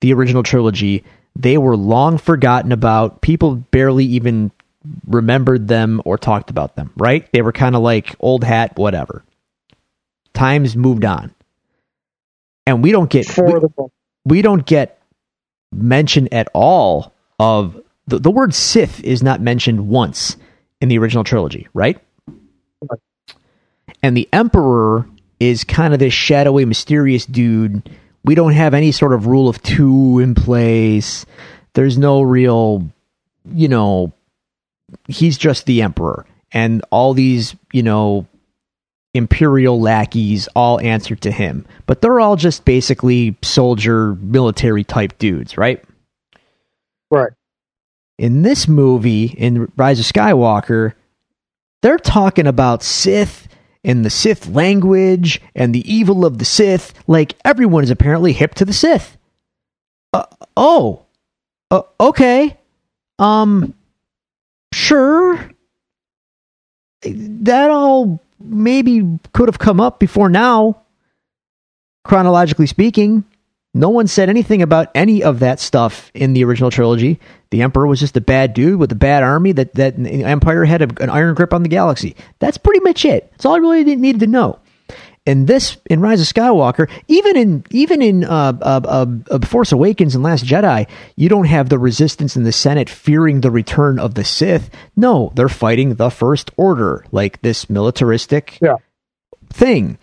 the 0.00 0.12
original 0.12 0.42
trilogy, 0.42 1.04
they 1.36 1.58
were 1.58 1.76
long 1.76 2.18
forgotten 2.18 2.72
about. 2.72 3.20
People 3.20 3.56
barely 3.56 4.04
even 4.04 4.50
remembered 5.06 5.68
them 5.68 6.00
or 6.04 6.18
talked 6.18 6.50
about 6.50 6.76
them. 6.76 6.92
Right? 6.96 7.30
They 7.32 7.42
were 7.42 7.52
kind 7.52 7.76
of 7.76 7.82
like 7.82 8.14
old 8.20 8.44
hat, 8.44 8.76
whatever. 8.76 9.24
Times 10.32 10.76
moved 10.76 11.04
on, 11.04 11.34
and 12.66 12.82
we 12.82 12.92
don't 12.92 13.10
get 13.10 13.36
we, 13.36 13.86
we 14.24 14.42
don't 14.42 14.64
get 14.64 15.02
mention 15.72 16.28
at 16.32 16.48
all 16.54 17.12
of 17.38 17.80
the, 18.06 18.18
the 18.18 18.30
word 18.30 18.54
Sith 18.54 19.02
is 19.02 19.22
not 19.22 19.40
mentioned 19.40 19.88
once 19.88 20.36
in 20.80 20.88
the 20.88 20.98
original 20.98 21.24
trilogy, 21.24 21.68
right? 21.74 21.98
Right. 22.82 23.00
And 24.02 24.16
the 24.16 24.28
Emperor 24.32 25.06
is 25.38 25.64
kind 25.64 25.92
of 25.92 26.00
this 26.00 26.12
shadowy, 26.12 26.64
mysterious 26.64 27.26
dude. 27.26 27.88
We 28.24 28.34
don't 28.34 28.52
have 28.52 28.74
any 28.74 28.92
sort 28.92 29.12
of 29.12 29.26
rule 29.26 29.48
of 29.48 29.62
two 29.62 30.18
in 30.18 30.34
place. 30.34 31.24
There's 31.74 31.96
no 31.96 32.22
real, 32.22 32.88
you 33.52 33.68
know, 33.68 34.12
he's 35.08 35.38
just 35.38 35.66
the 35.66 35.82
Emperor. 35.82 36.26
And 36.52 36.82
all 36.90 37.14
these, 37.14 37.54
you 37.72 37.82
know, 37.82 38.26
imperial 39.14 39.80
lackeys 39.80 40.48
all 40.54 40.80
answer 40.80 41.16
to 41.16 41.30
him. 41.30 41.66
But 41.86 42.00
they're 42.00 42.20
all 42.20 42.36
just 42.36 42.64
basically 42.64 43.36
soldier, 43.42 44.14
military 44.16 44.84
type 44.84 45.18
dudes, 45.18 45.56
right? 45.56 45.82
Right. 47.10 47.32
In 48.18 48.42
this 48.42 48.68
movie, 48.68 49.26
in 49.26 49.72
Rise 49.76 49.98
of 49.98 50.06
Skywalker, 50.06 50.92
they're 51.82 51.98
talking 51.98 52.46
about 52.46 52.82
Sith 52.82 53.48
and 53.84 54.04
the 54.04 54.10
Sith 54.10 54.46
language 54.48 55.40
and 55.54 55.74
the 55.74 55.92
evil 55.92 56.24
of 56.24 56.38
the 56.38 56.44
Sith. 56.44 56.92
Like 57.06 57.36
everyone 57.44 57.84
is 57.84 57.90
apparently 57.90 58.32
hip 58.32 58.54
to 58.56 58.64
the 58.64 58.72
Sith. 58.72 59.16
Uh, 60.12 60.26
oh, 60.56 61.04
uh, 61.70 61.82
okay. 61.98 62.58
Um, 63.18 63.74
sure. 64.72 65.50
That 67.02 67.70
all 67.70 68.20
maybe 68.38 69.18
could 69.32 69.48
have 69.48 69.58
come 69.58 69.80
up 69.80 69.98
before 69.98 70.28
now. 70.28 70.82
Chronologically 72.04 72.66
speaking, 72.66 73.24
no 73.72 73.88
one 73.88 74.06
said 74.06 74.28
anything 74.28 74.62
about 74.62 74.88
any 74.94 75.22
of 75.22 75.38
that 75.40 75.60
stuff 75.60 76.10
in 76.14 76.32
the 76.32 76.44
original 76.44 76.70
trilogy. 76.70 77.20
The 77.50 77.62
Emperor 77.62 77.86
was 77.86 78.00
just 78.00 78.16
a 78.16 78.20
bad 78.20 78.54
dude 78.54 78.78
with 78.78 78.92
a 78.92 78.96
bad 78.96 79.22
army 79.22 79.52
that 79.52 79.74
that 79.74 79.94
Empire 79.98 80.64
had 80.64 80.82
a, 80.82 81.02
an 81.02 81.10
iron 81.10 81.34
grip 81.34 81.52
on 81.52 81.62
the 81.62 81.68
galaxy. 81.68 82.16
That's 82.38 82.58
pretty 82.58 82.80
much 82.80 83.04
it. 83.04 83.28
That's 83.32 83.44
all 83.44 83.54
I 83.54 83.58
really 83.58 83.84
needed 83.96 84.20
to 84.20 84.26
know. 84.26 84.58
And 85.26 85.46
this, 85.46 85.76
in 85.90 86.00
Rise 86.00 86.20
of 86.20 86.26
Skywalker, 86.34 86.90
even 87.06 87.36
in 87.36 87.64
even 87.70 88.00
in 88.02 88.24
uh, 88.24 88.54
uh, 88.62 88.80
uh, 88.84 89.06
uh, 89.30 89.38
Force 89.46 89.70
Awakens 89.70 90.14
and 90.14 90.24
Last 90.24 90.44
Jedi, 90.46 90.88
you 91.14 91.28
don't 91.28 91.44
have 91.44 91.68
the 91.68 91.78
Resistance 91.78 92.36
in 92.36 92.42
the 92.44 92.52
Senate 92.52 92.88
fearing 92.88 93.40
the 93.42 93.50
return 93.50 93.98
of 93.98 94.14
the 94.14 94.24
Sith. 94.24 94.70
No, 94.96 95.30
they're 95.36 95.48
fighting 95.50 95.94
the 95.96 96.10
First 96.10 96.50
Order, 96.56 97.04
like 97.12 97.42
this 97.42 97.68
militaristic 97.68 98.58
Yeah. 98.62 98.76
thing. 99.52 99.98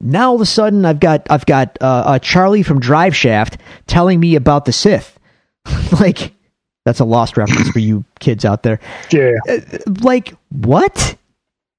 Now 0.00 0.30
all 0.30 0.34
of 0.36 0.40
a 0.40 0.46
sudden, 0.46 0.84
I've 0.84 1.00
got 1.00 1.26
I've 1.30 1.46
got 1.46 1.76
uh, 1.80 2.02
uh, 2.06 2.18
Charlie 2.20 2.62
from 2.62 2.80
Drive 2.80 3.16
Shaft 3.16 3.58
telling 3.86 4.20
me 4.20 4.36
about 4.36 4.64
the 4.64 4.72
Sith. 4.72 5.18
like 6.00 6.32
that's 6.84 7.00
a 7.00 7.04
lost 7.04 7.36
reference 7.36 7.68
for 7.70 7.80
you 7.80 8.04
kids 8.20 8.44
out 8.44 8.62
there. 8.62 8.78
Yeah. 9.10 9.32
Like 10.00 10.34
what? 10.50 11.16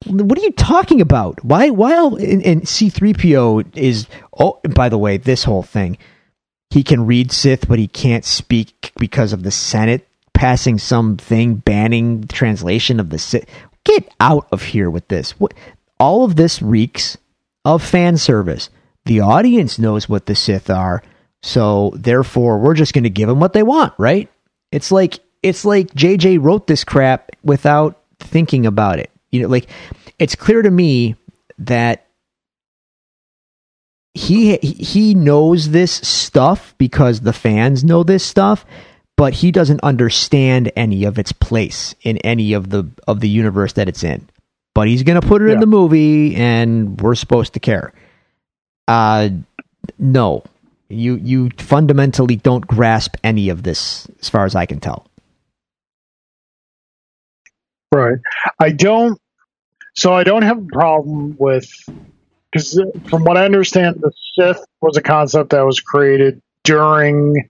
What 0.05 0.37
are 0.37 0.41
you 0.41 0.51
talking 0.53 1.01
about? 1.01 1.43
Why? 1.43 1.69
Why? 1.69 1.93
And, 1.93 2.43
and 2.45 2.67
C-3PO 2.67 3.75
is. 3.77 4.07
Oh, 4.37 4.59
by 4.73 4.87
the 4.87 4.97
way, 4.97 5.17
this 5.17 5.43
whole 5.43 5.63
thing, 5.63 5.97
he 6.69 6.83
can 6.83 7.05
read 7.05 7.31
Sith, 7.31 7.67
but 7.67 7.79
he 7.79 7.87
can't 7.87 8.23
speak 8.23 8.93
because 8.97 9.33
of 9.33 9.43
the 9.43 9.51
Senate 9.51 10.07
passing 10.33 10.77
something 10.77 11.55
banning 11.55 12.25
translation 12.27 12.99
of 12.99 13.09
the 13.09 13.19
Sith. 13.19 13.45
Get 13.83 14.09
out 14.19 14.47
of 14.51 14.61
here 14.61 14.89
with 14.89 15.07
this. 15.07 15.31
What? 15.39 15.53
All 15.99 16.23
of 16.23 16.37
this 16.37 16.61
reeks 16.61 17.17
of 17.65 17.84
fan 17.84 18.18
service. 18.18 18.69
The 19.06 19.22
audience 19.22 19.80
knows 19.80 20.07
what 20.07 20.26
the 20.26 20.36
Sith 20.36 20.69
are, 20.69 21.02
so 21.41 21.94
therefore 21.95 22.60
we're 22.60 22.73
just 22.73 22.94
going 22.94 23.06
to 23.06 23.10
give 23.10 23.27
them 23.27 23.40
what 23.40 23.53
they 23.53 23.64
want, 23.64 23.94
right? 23.98 24.30
It's 24.72 24.91
like 24.91 25.19
it's 25.41 25.65
like 25.65 25.94
JJ 25.94 26.41
wrote 26.41 26.68
this 26.68 26.84
crap 26.84 27.31
without 27.44 28.02
thinking 28.19 28.65
about 28.65 28.99
it. 28.99 29.10
You 29.31 29.41
know, 29.41 29.48
like 29.48 29.69
it's 30.18 30.36
clear 30.36 30.61
to 30.61 30.72
me 30.72 31.15
that 31.60 32.06
he 34.14 34.57
he 34.57 35.14
knows 35.14 35.69
this 35.69 35.91
stuff 35.91 36.76
because 36.77 37.22
the 37.22 37.34
fans 37.34 37.84
know 37.84 38.03
this 38.03 38.23
stuff, 38.23 38.65
but 39.15 39.34
he 39.34 39.52
doesn't 39.52 39.81
understand 39.81 40.72
any 40.76 41.03
of 41.03 41.18
its 41.19 41.31
place 41.31 41.95
in 42.02 42.18
any 42.18 42.53
of 42.53 42.69
the 42.69 42.90
of 43.07 43.22
the 43.22 43.30
universe 43.30 43.73
that 43.73 43.88
it's 43.88 44.03
in. 44.03 44.30
But 44.75 44.87
he's 44.87 45.03
going 45.03 45.19
to 45.19 45.27
put 45.27 45.41
it 45.41 45.49
in 45.49 45.59
the 45.59 45.65
movie, 45.65 46.35
and 46.35 46.99
we're 47.01 47.15
supposed 47.15 47.53
to 47.53 47.59
care. 47.59 47.91
Uh, 48.87 49.29
no, 49.97 50.43
You 50.89 51.15
you 51.15 51.49
fundamentally 51.57 52.35
don't 52.35 52.65
grasp 52.65 53.15
any 53.23 53.49
of 53.49 53.61
this, 53.63 54.07
as 54.21 54.29
far 54.29 54.45
as 54.45 54.55
I 54.55 54.65
can 54.65 54.79
tell. 54.79 55.05
Right. 57.93 58.17
I 58.59 58.71
don't. 58.71 59.19
So 59.95 60.13
I 60.13 60.23
don't 60.23 60.43
have 60.43 60.57
a 60.59 60.65
problem 60.65 61.35
with 61.39 61.69
because 62.51 62.81
from 63.09 63.23
what 63.23 63.37
I 63.37 63.45
understand, 63.45 63.97
the 63.99 64.11
Sith 64.35 64.63
was 64.81 64.97
a 64.97 65.01
concept 65.01 65.51
that 65.51 65.61
was 65.65 65.79
created 65.79 66.41
during 66.63 67.49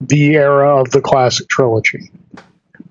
the 0.00 0.36
era 0.36 0.80
of 0.80 0.90
the 0.90 1.00
classic 1.00 1.48
trilogy. 1.48 2.10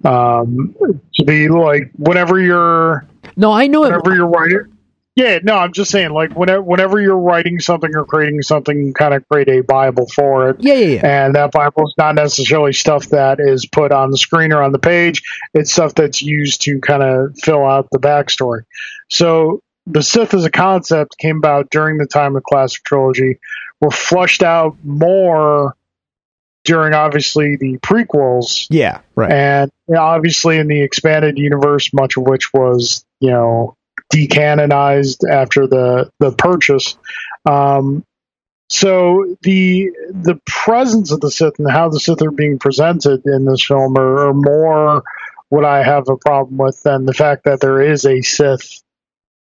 Um, 0.03 0.75
to 1.15 1.25
be 1.25 1.47
like 1.47 1.91
whenever 1.97 2.39
you're 2.39 3.05
No, 3.37 3.51
I 3.51 3.67
know 3.67 3.85
it. 3.85 3.91
whenever 3.91 4.15
you're 4.15 4.27
writing. 4.27 4.73
Yeah, 5.15 5.39
no, 5.41 5.55
I'm 5.55 5.73
just 5.73 5.89
saying, 5.89 6.11
like 6.11 6.33
whenever 6.35 6.61
whenever 6.61 7.01
you're 7.01 7.17
writing 7.17 7.59
something 7.59 7.95
or 7.95 8.05
creating 8.05 8.41
something, 8.43 8.77
you 8.77 8.93
kind 8.93 9.15
of 9.15 9.27
create 9.27 9.47
a 9.49 9.61
Bible 9.61 10.07
for 10.13 10.49
it. 10.49 10.57
Yeah, 10.59 10.75
yeah, 10.75 10.85
yeah. 10.87 11.25
And 11.25 11.35
that 11.35 11.51
Bible 11.51 11.87
is 11.87 11.95
not 11.97 12.13
necessarily 12.13 12.73
stuff 12.73 13.09
that 13.09 13.39
is 13.39 13.65
put 13.65 13.91
on 13.91 14.11
the 14.11 14.17
screen 14.17 14.53
or 14.53 14.61
on 14.61 14.73
the 14.73 14.79
page. 14.79 15.23
It's 15.55 15.71
stuff 15.71 15.95
that's 15.95 16.21
used 16.21 16.61
to 16.63 16.79
kind 16.81 17.01
of 17.01 17.35
fill 17.39 17.65
out 17.65 17.87
the 17.91 17.97
backstory. 17.99 18.61
So 19.09 19.61
the 19.87 20.03
Sith 20.03 20.33
as 20.33 20.45
a 20.45 20.51
concept 20.51 21.17
came 21.17 21.37
about 21.37 21.69
during 21.71 21.97
the 21.97 22.05
time 22.05 22.35
of 22.35 22.43
classic 22.43 22.83
trilogy, 22.83 23.39
were 23.79 23.91
flushed 23.91 24.43
out 24.43 24.75
more 24.83 25.76
during 26.67 26.93
obviously 26.93 27.55
the 27.55 27.77
prequels, 27.79 28.67
Yeah, 28.69 28.99
right. 29.15 29.31
and 29.31 29.71
you 29.87 29.95
know, 29.95 30.01
obviously 30.01 30.57
in 30.57 30.67
the 30.67 30.81
expanded 30.81 31.37
universe, 31.37 31.91
much 31.93 32.17
of 32.17 32.23
which 32.27 32.53
was 32.53 33.05
you 33.21 33.31
know 33.31 33.75
decanonized 34.13 35.27
after 35.29 35.65
the 35.65 36.11
the 36.19 36.31
purchase. 36.33 36.97
Um, 37.45 38.03
so 38.69 39.37
the 39.43 39.89
the 40.11 40.39
presence 40.45 41.11
of 41.13 41.21
the 41.21 41.31
Sith 41.31 41.57
and 41.57 41.71
how 41.71 41.87
the 41.89 41.99
Sith 42.01 42.21
are 42.21 42.31
being 42.31 42.59
presented 42.59 43.25
in 43.25 43.45
this 43.45 43.63
film 43.65 43.97
are, 43.97 44.27
are 44.27 44.33
more 44.33 45.03
what 45.49 45.63
I 45.63 45.83
have 45.83 46.09
a 46.09 46.17
problem 46.17 46.57
with 46.57 46.83
than 46.83 47.05
the 47.05 47.13
fact 47.13 47.45
that 47.45 47.61
there 47.61 47.81
is 47.81 48.05
a 48.05 48.21
Sith 48.21 48.81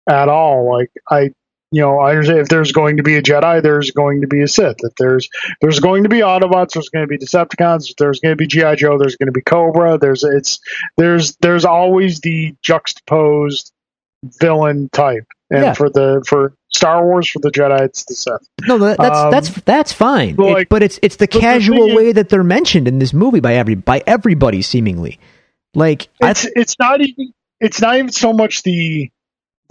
at 0.09 0.29
all. 0.29 0.69
Like 0.77 0.91
I, 1.09 1.31
you 1.75 1.81
know, 1.83 1.99
I 1.99 2.11
understand 2.11 2.39
if 2.39 2.49
there's 2.49 2.73
going 2.73 2.99
to 2.99 3.03
be 3.03 3.17
a 3.17 3.23
Jedi, 3.23 3.63
there's 3.63 3.91
going 3.91 4.21
to 4.21 4.27
be 4.27 4.43
a 4.43 4.49
Sith. 4.49 4.77
If 4.81 4.95
there's 4.97 5.29
there's 5.61 5.81
going 5.81 6.05
to 6.05 6.09
be 6.09 6.19
Autobots, 6.19 6.73
there's 6.75 6.89
going 6.89 7.03
to 7.05 7.09
be 7.09 7.19
Decepticons, 7.19 7.95
there's 7.99 8.21
going 8.21 8.33
to 8.33 8.37
be 8.37 8.47
GI 8.47 8.77
Joe, 8.77 8.97
there's 8.99 9.17
going 9.17 9.27
to 9.27 9.33
be 9.33 9.43
Cobra. 9.43 9.99
There's 9.99 10.23
it's 10.25 10.61
there's 10.97 11.37
there's 11.37 11.65
always 11.65 12.21
the 12.21 12.55
juxtaposed 12.63 13.73
villain 14.41 14.89
type. 14.93 15.27
And 15.51 15.63
Yeah. 15.63 15.73
for 15.75 15.91
the 15.91 16.25
for 16.27 16.55
Star 16.73 17.05
Wars, 17.05 17.29
for 17.29 17.39
the 17.41 17.51
Jedi, 17.51 17.81
it's 17.83 18.05
the 18.07 18.15
Sith. 18.15 18.49
No, 18.67 18.79
that, 18.79 18.97
that's 18.99 19.19
Um, 19.19 19.31
that's 19.31 19.49
that's 19.63 19.93
fine. 19.93 20.35
but 20.37 20.63
It- 20.63 20.69
but 20.69 20.83
it's 20.83 20.99
it's 21.03 21.17
the 21.17 21.27
but 21.27 21.33
the 21.33 21.41
casual 21.41 21.89
is- 21.91 21.95
way 21.97 22.13
that 22.13 22.29
they're 22.31 22.43
mentioned 22.45 22.89
in 22.89 22.99
this 22.99 23.13
movie 23.13 23.41
by 23.41 23.55
every 23.55 23.75
by 23.75 24.03
everybody 24.07 24.63
seemingly. 24.63 25.19
Like 25.75 26.09
I, 26.23 26.31
it's 26.31 26.47
it's 26.57 26.79
not 26.79 27.01
even 27.01 27.33
it's 27.61 27.81
not 27.81 27.97
even 27.97 28.11
so 28.11 28.33
much 28.33 28.63
the 28.63 29.11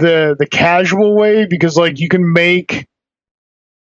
the 0.03 0.35
the 0.37 0.45
casual 0.45 1.15
way 1.15 1.45
because 1.45 1.77
like 1.77 1.99
you 1.99 2.09
can 2.09 2.31
make 2.31 2.85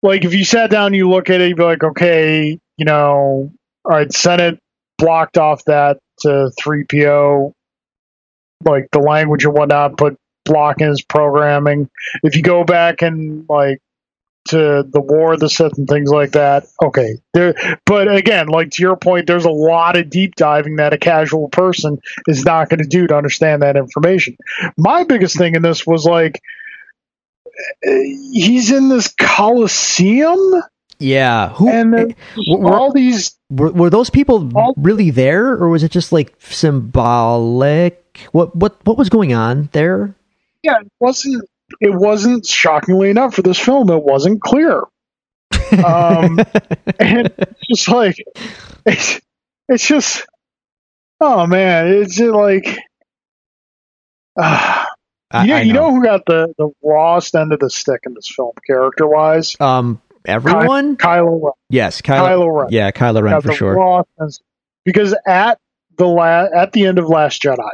like 0.03 0.25
if 0.25 0.35
you 0.35 0.45
sat 0.45 0.71
down 0.71 0.89
and 0.89 0.97
you 0.97 1.09
look 1.09 1.31
at 1.31 1.41
it 1.41 1.49
you'd 1.49 1.57
be 1.57 1.65
like 1.65 1.83
okay 1.83 2.59
you 2.77 2.85
know 2.85 3.51
all 3.85 3.91
right 3.91 4.13
senate 4.13 4.59
blocked 4.99 5.39
off 5.39 5.65
that 5.65 5.99
to 6.19 6.51
3po 6.61 7.53
like 8.65 8.89
the 8.93 8.99
language 9.01 9.45
and 9.45 9.55
whatnot 9.55 9.97
put 9.97 10.17
block 10.45 10.81
in 10.81 10.89
his 10.89 11.03
programming. 11.03 11.89
If 12.23 12.37
you 12.37 12.43
go 12.43 12.65
back 12.65 13.03
and 13.03 13.47
like 13.49 13.81
to 14.49 14.85
the 14.89 15.01
war 15.01 15.33
of 15.35 15.41
the 15.41 15.49
Sith 15.49 15.79
and 15.79 15.89
things 15.89 16.11
like 16.11 16.33
that. 16.33 16.67
Okay, 16.83 17.15
there, 17.33 17.55
but 17.87 18.15
again, 18.15 18.49
like 18.49 18.71
to 18.73 18.83
your 18.83 18.97
point, 18.97 19.27
there's 19.27 19.45
a 19.47 19.51
lot 19.51 19.97
of 19.97 20.11
deep 20.11 20.35
diving 20.37 20.77
that 20.77 20.93
a 20.93 20.99
casual 20.99 21.49
person 21.49 21.99
is 22.29 22.45
not 22.45 22.69
going 22.69 22.81
to 22.83 22.87
do 22.89 23.07
to 23.07 23.17
understand 23.17 23.63
that 23.63 23.77
information. 23.77 24.37
My 24.77 25.05
biggest 25.05 25.37
thing 25.39 25.55
in 25.55 25.63
this 25.63 25.87
was 25.87 26.05
like, 26.05 26.41
he's 27.83 28.71
in 28.71 28.89
this 28.89 29.09
coliseum, 29.19 30.63
yeah, 30.99 31.51
who 31.51 31.69
and 31.69 31.93
then 31.93 32.15
were- 32.49 32.75
all 32.75 32.93
these. 32.93 33.37
were, 33.51 33.73
were 33.73 33.91
those 33.91 34.11
people 34.11 34.51
All- 34.57 34.75
really 34.77 35.11
there, 35.11 35.53
or 35.53 35.69
was 35.69 35.83
it 35.83 35.91
just 35.91 36.13
like 36.13 36.35
symbolic? 36.39 38.01
What 38.33 38.55
what 38.55 38.77
what 38.85 38.97
was 38.99 39.09
going 39.09 39.33
on 39.33 39.69
there? 39.73 40.15
Yeah, 40.63 40.81
it 40.81 40.93
wasn't. 41.01 41.49
It 41.81 41.95
wasn't 41.95 42.47
shockingly 42.47 43.11
enough 43.11 43.35
for 43.35 43.43
this 43.43 43.59
film. 43.59 43.91
It 43.91 44.03
wasn't 44.03 44.41
clear. 44.43 44.83
Um, 45.73 46.39
and 47.01 47.33
it's 47.39 47.67
just 47.69 47.89
like 47.89 48.17
it's, 48.87 49.21
it's 49.69 49.87
just 49.87 50.27
oh 51.21 51.47
man 51.47 51.89
it's 51.89 52.17
just 52.17 52.33
like 52.35 52.79
uh, 54.41 54.85
I- 55.31 55.43
you, 55.45 55.49
know, 55.49 55.59
you 55.61 55.73
know 55.73 55.91
who 55.91 56.03
got 56.05 56.27
the 56.27 56.55
the 56.59 56.71
rawest 56.83 57.35
end 57.35 57.53
of 57.53 57.59
the 57.61 57.71
stick 57.71 58.01
in 58.07 58.15
this 58.15 58.29
film 58.29 58.53
character 58.67 59.07
wise 59.07 59.57
Um, 59.59 60.01
everyone. 60.27 60.97
Kylo 60.97 61.43
Ren. 61.43 61.53
yes, 61.71 62.01
Kylo. 62.03 62.29
Kylo 62.29 62.61
Ren. 62.63 62.69
Yeah, 62.71 62.91
Kylo 62.93 63.23
Ren 63.23 63.41
for 63.41 63.53
sure. 63.53 64.05
because 64.85 65.17
at 65.27 65.59
the 65.97 66.07
la- 66.07 66.49
at 66.55 66.73
the 66.73 66.87
end 66.87 66.99
of 66.99 67.09
Last 67.09 67.43
Jedi 67.43 67.69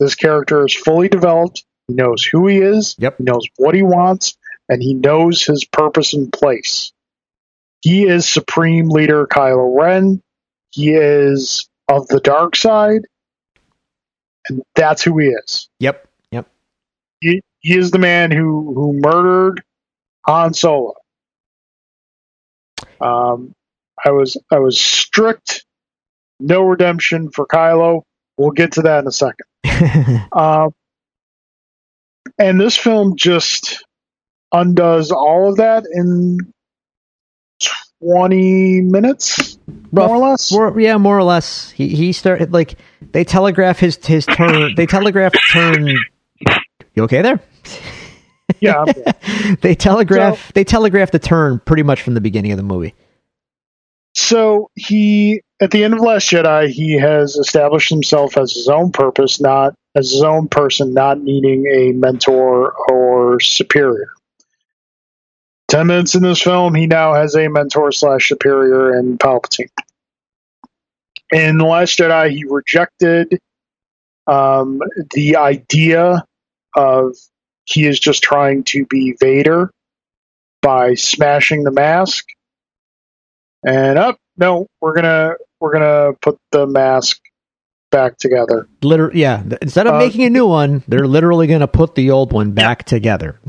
this 0.00 0.14
character 0.16 0.66
is 0.66 0.74
fully 0.74 1.08
developed 1.08 1.64
he 1.88 1.94
knows 1.94 2.24
who 2.24 2.46
he 2.46 2.58
is 2.58 2.94
Yep. 2.98 3.18
he 3.18 3.24
knows 3.24 3.44
what 3.56 3.74
he 3.74 3.82
wants 3.82 4.36
and 4.68 4.80
he 4.82 4.94
knows 4.94 5.42
his 5.42 5.64
purpose 5.64 6.12
and 6.14 6.32
place 6.32 6.92
he 7.82 8.06
is 8.06 8.28
supreme 8.28 8.88
leader 8.88 9.26
Kylo 9.26 9.76
Ren 9.80 10.22
he 10.70 10.92
is 10.92 11.68
of 11.88 12.06
the 12.08 12.20
dark 12.20 12.54
side 12.54 13.02
and 14.48 14.62
that's 14.74 15.02
who 15.02 15.18
he 15.18 15.28
is 15.28 15.68
Yep. 15.80 16.06
Yep. 16.30 16.46
he, 17.20 17.42
he 17.60 17.76
is 17.76 17.90
the 17.90 17.98
man 17.98 18.30
who 18.30 18.72
who 18.74 18.92
murdered 18.94 19.62
Han 20.26 20.52
Solo. 20.54 20.94
Um, 23.00 23.54
I 24.04 24.10
was 24.10 24.36
I 24.52 24.58
was 24.58 24.78
strict, 24.78 25.64
no 26.40 26.62
redemption 26.62 27.30
for 27.30 27.46
Kylo. 27.46 28.02
We'll 28.36 28.50
get 28.50 28.72
to 28.72 28.82
that 28.82 29.00
in 29.00 29.06
a 29.08 29.12
second. 29.12 29.46
Um, 30.32 30.72
and 32.38 32.60
this 32.60 32.76
film 32.76 33.16
just 33.16 33.84
undoes 34.52 35.10
all 35.12 35.50
of 35.50 35.56
that 35.58 35.84
in 35.92 36.38
twenty 38.00 38.80
minutes, 38.80 39.58
more 39.92 40.08
or 40.08 40.18
less. 40.18 40.52
More, 40.52 40.78
yeah, 40.80 40.96
more 40.96 41.18
or 41.18 41.22
less. 41.24 41.70
He 41.70 41.88
he 41.88 42.12
started 42.12 42.52
like 42.52 42.76
they 43.12 43.24
telegraph 43.24 43.78
his 43.78 43.96
his 44.04 44.26
turn. 44.36 44.74
They 44.76 44.86
telegraph 44.86 45.32
turn. 45.52 45.86
You 46.94 47.04
okay 47.04 47.22
there? 47.22 47.40
yeah, 48.60 48.82
I'm- 48.84 49.56
They 49.60 49.74
telegraph 49.74 50.52
they 50.54 50.64
telegraph 50.64 51.10
the 51.10 51.18
turn 51.18 51.60
pretty 51.64 51.82
much 51.82 52.02
from 52.02 52.14
the 52.14 52.20
beginning 52.20 52.52
of 52.52 52.56
the 52.56 52.62
movie. 52.62 52.94
So 54.18 54.68
he, 54.74 55.42
at 55.60 55.70
the 55.70 55.84
end 55.84 55.94
of 55.94 56.00
Last 56.00 56.28
Jedi, 56.28 56.70
he 56.70 56.94
has 56.94 57.36
established 57.36 57.88
himself 57.88 58.36
as 58.36 58.52
his 58.52 58.66
own 58.66 58.90
purpose, 58.90 59.40
not 59.40 59.74
as 59.94 60.10
his 60.10 60.24
own 60.24 60.48
person, 60.48 60.92
not 60.92 61.20
needing 61.20 61.66
a 61.66 61.92
mentor 61.92 62.72
or 62.90 63.38
superior. 63.38 64.10
Ten 65.68 65.86
minutes 65.86 66.16
in 66.16 66.22
this 66.24 66.42
film, 66.42 66.74
he 66.74 66.88
now 66.88 67.14
has 67.14 67.36
a 67.36 67.46
mentor 67.46 67.92
slash 67.92 68.28
superior 68.28 68.98
in 68.98 69.18
Palpatine. 69.18 69.70
In 71.30 71.58
The 71.58 71.66
Last 71.66 71.96
Jedi, 71.96 72.32
he 72.32 72.44
rejected 72.44 73.38
um, 74.26 74.80
the 75.12 75.36
idea 75.36 76.24
of 76.74 77.14
he 77.66 77.86
is 77.86 78.00
just 78.00 78.24
trying 78.24 78.64
to 78.64 78.84
be 78.86 79.14
Vader 79.20 79.70
by 80.60 80.94
smashing 80.94 81.62
the 81.62 81.70
mask 81.70 82.26
and 83.64 83.98
up 83.98 84.18
no 84.36 84.66
we're 84.80 84.94
gonna 84.94 85.32
we're 85.60 85.72
gonna 85.72 86.12
put 86.22 86.38
the 86.52 86.66
mask 86.66 87.20
back 87.90 88.16
together 88.18 88.68
Liter- 88.82 89.10
yeah. 89.14 89.42
Instead 89.62 89.86
of 89.86 89.94
Uh, 89.94 89.98
making 89.98 90.22
a 90.24 90.30
new 90.30 90.46
one, 90.46 90.82
they're 90.86 91.06
literally 91.06 91.46
to 91.60 91.66
put 91.66 91.94
the 91.94 92.10
old 92.10 92.32
one 92.34 92.52
back 92.52 92.84
together. 92.84 93.40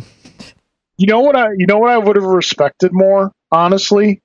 you 0.98 1.07
know 1.07 1.19
what 1.19 1.36
i 1.36 1.49
you 1.57 1.65
know 1.65 1.77
what 1.77 1.91
i 1.91 1.98
would 1.98 2.15
have 2.15 2.26
respected 2.26 2.91
more 2.94 3.31
honestly 3.52 4.22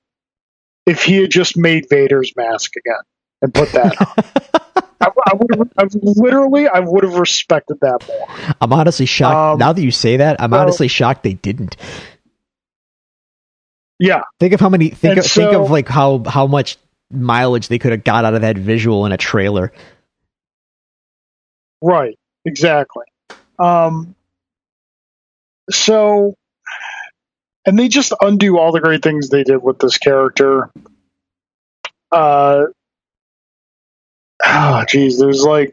if 0.87 1.03
he 1.03 1.17
had 1.21 1.31
just 1.31 1.57
made 1.57 1.87
vader's 1.91 2.33
mask 2.37 2.73
again 2.77 3.01
and 3.43 3.53
put 3.53 3.71
that 3.73 4.01
on 4.01 4.85
I, 5.01 5.09
I 5.27 5.35
would 5.35 5.59
have 5.59 5.69
I 5.77 5.87
literally 6.03 6.67
i 6.69 6.79
would 6.81 7.03
have 7.05 7.15
respected 7.17 7.79
that 7.81 8.07
more 8.09 8.55
I'm 8.61 8.73
honestly 8.73 9.07
shocked. 9.07 9.55
Um, 9.55 9.59
now 9.59 9.73
that 9.73 9.83
you 9.83 9.91
say 9.91 10.17
that, 10.19 10.41
I'm 10.41 10.51
so- 10.53 10.57
honestly 10.59 10.89
shocked 10.89 11.23
they 11.25 11.35
didn't. 11.35 11.77
Yeah 14.05 14.23
Think 14.39 14.53
of 14.53 14.61
how 14.61 14.69
many. 14.69 14.91
Think 14.91 15.17
And 15.17 15.25
of, 15.25 15.31
think 15.31 15.53
of 15.55 15.71
like 15.71 15.89
how 15.89 16.23
how 16.27 16.47
much 16.47 16.77
mileage 17.11 17.69
they 17.69 17.79
could 17.79 17.93
have 17.93 18.05
got 18.05 18.25
out 18.25 18.35
of 18.35 18.43
that 18.43 18.59
visual 18.59 19.07
in 19.07 19.13
a 19.13 19.17
trailer. 19.17 19.73
Right, 21.81 22.19
exactly. 22.45 23.05
Um, 23.59 24.15
so 25.71 26.35
and 27.65 27.79
they 27.79 27.89
just 27.89 28.13
undo 28.21 28.59
all 28.59 28.73
the 28.73 28.81
great 28.81 29.03
things 29.03 29.31
they 29.31 29.45
did 29.45 29.63
with 29.63 29.79
this 29.79 29.97
character. 29.97 30.71
Uh, 32.13 32.65
oh, 34.45 34.85
geez, 34.87 35.19
there's 35.19 35.43
like, 35.43 35.73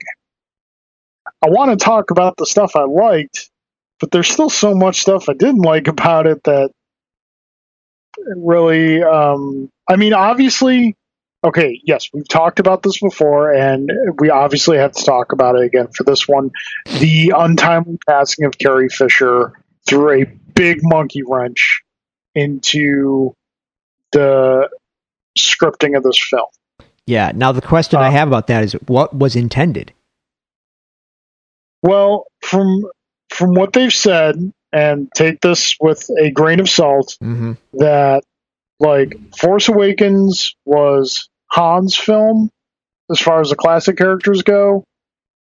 I 1.45 1.49
want 1.49 1.77
to 1.77 1.83
talk 1.83 2.11
about 2.11 2.37
the 2.37 2.45
stuff 2.45 2.75
I 2.75 2.83
liked, 2.83 3.49
but 3.99 4.11
there's 4.11 4.29
still 4.29 4.49
so 4.49 4.73
much 4.73 5.01
stuff 5.01 5.27
I 5.27 5.33
didn't 5.33 5.61
like 5.61 5.87
about 5.87 6.27
it 6.27 6.43
that 6.45 6.71
really, 8.35 9.03
um, 9.03 9.69
I 9.87 9.95
mean, 9.95 10.13
obviously, 10.13 10.95
okay, 11.43 11.81
yes, 11.83 12.09
we've 12.13 12.27
talked 12.27 12.59
about 12.59 12.83
this 12.83 12.99
before, 12.99 13.51
and 13.51 13.91
we 14.19 14.29
obviously 14.29 14.77
have 14.77 14.91
to 14.93 15.03
talk 15.03 15.31
about 15.33 15.55
it 15.55 15.63
again 15.63 15.87
for 15.95 16.03
this 16.03 16.27
one. 16.27 16.51
The 16.99 17.33
untimely 17.35 17.97
passing 18.07 18.45
of 18.45 18.57
Carrie 18.57 18.89
Fisher 18.89 19.53
threw 19.87 20.21
a 20.21 20.25
big 20.25 20.79
monkey 20.83 21.23
wrench 21.25 21.81
into 22.35 23.33
the 24.11 24.69
scripting 25.37 25.97
of 25.97 26.03
this 26.03 26.19
film. 26.19 26.47
Yeah. 27.05 27.31
Now 27.33 27.51
the 27.51 27.61
question 27.61 27.99
I 27.99 28.07
Um, 28.07 28.13
have 28.13 28.27
about 28.27 28.47
that 28.47 28.63
is 28.63 28.73
what 28.85 29.15
was 29.15 29.35
intended? 29.35 29.93
Well, 31.81 32.25
from 32.41 32.85
from 33.29 33.53
what 33.53 33.73
they've 33.73 33.93
said, 33.93 34.53
and 34.73 35.09
take 35.13 35.41
this 35.41 35.75
with 35.79 36.09
a 36.19 36.31
grain 36.31 36.59
of 36.59 36.69
salt, 36.69 37.17
hmm 37.19 37.53
that 37.73 38.23
like 38.79 39.35
Force 39.37 39.69
Awakens 39.69 40.55
was 40.65 41.29
Han's 41.51 41.95
film 41.95 42.49
as 43.11 43.19
far 43.19 43.41
as 43.41 43.49
the 43.49 43.55
classic 43.55 43.97
characters 43.97 44.41
go. 44.41 44.83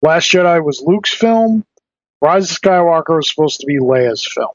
Last 0.02 0.30
Jedi 0.30 0.64
was 0.64 0.82
Luke's 0.84 1.12
film. 1.12 1.64
Rise 2.22 2.50
of 2.50 2.60
Skywalker 2.60 3.16
was 3.16 3.30
supposed 3.30 3.60
to 3.60 3.66
be 3.66 3.78
Leia's 3.78 4.26
film. 4.26 4.50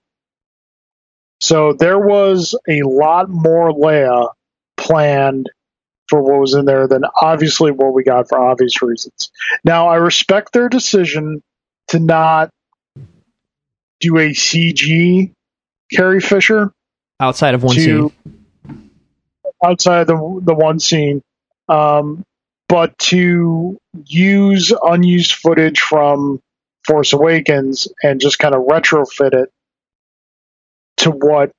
So 1.42 1.74
there 1.74 2.00
was 2.00 2.58
a 2.68 2.82
lot 2.84 3.30
more 3.30 3.72
Leia 3.72 4.30
planned 4.78 5.50
for 6.08 6.22
what 6.22 6.40
was 6.40 6.54
in 6.54 6.66
there 6.66 6.88
than 6.88 7.04
obviously 7.20 7.72
what 7.72 7.94
we 7.94 8.04
got 8.04 8.30
for 8.30 8.40
obvious 8.40 8.82
reasons. 8.82 9.32
Now 9.64 9.88
I 9.88 9.96
respect 9.96 10.54
their 10.54 10.70
decision 10.70 11.42
to 11.90 12.00
not 12.00 12.50
do 14.00 14.18
a 14.18 14.30
CG 14.30 15.32
Carrie 15.92 16.22
Fisher 16.22 16.72
Outside 17.20 17.54
of 17.54 17.64
one 17.64 17.76
to 17.76 18.12
scene. 18.62 18.92
outside 19.64 20.08
the 20.08 20.42
the 20.44 20.54
one 20.54 20.80
scene, 20.80 21.22
um, 21.70 22.24
but 22.68 22.98
to 22.98 23.78
use 24.06 24.74
unused 24.84 25.34
footage 25.36 25.80
from 25.80 26.42
Force 26.86 27.14
Awakens 27.14 27.88
and 28.04 28.20
just 28.20 28.38
kind 28.38 28.54
of 28.54 28.64
retrofit 28.64 29.34
it 29.34 29.50
to 30.98 31.12
what 31.12 31.52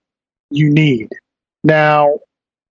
you 0.51 0.71
need. 0.71 1.09
Now 1.65 2.19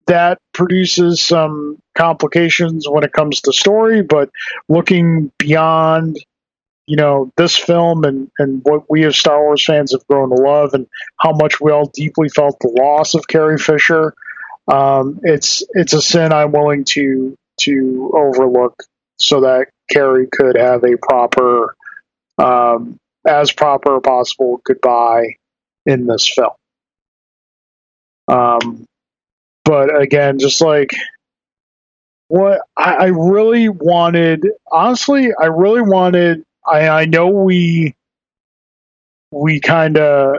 that 0.06 0.38
produces 0.54 1.22
some 1.22 1.80
complications 1.96 2.88
when 2.88 3.04
it 3.04 3.12
comes 3.12 3.42
to 3.42 3.54
story, 3.54 4.04
but 4.04 4.30
looking 4.70 5.32
beyond 5.40 6.18
you 6.88 6.98
know 6.98 7.32
this 7.38 7.56
film 7.56 8.04
and 8.04 8.30
and 8.38 8.62
what 8.64 8.90
we 8.90 9.06
as 9.06 9.18
Star 9.18 9.42
Wars 9.42 9.64
fans 9.66 9.92
have 9.92 10.06
grown 10.08 10.30
to 10.30 10.36
love 10.36 10.74
and 10.74 10.88
how 11.20 11.32
much 11.32 11.60
we 11.60 11.72
all 11.72 11.90
deeply 11.94 12.30
felt 12.30 12.58
the 12.60 12.70
loss 12.70 13.14
of 13.16 13.28
Carrie 13.28 13.58
Fisher 13.58 14.14
um, 14.68 15.20
it's 15.24 15.64
it's 15.72 15.94
a 15.94 16.02
sin 16.02 16.32
I'm 16.34 16.52
willing 16.52 16.86
to 16.86 17.36
to 17.62 18.12
overlook 18.16 18.84
so 19.20 19.42
that 19.42 19.68
Carrie 19.90 20.28
could 20.32 20.58
have 20.58 20.84
a 20.84 20.98
proper 20.98 21.76
um, 22.38 22.98
as 23.26 23.52
proper 23.52 24.00
possible 24.02 24.62
goodbye 24.64 25.36
in 25.86 26.08
this 26.08 26.28
film. 26.28 26.52
Um, 28.28 28.86
but 29.64 30.00
again, 30.02 30.40
just 30.40 30.62
like 30.62 30.90
what 32.28 32.62
I, 32.76 32.96
I 32.96 33.06
really 33.08 33.70
wanted, 33.70 34.48
honestly, 34.72 35.32
I 35.40 35.46
really 35.46 35.82
wanted. 35.82 36.44
I, 36.68 36.88
I 36.88 37.06
know 37.06 37.28
we 37.28 37.96
we 39.32 39.60
kind 39.60 39.98
of 39.98 40.38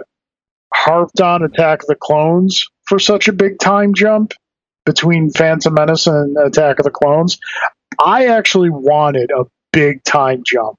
harped 0.72 1.20
on 1.20 1.42
Attack 1.42 1.82
of 1.82 1.86
the 1.86 1.96
Clones 1.96 2.66
for 2.84 2.98
such 2.98 3.28
a 3.28 3.32
big 3.32 3.58
time 3.58 3.94
jump 3.94 4.32
between 4.84 5.30
Phantom 5.30 5.74
Menace 5.74 6.06
and 6.06 6.36
Attack 6.36 6.78
of 6.78 6.84
the 6.84 6.90
Clones. 6.90 7.38
I 8.02 8.26
actually 8.26 8.70
wanted 8.70 9.30
a 9.30 9.44
big 9.72 10.02
time 10.04 10.42
jump 10.44 10.78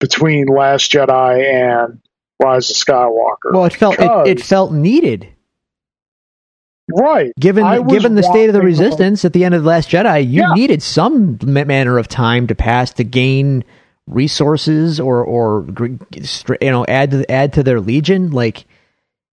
between 0.00 0.46
Last 0.46 0.90
Jedi 0.92 1.44
and 1.44 2.00
Rise 2.42 2.70
of 2.70 2.76
Skywalker. 2.76 3.52
Well, 3.52 3.64
it 3.64 3.74
felt 3.74 3.98
it, 3.98 4.28
it 4.28 4.40
felt 4.42 4.72
needed. 4.72 5.28
right. 6.90 7.32
Given 7.38 7.64
was 7.64 7.92
given 7.92 8.14
the 8.14 8.22
state 8.22 8.48
of 8.48 8.52
the 8.52 8.60
resistance 8.62 9.24
at 9.24 9.32
the 9.32 9.44
end 9.44 9.54
of 9.54 9.62
the 9.62 9.68
Last 9.68 9.90
Jedi, 9.90 10.28
you 10.28 10.42
Yeah. 10.42 10.54
needed 10.54 10.82
some 10.82 11.38
manner 11.42 11.98
of 11.98 12.08
time 12.08 12.46
to 12.48 12.54
pass 12.54 12.92
to 12.94 13.04
gain 13.04 13.64
resources 14.06 15.00
or 15.00 15.22
or 15.24 15.66
you 16.60 16.70
know 16.70 16.84
add 16.86 17.10
to 17.10 17.30
add 17.30 17.52
to 17.54 17.62
their 17.62 17.80
legion. 17.80 18.30
Like 18.30 18.64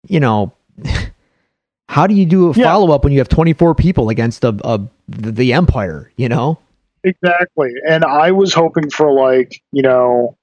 you 0.08 0.20
know, 0.20 0.54
how 1.90 2.08
do 2.08 2.14
you 2.16 2.26
do 2.26 2.50
a 2.50 2.54
Yeah. 2.54 2.66
follow 2.66 2.94
up 2.94 3.04
when 3.04 3.14
you 3.14 3.20
have 3.20 3.30
twenty 3.30 3.54
four 3.54 3.76
people 3.76 4.10
against 4.10 4.44
a, 4.44 4.50
a 4.64 4.82
the, 5.08 5.32
the 5.32 5.54
Empire? 5.54 6.12
You 6.18 6.30
know, 6.30 6.60
Exactly. 7.04 7.72
And 7.88 8.04
I 8.04 8.32
was 8.32 8.54
hoping 8.54 8.90
for 8.90 9.12
like, 9.12 9.62
you 9.72 9.82
know, 9.82 10.38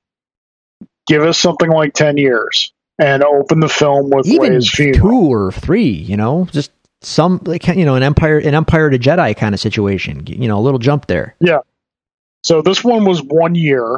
give 1.07 1.23
us 1.23 1.39
something 1.39 1.71
like 1.71 1.95
10 1.95 2.19
years 2.19 2.73
and 2.99 3.25
open 3.25 3.61
the 3.61 3.69
film 3.69 4.11
with 4.11 4.27
even 4.29 4.61
two 4.61 5.33
or 5.33 5.53
three. 5.53 5.89
You 5.89 6.17
know, 6.19 6.47
just 6.53 6.71
some 7.03 7.41
like 7.45 7.67
you 7.67 7.85
know 7.87 7.95
an 7.95 8.03
Empire 8.03 8.39
an 8.39 8.55
Empire 8.55 8.91
to 8.91 8.99
Jedi 8.99 9.37
kind 9.37 9.55
of 9.55 9.61
situation. 9.61 10.27
You 10.27 10.49
know, 10.49 10.59
a 10.59 10.63
little 10.63 10.79
jump 10.79 11.07
there. 11.07 11.35
Yeah. 11.41 11.61
So 12.45 12.63
this 12.63 12.85
one 12.85 13.05
was 13.05 13.23
one 13.23 13.55
year 13.55 13.97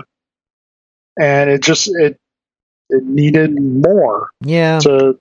and 1.19 1.51
it 1.51 1.63
just 1.63 1.89
it 1.89 2.19
it 2.91 3.05
needed 3.05 3.61
more 3.61 4.31
Yeah, 4.41 4.79
to 4.81 5.19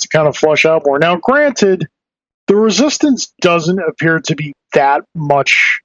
to 0.00 0.08
kind 0.08 0.26
of 0.28 0.36
flush 0.36 0.64
out 0.64 0.82
more. 0.86 0.98
Now 0.98 1.16
granted, 1.16 1.86
the 2.46 2.56
resistance 2.56 3.32
doesn't 3.40 3.78
appear 3.78 4.20
to 4.20 4.34
be 4.34 4.52
that 4.74 5.02
much 5.14 5.80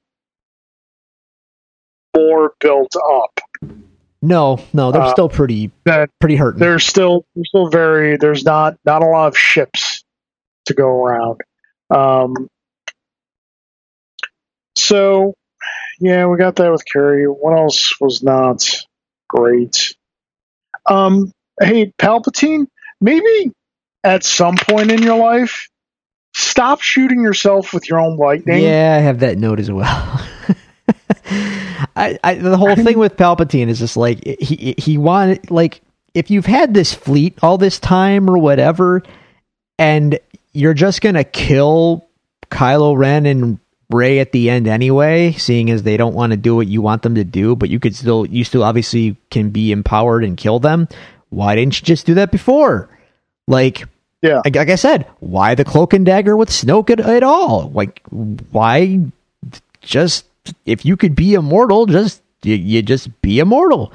more 2.16 2.54
built 2.60 2.94
up. 2.96 3.40
no, 4.22 4.60
no, 4.74 4.92
they're 4.92 5.02
Uh, 5.02 5.12
still 5.12 5.30
pretty 5.30 5.70
pretty 6.20 6.36
hurting. 6.36 6.60
there's 6.60 6.86
still 6.86 7.26
there's 7.36 7.50
still 7.50 7.70
very 7.70 8.18
there's 8.18 8.46
not 8.46 8.78
not 8.86 9.04
a 9.04 9.06
lot 9.06 9.28
of 9.28 9.38
ships 9.38 10.04
to 10.66 10.74
go 10.74 11.04
around. 11.04 11.42
Um, 11.90 12.48
so 14.76 15.34
yeah, 16.00 16.26
we 16.26 16.38
got 16.38 16.56
that 16.58 16.72
with 16.72 16.84
Carrie. 16.92 17.26
What 17.26 17.58
else 17.58 18.00
was 18.02 18.24
not 18.24 18.68
great? 19.36 19.96
Um, 20.86 21.32
hey, 21.60 21.94
Palpatine, 22.00 22.68
maybe 23.02 23.52
at 24.04 24.24
some 24.24 24.56
point 24.56 24.92
in 24.92 25.02
your 25.02 25.18
life, 25.18 25.68
stop 26.34 26.82
shooting 26.82 27.22
yourself 27.22 27.74
with 27.74 27.90
your 27.90 28.00
own 28.00 28.18
lightning. 28.18 28.64
Yeah, 28.64 28.96
I 28.98 29.02
have 29.02 29.20
that 29.20 29.38
note 29.38 29.60
as 29.60 29.72
well. 29.72 29.88
I, 31.96 32.20
I 32.24 32.36
the 32.36 32.58
whole 32.58 32.76
thing 32.76 33.00
with 33.00 33.16
Palpatine 33.18 33.68
is 33.68 33.80
just 33.80 33.98
like 33.98 34.24
he 34.26 34.76
he 34.78 34.98
wanted 34.98 35.50
like 35.50 35.82
if 36.14 36.30
you've 36.30 36.46
had 36.46 36.74
this 36.74 36.94
fleet 36.94 37.38
all 37.42 37.58
this 37.58 37.80
time 37.80 38.30
or 38.30 38.38
whatever, 38.38 39.02
and 39.80 40.20
you're 40.54 40.74
just 40.74 41.02
gonna 41.02 41.24
kill 41.24 42.06
Kylo 42.52 42.98
Ren 42.98 43.26
and 43.26 43.60
Rey 43.90 44.20
at 44.20 44.32
the 44.32 44.50
end 44.50 44.68
anyway, 44.68 45.34
seeing 45.34 45.70
as 45.70 45.84
they 45.84 45.96
don't 45.98 46.16
want 46.16 46.32
to 46.32 46.38
do 46.38 46.56
what 46.56 46.68
you 46.68 46.82
want 46.82 47.04
them 47.04 47.16
to 47.16 47.24
do, 47.24 47.56
but 47.56 47.70
you 47.70 47.80
could 47.80 47.96
still 47.96 48.26
you 48.26 48.44
still 48.44 48.64
obviously 48.64 49.16
can 49.30 49.50
be 49.52 49.72
empowered 49.72 50.24
and 50.24 50.38
kill 50.38 50.60
them. 50.60 50.88
Why 51.30 51.56
didn't 51.56 51.80
you 51.80 51.86
just 51.86 52.06
do 52.06 52.16
that 52.16 52.32
before? 52.32 52.90
Like 53.48 53.86
Yeah. 54.22 54.42
like, 54.44 54.56
like 54.56 54.70
I 54.70 54.76
said, 54.76 55.06
why 55.20 55.54
the 55.56 55.66
cloak 55.66 55.94
and 55.94 56.06
dagger 56.06 56.36
with 56.36 56.50
Snoke 56.50 56.90
at, 56.90 57.00
at 57.00 57.22
all? 57.24 57.70
Like, 57.74 58.02
why 58.10 59.02
just 59.82 60.26
if 60.66 60.86
you 60.86 60.98
could 60.98 61.16
be 61.16 61.34
immortal, 61.36 61.86
just 61.86 62.22
you, 62.44 62.56
you 62.56 62.82
just 62.82 63.22
be 63.22 63.40
immortal. 63.40 63.92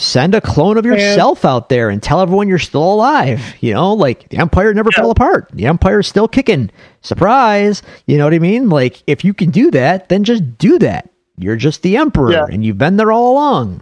Send 0.00 0.34
a 0.34 0.40
clone 0.40 0.78
of 0.78 0.86
yourself 0.86 1.44
out 1.44 1.68
there 1.68 1.90
and 1.90 2.00
tell 2.00 2.20
everyone 2.20 2.46
you're 2.48 2.58
still 2.58 2.94
alive. 2.94 3.42
You 3.60 3.74
know, 3.74 3.94
like 3.94 4.28
the 4.28 4.38
Empire 4.38 4.72
never 4.72 4.90
Yeah. 4.92 5.00
fell 5.02 5.10
apart. 5.10 5.48
The 5.52 5.66
Empire's 5.66 6.06
still 6.06 6.28
kicking. 6.28 6.70
Surprise! 7.02 7.82
You 8.06 8.16
know 8.16 8.24
what 8.24 8.32
I 8.34 8.38
mean? 8.38 8.68
Like, 8.68 9.02
if 9.08 9.24
you 9.24 9.34
can 9.34 9.50
do 9.50 9.70
that, 9.72 10.08
then 10.08 10.22
just 10.24 10.56
do 10.56 10.78
that. 10.78 11.10
You're 11.36 11.56
just 11.56 11.82
the 11.82 11.96
Emperor, 11.96 12.30
Yeah. 12.32 12.46
and 12.50 12.64
you've 12.64 12.78
been 12.78 12.96
there 12.96 13.10
all 13.10 13.32
along. 13.32 13.80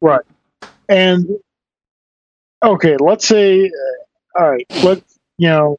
Right. 0.00 0.22
And 0.88 1.28
okay, 2.62 2.96
let's 2.98 3.26
say, 3.26 3.66
uh, 3.66 4.40
all 4.40 4.50
right, 4.50 4.66
let 4.82 5.02
you 5.38 5.48
know, 5.48 5.76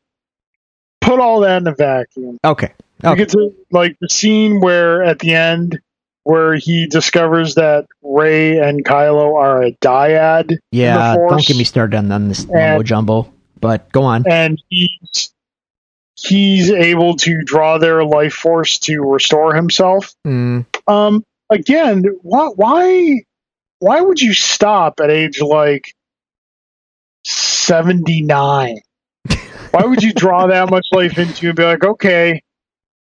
put 1.01 1.19
all 1.19 1.41
that 1.41 1.61
in 1.61 1.67
a 1.67 1.75
vacuum. 1.75 2.37
Okay. 2.43 2.71
You 3.03 3.15
get 3.17 3.29
to 3.29 3.53
like 3.69 3.97
the 3.99 4.07
scene 4.07 4.61
where 4.61 5.03
at 5.03 5.19
the 5.19 5.33
end 5.33 5.79
where 6.23 6.55
he 6.55 6.87
discovers 6.87 7.55
that 7.55 7.85
Rey 8.01 8.57
and 8.59 8.83
Kylo 8.85 9.35
are 9.35 9.63
a 9.63 9.71
dyad. 9.73 10.57
Yeah. 10.71 11.15
Force. 11.15 11.29
Don't 11.31 11.45
get 11.45 11.57
me 11.57 11.63
started 11.65 11.97
on, 11.97 12.11
on 12.11 12.27
this 12.29 12.45
mumbo 12.47 12.83
jumbo. 12.83 13.33
but 13.59 13.91
go 13.91 14.03
on. 14.03 14.23
and 14.27 14.61
he's 14.69 15.33
he's 16.15 16.71
able 16.71 17.15
to 17.17 17.41
draw 17.43 17.77
their 17.77 18.05
life 18.05 18.33
force 18.33 18.79
to 18.79 19.01
restore 19.01 19.53
himself. 19.55 20.13
Mm, 20.25 20.65
Um, 20.87 21.25
again, 21.49 22.03
why 22.21 22.47
why 22.55 23.21
why 23.79 23.99
would 24.01 24.21
you 24.21 24.33
stop 24.33 24.99
at 25.01 25.09
age 25.09 25.41
like 25.41 25.93
seventy 27.25 28.21
nine? 28.21 28.79
why 29.71 29.83
would 29.85 30.03
you 30.03 30.13
draw 30.13 30.47
that 30.47 30.69
much 30.69 30.87
life 30.91 31.17
into 31.17 31.47
and 31.47 31.55
be 31.57 31.63
like, 31.63 31.83
okay, 31.83 32.41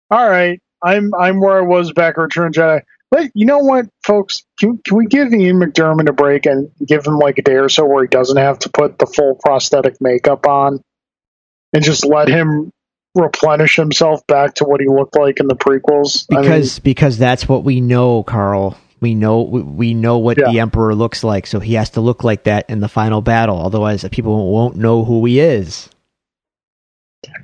all 0.09 0.27
right, 0.29 0.59
I'm 0.83 1.13
I'm 1.15 1.39
where 1.39 1.57
I 1.57 1.61
was 1.61 1.91
back 1.93 2.15
at 2.17 2.21
Return 2.21 2.51
Jedi. 2.53 2.81
But 3.11 3.29
you 3.35 3.45
know 3.45 3.59
what, 3.59 3.87
folks? 4.03 4.43
Can, 4.57 4.77
can 4.77 4.95
we 4.95 5.05
give 5.05 5.33
Ian 5.33 5.57
McDiarmid 5.57 6.07
a 6.07 6.13
break 6.13 6.45
and 6.45 6.71
give 6.85 7.05
him 7.05 7.17
like 7.17 7.37
a 7.37 7.41
day 7.41 7.55
or 7.55 7.67
so 7.67 7.85
where 7.85 8.03
he 8.03 8.07
doesn't 8.07 8.37
have 8.37 8.59
to 8.59 8.69
put 8.69 8.97
the 8.97 9.05
full 9.05 9.35
prosthetic 9.35 9.95
makeup 9.99 10.47
on 10.47 10.81
and 11.73 11.83
just 11.83 12.05
let 12.05 12.29
him 12.29 12.71
replenish 13.13 13.75
himself 13.75 14.25
back 14.27 14.53
to 14.55 14.63
what 14.63 14.79
he 14.79 14.87
looked 14.87 15.17
like 15.17 15.41
in 15.41 15.47
the 15.47 15.55
prequels? 15.55 16.25
I 16.31 16.35
mean, 16.35 16.43
because 16.43 16.79
because 16.79 17.17
that's 17.17 17.49
what 17.49 17.65
we 17.65 17.81
know, 17.81 18.23
Carl. 18.23 18.77
We 19.01 19.15
know 19.15 19.41
we, 19.41 19.61
we 19.61 19.93
know 19.93 20.19
what 20.19 20.37
Yeah. 20.37 20.49
the 20.51 20.59
Emperor 20.59 20.95
looks 20.95 21.21
like, 21.23 21.47
so 21.47 21.59
he 21.59 21.73
has 21.73 21.89
to 21.91 22.01
look 22.01 22.23
like 22.23 22.43
that 22.45 22.69
in 22.69 22.79
the 22.79 22.87
final 22.87 23.21
battle. 23.21 23.59
Otherwise, 23.59 24.05
people 24.11 24.53
won't 24.53 24.77
know 24.77 25.03
who 25.03 25.25
he 25.25 25.41
is. 25.41 25.89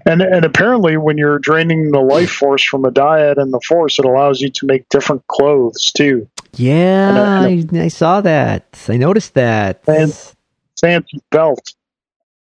And 0.06 0.22
and 0.22 0.44
apparently, 0.44 0.98
when 0.98 1.18
you're 1.18 1.38
draining 1.40 1.92
the 1.92 2.00
life 2.00 2.32
force 2.32 2.64
from 2.64 2.84
a 2.86 2.92
dyad 2.92 3.38
and 3.38 3.54
the 3.54 3.62
force, 3.68 4.00
it 4.00 4.06
allows 4.06 4.42
you 4.42 4.50
to 4.50 4.66
make 4.66 4.90
different 4.90 5.26
clothes 5.28 5.92
too. 5.92 6.28
Yeah, 6.56 7.44
And 7.46 7.78
I, 7.78 7.84
I 7.84 7.88
saw 7.90 8.22
that. 8.22 8.84
I 8.90 8.98
noticed 8.98 9.34
that. 9.36 9.82
And- 9.88 10.14
Fancy 10.80 11.20
belt. 11.32 11.74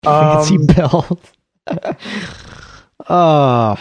Fancy 0.03 0.55
Um, 0.55 0.65
belt. 0.67 1.31
oh, 3.09 3.75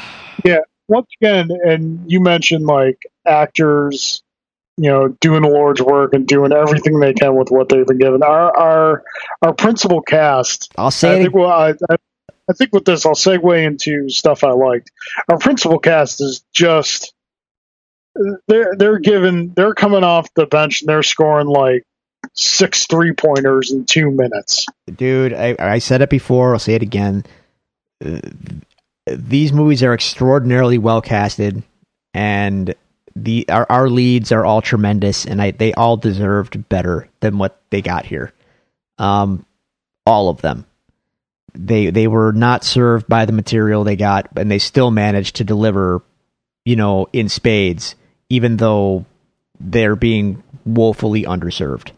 Yeah. 0.45 0.59
once 0.89 1.09
again, 1.21 1.49
and 1.65 2.01
you 2.11 2.21
mentioned 2.21 2.67
like 2.67 3.03
actors, 3.27 4.23
you 4.77 4.91
know, 4.91 5.09
doing 5.21 5.43
the 5.43 5.49
Lord's 5.49 5.83
work 5.83 6.13
and 6.15 6.27
doing 6.27 6.53
everything 6.53 7.01
they 7.01 7.13
can 7.13 7.35
with 7.37 7.51
what 7.51 7.69
they've 7.69 7.87
been 7.87 7.99
given. 7.99 8.23
Our 8.23 8.57
our 8.57 9.03
our 9.43 9.53
principal 9.55 10.03
cast. 10.03 10.73
I'll 10.77 10.87
I 10.87 10.91
say 10.91 11.21
it. 11.21 11.23
think 11.25 11.35
well, 11.35 11.51
I, 11.51 11.75
I, 11.91 11.97
I 12.49 12.53
think 12.53 12.73
with 12.73 12.85
this, 12.85 13.05
I'll 13.07 13.15
segue 13.15 13.65
into 13.65 14.09
stuff 14.09 14.45
I 14.45 14.53
liked. 14.53 14.93
Our 15.29 15.39
principal 15.39 15.79
cast 15.79 16.21
is 16.21 16.45
just 16.53 17.13
they're 18.49 18.75
they're 18.77 18.99
given 18.99 19.53
they're 19.55 19.75
coming 19.75 20.05
off 20.05 20.33
the 20.35 20.47
bench 20.47 20.83
and 20.83 20.89
they're 20.89 21.03
scoring 21.03 21.47
like 21.47 21.85
six 22.35 22.87
three 22.87 23.13
pointers 23.13 23.71
in 23.71 23.85
two 23.85 24.11
minutes. 24.11 24.67
dude 24.95 25.33
I, 25.33 25.57
I 25.59 25.79
said 25.79 26.03
it 26.03 26.11
before 26.11 26.53
i'll 26.53 26.59
say 26.59 26.75
it 26.75 26.83
again 26.83 27.25
uh, 28.05 28.21
these 29.07 29.53
movies 29.53 29.83
are 29.83 29.95
extraordinarily 29.95 30.79
well 30.79 31.01
casted 31.01 31.63
and 32.15 32.75
the 33.15 33.49
our, 33.49 33.67
our 33.71 33.89
leads 33.89 34.33
are 34.33 34.45
all 34.45 34.61
tremendous 34.61 35.25
and 35.25 35.41
I, 35.41 35.53
they 35.53 35.73
all 35.75 35.97
deserved 35.97 36.69
better 36.69 37.09
than 37.21 37.39
what 37.39 37.61
they 37.71 37.83
got 37.83 38.07
here 38.07 38.33
um 38.99 39.47
all 40.05 40.29
of 40.29 40.41
them 40.43 40.67
they 41.57 41.91
they 41.91 42.07
were 42.07 42.33
not 42.33 42.65
served 42.65 43.09
by 43.09 43.25
the 43.25 43.33
material 43.33 43.85
they 43.85 43.97
got 43.97 44.29
and 44.37 44.51
they 44.51 44.59
still 44.59 44.91
managed 44.91 45.37
to 45.37 45.45
deliver 45.45 46.03
you 46.65 46.77
know 46.77 47.09
in 47.13 47.29
spades 47.29 47.95
even 48.29 48.57
though 48.57 49.05
they're 49.59 49.97
being 49.97 50.43
woefully 50.65 51.23
underserved 51.23 51.93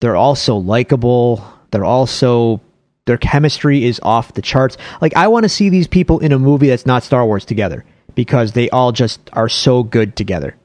they're 0.00 0.16
also 0.16 0.56
likable. 0.56 1.44
They're 1.70 1.84
also 1.84 2.60
their 3.06 3.16
chemistry 3.16 3.84
is 3.84 4.00
off 4.02 4.34
the 4.34 4.42
charts. 4.42 4.76
Like 5.00 5.16
I 5.16 5.28
want 5.28 5.44
to 5.44 5.48
see 5.48 5.68
these 5.68 5.86
people 5.86 6.18
in 6.18 6.32
a 6.32 6.38
movie 6.38 6.68
that's 6.68 6.86
not 6.86 7.02
Star 7.02 7.24
Wars 7.24 7.44
together 7.44 7.84
because 8.14 8.52
they 8.52 8.68
all 8.70 8.92
just 8.92 9.20
are 9.32 9.48
so 9.48 9.82
good 9.82 10.16
together. 10.16 10.56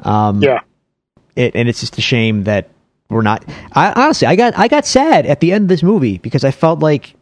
Um, 0.00 0.42
Yeah. 0.42 0.60
It, 1.36 1.54
and 1.54 1.68
it's 1.68 1.80
just 1.80 1.96
a 1.98 2.00
shame 2.00 2.44
that 2.44 2.68
we're 3.08 3.22
not. 3.22 3.44
I 3.72 3.92
honestly, 3.92 4.26
I 4.26 4.36
got 4.36 4.58
I 4.58 4.68
got 4.68 4.86
sad 4.86 5.24
at 5.24 5.40
the 5.40 5.52
end 5.52 5.64
of 5.64 5.68
this 5.68 5.82
movie 5.82 6.18
because 6.18 6.44
I 6.44 6.50
felt 6.50 6.80
like, 6.80 7.14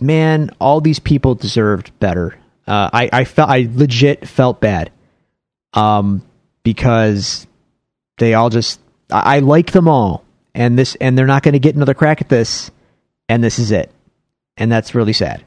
man, 0.00 0.50
all 0.60 0.80
these 0.80 0.98
people 0.98 1.34
deserved 1.34 1.98
better. 1.98 2.38
Uh, 2.66 2.90
I 2.92 3.10
I 3.12 3.24
felt 3.24 3.48
I 3.48 3.68
legit 3.72 4.28
felt 4.28 4.60
bad, 4.60 4.90
um, 5.72 6.22
because 6.62 7.46
they 8.18 8.34
all 8.34 8.50
just 8.50 8.80
I, 9.10 9.36
I 9.36 9.38
like 9.40 9.72
them 9.72 9.88
all, 9.88 10.24
and 10.54 10.78
this 10.78 10.94
and 10.96 11.16
they're 11.16 11.26
not 11.26 11.42
going 11.42 11.54
to 11.54 11.58
get 11.58 11.76
another 11.76 11.94
crack 11.94 12.20
at 12.20 12.28
this, 12.28 12.70
and 13.28 13.42
this 13.42 13.58
is 13.58 13.70
it, 13.70 13.90
and 14.56 14.70
that's 14.70 14.94
really 14.94 15.14
sad. 15.14 15.44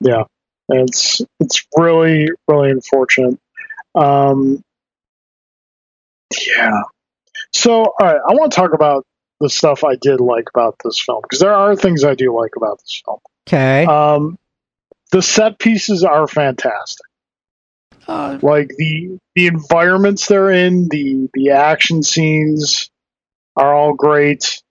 Yeah, 0.00 0.24
it's 0.68 1.22
it's 1.38 1.64
really 1.76 2.28
really 2.48 2.70
unfortunate. 2.70 3.38
Um, 3.94 4.64
yeah. 6.46 6.82
So, 7.52 7.84
all 7.84 7.94
right, 8.00 8.20
I 8.28 8.32
want 8.34 8.50
to 8.50 8.56
talk 8.56 8.74
about 8.74 9.06
the 9.40 9.48
stuff 9.48 9.84
I 9.84 9.96
did 9.96 10.20
like 10.20 10.48
about 10.54 10.76
this 10.84 10.98
film 11.00 11.20
because 11.22 11.40
there 11.40 11.54
are 11.54 11.76
things 11.76 12.04
I 12.04 12.14
do 12.14 12.34
like 12.38 12.52
about 12.56 12.78
this 12.80 13.02
film. 13.04 13.18
Okay. 13.46 13.84
Um, 13.84 14.38
the 15.12 15.22
set 15.22 15.58
pieces 15.58 16.04
are 16.04 16.26
fantastic. 16.26 17.06
Uh, 18.06 18.38
Like 18.42 18.68
the 18.76 19.18
the 19.34 19.46
environments 19.46 20.26
they're 20.26 20.50
in, 20.50 20.88
the 20.88 21.28
the 21.34 21.50
action 21.50 22.02
scenes 22.02 22.90
are 23.56 23.74
all 23.74 23.94
great. 23.94 24.62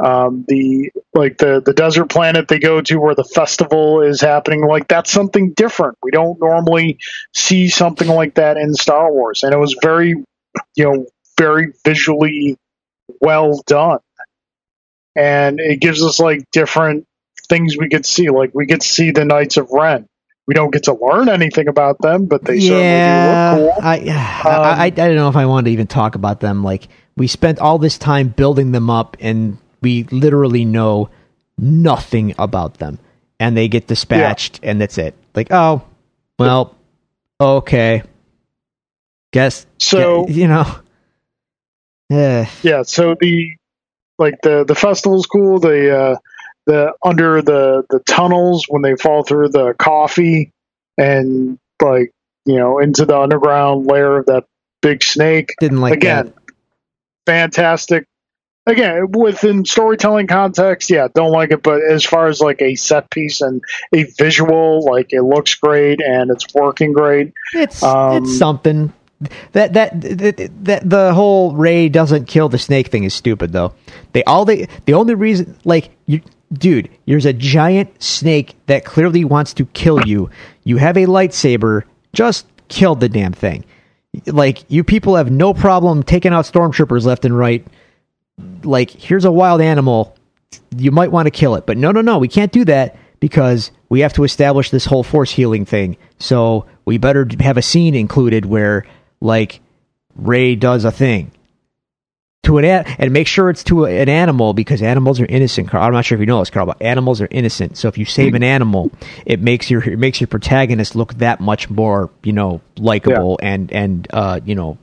Um, 0.00 0.44
the 0.46 0.90
like 1.12 1.38
the 1.38 1.60
the 1.64 1.72
desert 1.72 2.06
planet 2.06 2.48
they 2.48 2.58
go 2.60 2.80
to 2.80 2.96
where 2.98 3.14
the 3.14 3.24
festival 3.24 4.00
is 4.02 4.20
happening, 4.20 4.64
like 4.66 4.86
that's 4.88 5.10
something 5.10 5.52
different. 5.54 5.98
We 6.02 6.12
don't 6.12 6.38
normally 6.40 6.98
see 7.34 7.68
something 7.68 8.08
like 8.08 8.34
that 8.34 8.56
in 8.56 8.74
Star 8.74 9.12
Wars, 9.12 9.42
and 9.42 9.52
it 9.52 9.58
was 9.58 9.76
very, 9.82 10.10
you 10.76 10.84
know, 10.84 11.06
very 11.36 11.72
visually 11.84 12.56
well 13.20 13.62
done. 13.66 14.00
And 15.16 15.58
it 15.60 15.80
gives 15.80 16.02
us 16.02 16.20
like 16.20 16.44
different 16.52 17.06
things 17.48 17.76
we 17.76 17.88
could 17.88 18.06
see. 18.06 18.30
Like 18.30 18.54
we 18.54 18.66
get 18.66 18.82
to 18.82 18.88
see 18.88 19.10
the 19.10 19.24
Knights 19.24 19.56
of 19.56 19.70
Ren. 19.70 20.06
We 20.46 20.54
don't 20.54 20.70
get 20.70 20.84
to 20.84 20.94
learn 20.94 21.28
anything 21.28 21.68
about 21.68 21.98
them, 22.00 22.24
but 22.24 22.42
they 22.44 22.56
yeah, 22.56 23.54
certainly 23.54 23.60
do 23.60 23.66
look 23.66 23.74
cool. 23.74 23.84
I, 23.84 23.96
I, 24.48 24.82
I 24.82 24.84
I 24.84 24.90
don't 24.90 25.16
know 25.16 25.28
if 25.28 25.36
I 25.36 25.44
want 25.44 25.66
to 25.66 25.72
even 25.72 25.86
talk 25.86 26.14
about 26.14 26.40
them. 26.40 26.64
Like 26.64 26.88
we 27.18 27.26
spent 27.26 27.58
all 27.58 27.78
this 27.78 27.98
time 27.98 28.28
building 28.28 28.72
them 28.72 28.88
up, 28.88 29.16
and 29.20 29.58
we 29.82 30.04
literally 30.04 30.64
know 30.64 31.10
nothing 31.58 32.34
about 32.38 32.78
them, 32.78 32.98
and 33.38 33.56
they 33.56 33.68
get 33.68 33.88
dispatched, 33.88 34.60
and 34.62 34.80
that's 34.80 34.96
it. 34.96 35.14
Like, 35.34 35.48
oh, 35.50 35.82
well, 36.38 36.74
okay, 37.38 38.02
guess 39.32 39.66
So 39.78 40.28
you 40.28 40.48
know, 40.48 40.78
eh, 42.10 42.46
yeah, 42.62 42.82
so 42.82 43.16
the 43.20 43.56
like 44.18 44.40
the 44.42 44.64
the 44.64 44.74
festival's 44.74 45.26
cool. 45.26 45.58
The 45.60 45.96
uh, 45.96 46.16
the 46.66 46.92
under 47.04 47.42
the 47.42 47.84
the 47.88 48.00
tunnels 48.00 48.66
when 48.68 48.82
they 48.82 48.96
fall 48.96 49.22
through 49.22 49.48
the 49.48 49.74
coffee 49.78 50.52
and 50.96 51.58
like 51.82 52.12
you 52.44 52.56
know 52.56 52.78
into 52.78 53.06
the 53.06 53.18
underground 53.18 53.86
layer 53.86 54.18
of 54.18 54.26
that 54.26 54.44
big 54.82 55.02
snake. 55.02 55.54
didn't 55.60 55.80
like 55.80 55.94
Again, 55.94 56.26
that. 56.26 56.34
fantastic. 57.26 58.04
Again, 58.66 59.12
within 59.12 59.64
storytelling 59.64 60.26
context, 60.26 60.90
yeah, 60.90 61.08
don't 61.14 61.32
like 61.32 61.52
it. 61.52 61.62
But 61.62 61.80
as 61.82 62.04
far 62.04 62.26
as 62.26 62.42
like 62.42 62.60
a 62.60 62.74
set 62.74 63.10
piece 63.10 63.40
and 63.40 63.62
a 63.94 64.02
visual, 64.18 64.84
like 64.84 65.06
it 65.14 65.22
looks 65.22 65.54
great 65.54 66.00
and 66.02 66.30
it's 66.30 66.44
working 66.54 66.92
great. 66.92 67.32
It's 67.54 67.82
Um, 67.82 68.24
it's 68.24 68.36
something. 68.36 68.92
That, 69.52 69.72
that 69.72 70.00
that 70.00 70.88
the 70.88 71.12
whole 71.12 71.52
Rey 71.56 71.88
doesn't 71.88 72.26
kill 72.26 72.48
the 72.48 72.58
snake 72.58 72.86
thing 72.86 73.02
is 73.02 73.14
stupid 73.14 73.52
though. 73.52 73.74
They 74.12 74.22
all 74.24 74.44
they 74.44 74.68
the 74.84 74.94
only 74.94 75.14
reason 75.14 75.58
like 75.64 75.90
you 76.06 76.20
dude, 76.52 76.88
there's 77.06 77.26
a 77.26 77.32
giant 77.32 78.02
snake 78.02 78.54
that 78.66 78.84
clearly 78.84 79.24
wants 79.24 79.54
to 79.54 79.66
kill 79.66 80.06
you. 80.06 80.30
You 80.64 80.76
have 80.76 80.96
a 80.96 81.06
lightsaber, 81.06 81.82
just 82.12 82.46
kill 82.68 82.94
the 82.94 83.08
damn 83.08 83.32
thing. 83.32 83.64
Like 84.26 84.64
you 84.70 84.84
people 84.84 85.16
have 85.16 85.30
no 85.30 85.52
problem 85.52 86.02
taking 86.02 86.32
out 86.32 86.44
stormtroopers 86.44 87.04
left 87.04 87.24
and 87.24 87.36
right. 87.36 87.66
Like 88.62 88.90
here's 88.90 89.24
a 89.24 89.32
wild 89.32 89.60
animal, 89.60 90.16
you 90.76 90.92
might 90.92 91.10
want 91.10 91.26
to 91.26 91.30
kill 91.30 91.56
it, 91.56 91.66
but 91.66 91.76
no, 91.76 91.90
no, 91.90 92.00
no, 92.00 92.18
we 92.18 92.28
can't 92.28 92.52
do 92.52 92.64
that 92.66 92.96
because 93.20 93.72
we 93.88 94.00
have 94.00 94.12
to 94.12 94.24
establish 94.24 94.70
this 94.70 94.84
whole 94.84 95.02
force 95.02 95.30
healing 95.30 95.64
thing. 95.64 95.96
So 96.18 96.66
we 96.84 96.98
better 96.98 97.26
have 97.40 97.56
a 97.56 97.62
scene 97.62 97.94
included 97.94 98.46
where 98.46 98.86
like 99.20 99.60
Rey 100.16 100.54
does 100.56 100.84
a 100.84 100.90
thing 100.90 101.32
to 102.44 102.58
an 102.58 102.64
an- 102.64 102.84
and 102.98 103.12
make 103.12 103.26
sure 103.26 103.50
it's 103.50 103.64
to 103.64 103.84
an 103.84 104.08
animal 104.08 104.54
because 104.54 104.80
animals 104.82 105.20
are 105.20 105.26
innocent. 105.26 105.68
Carl. 105.68 105.84
I'm 105.84 105.92
not 105.92 106.04
sure 106.04 106.16
if 106.16 106.20
you 106.20 106.26
know 106.26 106.38
this, 106.38 106.50
Carl, 106.50 106.66
but 106.66 106.80
animals 106.80 107.20
are 107.20 107.28
innocent. 107.30 107.76
So 107.76 107.88
if 107.88 107.98
you 107.98 108.04
save 108.04 108.34
an 108.34 108.42
animal, 108.42 108.90
it 109.26 109.40
makes 109.40 109.70
your 109.70 109.82
it 109.82 109.98
makes 109.98 110.20
your 110.20 110.28
protagonist 110.28 110.94
look 110.96 111.14
that 111.14 111.40
much 111.40 111.68
more 111.68 112.10
you 112.22 112.32
know 112.32 112.60
likable 112.78 113.38
and 113.42 113.70
and 113.72 114.06
uh, 114.12 114.40
you 114.44 114.54
know. 114.54 114.78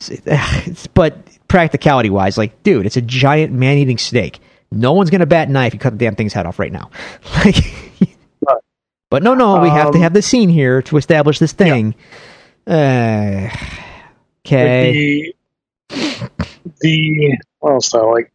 But 0.94 1.16
practicality 1.48 2.10
wise, 2.10 2.36
like 2.38 2.62
dude, 2.62 2.86
it's 2.86 2.96
a 2.96 3.02
giant 3.02 3.52
man 3.52 3.78
eating 3.78 3.98
snake. 3.98 4.40
No 4.72 4.92
one's 4.92 5.10
going 5.10 5.20
to 5.20 5.26
bat 5.26 5.48
an 5.48 5.56
eye 5.56 5.66
if 5.66 5.74
you 5.74 5.80
cut 5.80 5.90
the 5.92 5.98
damn 5.98 6.16
thing's 6.16 6.32
head 6.32 6.44
off 6.46 6.58
right 6.58 6.72
now. 6.72 6.90
Like, 7.44 7.56
but 9.08 9.22
no, 9.22 9.34
no, 9.34 9.60
we 9.60 9.68
have 9.68 9.92
to 9.92 9.98
Um, 9.98 10.02
have 10.02 10.12
the 10.12 10.20
scene 10.22 10.48
here 10.48 10.82
to 10.82 10.96
establish 10.96 11.38
this 11.38 11.52
thing. 11.52 11.94
Uh, 12.66 13.48
okay. 14.44 15.32
The 15.88 16.30
the 16.80 17.38
what 17.60 17.72
else 17.72 17.90
do 17.90 17.98
I 17.98 18.12
like? 18.12 18.32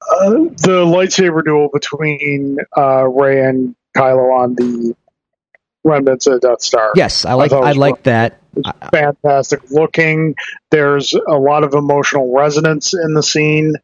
Uh, 0.00 0.30
the 0.30 0.84
lightsaber 0.84 1.44
duel 1.44 1.70
between 1.72 2.58
uh, 2.76 3.04
Rey 3.06 3.44
and 3.44 3.74
Kylo 3.96 4.38
on 4.38 4.54
the 4.54 4.94
remnants 5.84 6.26
of 6.26 6.40
Death 6.40 6.62
Star. 6.62 6.92
Yes, 6.94 7.24
I 7.24 7.34
like 7.34 7.52
I 7.52 7.60
was 7.60 7.76
like 7.76 8.02
that. 8.04 8.40
It's 8.56 8.70
fantastic 8.90 9.70
looking. 9.70 10.34
There's 10.70 11.14
a 11.14 11.34
lot 11.34 11.64
of 11.64 11.74
emotional 11.74 12.34
resonance 12.34 12.94
in 12.94 13.14
the 13.14 13.22
scene. 13.22 13.74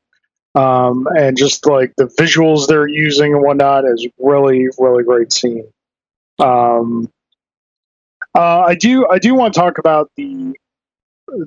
Um, 0.55 1.06
and 1.16 1.36
just 1.36 1.66
like 1.66 1.92
the 1.97 2.06
visuals 2.06 2.66
they're 2.66 2.88
using 2.88 3.34
and 3.34 3.42
whatnot 3.42 3.84
is 3.84 4.06
really, 4.18 4.66
really 4.78 5.05
great 5.05 5.32
scene. 5.32 5.70
Um, 6.40 7.09
uh, 8.36 8.61
I 8.61 8.74
do, 8.74 9.07
I 9.09 9.19
do 9.19 9.35
want 9.35 9.55
to 9.55 9.61
talk 9.61 9.78
about 9.78 10.11
the 10.16 10.55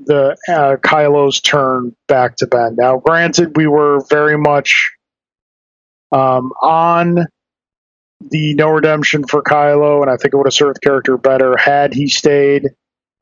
the 0.06 0.38
uh, 0.48 0.78
Kylo's 0.78 1.42
turn 1.42 1.96
back 2.08 2.38
to 2.38 2.48
Ben. 2.48 2.76
Now, 2.78 2.98
granted, 2.98 3.58
we 3.58 3.68
were 3.68 4.00
very 4.10 4.38
much 4.38 4.94
um, 6.12 6.54
on 6.62 7.28
the 8.30 8.54
no 8.56 8.70
redemption 8.70 9.26
for 9.28 9.42
Kylo, 9.42 10.02
and 10.02 10.10
I 10.10 10.16
think 10.16 10.34
it 10.34 10.38
would 10.38 10.48
have 10.48 10.54
served 10.54 10.78
the 10.78 10.80
character 10.80 11.18
better 11.18 11.58
had 11.58 11.94
he 11.94 12.08
stayed 12.08 12.70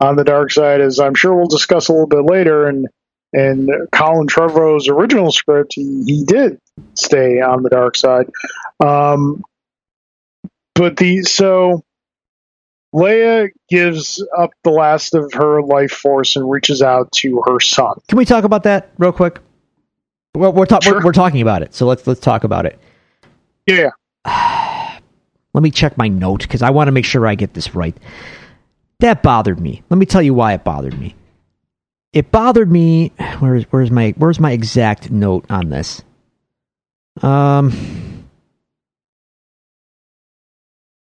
on 0.00 0.16
the 0.16 0.24
dark 0.24 0.50
side, 0.50 0.80
as 0.80 1.00
I'm 1.00 1.14
sure 1.14 1.34
we'll 1.34 1.46
discuss 1.46 1.88
a 1.88 1.92
little 1.92 2.06
bit 2.06 2.24
later. 2.24 2.66
And 2.66 2.86
in 3.32 3.68
Colin 3.92 4.26
Trevorrow's 4.26 4.88
original 4.88 5.32
script, 5.32 5.74
he, 5.74 6.04
he 6.06 6.24
did 6.24 6.58
stay 6.94 7.40
on 7.40 7.62
the 7.62 7.70
dark 7.70 7.96
side. 7.96 8.26
Um, 8.80 9.42
but 10.74 10.96
the 10.96 11.22
so 11.22 11.82
Leia 12.94 13.48
gives 13.70 14.22
up 14.36 14.50
the 14.64 14.70
last 14.70 15.14
of 15.14 15.32
her 15.34 15.62
life 15.62 15.92
force 15.92 16.36
and 16.36 16.50
reaches 16.50 16.82
out 16.82 17.10
to 17.12 17.42
her 17.46 17.58
son. 17.60 17.94
Can 18.08 18.18
we 18.18 18.24
talk 18.24 18.44
about 18.44 18.64
that 18.64 18.90
real 18.98 19.12
quick? 19.12 19.38
Well, 20.34 20.52
we're, 20.52 20.66
ta- 20.66 20.80
Sure. 20.80 20.94
we're 20.94 21.04
we're 21.06 21.12
talking 21.12 21.40
about 21.42 21.62
it, 21.62 21.74
so 21.74 21.86
let's 21.86 22.06
let's 22.06 22.20
talk 22.20 22.44
about 22.44 22.66
it. 22.66 22.78
Yeah, 23.66 23.90
Let 25.54 25.62
me 25.62 25.70
check 25.70 25.96
my 25.98 26.08
note 26.08 26.42
because 26.42 26.62
I 26.62 26.70
want 26.70 26.88
to 26.88 26.92
make 26.92 27.04
sure 27.04 27.26
I 27.26 27.34
get 27.34 27.52
this 27.54 27.74
right. 27.74 27.96
That 29.00 29.22
bothered 29.22 29.60
me. 29.60 29.82
Let 29.90 29.98
me 29.98 30.06
tell 30.06 30.22
you 30.22 30.32
why 30.32 30.54
it 30.54 30.64
bothered 30.64 30.98
me. 30.98 31.14
It 32.12 32.30
bothered 32.30 32.70
me. 32.70 33.08
Where's 33.40 33.64
where's 33.64 33.90
my 33.90 34.14
where's 34.16 34.40
my 34.40 34.52
exact 34.52 35.10
note 35.10 35.44
on 35.50 35.68
this? 35.70 36.02
Um, 37.20 38.24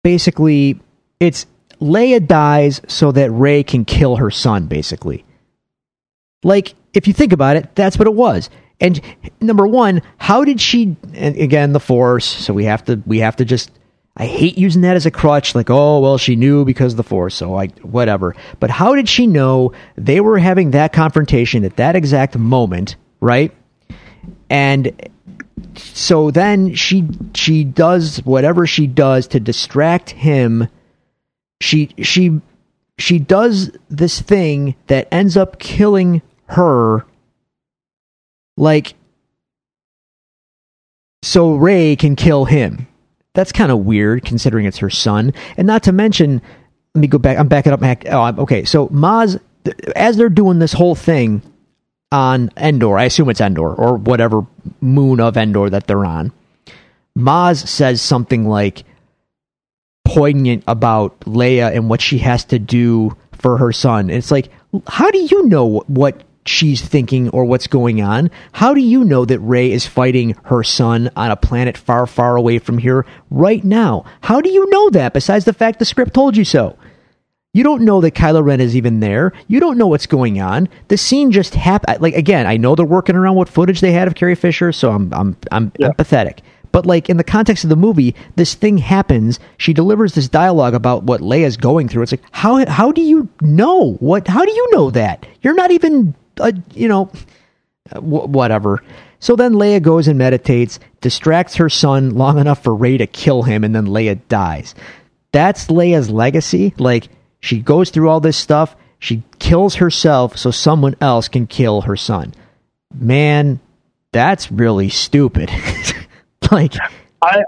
basically, 0.03 0.81
it's 1.21 1.47
Leia 1.81 2.27
dies 2.27 2.81
so 2.89 3.13
that 3.13 3.31
Rey 3.31 3.63
can 3.63 3.85
kill 3.85 4.17
her 4.17 4.31
son. 4.31 4.67
Basically, 4.67 5.25
like 6.43 6.75
if 6.95 7.07
you 7.07 7.13
think 7.13 7.33
about 7.33 7.57
it, 7.57 7.75
that's 7.75 7.99
what 7.99 8.09
it 8.09 8.15
was. 8.15 8.51
And 8.81 9.01
number 9.41 9.67
one, 9.67 10.03
how 10.19 10.45
did 10.45 10.61
she? 10.61 10.97
And 11.15 11.37
again, 11.37 11.73
the 11.73 11.81
Force. 11.81 12.27
So 12.27 12.53
we 12.53 12.65
have 12.65 12.85
to 12.87 13.03
we 13.07 13.19
have 13.19 13.37
to 13.37 13.45
just. 13.45 13.71
I 14.21 14.27
hate 14.27 14.59
using 14.59 14.83
that 14.83 14.97
as 14.97 15.07
a 15.07 15.13
crutch. 15.13 15.55
Like, 15.55 15.71
oh 15.71 16.01
well, 16.01 16.19
she 16.19 16.35
knew 16.35 16.65
because 16.65 16.95
of 16.95 16.97
the 16.97 17.05
Force. 17.05 17.35
So 17.35 17.57
I 17.57 17.69
whatever. 17.83 18.35
But 18.61 18.71
how 18.71 18.95
did 18.95 19.09
she 19.09 19.27
know 19.27 19.73
they 19.97 20.21
were 20.21 20.39
having 20.39 20.73
that 20.73 20.93
confrontation 20.93 21.65
at 21.65 21.77
that 21.77 21.97
exact 21.97 22.37
moment? 22.37 22.97
Right. 23.21 23.53
And 24.51 25.11
so 25.77 26.31
then 26.31 26.75
she 26.75 27.07
she 27.35 27.65
does 27.65 28.19
whatever 28.19 28.67
she 28.67 28.87
does 28.87 29.29
to 29.29 29.41
distract 29.41 30.11
him 30.11 30.69
she 31.61 31.91
she 32.03 32.41
she 32.99 33.19
does 33.19 33.71
this 33.89 34.21
thing 34.21 34.75
that 34.87 35.09
ends 35.13 35.37
up 35.37 35.59
killing 35.59 36.23
her 36.47 37.05
like 38.57 38.95
so 41.23 41.55
Rey 41.57 41.97
can 41.97 42.17
kill 42.17 42.45
him. 42.45 42.87
That's 43.35 43.53
kind 43.53 43.71
of 43.71 43.81
weird 43.81 44.25
considering 44.25 44.67
it's 44.67 44.79
her 44.79 44.91
son. 44.91 45.33
And 45.57 45.67
not 45.67 45.83
to 45.85 45.93
mention 45.93 46.41
let 46.95 47.01
me 47.01 47.07
go 47.07 47.19
back 47.19 47.39
I'm 47.39 47.49
backing 47.49 47.73
up 47.73 47.81
back 47.81 48.05
oh, 48.09 48.35
okay. 48.39 48.65
So 48.65 48.89
Maz 48.89 49.41
as 49.95 50.17
they're 50.17 50.29
doing 50.29 50.59
this 50.59 50.73
whole 50.73 50.95
thing 50.95 51.43
on 52.11 52.51
Endor, 52.57 52.97
I 52.97 53.05
assume 53.05 53.29
it's 53.29 53.41
Endor 53.41 53.75
or 53.75 53.97
whatever 53.97 54.47
moon 54.81 55.21
of 55.21 55.37
Endor 55.37 55.71
that 55.71 55.87
they're 55.87 56.07
on. 56.07 56.33
Maz 57.17 57.67
says 57.67 58.01
something 58.01 58.49
like 58.49 58.85
poignant 60.09 60.65
about 60.67 61.19
Leia 61.21 61.75
and 61.75 61.89
what 61.89 62.01
she 62.01 62.19
has 62.19 62.45
to 62.47 62.59
do 62.59 63.17
for 63.33 63.57
her 63.59 63.73
son. 63.73 64.11
It's 64.11 64.31
like, 64.31 64.51
how 64.87 65.11
do 65.11 65.19
you 65.19 65.47
know 65.47 65.83
what 65.87 66.23
she's 66.47 66.81
thinking 66.81 67.29
or 67.31 67.45
what's 67.45 67.67
going 67.67 68.01
on? 68.03 68.31
How 68.53 68.75
do 68.75 68.81
you 68.81 69.05
know 69.05 69.25
that 69.25 69.39
Rey 69.41 69.71
is 69.71 69.87
fighting 69.87 70.35
her 70.45 70.63
son 70.63 71.11
on 71.15 71.31
a 71.31 71.37
planet 71.37 71.77
far, 71.77 72.07
far 72.07 72.37
away 72.37 72.59
from 72.59 72.79
here 72.79 73.05
right 73.31 73.63
now? 73.63 74.05
How 74.23 74.41
do 74.41 74.49
you 74.51 74.69
know 74.71 74.91
that 74.91 75.13
besides 75.13 75.45
the 75.45 75.53
fact 75.53 75.79
the 75.79 75.85
script 75.85 76.15
told 76.15 76.37
you 76.37 76.45
so? 76.45 76.77
You 77.55 77.65
don't 77.65 77.83
know 77.83 78.01
that 78.03 78.15
Kylo 78.15 78.45
Ren 78.45 78.61
is 78.61 78.77
even 78.77 79.01
there. 79.01 79.33
You 79.49 79.59
don't 79.59 79.79
know 79.79 79.87
what's 79.89 80.07
going 80.07 80.41
on. 80.41 80.69
The 80.89 80.97
scene 80.99 81.33
just 81.33 81.55
happened. 81.55 82.01
Like 82.01 82.15
again, 82.15 82.47
I 82.47 82.57
know 82.57 82.75
they're 82.75 82.85
working 82.85 83.17
around 83.17 83.37
what 83.37 83.49
footage 83.49 83.81
they 83.81 83.91
had 83.93 84.07
of 84.07 84.15
Carrie 84.15 84.35
Fisher, 84.35 84.71
so 84.71 84.91
I'm 84.93 85.13
I'm 85.15 85.37
I'm 85.51 85.73
Yeah. 85.79 85.89
empathetic. 85.89 86.39
But 86.73 86.87
like 86.87 87.09
in 87.09 87.17
the 87.17 87.25
context 87.25 87.65
of 87.65 87.71
the 87.71 87.77
movie, 87.77 88.15
this 88.37 88.55
thing 88.55 88.79
happens. 88.79 89.41
She 89.57 89.73
delivers 89.73 90.15
this 90.15 90.29
dialogue 90.29 90.75
about 90.75 91.05
what 91.05 91.21
Leia's 91.21 91.57
going 91.57 91.89
through. 91.89 92.03
It's 92.03 92.13
like 92.13 92.23
how 92.31 92.67
how 92.67 92.93
do 92.93 93.03
you 93.03 93.29
know 93.41 93.95
what? 93.95 94.29
How 94.29 94.45
do 94.45 94.53
you 94.53 94.69
know 94.73 94.91
that? 94.91 95.27
You're 95.43 95.55
not 95.55 95.71
even 95.71 96.15
uh, 96.39 96.53
you 96.75 96.89
know 96.89 97.11
wh- 97.95 98.29
whatever. 98.29 98.83
So 99.21 99.35
then 99.35 99.55
Leia 99.55 99.83
goes 99.83 100.07
and 100.07 100.19
meditates, 100.19 100.79
distracts 101.01 101.57
her 101.57 101.69
son 101.69 102.11
long 102.11 102.39
enough 102.39 102.63
for 102.63 102.75
Rey 102.75 102.99
to 102.99 103.07
kill 103.07 103.43
him, 103.43 103.65
and 103.65 103.75
then 103.75 103.87
Leia 103.87 104.21
dies. 104.29 104.75
That's 105.33 105.67
Leia's 105.67 106.09
legacy. 106.09 106.75
Like 106.79 107.09
she 107.41 107.61
goes 107.61 107.91
through 107.91 108.09
all 108.09 108.21
this 108.21 108.37
stuff, 108.37 108.77
she 108.99 109.23
kills 109.39 109.77
herself 109.77 110.37
so 110.37 110.51
someone 110.51 110.97
else 111.01 111.29
can 111.29 111.47
kill 111.47 111.83
her 111.83 111.97
son. 111.97 112.35
Man, 112.95 113.61
that's 114.13 114.51
really 114.51 114.89
stupid. 114.89 115.51
like, 116.53 116.75
I 117.23 117.43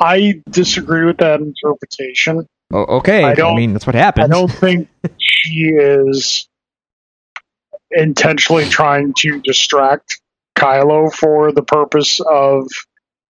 I 0.00 0.42
disagree 0.50 1.04
with 1.04 1.18
that 1.18 1.40
interpretation. 1.40 2.46
o- 2.72 2.96
okay, 2.98 3.24
I 3.24 3.30
I, 3.30 3.34
don't- 3.34 3.56
mean 3.56 3.72
that's 3.72 3.86
what 3.86 3.94
happens. 3.94 4.24
I 4.24 4.28
don't 4.28 4.50
think 4.50 4.88
she 5.18 5.68
is 5.76 6.48
intentionally 7.90 8.64
trying 8.68 9.12
to 9.18 9.40
distract 9.40 10.20
Kylo 10.56 11.12
for 11.12 11.52
the 11.52 11.62
purpose 11.62 12.20
of 12.20 12.66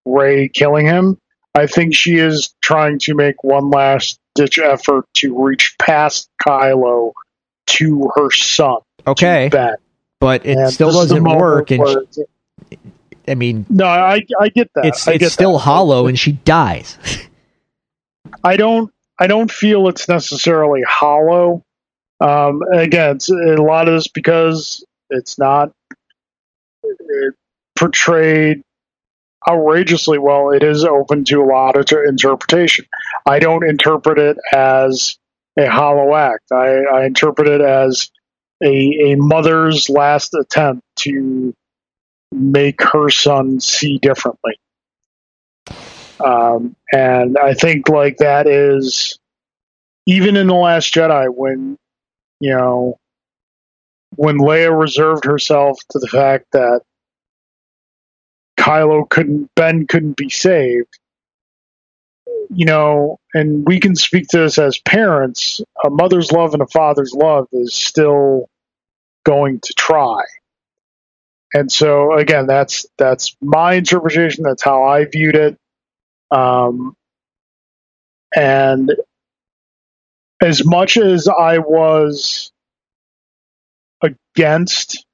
Rey 0.05 0.49
killing 0.49 0.87
him. 0.87 1.19
I 1.55 1.67
think 1.67 1.95
she 1.95 2.17
is 2.17 2.55
trying 2.63 2.99
to 3.01 3.15
make 3.15 3.43
one 3.45 3.71
last 3.71 4.19
ditch 4.35 4.59
effort 4.59 5.05
to 5.17 5.43
reach 5.45 5.75
past 5.79 6.29
Kylo 6.43 7.13
to 7.67 8.11
her 8.17 8.31
son. 8.31 8.79
okay, 9.07 9.49
to 9.51 9.57
Ben. 9.57 9.75
but 10.21 10.47
it 10.47 10.57
And 10.57 10.73
still 10.73 10.89
this 10.93 11.03
is 11.03 11.09
the 11.11 11.15
doesn't 11.21 11.39
work. 11.39 11.71
And 11.71 11.81
where- 11.81 12.03
she- 12.15 12.79
I 13.29 13.35
mean, 13.35 13.67
no, 13.69 13.87
I 13.87 14.23
I 14.41 14.49
get 14.49 14.71
that. 14.75 14.87
it's 14.87 15.07
I 15.07 15.13
it's 15.13 15.33
still 15.33 15.55
that. 15.55 15.61
hollow, 15.61 16.07
and 16.07 16.19
she 16.19 16.33
dies. 16.33 16.99
I 18.45 18.57
don't 18.57 18.93
I 19.19 19.27
don't 19.27 19.51
feel 19.51 19.89
it's 19.89 20.09
necessarily 20.09 20.83
hollow. 20.89 21.63
Um, 22.21 22.63
again, 22.73 23.17
it's 23.17 23.31
a 23.31 23.35
lot 23.61 23.89
of 23.89 23.95
this 23.95 24.09
because 24.09 24.85
it's 25.11 25.39
not 25.39 25.73
it 26.83 27.35
portrayed 27.79 28.63
outrageously 29.49 30.19
well. 30.19 30.51
It 30.51 30.63
is 30.63 30.85
open 30.85 31.25
to 31.25 31.43
a 31.43 31.47
lot 31.47 31.77
of 31.77 31.87
ter- 31.87 32.05
interpretation. 32.05 32.87
I 33.27 33.39
don't 33.39 33.65
interpret 33.65 34.19
it 34.19 34.37
as 34.53 35.17
a 35.59 35.67
hollow 35.67 36.15
act. 36.15 36.53
I, 36.53 36.83
I 36.85 37.05
interpret 37.07 37.49
it 37.49 37.61
as 37.61 38.11
a, 38.63 39.13
a 39.13 39.15
mother's 39.17 39.89
last 39.89 40.35
attempt 40.35 40.83
to 41.01 41.55
make 42.33 42.83
her 42.83 43.11
son 43.11 43.61
see 43.61 43.99
differently. 43.99 44.59
Um, 46.25 46.77
and 46.93 47.37
I 47.37 47.55
think 47.55 47.89
like 47.89 48.19
that 48.19 48.47
is 48.47 49.19
even 50.07 50.37
in 50.37 50.47
the 50.47 50.55
Last 50.55 50.93
Jedi 50.93 51.33
when 51.35 51.77
you 52.41 52.51
know 52.51 52.99
when 54.17 54.39
Leia 54.39 54.79
reserved 54.79 55.25
herself 55.25 55.79
to 55.91 55.99
the 55.99 56.09
fact 56.09 56.47
that 56.53 56.83
Kylo 58.59 59.09
couldn't 59.09 59.51
Ben 59.57 59.87
couldn't 59.87 60.17
be 60.17 60.29
saved. 60.29 60.99
You 62.55 62.67
know, 62.67 63.19
and 63.33 63.67
we 63.67 63.81
can 63.81 63.97
speak 63.97 64.29
to 64.29 64.41
this 64.41 64.59
as 64.59 64.79
parents. 64.79 65.63
A 65.85 65.91
mother's 65.91 66.33
love 66.33 66.53
and 66.53 66.63
a 66.63 66.67
father's 66.67 67.15
love 67.15 67.47
is 67.53 67.75
still 67.75 68.47
going 69.25 69.61
to 69.61 69.73
try. 69.77 70.23
And 71.55 71.71
so 71.71 72.15
again, 72.17 72.47
that's 72.47 72.87
that's 72.99 73.37
my 73.41 73.75
interpretation. 73.75 74.45
That's 74.45 74.63
how 74.63 74.85
I 74.85 75.05
viewed 75.07 75.37
it. 75.37 75.57
Um, 76.31 76.95
and 78.37 78.93
as 80.43 80.65
much 80.65 80.97
as 80.97 81.29
I 81.29 81.59
was 81.59 82.53
against 84.03 85.05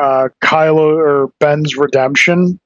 uh, 0.00 0.28
Kylo 0.44 0.96
or 0.96 1.30
Ben's 1.40 1.76
redemption, 1.76 2.60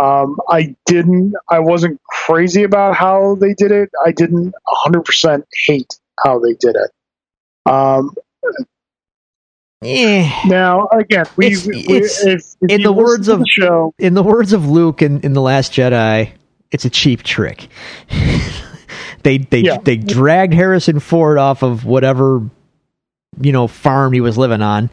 um, 0.00 0.38
I 0.48 0.74
didn't. 0.86 1.34
I 1.50 1.58
wasn't 1.60 2.00
crazy 2.08 2.62
about 2.62 2.96
how 2.96 3.36
they 3.36 3.54
did 3.54 3.72
it. 3.72 3.90
I 4.04 4.12
didn't 4.12 4.54
100% 4.86 5.42
hate 5.66 5.98
how 6.24 6.38
they 6.38 6.54
did 6.54 6.76
it. 6.76 6.90
Um, 7.70 8.14
Eh. 9.82 10.30
now, 10.46 10.88
again, 10.92 11.26
we, 11.36 11.46
It's- 11.46 11.66
we- 11.66 11.80
it's- 11.96 12.24
if, 12.24 12.42
if 12.60 12.70
in 12.70 12.82
the 12.82 12.92
words 12.92 13.28
of- 13.28 13.40
the 13.40 13.46
show, 13.48 13.94
In 13.98 14.14
the 14.14 14.22
words 14.22 14.52
of 14.52 14.68
Luke 14.68 15.02
in, 15.02 15.20
in 15.20 15.32
the 15.32 15.40
Last 15.40 15.72
Jedi, 15.72 16.30
it's 16.70 16.84
a 16.84 16.90
cheap 16.90 17.22
trick. 17.22 17.68
they 19.22 19.38
they 19.38 19.60
Yeah. 19.60 19.78
they 19.82 19.96
dragged 19.96 20.54
Harrison 20.54 20.98
Ford 21.00 21.38
off 21.38 21.62
of 21.62 21.84
whatever 21.84 22.42
you 23.40 23.52
know 23.52 23.66
farm 23.66 24.12
he 24.12 24.20
was 24.20 24.36
living 24.38 24.62
on. 24.62 24.90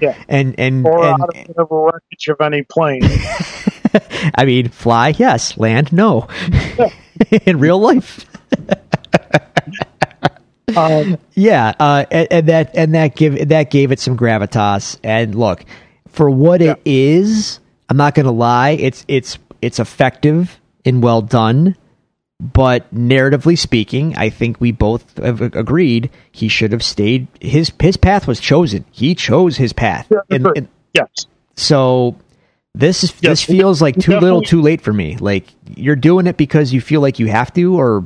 Yeah. 0.00 0.16
and 0.28 0.54
and, 0.58 0.86
or 0.86 1.04
and 1.04 1.22
out 1.22 1.28
of 1.36 1.46
whatever 1.70 1.84
wreckage 1.92 2.28
of 2.28 2.40
any 2.40 2.62
plane. 2.62 3.02
I 4.34 4.44
mean, 4.44 4.68
fly, 4.70 5.14
yes. 5.16 5.56
Land, 5.56 5.92
no. 5.92 6.26
In 7.46 7.58
real 7.60 7.78
life, 7.78 8.24
um, 10.76 11.18
yeah. 11.34 11.72
Uh, 11.78 12.04
and, 12.10 12.28
and 12.30 12.46
that 12.48 12.76
and 12.76 12.94
that 12.94 13.16
give 13.16 13.48
that 13.48 13.70
gave 13.70 13.92
it 13.92 14.00
some 14.00 14.16
gravitas. 14.16 14.98
And 15.02 15.34
look, 15.34 15.64
for 16.08 16.30
what 16.30 16.62
it 16.62 16.80
is, 16.84 17.60
I'm 17.88 17.96
not 17.96 18.14
going 18.14 18.26
to 18.26 18.32
lie. 18.32 18.70
It's 18.70 19.04
it's 19.08 19.38
it's 19.62 19.78
effective 19.78 20.58
and 20.84 21.02
well 21.02 21.22
done. 21.22 21.76
But 22.40 22.92
narratively 22.92 23.56
speaking, 23.56 24.16
I 24.16 24.28
think 24.28 24.60
we 24.60 24.72
both 24.72 25.18
have 25.18 25.40
agreed 25.40 26.10
he 26.32 26.48
should 26.48 26.72
have 26.72 26.82
stayed. 26.82 27.28
His 27.40 27.72
his 27.80 27.96
path 27.96 28.26
was 28.26 28.40
chosen. 28.40 28.84
He 28.90 29.14
chose 29.14 29.56
his 29.56 29.72
path. 29.72 30.08
Yeah, 30.10 30.18
And- 30.30 30.46
and- 30.56 30.68
yes. 30.92 31.08
so 31.56 32.16
this 32.74 33.04
is 33.04 33.10
Yes, 33.20 33.22
this 33.22 33.44
feels 33.44 33.80
like 33.80 33.96
too 33.96 34.18
little, 34.18 34.42
too 34.42 34.60
late 34.60 34.80
for 34.80 34.92
me. 34.92 35.16
Like 35.16 35.46
you're 35.76 35.94
doing 35.96 36.26
it 36.26 36.36
because 36.36 36.72
you 36.72 36.80
feel 36.80 37.00
like 37.00 37.20
you 37.20 37.28
have 37.28 37.54
to, 37.54 37.78
or 37.78 38.04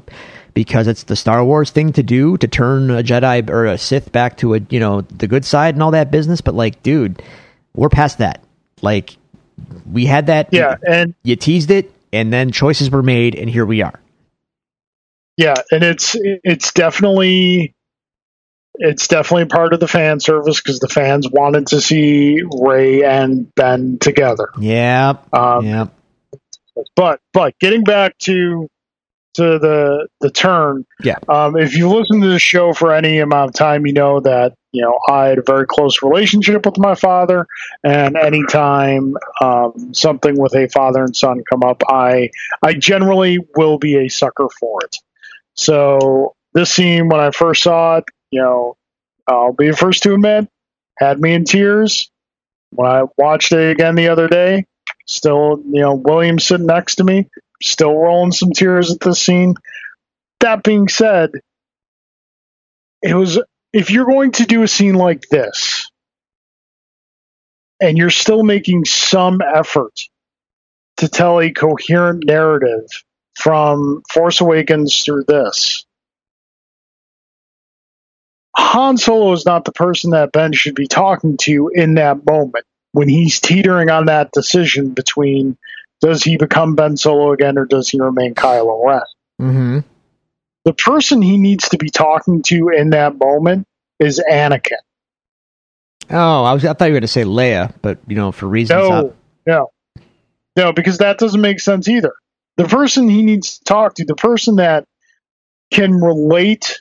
because 0.54 0.86
it's 0.86 1.04
the 1.04 1.16
Star 1.16 1.44
Wars 1.44 1.70
thing 1.70 1.92
to 1.92 2.02
do 2.02 2.36
to 2.38 2.48
turn 2.48 2.90
a 2.90 3.02
Jedi 3.02 3.48
or 3.50 3.66
a 3.66 3.78
Sith 3.78 4.12
back 4.12 4.36
to 4.38 4.54
a 4.54 4.60
you 4.70 4.80
know 4.80 5.02
the 5.02 5.26
good 5.26 5.44
side 5.44 5.74
and 5.74 5.82
all 5.82 5.92
that 5.92 6.10
business. 6.10 6.40
But 6.40 6.54
like, 6.54 6.82
dude, 6.82 7.22
we're 7.74 7.88
past 7.88 8.18
that. 8.18 8.42
Like 8.82 9.16
we 9.90 10.06
had 10.06 10.26
that. 10.26 10.48
Yeah, 10.52 10.76
and 10.86 11.14
you 11.22 11.36
teased 11.36 11.70
it, 11.70 11.92
and 12.12 12.32
then 12.32 12.52
choices 12.52 12.90
were 12.90 13.02
made, 13.02 13.34
and 13.34 13.48
here 13.48 13.66
we 13.66 13.82
are. 13.82 13.98
yeah, 15.36 15.54
and 15.70 15.82
it's 15.84 16.16
it's 16.20 16.72
definitely 16.72 17.74
it's 18.80 19.08
definitely 19.08 19.46
part 19.46 19.72
of 19.72 19.80
the 19.80 19.88
fan 19.88 20.20
service 20.20 20.60
because 20.60 20.78
the 20.78 20.88
fans 20.88 21.28
wanted 21.28 21.66
to 21.68 21.80
see 21.80 22.42
Rey 22.60 23.02
and 23.02 23.52
Ben 23.54 23.98
together. 23.98 24.50
Yeah, 24.58 25.14
Um, 25.32 25.64
yeah, 25.64 25.86
But 26.94 27.20
but 27.32 27.58
getting 27.58 27.82
back 27.82 28.16
to 28.18 28.68
to 29.34 29.58
the 29.58 30.08
the 30.20 30.30
turn, 30.30 30.84
Yeah. 31.02 31.18
Um, 31.28 31.56
if 31.56 31.76
you 31.76 31.88
listen 31.88 32.20
to 32.20 32.28
the 32.28 32.38
show 32.38 32.72
for 32.72 32.92
any 32.92 33.18
amount 33.18 33.50
of 33.50 33.54
time, 33.54 33.86
you 33.86 33.92
know 33.92 34.20
that 34.20 34.54
you 34.72 34.82
know 34.82 34.98
I 35.08 35.26
had 35.26 35.38
a 35.38 35.42
very 35.46 35.66
close 35.66 36.02
relationship 36.02 36.66
with 36.66 36.78
my 36.78 36.94
father, 36.94 37.46
and 37.84 38.16
anytime 38.16 39.16
um, 39.40 39.94
something 39.94 40.38
with 40.38 40.54
a 40.54 40.68
father 40.68 41.04
and 41.04 41.14
son 41.14 41.42
come 41.50 41.62
up, 41.62 41.82
I 41.88 42.30
I 42.62 42.74
generally 42.74 43.38
will 43.56 43.78
be 43.78 43.96
a 43.96 44.08
sucker 44.08 44.48
for 44.58 44.80
it. 44.84 44.96
So 45.54 46.34
this 46.54 46.70
scene, 46.70 47.08
when 47.08 47.20
I 47.20 47.30
first 47.30 47.62
saw 47.62 47.96
it, 47.98 48.04
you 48.30 48.40
know, 48.40 48.76
I'll 49.26 49.52
be 49.52 49.70
the 49.70 49.76
first 49.76 50.02
to 50.04 50.14
admit, 50.14 50.48
had 50.98 51.20
me 51.20 51.34
in 51.34 51.44
tears. 51.44 52.10
When 52.70 52.88
I 52.90 53.04
watched 53.16 53.52
it 53.52 53.70
again 53.70 53.94
the 53.94 54.08
other 54.08 54.28
day, 54.28 54.66
still, 55.06 55.62
you 55.70 55.80
know, 55.80 55.94
William 55.94 56.38
sitting 56.38 56.66
next 56.66 56.96
to 56.96 57.04
me, 57.04 57.28
still 57.62 57.96
rolling 57.96 58.32
some 58.32 58.52
tears 58.52 58.92
at 58.92 59.00
this 59.00 59.20
scene. 59.20 59.54
That 60.40 60.62
being 60.62 60.88
said, 60.88 61.30
it 63.02 63.14
was 63.14 63.40
if 63.72 63.90
you're 63.90 64.06
going 64.06 64.32
to 64.32 64.44
do 64.44 64.62
a 64.62 64.68
scene 64.68 64.94
like 64.94 65.22
this 65.30 65.90
and 67.80 67.96
you're 67.98 68.10
still 68.10 68.42
making 68.42 68.84
some 68.84 69.40
effort 69.40 70.00
to 70.98 71.08
tell 71.08 71.40
a 71.40 71.50
coherent 71.50 72.24
narrative 72.26 72.86
from 73.36 74.02
Force 74.10 74.40
Awakens 74.40 75.04
through 75.04 75.24
this, 75.28 75.84
Han 78.56 78.96
Solo 78.96 79.32
is 79.32 79.46
not 79.46 79.64
the 79.64 79.72
person 79.72 80.10
that 80.10 80.32
Ben 80.32 80.52
should 80.52 80.74
be 80.74 80.88
talking 80.88 81.36
to 81.42 81.70
in 81.72 81.94
that 81.94 82.26
moment 82.26 82.64
when 82.92 83.08
he's 83.08 83.38
teetering 83.38 83.90
on 83.90 84.06
that 84.06 84.32
decision 84.32 84.90
between 84.94 85.56
does 86.00 86.22
he 86.22 86.36
become 86.36 86.74
Ben 86.74 86.96
Solo 86.96 87.32
again 87.32 87.58
or 87.58 87.64
does 87.64 87.88
he 87.88 88.00
remain 88.00 88.34
Kylo 88.34 88.84
Ren? 88.84 89.00
mm-hmm. 89.40 89.78
The 90.64 90.74
person 90.74 91.22
he 91.22 91.38
needs 91.38 91.70
to 91.70 91.78
be 91.78 91.88
talking 91.88 92.42
to 92.42 92.68
in 92.68 92.90
that 92.90 93.16
moment 93.16 93.66
is 93.98 94.22
Anakin. 94.30 94.76
Oh, 96.10 96.44
I 96.44 96.52
was 96.52 96.64
I 96.64 96.72
thought 96.72 96.86
you 96.86 96.92
were 96.92 97.00
going 97.00 97.02
to 97.02 97.08
say 97.08 97.24
Leia, 97.24 97.74
but 97.82 97.98
you 98.06 98.16
know, 98.16 98.32
for 98.32 98.46
reasons. 98.46 98.88
No, 98.88 99.14
no, 99.46 99.70
no, 100.56 100.72
because 100.72 100.98
that 100.98 101.18
doesn't 101.18 101.40
make 101.40 101.60
sense 101.60 101.88
either. 101.88 102.12
The 102.56 102.64
person 102.64 103.08
he 103.08 103.22
needs 103.22 103.58
to 103.58 103.64
talk 103.64 103.94
to, 103.94 104.04
the 104.04 104.14
person 104.14 104.56
that 104.56 104.84
can 105.72 105.92
relate 105.94 106.80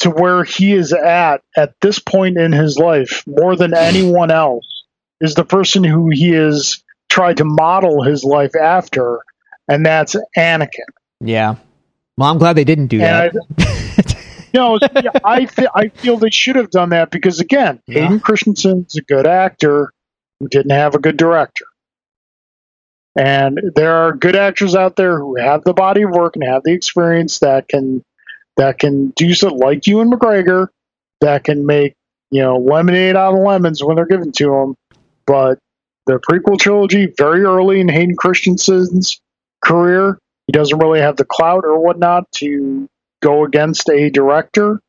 to 0.00 0.10
where 0.10 0.44
he 0.44 0.72
is 0.72 0.92
at 0.92 1.42
at 1.56 1.74
this 1.80 1.98
point 1.98 2.36
in 2.36 2.52
his 2.52 2.76
life 2.76 3.22
more 3.26 3.56
than 3.56 3.74
anyone 3.74 4.30
else, 4.30 4.84
is 5.20 5.34
the 5.34 5.44
person 5.44 5.84
who 5.84 6.10
he 6.10 6.30
has 6.30 6.82
tried 7.12 7.36
to 7.36 7.44
model 7.44 8.02
his 8.02 8.24
life 8.24 8.56
after, 8.56 9.20
and 9.68 9.84
that's 9.84 10.16
Anakin. 10.36 10.86
yeah. 11.20 11.56
Well, 12.16 12.30
I'm 12.30 12.38
glad 12.38 12.54
they 12.56 12.64
didn't 12.64 12.86
do 12.88 13.00
And 13.00 13.32
that. 13.58 14.16
No, 14.54 14.78
I 15.24 15.44
th- 15.46 15.68
I 15.74 15.88
feel 15.88 16.16
they 16.18 16.30
should 16.30 16.56
have 16.56 16.70
done 16.70 16.90
that 16.90 17.10
because 17.10 17.40
again, 17.40 17.80
Yeah. 17.86 18.00
Hayden 18.02 18.20
Christensen's 18.20 18.96
a 18.96 19.02
good 19.02 19.26
actor 19.26 19.92
who 20.40 20.48
didn't 20.48 20.72
have 20.72 20.94
a 20.94 20.98
good 20.98 21.16
director, 21.16 21.64
and 23.16 23.58
there 23.74 23.94
are 23.94 24.12
good 24.14 24.36
actors 24.36 24.74
out 24.74 24.96
there 24.96 25.18
who 25.18 25.36
have 25.36 25.64
the 25.64 25.74
body 25.74 26.02
of 26.02 26.10
work 26.10 26.36
and 26.36 26.44
have 26.44 26.62
the 26.64 26.72
experience 26.72 27.38
that 27.40 27.68
can 27.68 28.02
that 28.56 28.78
can 28.78 29.08
do 29.16 29.32
so, 29.34 29.48
like 29.48 29.86
Ewan 29.86 30.10
McGregor, 30.10 30.68
that 31.20 31.44
can 31.44 31.64
make 31.66 31.94
you 32.30 32.42
know 32.42 32.56
lemonade 32.58 33.16
out 33.16 33.34
of 33.34 33.40
lemons 33.40 33.82
when 33.82 33.96
they're 33.96 34.06
given 34.06 34.32
to 34.32 34.46
them. 34.50 34.74
But 35.26 35.58
the 36.06 36.18
prequel 36.18 36.58
trilogy, 36.58 37.12
very 37.16 37.42
early 37.42 37.80
in 37.80 37.88
Hayden 37.88 38.16
Christensen's 38.16 39.20
career, 39.64 40.18
he 40.46 40.52
doesn't 40.52 40.78
really 40.78 41.00
have 41.00 41.16
the 41.16 41.24
clout 41.24 41.64
or 41.64 41.78
whatnot 41.78 42.30
to 42.32 42.88
go 43.20 43.44
against 43.44 43.88
a 43.88 44.10
director. 44.10 44.80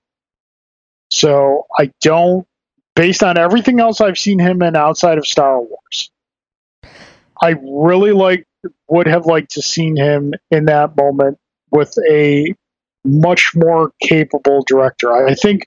So 1.11 1.68
I 1.77 1.91
don't, 2.02 2.48
based 2.95 3.23
on 3.23 3.38
everything 3.38 3.80
else 3.80 4.02
I've 4.02 4.18
seen 4.18 4.40
him 4.40 4.61
in 4.64 4.76
outside 4.76 5.18
of 5.19 5.27
Star 5.27 5.60
Wars, 5.61 6.11
I 7.41 7.56
really 7.61 8.11
like 8.11 8.45
would 8.88 9.07
have 9.07 9.26
liked 9.26 9.52
to 9.52 9.61
seen 9.61 9.95
him 9.95 10.34
in 10.49 10.65
that 10.65 10.95
moment 10.95 11.38
with 11.72 11.95
a 12.10 12.56
much 13.03 13.52
more 13.56 13.91
capable 14.02 14.64
director. 14.65 15.11
I 15.11 15.35
think 15.35 15.65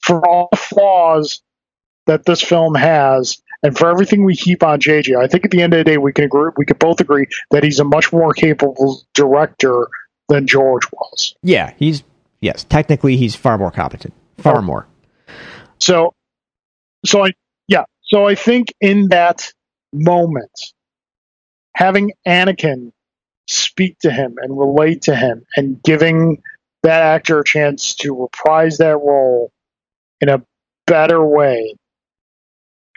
for 0.00 0.26
all 0.26 0.48
the 0.50 0.56
flaws 0.56 1.40
that 2.06 2.24
this 2.26 2.42
film 2.42 2.74
has, 2.74 3.40
and 3.64 3.76
for 3.76 3.90
everything 3.90 4.24
we 4.24 4.34
heap 4.34 4.62
on 4.62 4.78
JJ, 4.78 5.16
I 5.16 5.26
think 5.26 5.44
at 5.44 5.50
the 5.50 5.60
end 5.62 5.72
of 5.74 5.78
the 5.78 5.84
day 5.84 5.98
we 5.98 6.12
can 6.12 6.24
agree 6.24 6.50
we 6.56 6.64
could 6.66 6.78
both 6.78 7.00
agree 7.00 7.26
that 7.50 7.64
he's 7.64 7.80
a 7.80 7.84
much 7.84 8.12
more 8.12 8.32
capable 8.32 9.02
director 9.14 9.88
than 10.28 10.46
George 10.46 10.84
was. 10.92 11.34
yeah, 11.42 11.72
he's 11.78 12.04
yes, 12.40 12.62
technically 12.64 13.16
he's 13.16 13.34
far 13.34 13.58
more 13.58 13.70
competent. 13.72 14.14
Far 14.38 14.58
Oh. 14.58 14.62
more. 14.62 14.86
So, 15.78 16.12
so 17.04 17.24
I, 17.24 17.32
yeah, 17.68 17.84
so 18.02 18.26
I 18.26 18.34
think 18.36 18.68
in 18.80 19.08
that 19.08 19.50
moment, 19.92 20.50
having 21.76 22.12
Anakin 22.26 22.92
speak 23.48 23.98
to 24.00 24.10
him 24.10 24.36
and 24.40 24.58
relate 24.58 25.02
to 25.02 25.14
him 25.16 25.44
and 25.56 25.82
giving 25.82 26.42
that 26.82 27.02
actor 27.02 27.40
a 27.40 27.44
chance 27.44 27.94
to 27.96 28.14
reprise 28.22 28.78
that 28.78 28.96
role 28.96 29.50
in 30.20 30.28
a 30.28 30.42
better 30.86 31.24
way 31.24 31.74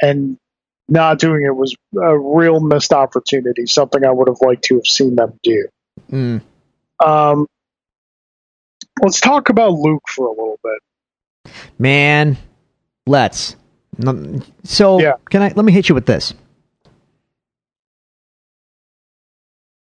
and 0.01 0.37
not 0.89 1.19
doing 1.19 1.45
it 1.45 1.55
was 1.55 1.75
a 2.01 2.17
real 2.17 2.59
missed 2.59 2.93
opportunity, 2.93 3.65
something 3.65 4.03
I 4.05 4.11
would 4.11 4.27
have 4.27 4.37
liked 4.41 4.63
to 4.65 4.75
have 4.75 4.85
seen 4.87 5.15
them 5.15 5.39
do. 5.43 5.67
Mm. 6.11 6.41
Um, 7.03 7.47
let's 9.01 9.19
talk 9.19 9.49
about 9.49 9.73
Luke 9.73 10.03
for 10.07 10.27
a 10.27 10.31
little 10.31 10.59
bit. 10.63 11.53
Man, 11.77 12.37
let's. 13.05 13.55
So 14.63 15.01
Yeah. 15.01 15.13
can 15.29 15.41
I 15.41 15.53
let 15.55 15.65
me 15.65 15.71
hit 15.73 15.89
you 15.89 15.95
with 15.95 16.05
this? 16.05 16.33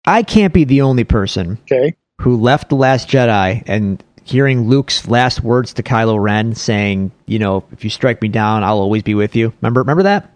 I 0.06 0.22
can't 0.22 0.52
be 0.52 0.64
the 0.64 0.82
only 0.82 1.04
person 1.04 1.58
Okay. 1.62 1.94
who 2.20 2.36
left 2.36 2.68
the 2.68 2.76
Last 2.76 3.08
Jedi 3.08 3.62
and 3.66 4.02
hearing 4.22 4.68
Luke's 4.68 5.08
last 5.08 5.42
words 5.42 5.72
to 5.74 5.82
Kylo 5.82 6.20
Ren 6.22 6.54
saying, 6.54 7.12
you 7.26 7.38
know, 7.38 7.64
if 7.72 7.84
you 7.84 7.90
strike 7.90 8.20
me 8.22 8.28
down, 8.28 8.62
I'll 8.64 8.78
always 8.78 9.02
be 9.02 9.14
with 9.14 9.34
you. 9.36 9.52
Remember 9.62 9.80
remember 9.80 10.02
that? 10.04 10.30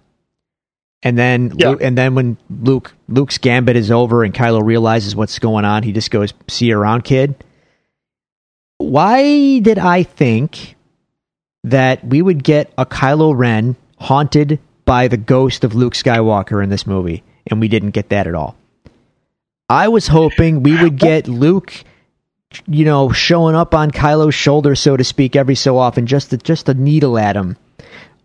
And 1.03 1.17
then 1.17 1.53
Yeah. 1.57 1.71
Luke, 1.71 1.83
and 1.83 1.97
then 1.97 2.15
when 2.15 2.37
Luke 2.51 2.95
Luke's 3.09 3.39
gambit 3.39 3.77
is 3.77 3.91
over 3.91 4.25
and 4.25 4.35
Kylo 4.35 4.65
realizes 4.65 5.15
what's 5.15 5.39
going 5.39 5.65
on, 5.65 5.83
he 5.83 5.93
just 5.93 6.11
goes, 6.11 6.35
"See 6.49 6.67
you 6.67 6.79
around, 6.79 7.05
kid." 7.05 7.35
Why 8.79 9.59
did 9.61 9.79
I 9.79 10.03
think 10.03 10.77
that 11.65 12.05
we 12.05 12.23
would 12.23 12.43
get 12.43 12.73
a 12.79 12.87
Kylo 12.87 13.37
Ren 13.37 13.77
haunted 13.99 14.59
by 14.85 15.09
the 15.09 15.17
ghost 15.17 15.65
of 15.65 15.75
Luke 15.75 15.95
Skywalker 15.95 16.63
in 16.63 16.71
this 16.71 16.87
movie, 16.87 17.23
and 17.47 17.61
we 17.61 17.69
didn't 17.69 17.91
get 17.91 18.09
that 18.09 18.27
at 18.27 18.35
all? 18.35 18.57
I 19.69 19.89
was 19.89 20.09
hoping 20.09 20.63
we 20.63 20.81
would 20.81 20.97
get 20.97 21.29
Luke, 21.29 21.85
you 22.67 22.85
know, 22.85 23.11
showing 23.11 23.55
up 23.55 23.75
on 23.75 23.91
Kylo's 23.91 24.35
shoulder, 24.35 24.75
so 24.75 24.97
to 24.97 25.05
speak, 25.05 25.37
every 25.37 25.57
so 25.57 25.77
often, 25.77 26.07
just 26.07 26.31
to, 26.31 26.39
just 26.39 26.69
a 26.69 26.75
needle 26.75 27.19
at 27.19 27.37
him 27.37 27.57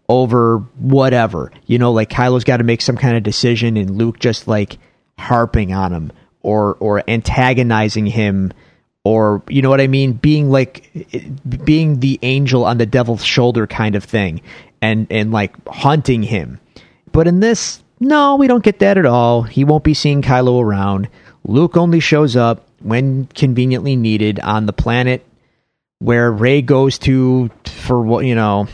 over 0.10 0.60
whatever. 0.78 1.52
You 1.66 1.80
know, 1.80 1.92
like 1.92 2.10
Kylo's 2.10 2.44
got 2.44 2.58
to 2.58 2.64
make 2.64 2.82
some 2.82 2.98
kind 2.98 3.18
of 3.18 3.24
decision, 3.24 3.78
and 3.78 3.98
Luke 3.98 4.20
just 4.20 4.48
like 4.48 4.78
harping 5.18 5.74
on 5.74 5.92
him 5.92 6.12
or 6.42 6.76
or 6.76 7.04
antagonizing 7.08 8.06
him, 8.06 8.52
or 9.04 9.42
you 9.48 9.62
know 9.62 9.70
what 9.70 9.82
I 9.82 9.88
mean, 9.88 10.14
being 10.14 10.50
like 10.50 10.92
being 11.64 12.00
the 12.00 12.20
angel 12.22 12.66
on 12.66 12.78
the 12.78 12.86
devil's 12.86 13.24
shoulder 13.24 13.68
kind 13.68 13.96
of 13.96 14.04
thing, 14.04 14.42
and 14.82 15.08
and 15.10 15.32
like 15.32 15.56
hunting 15.68 16.24
him. 16.24 16.60
But 17.12 17.28
in 17.28 17.40
this, 17.40 17.82
no, 18.00 18.36
we 18.36 18.48
don't 18.48 18.64
get 18.64 18.80
that 18.80 18.98
at 18.98 19.06
all. 19.06 19.44
He 19.44 19.64
won't 19.64 19.84
be 19.84 19.94
seeing 19.94 20.22
Kylo 20.22 20.62
around. 20.62 21.10
Luke 21.46 21.78
only 21.78 22.00
shows 22.00 22.36
up 22.36 22.68
when 22.80 23.26
conveniently 23.28 23.96
needed 23.96 24.40
on 24.40 24.66
the 24.66 24.74
planet 24.74 25.26
where 26.04 26.30
Rey 26.30 26.62
goes 26.62 26.98
to 27.00 27.50
for 27.66 28.02
what 28.02 28.26
you 28.26 28.36
know. 28.36 28.68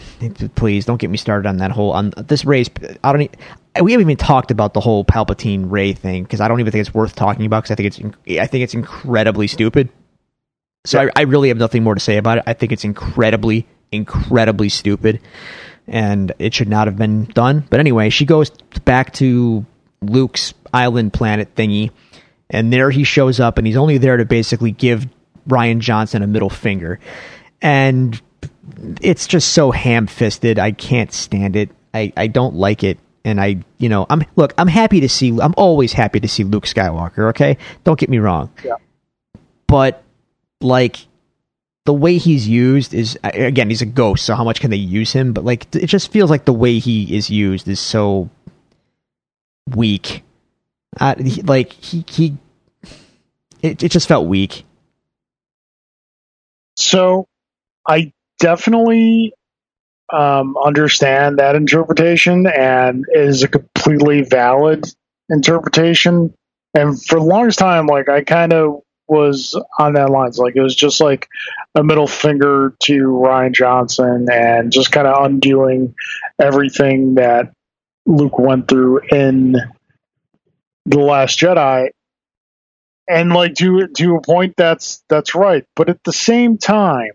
Please 0.56 0.85
don't 0.85 0.97
get 0.97 1.11
me 1.11 1.18
started 1.18 1.47
on 1.47 1.57
that 1.57 1.69
whole 1.69 1.91
on 1.91 2.11
this 2.18 2.43
Rey's. 2.43 2.69
I 3.03 3.14
don't. 3.14 3.38
We 3.80 3.91
haven't 3.91 4.07
even 4.07 4.18
talked 4.18 4.49
about 4.49 4.73
the 4.73 4.80
whole 4.80 5.06
Palpatine 5.06 5.69
Rey 5.69 5.93
thing 5.93 6.23
because 6.23 6.41
I 6.41 6.47
don't 6.47 6.60
even 6.60 6.72
think 6.72 6.81
it's 6.81 6.93
worth 6.93 7.15
talking 7.15 7.45
about 7.45 7.64
because 7.64 7.72
I 7.72 7.76
think 7.76 7.88
it's 7.88 8.39
I 8.41 8.47
think 8.47 8.64
it's 8.64 8.73
incredibly 8.73 9.47
stupid. 9.47 9.89
So 10.85 10.99
I, 10.99 11.10
I 11.15 11.22
really 11.23 11.49
have 11.49 11.57
nothing 11.57 11.84
more 11.84 11.93
to 11.93 12.01
say 12.01 12.18
about 12.18 12.39
it. 12.39 12.45
I 12.47 12.53
think 12.53 12.72
it's 12.72 12.84
incredibly, 12.84 13.68
incredibly 13.91 14.69
stupid, 14.69 15.22
and 15.88 16.31
it 16.39 16.56
should 16.56 16.69
not 16.69 16.88
have 16.88 16.97
been 16.97 17.26
done. 17.26 17.64
But 17.69 17.80
anyway, 17.80 18.10
she 18.10 18.26
goes 18.26 18.49
back 18.85 19.14
to 19.14 19.65
Luke's 20.01 20.56
island 20.73 21.14
planet 21.14 21.53
thingy, 21.53 21.91
and 22.49 22.73
there 22.73 22.89
he 22.89 23.03
shows 23.03 23.39
up, 23.39 23.60
and 23.60 23.68
he's 23.68 23.77
only 23.77 23.99
there 23.99 24.18
to 24.18 24.26
basically 24.26 24.72
give 24.72 25.07
Rian 25.50 25.80
Johnson 25.80 26.24
a 26.24 26.28
middle 26.28 26.50
finger, 26.50 27.00
and 27.62 28.20
it's 29.02 29.28
just 29.28 29.54
so 29.54 29.72
ham-fisted. 29.72 30.60
I 30.60 30.72
can't 30.72 31.12
stand 31.12 31.56
it. 31.56 31.70
I, 31.94 32.14
I 32.16 32.28
don't 32.28 32.56
like 32.56 32.84
it. 32.84 33.00
And 33.26 33.42
I, 33.42 33.58
you 33.78 33.90
know, 33.90 34.06
I'm 34.10 34.24
look. 34.38 34.54
I'm 34.58 34.68
happy 34.68 35.02
to 35.02 35.10
see. 35.10 35.38
I'm 35.42 35.54
always 35.58 35.92
happy 35.92 36.22
to 36.22 36.28
see 36.28 36.46
Luke 36.46 36.66
Skywalker. 36.66 37.30
Okay, 37.30 37.58
don't 37.84 38.00
get 38.00 38.10
me 38.10 38.18
wrong. 38.18 38.50
Yeah. 38.64 38.76
But 39.68 40.04
like 40.62 41.06
the 41.86 41.94
way 41.94 42.18
he's 42.18 42.48
used 42.48 42.94
is 42.94 43.18
again 43.24 43.70
he's 43.70 43.82
a 43.82 43.86
ghost 43.86 44.26
so 44.26 44.36
how 44.36 44.44
much 44.44 44.60
can 44.60 44.70
they 44.70 44.78
use 44.78 45.12
him 45.14 45.34
but 45.34 45.44
like 45.44 45.74
it 45.76 45.88
just 45.88 46.12
feels 46.12 46.30
like 46.30 46.46
the 46.46 46.54
way 46.54 46.78
he 46.78 47.16
is 47.16 47.30
used 47.30 47.68
is 47.68 47.80
so 47.80 48.30
weak 49.76 50.24
uh, 51.00 51.16
he, 51.16 51.42
like 51.42 51.74
he 51.74 52.06
he 52.08 52.38
it, 53.62 53.82
it 53.82 53.90
just 53.90 54.08
felt 54.08 54.28
weak 54.28 54.66
So 56.80 57.27
I 57.88 58.14
definitely 58.39 59.34
um, 60.11 60.56
understand 60.57 61.39
that 61.39 61.56
interpretation 61.56 62.47
and 62.47 63.06
is 63.14 63.43
a 63.43 63.47
completely 63.47 64.23
valid 64.23 64.85
interpretation. 65.30 66.34
And 66.73 67.01
for 67.03 67.19
the 67.19 67.26
longest 67.26 67.60
time, 67.60 67.88
like 67.88 68.10
I 68.10 68.23
kind 68.23 68.53
of 68.53 68.81
was 69.07 69.60
on 69.80 69.93
that 69.93 70.10
lines. 70.10 70.38
Like 70.38 70.56
it 70.56 70.61
was 70.61 70.76
just 70.76 71.01
like 71.01 71.27
a 71.76 71.84
middle 71.84 72.07
finger 72.07 72.76
to 72.84 72.93
Rian 72.93 73.53
Johnson 73.53 74.27
and 74.31 74.72
just 74.72 74.91
kind 74.91 75.07
of 75.07 75.26
undoing 75.26 75.95
everything 76.39 77.15
that 77.15 77.51
Luke 78.06 78.39
went 78.39 78.68
through 78.68 79.01
in 79.11 79.56
the 80.85 80.99
Last 80.99 81.39
Jedi 81.39 81.89
and 83.10 83.34
like 83.34 83.56
to 83.56 83.88
to 83.90 84.15
a 84.18 84.22
point 84.22 84.56
that's 84.57 85.03
that's 85.10 85.36
right. 85.36 85.65
But 85.76 85.90
at 85.90 86.03
the 86.06 86.14
same 86.14 86.57
time 86.60 87.11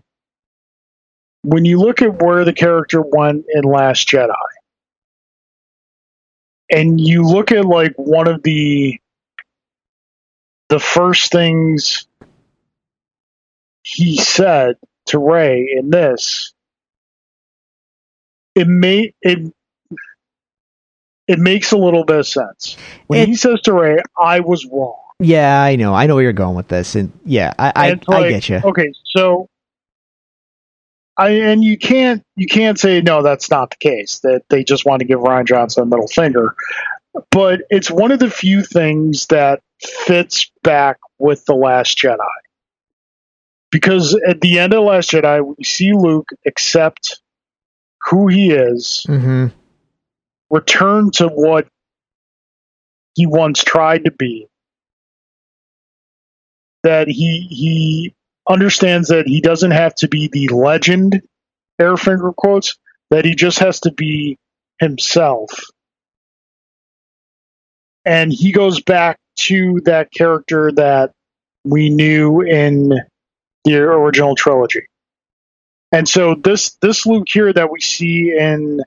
when 1.44 1.64
you 1.66 1.80
look 1.80 2.02
at 2.02 2.22
where 2.22 2.44
the 2.44 2.54
character 2.54 3.02
went 3.02 3.46
in 3.54 3.64
last 3.64 4.08
jedi 4.08 4.34
and 6.70 7.00
you 7.00 7.24
look 7.24 7.52
at 7.52 7.64
like 7.64 7.94
one 7.96 8.28
of 8.28 8.42
the 8.42 8.98
the 10.70 10.80
first 10.80 11.32
things 11.32 12.06
he 13.82 14.16
said 14.18 14.76
to 15.06 15.18
Rey 15.18 15.74
in 15.78 15.90
this 15.90 16.54
it 18.54 18.68
may 18.68 19.14
it 19.22 19.52
it 21.28 21.40
makes 21.40 21.72
a 21.72 21.78
little 21.78 22.04
bit 22.04 22.18
of 22.20 22.28
sense. 22.28 22.76
When 23.08 23.22
It- 23.22 23.28
he 23.28 23.36
says 23.36 23.60
to 23.62 23.74
Rey 23.74 23.98
i 24.20 24.40
was 24.40 24.66
wrong 24.66 25.03
yeah 25.20 25.62
i 25.62 25.76
know 25.76 25.94
i 25.94 26.06
know 26.06 26.14
where 26.14 26.24
you're 26.24 26.32
going 26.32 26.56
with 26.56 26.68
this 26.68 26.94
and 26.94 27.12
yeah 27.24 27.52
i 27.58 27.72
i, 27.74 27.88
it's 27.90 28.08
I 28.08 28.28
get 28.28 28.48
you 28.48 28.60
Okay, 28.64 28.92
so 29.04 29.48
I 31.16 31.30
and 31.30 31.62
you 31.62 31.78
can't 31.78 32.22
you 32.34 32.46
can't 32.46 32.78
say 32.78 33.00
no, 33.00 33.22
that's 33.22 33.50
not 33.50 33.70
the 33.70 33.76
case. 33.76 34.18
That 34.20 34.42
they 34.48 34.64
just 34.64 34.84
want 34.84 35.00
to 35.00 35.06
give 35.06 35.20
Rian 35.20 35.46
Johnson 35.46 35.84
a 35.84 35.86
middle 35.86 36.08
finger, 36.08 36.56
but 37.30 37.60
it's 37.70 37.88
one 37.88 38.10
of 38.10 38.18
the 38.18 38.30
few 38.30 38.64
things 38.64 39.26
that 39.26 39.60
fits 39.80 40.50
back 40.64 40.98
with 41.18 41.44
the 41.44 41.54
Last 41.54 41.96
Jedi. 41.96 42.18
Because 43.70 44.18
at 44.26 44.40
the 44.40 44.58
end 44.58 44.72
of 44.72 44.78
the 44.78 44.82
Last 44.82 45.10
Jedi, 45.10 45.54
we 45.56 45.62
see 45.62 45.92
Luke 45.92 46.30
accept 46.44 47.20
who 48.10 48.26
he 48.26 48.50
is, 48.50 49.06
mm-hmm 49.08 49.46
return 50.54 51.10
to 51.10 51.26
what 51.26 51.66
he 53.14 53.26
once 53.26 53.62
tried 53.62 54.04
to 54.04 54.10
be. 54.12 54.46
That 56.84 57.08
he 57.08 57.48
he 57.50 58.14
understands 58.48 59.08
that 59.08 59.26
he 59.26 59.40
doesn't 59.40 59.72
have 59.72 59.94
to 59.96 60.08
be 60.08 60.28
the 60.28 60.48
legend, 60.48 61.22
air 61.80 61.96
finger 61.96 62.32
quotes, 62.32 62.76
that 63.10 63.24
he 63.24 63.34
just 63.34 63.58
has 63.58 63.80
to 63.80 63.92
be 63.92 64.38
himself. 64.78 65.50
And 68.04 68.32
he 68.32 68.52
goes 68.52 68.80
back 68.82 69.18
to 69.36 69.80
that 69.86 70.12
character 70.12 70.72
that 70.72 71.12
we 71.64 71.90
knew 71.90 72.42
in 72.42 72.92
the 73.64 73.76
original 73.76 74.36
trilogy. 74.36 74.86
And 75.90 76.08
so 76.08 76.34
this 76.34 76.76
this 76.82 77.06
Luke 77.06 77.26
here 77.30 77.52
that 77.52 77.70
we 77.70 77.80
see 77.80 78.36
in 78.36 78.82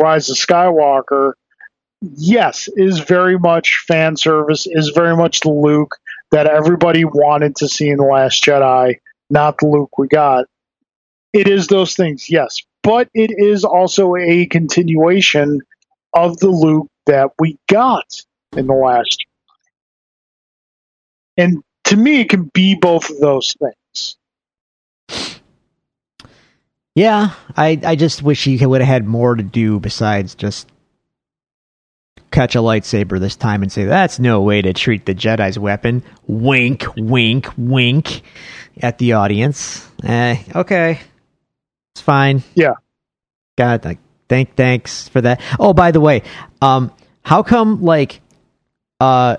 Rise 0.00 0.30
of 0.30 0.36
Skywalker, 0.36 1.32
yes, 2.00 2.68
is 2.74 3.00
very 3.00 3.38
much 3.38 3.84
fan 3.86 4.16
service, 4.16 4.66
is 4.66 4.90
very 4.90 5.16
much 5.16 5.40
the 5.40 5.50
Luke 5.50 5.96
that 6.32 6.46
everybody 6.46 7.04
wanted 7.04 7.56
to 7.56 7.68
see 7.68 7.88
in 7.88 7.98
The 7.98 8.04
Last 8.04 8.42
Jedi, 8.42 8.96
not 9.30 9.58
the 9.58 9.66
Luke 9.66 9.96
we 9.98 10.08
got. 10.08 10.46
It 11.32 11.46
is 11.46 11.66
those 11.68 11.94
things, 11.94 12.28
yes, 12.28 12.62
but 12.82 13.08
it 13.14 13.30
is 13.36 13.64
also 13.64 14.16
a 14.16 14.46
continuation 14.46 15.60
of 16.12 16.38
the 16.38 16.48
Luke 16.50 16.88
that 17.06 17.30
we 17.38 17.58
got 17.68 18.06
in 18.56 18.66
The 18.66 18.74
Last. 18.74 19.24
And 21.36 21.62
to 21.84 21.96
me, 21.96 22.20
it 22.20 22.30
can 22.30 22.50
be 22.52 22.74
both 22.74 23.10
of 23.10 23.18
those 23.18 23.54
things. 23.54 24.16
yeah 26.94 27.30
i 27.56 27.80
i 27.84 27.96
just 27.96 28.22
wish 28.22 28.44
he 28.44 28.64
would 28.66 28.80
have 28.80 28.88
had 28.88 29.06
more 29.06 29.34
to 29.34 29.42
do 29.42 29.80
besides 29.80 30.34
just 30.34 30.71
catch 32.32 32.54
a 32.56 32.58
lightsaber 32.58 33.20
this 33.20 33.36
time 33.36 33.62
and 33.62 33.70
say 33.70 33.84
that's 33.84 34.18
no 34.18 34.40
way 34.42 34.60
to 34.62 34.72
treat 34.72 35.06
the 35.06 35.14
jedi's 35.14 35.58
weapon 35.58 36.02
wink 36.26 36.84
wink 36.96 37.48
wink 37.56 38.22
at 38.80 38.98
the 38.98 39.12
audience 39.12 39.88
eh, 40.02 40.36
okay 40.56 41.00
it's 41.94 42.00
fine 42.02 42.42
Yeah. 42.54 42.72
god 43.56 43.84
like 43.84 43.98
thank 44.28 44.56
thanks 44.56 45.08
for 45.08 45.20
that 45.20 45.40
oh 45.60 45.72
by 45.74 45.90
the 45.92 46.00
way 46.00 46.22
um 46.60 46.90
how 47.22 47.42
come 47.42 47.82
like 47.82 48.20
uh 48.98 49.36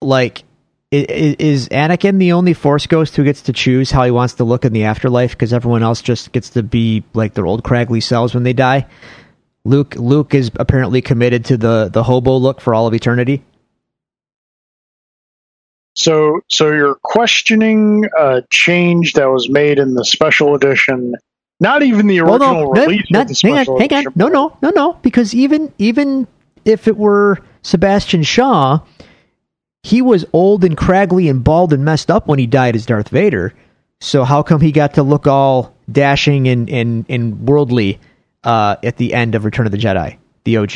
like 0.00 0.44
i- 0.92 1.06
is 1.38 1.68
Anakin 1.68 2.18
the 2.18 2.32
only 2.32 2.54
Force 2.54 2.86
ghost 2.86 3.16
who 3.16 3.24
gets 3.24 3.42
to 3.42 3.52
choose 3.52 3.90
how 3.90 4.04
he 4.04 4.10
wants 4.10 4.34
to 4.34 4.44
look 4.44 4.64
in 4.64 4.72
the 4.72 4.84
afterlife? 4.84 5.32
Because 5.32 5.52
everyone 5.52 5.82
else 5.82 6.00
just 6.02 6.32
gets 6.32 6.50
to 6.50 6.62
be 6.62 7.04
like 7.14 7.34
their 7.34 7.46
old 7.46 7.62
craggly 7.62 8.02
selves 8.02 8.34
when 8.34 8.42
they 8.44 8.52
die. 8.52 8.86
Luke 9.64 9.94
Luke 9.96 10.34
is 10.34 10.50
apparently 10.56 11.02
committed 11.02 11.44
to 11.46 11.56
the 11.56 11.90
the 11.92 12.02
hobo 12.02 12.36
look 12.36 12.60
for 12.60 12.74
all 12.74 12.86
of 12.86 12.94
eternity. 12.94 13.42
So, 15.94 16.40
so 16.48 16.70
you're 16.72 16.94
questioning 17.02 18.08
a 18.16 18.42
change 18.48 19.14
that 19.14 19.26
was 19.26 19.50
made 19.50 19.78
in 19.78 19.94
the 19.94 20.04
special 20.04 20.54
edition, 20.54 21.14
not 21.58 21.82
even 21.82 22.06
the 22.06 22.20
original 22.20 22.38
no, 22.38 22.72
no, 22.72 22.82
release 22.82 23.10
not, 23.10 23.22
of 23.22 23.28
the 23.28 23.48
hang 23.48 23.68
on, 23.68 23.80
hang 23.80 24.06
on. 24.06 24.12
No, 24.14 24.28
no, 24.28 24.56
no, 24.62 24.70
no. 24.70 24.92
Because 25.02 25.34
even 25.34 25.72
even 25.78 26.26
if 26.64 26.88
it 26.88 26.96
were 26.96 27.38
Sebastian 27.62 28.22
Shaw, 28.22 28.80
he 29.82 30.00
was 30.00 30.24
old 30.32 30.64
and 30.64 30.76
craggly 30.76 31.28
and 31.28 31.44
bald 31.44 31.72
and 31.72 31.84
messed 31.84 32.10
up 32.10 32.28
when 32.28 32.38
he 32.38 32.46
died 32.46 32.76
as 32.76 32.86
Darth 32.86 33.08
Vader. 33.08 33.52
So 34.00 34.24
how 34.24 34.42
come 34.42 34.62
he 34.62 34.72
got 34.72 34.94
to 34.94 35.02
look 35.02 35.26
all 35.26 35.74
dashing 35.90 36.48
and 36.48 36.70
and, 36.70 37.04
and 37.08 37.46
worldly 37.46 38.00
uh, 38.44 38.76
at 38.82 38.96
the 38.96 39.14
end 39.14 39.34
of 39.34 39.44
Return 39.44 39.66
of 39.66 39.72
the 39.72 39.78
Jedi, 39.78 40.18
the 40.44 40.56
OG? 40.58 40.72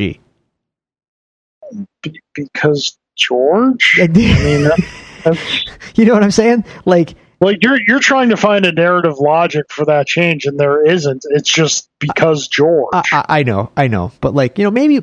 Be- 2.02 2.20
because 2.34 2.96
George. 3.16 3.98
I 4.02 4.06
mean, 4.08 4.64
that- 4.64 4.84
that's, 5.24 5.66
know 6.04 6.14
what 6.14 6.22
I'm 6.22 6.30
saying? 6.30 6.64
Like 6.84 7.14
like 7.40 7.58
you're 7.62 7.78
you're 7.80 8.00
trying 8.00 8.30
to 8.30 8.36
find 8.36 8.64
a 8.64 8.72
narrative 8.72 9.18
logic 9.18 9.66
for 9.70 9.84
that 9.86 10.06
change, 10.06 10.46
and 10.46 10.58
there 10.58 10.84
isn't. 10.84 11.24
It's 11.30 11.50
just 11.50 11.88
because 11.98 12.48
George. 12.48 12.88
I, 12.94 13.02
I, 13.12 13.24
I 13.40 13.42
know, 13.42 13.70
I 13.76 13.88
know, 13.88 14.12
but 14.20 14.34
like 14.34 14.58
you 14.58 14.64
know, 14.64 14.70
maybe 14.70 15.02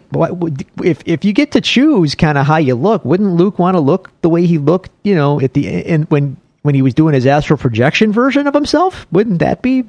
if 0.84 1.02
if 1.06 1.26
you 1.26 1.34
get 1.34 1.52
to 1.52 1.62
choose 1.62 2.16
kind 2.16 2.38
of 2.38 2.46
how 2.46 2.58
you 2.58 2.76
look, 2.76 3.06
wouldn't 3.06 3.34
Luke 3.34 3.60
want 3.60 3.76
to 3.76 3.80
look 3.80 4.12
the 4.22 4.30
way 4.30 4.46
he 4.46 4.58
looked? 4.58 4.90
You 5.04 5.16
know, 5.16 5.40
at 5.40 5.54
the 5.54 5.68
in 5.68 6.04
when 6.04 6.38
when 6.64 6.74
he 6.76 6.82
was 6.82 6.94
doing 6.94 7.14
his 7.14 7.26
astral 7.26 7.58
projection 7.58 8.12
version 8.12 8.48
of 8.48 8.54
himself, 8.54 9.06
wouldn't 9.12 9.40
that 9.40 9.62
be 9.62 9.86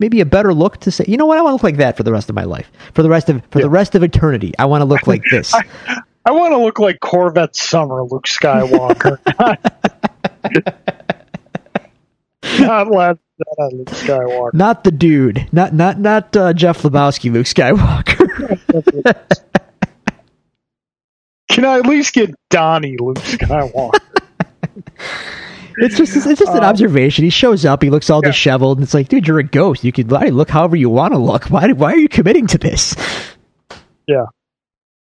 maybe 0.00 0.20
a 0.20 0.26
better 0.26 0.52
look 0.52 0.78
to 0.80 0.90
say? 0.90 1.04
You 1.06 1.16
know 1.16 1.26
what? 1.26 1.38
I 1.38 1.42
want 1.42 1.52
to 1.52 1.54
look 1.54 1.62
like 1.62 1.76
that 1.76 1.96
for 1.96 2.02
the 2.02 2.10
rest 2.12 2.28
of 2.28 2.34
my 2.34 2.42
life, 2.44 2.70
for 2.94 3.02
the 3.04 3.08
rest 3.08 3.28
of 3.28 3.40
for 3.52 3.60
Yeah. 3.60 3.64
the 3.66 3.70
rest 3.70 3.94
of 3.94 4.02
eternity. 4.02 4.52
I 4.58 4.66
want 4.66 4.80
to 4.80 4.84
look 4.86 5.06
like 5.06 5.22
this. 5.30 5.54
I 5.54 6.32
want 6.32 6.52
to 6.52 6.58
look 6.58 6.78
like 6.80 6.98
Corvette 7.00 7.54
Summer, 7.54 8.02
Luke 8.02 8.24
Skywalker. 8.26 9.18
not 12.60 12.90
Last 12.90 13.18
Jedi, 13.40 13.72
Luke 13.72 13.88
Skywalker. 13.88 14.54
not 14.54 14.84
the 14.84 14.90
dude, 14.90 15.48
not 15.52 15.72
not 15.74 15.98
not 15.98 16.36
uh, 16.36 16.52
Jeff 16.52 16.82
Lebowski, 16.82 17.32
Luke 17.32 17.46
Skywalker. 17.46 18.26
Can 21.48 21.64
I 21.64 21.78
at 21.78 21.86
least 21.86 22.14
get 22.14 22.32
Donnie, 22.50 22.96
Luke 22.98 23.16
Skywalker? 23.18 23.98
It's 25.80 25.96
just 25.96 26.14
it's 26.16 26.38
just 26.40 26.52
an 26.54 26.62
Uh, 26.64 26.68
observation. 26.68 27.24
He 27.24 27.30
shows 27.30 27.64
up, 27.64 27.82
he 27.82 27.90
looks 27.90 28.10
all 28.10 28.20
yeah. 28.22 28.30
disheveled, 28.30 28.78
and 28.78 28.84
it's 28.84 28.94
like, 28.94 29.08
dude, 29.08 29.26
you're 29.26 29.38
a 29.38 29.44
ghost. 29.44 29.82
You 29.84 29.92
can 29.92 30.08
look 30.08 30.50
however 30.50 30.76
you 30.76 30.90
want 30.90 31.12
to 31.14 31.18
look. 31.18 31.44
Why 31.46 31.72
why 31.72 31.92
are 31.92 31.98
you 31.98 32.08
committing 32.08 32.46
to 32.48 32.58
this? 32.58 32.94
Yeah. 34.06 34.26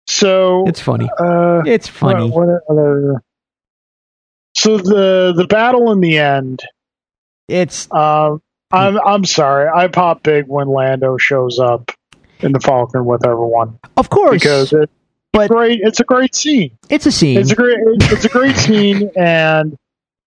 So 0.08 0.66
It's 0.68 0.80
funny. 0.80 1.10
uh, 1.20 1.64
It's 1.66 1.88
funny. 1.88 2.30
What, 2.30 2.48
what 2.48 2.62
other? 2.70 3.22
So 4.56 4.78
the 4.78 5.34
the 5.36 5.48
battle 5.48 5.92
in 5.92 6.00
the 6.00 6.18
end. 6.18 6.64
It's 7.48 7.88
Um, 7.92 8.42
I'm 8.72 9.00
I'm 9.00 9.26
sorry. 9.26 9.70
I 9.74 9.88
pop 9.88 10.24
big 10.24 10.46
when 10.48 10.68
Lando 10.68 11.18
shows 11.18 11.60
up 11.60 11.92
in 12.40 12.52
the 12.52 12.60
Falcon 12.60 13.06
with 13.06 13.26
everyone 13.26 13.80
of 13.98 14.10
course, 14.10 14.34
because 14.42 14.74
it's 14.74 14.92
but 15.32 15.50
great. 15.50 15.80
It's 15.84 16.00
a 16.00 16.04
great 16.04 16.34
scene. 16.36 16.78
it's 16.90 17.06
a 17.06 17.12
scene. 17.12 17.38
It's 17.38 17.52
a 17.52 17.56
great. 17.56 17.78
It's 17.80 18.26
a 18.26 18.30
great 18.30 18.56
scene, 18.56 19.12
and 19.16 19.78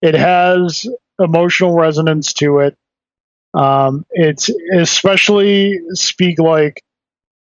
it 0.02 0.14
has 0.14 0.86
emotional 1.18 1.74
resonance 1.74 2.32
to 2.34 2.58
it. 2.60 2.76
Um, 3.54 4.04
it's 4.10 4.50
especially 4.74 5.78
speak 5.94 6.38
like, 6.38 6.82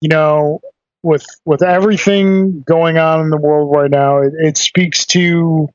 you 0.01 0.09
know, 0.09 0.61
with 1.03 1.25
with 1.45 1.63
everything 1.63 2.61
going 2.61 2.97
on 2.97 3.21
in 3.21 3.29
the 3.29 3.37
world 3.37 3.75
right 3.75 3.89
now, 3.91 4.19
it, 4.19 4.33
it 4.37 4.57
speaks 4.57 5.05
to 5.07 5.67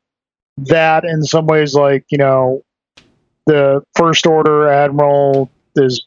that 0.58 1.04
in 1.04 1.22
some 1.24 1.46
ways. 1.46 1.74
Like 1.74 2.04
you 2.10 2.18
know, 2.18 2.62
the 3.46 3.82
First 3.96 4.26
Order 4.26 4.68
Admiral 4.68 5.50
is 5.76 6.06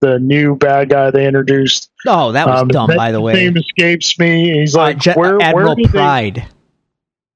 the 0.00 0.18
new 0.20 0.54
bad 0.54 0.88
guy 0.90 1.10
they 1.10 1.26
introduced. 1.26 1.90
oh, 2.06 2.30
that 2.32 2.46
was 2.46 2.60
Um, 2.60 2.68
dumb, 2.68 2.88
his 2.88 2.96
by 2.96 3.10
the 3.10 3.20
way. 3.20 3.32
name 3.32 3.56
escapes 3.56 4.16
me. 4.18 4.60
He's 4.60 4.76
Uh, 4.76 4.80
like, 4.80 4.98
Je- 4.98 5.14
where, 5.14 5.42
Admiral 5.42 5.66
where 5.68 5.74
did 5.74 5.86
they, 5.86 5.90
Pryde. 5.90 6.46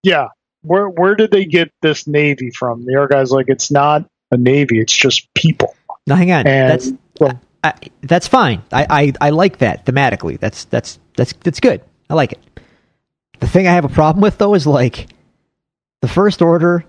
yeah, 0.05 0.28
where 0.63 0.89
where 0.89 1.15
did 1.15 1.31
they 1.31 1.45
get 1.45 1.73
this 1.83 2.07
navy 2.07 2.51
from? 2.51 2.85
The 2.85 2.97
other 2.97 3.09
guy's 3.09 3.31
like, 3.31 3.47
it's 3.49 3.71
not 3.71 4.09
a 4.31 4.37
navy, 4.37 4.81
it's 4.81 4.97
just 4.97 5.33
people. 5.35 5.75
No, 6.07 6.15
hang 6.15 6.33
on. 6.33 6.47
And 6.47 6.71
that's 6.71 6.93
well, 7.21 7.41
I, 7.63 7.75
that's 8.03 8.27
fine. 8.27 8.63
I, 8.73 8.87
I 8.89 9.13
I 9.21 9.31
like 9.31 9.59
that 9.59 9.87
thematically. 9.87 10.39
That's 10.39 10.65
that's 10.65 10.99
that's 11.17 11.33
that's 11.45 11.61
good. 11.61 11.83
I 12.11 12.15
like 12.15 12.33
it. 12.33 12.41
The 13.41 13.47
thing 13.47 13.67
I 13.67 13.73
have 13.73 13.85
a 13.85 13.89
problem 13.89 14.23
with 14.23 14.39
though 14.39 14.55
is 14.55 14.67
like 14.67 15.09
the 16.01 16.09
First 16.09 16.43
Order, 16.43 16.85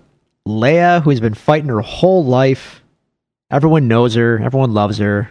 Leia, 0.46 1.02
who 1.02 1.10
has 1.10 1.20
been 1.20 1.34
fighting 1.34 1.68
her 1.68 1.80
whole 1.80 2.24
life. 2.24 2.82
Everyone 3.50 3.86
knows 3.86 4.14
her. 4.14 4.40
Everyone 4.42 4.72
loves 4.72 4.98
her. 4.98 5.30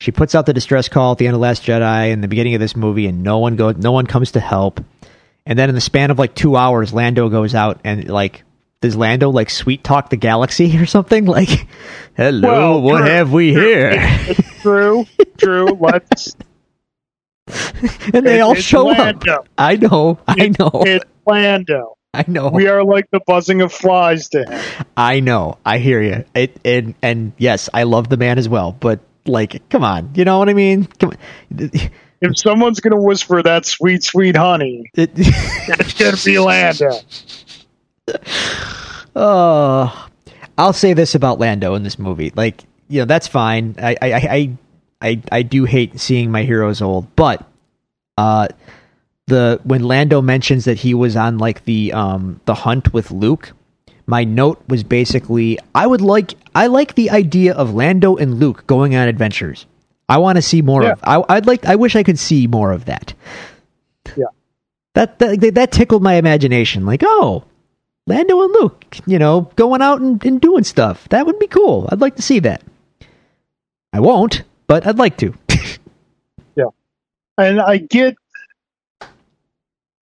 She 0.00 0.12
puts 0.12 0.34
out 0.34 0.46
the 0.46 0.52
distress 0.52 0.88
call 0.88 1.12
at 1.12 1.18
the 1.18 1.26
end 1.26 1.34
of 1.34 1.40
Last 1.40 1.64
Jedi 1.64 2.12
and 2.12 2.22
the 2.22 2.28
beginning 2.28 2.54
of 2.54 2.60
this 2.60 2.76
movie, 2.76 3.06
and 3.06 3.22
no 3.22 3.38
one 3.38 3.56
go, 3.56 3.72
no 3.72 3.90
one 3.90 4.06
comes 4.06 4.32
to 4.32 4.40
help. 4.40 4.80
And 5.48 5.58
then 5.58 5.68
in 5.70 5.74
the 5.74 5.80
span 5.80 6.10
of 6.12 6.18
like 6.18 6.34
two 6.36 6.56
hours, 6.56 6.92
Lando 6.92 7.28
goes 7.28 7.54
out 7.56 7.80
and 7.82 8.08
like 8.08 8.44
does 8.80 8.94
Lando 8.94 9.30
like 9.30 9.50
sweet 9.50 9.82
talk 9.82 10.10
the 10.10 10.16
galaxy 10.16 10.76
or 10.80 10.86
something? 10.86 11.24
Like, 11.24 11.66
hello, 12.16 12.48
Well, 12.48 12.82
what 12.82 12.98
true, 13.00 13.06
have 13.08 13.32
we 13.32 13.52
here? 13.52 13.90
it's 13.94 14.60
true, 14.62 15.06
true. 15.38 15.66
Let's. 15.80 16.36
and 18.12 18.26
they 18.26 18.38
It- 18.38 18.42
all 18.42 18.54
show 18.54 18.90
up. 18.90 19.16
I 19.56 19.76
know, 19.76 20.18
I 20.28 20.52
know, 20.58 20.70
It's 20.86 21.04
Lando. 21.26 21.94
I 22.14 22.24
know, 22.26 22.48
We 22.48 22.68
are 22.68 22.84
like 22.84 23.10
the 23.10 23.20
buzzing 23.26 23.60
of 23.62 23.72
flies 23.72 24.28
to 24.30 24.44
him. 24.44 24.84
I 24.96 25.20
know. 25.20 25.58
I 25.64 25.78
hear 25.78 26.00
you. 26.02 26.24
It 26.34 26.58
and 26.64 26.94
and 27.02 27.32
yes, 27.38 27.68
I 27.72 27.82
love 27.84 28.08
the 28.08 28.16
man 28.16 28.38
as 28.38 28.48
well. 28.48 28.72
But 28.72 29.00
like, 29.26 29.68
come 29.70 29.84
on, 29.84 30.10
you 30.14 30.24
know 30.24 30.38
what 30.38 30.48
I 30.48 30.54
mean? 30.54 30.86
Come 30.86 31.10
on. 31.10 31.70
If 32.20 32.38
someone's 32.38 32.80
gonna 32.80 33.00
whisper 33.00 33.42
that 33.42 33.64
sweet, 33.66 34.02
sweet 34.02 34.36
honey, 34.36 34.90
It, 34.94 35.10
it's 35.16 35.94
gonna 35.94 36.16
be 36.24 36.38
Lando. 36.44 36.90
Oh, 39.14 40.08
I'll 40.56 40.72
say 40.72 40.92
this 40.92 41.14
about 41.14 41.38
Lando 41.38 41.74
in 41.74 41.82
this 41.82 41.98
movie. 41.98 42.32
Like, 42.34 42.64
you 42.88 43.00
know, 43.00 43.04
that's 43.04 43.26
fine. 43.26 43.76
I, 43.78 43.96
I, 44.00 44.12
I, 44.12 44.58
I, 45.00 45.22
I 45.30 45.42
do 45.42 45.64
hate 45.64 46.00
seeing 46.00 46.30
my 46.30 46.42
heroes 46.42 46.82
old, 46.82 47.14
but 47.14 47.46
uh, 48.16 48.48
the 49.26 49.60
when 49.62 49.82
Lando 49.84 50.20
mentions 50.20 50.64
that 50.64 50.78
he 50.78 50.94
was 50.94 51.16
on 51.16 51.38
like 51.38 51.64
the 51.64 51.92
um 51.92 52.40
the 52.46 52.54
hunt 52.54 52.92
with 52.92 53.10
Luke, 53.10 53.52
my 54.06 54.24
note 54.24 54.60
was 54.68 54.82
basically 54.82 55.58
I 55.74 55.86
would 55.86 56.00
like 56.00 56.34
I 56.54 56.66
like 56.66 56.94
the 56.94 57.10
idea 57.10 57.54
of 57.54 57.74
Lando 57.74 58.16
and 58.16 58.40
Luke 58.40 58.66
going 58.66 58.96
on 58.96 59.06
adventures. 59.06 59.66
I 60.08 60.18
want 60.18 60.36
to 60.36 60.42
see 60.42 60.62
more 60.62 60.82
Yeah. 60.82 60.92
of. 60.92 61.00
I, 61.02 61.36
I'd 61.36 61.46
like. 61.46 61.66
I 61.66 61.76
wish 61.76 61.94
I 61.96 62.02
could 62.02 62.18
see 62.18 62.46
more 62.46 62.72
of 62.72 62.86
that. 62.86 63.14
Yeah. 64.16 64.24
That 64.94 65.18
that 65.18 65.54
that 65.54 65.72
tickled 65.72 66.02
my 66.02 66.14
imagination. 66.14 66.86
Like, 66.86 67.02
oh, 67.04 67.44
Lando 68.06 68.42
and 68.42 68.52
Luke, 68.52 68.96
you 69.06 69.18
know, 69.18 69.50
going 69.56 69.82
out 69.82 70.00
and, 70.00 70.24
and 70.24 70.40
doing 70.40 70.64
stuff. 70.64 71.08
That 71.10 71.26
would 71.26 71.38
be 71.38 71.46
cool. 71.46 71.88
I'd 71.92 72.00
like 72.00 72.16
to 72.16 72.22
see 72.22 72.38
that. 72.40 72.62
I 73.92 74.00
won't, 74.00 74.42
but 74.66 74.86
I'd 74.86 74.98
like 74.98 75.16
to. 75.18 75.34
Yeah. 76.56 76.70
And 77.36 77.60
I 77.60 77.76
get. 77.76 78.16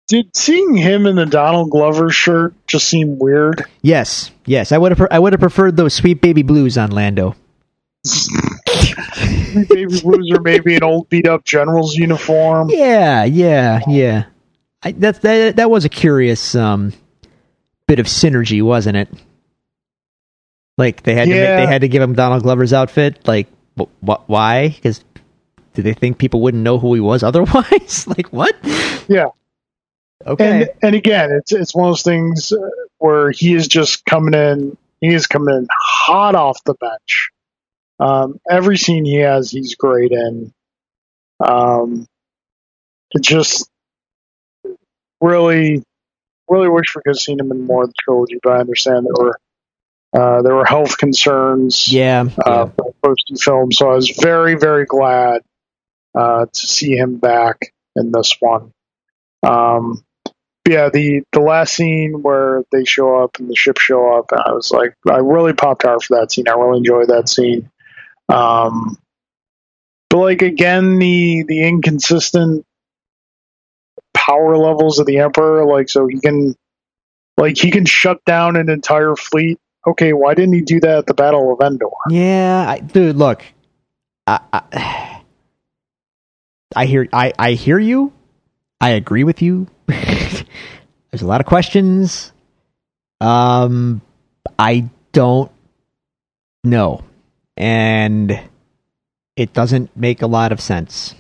Did 0.09 0.35
seeing 0.37 0.75
him 0.77 1.07
in 1.07 1.15
the 1.17 1.27
Donald 1.27 1.71
Glover 1.71 2.11
shirt 2.11 2.55
just 2.67 2.89
seem 2.89 3.19
weird? 3.19 3.65
yes, 3.83 4.31
yes. 4.45 4.73
I 4.73 4.79
would 4.79 4.97
have. 4.97 5.09
I 5.11 5.19
would 5.19 5.33
have 5.35 5.41
preferred 5.41 5.77
those 5.77 5.95
sweet 5.95 6.21
baby 6.21 6.43
blues 6.43 6.79
on 6.79 6.91
Lando. 6.91 7.37
Baby 9.55 10.01
blues 10.01 10.31
or 10.33 10.41
maybe 10.41 10.77
an 10.77 10.83
old 10.83 11.09
beat 11.09 11.27
up 11.29 11.45
general's 11.45 11.97
uniform. 11.97 12.69
Yeah, 12.71 13.25
yeah, 13.25 13.81
yeah. 13.89 14.25
I, 14.83 14.93
that 14.93 15.21
that 15.23 15.57
that 15.57 15.71
was 15.71 15.85
a 15.85 15.89
curious 15.89 16.55
um 16.55 16.93
bit 17.87 17.99
of 17.99 18.07
synergy, 18.07 18.63
wasn't 18.63 18.97
it? 18.97 19.09
Like 20.79 21.03
they 21.03 21.15
had 21.15 21.27
to 21.27 21.31
make, 21.35 21.41
they 21.57 21.67
had 21.67 21.81
to 21.83 21.89
give 21.89 22.03
him 22.03 22.15
Donald 22.15 22.43
Glover's 22.43 22.73
outfit. 22.73 23.27
Like, 23.27 23.49
wh- 23.79 23.91
wh- 24.07 24.29
why? 24.29 24.69
Because 24.69 25.05
did 25.75 25.85
they 25.85 25.93
think 25.95 26.19
people 26.19 26.41
wouldn't 26.41 26.63
know 26.63 26.79
who 26.79 26.95
he 26.95 27.01
was 27.01 27.23
otherwise? 27.25 28.07
like, 28.07 28.29
what? 28.33 28.57
Yeah. 29.09 29.27
Okay. 30.27 30.63
And 30.63 30.71
and 30.83 30.95
again, 30.95 31.31
it's 31.33 31.53
it's 31.53 31.75
one 31.75 31.89
of 31.89 31.93
those 31.93 32.03
things 32.03 32.53
uh, 32.53 32.59
where 32.99 33.31
he 33.31 33.55
is 33.55 33.69
just 33.69 34.05
coming 34.07 34.35
in. 34.35 34.77
He 35.01 35.09
is 35.15 35.27
coming 35.27 35.55
in 35.55 35.67
hot 35.71 36.35
off 36.35 36.63
the 36.65 36.75
bench. 36.75 37.31
Um, 38.01 38.41
every 38.51 38.79
scene 38.79 39.05
he 39.05 39.17
has, 39.17 39.51
he's 39.51 39.75
great 39.75 40.11
in. 40.13 40.53
Um, 41.39 42.07
it 43.13 43.23
just 43.23 43.69
really 45.21 45.83
really 46.49 46.69
wish 46.69 46.95
we 46.97 47.03
could 47.03 47.11
have 47.11 47.17
seen 47.21 47.39
him 47.39 47.53
in 47.53 47.65
more 47.65 47.85
of 47.85 47.91
the 47.91 47.95
trilogy, 48.03 48.39
but 48.43 48.53
I 48.55 48.61
understand 48.61 49.07
there 49.07 49.25
were 49.25 49.39
uh, 50.13 50.43
there 50.43 50.55
were 50.55 50.65
health 50.65 50.99
concerns 50.99 51.93
Yeah. 51.93 52.25
uh, 52.45 52.69
yeah. 52.79 52.91
first 53.05 53.25
so 53.37 53.69
I 53.91 53.95
was 53.95 54.11
very 54.11 54.57
very 54.57 54.85
glad 54.87 55.43
uh, 56.15 56.47
to 56.47 56.67
see 56.67 56.97
him 56.97 57.19
back 57.19 57.73
in 57.97 58.11
this 58.13 58.35
one. 58.41 58.73
Um, 59.43 60.05
yeah, 60.69 60.89
the 60.91 61.23
the 61.33 61.41
last 61.41 61.75
scene 61.75 62.23
where 62.23 62.65
they 62.73 62.85
show 62.85 63.23
up 63.23 63.37
and 63.39 63.49
the 63.49 63.57
ship 63.57 63.79
show 63.79 64.19
up, 64.19 64.27
I 64.33 64.53
was 64.53 64.71
like, 64.71 64.95
I 65.09 65.19
really 65.19 65.53
popped 65.53 65.83
hard 65.83 66.03
for 66.03 66.19
that 66.21 66.31
scene. 66.33 66.49
I 66.49 66.53
really 66.53 66.79
enjoyed 66.79 67.09
that 67.09 67.29
scene. 67.29 67.71
Um, 68.31 68.99
but 70.09 70.19
like 70.19 70.43
again, 70.43 70.99
the 70.99 71.45
the 71.47 71.67
inconsistent 71.67 72.65
power 74.15 74.57
levels 74.57 74.99
of 74.99 75.07
the 75.07 75.19
Emperor, 75.19 75.65
like 75.65 75.89
so 75.89 76.07
he 76.07 76.21
can 76.21 76.55
like 77.37 77.57
he 77.57 77.71
can 77.71 77.87
shut 77.87 78.25
down 78.25 78.57
an 78.57 78.69
entire 78.69 79.17
fleet. 79.17 79.59
Okay, 79.87 80.13
why 80.13 80.35
didn't 80.35 80.55
he 80.55 80.61
do 80.61 80.81
that 80.81 80.99
at 80.99 81.07
the 81.07 81.15
Battle 81.15 81.53
of 81.53 81.61
Endor? 81.65 81.87
Yeah, 82.11 82.67
I, 82.69 82.81
dude. 82.81 83.17
Look, 83.17 83.43
I, 84.27 84.41
I, 84.53 85.23
I 86.77 86.87
hear, 86.87 87.09
I, 87.13 87.33
I 87.39 87.53
hear 87.53 87.79
you. 87.79 88.13
I 88.81 88.91
agree 88.91 89.25
with 89.25 89.43
you. 89.43 89.69
There's 89.87 91.23
a 91.23 91.27
lot 91.27 91.41
of 91.41 91.47
questions. 91.47 92.31
Um, 93.21 94.03
I 94.59 94.89
don't 95.13 95.51
know, 96.63 97.03
and 97.61 98.41
it 99.37 99.53
doesn't 99.53 99.95
make 99.95 100.23
a 100.23 100.27
lot 100.27 100.51
of 100.51 100.63
sense. 100.63 101.15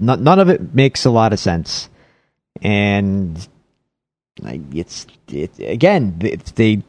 None, 0.00 0.26
of 0.26 0.48
it 0.48 0.74
makes 0.74 1.04
a 1.04 1.10
lot 1.10 1.34
of 1.34 1.38
sense, 1.38 1.90
and 2.62 3.46
it's 4.42 5.06
it 5.28 5.58
again. 5.58 6.16
It's 6.20 6.50
they 6.52 6.82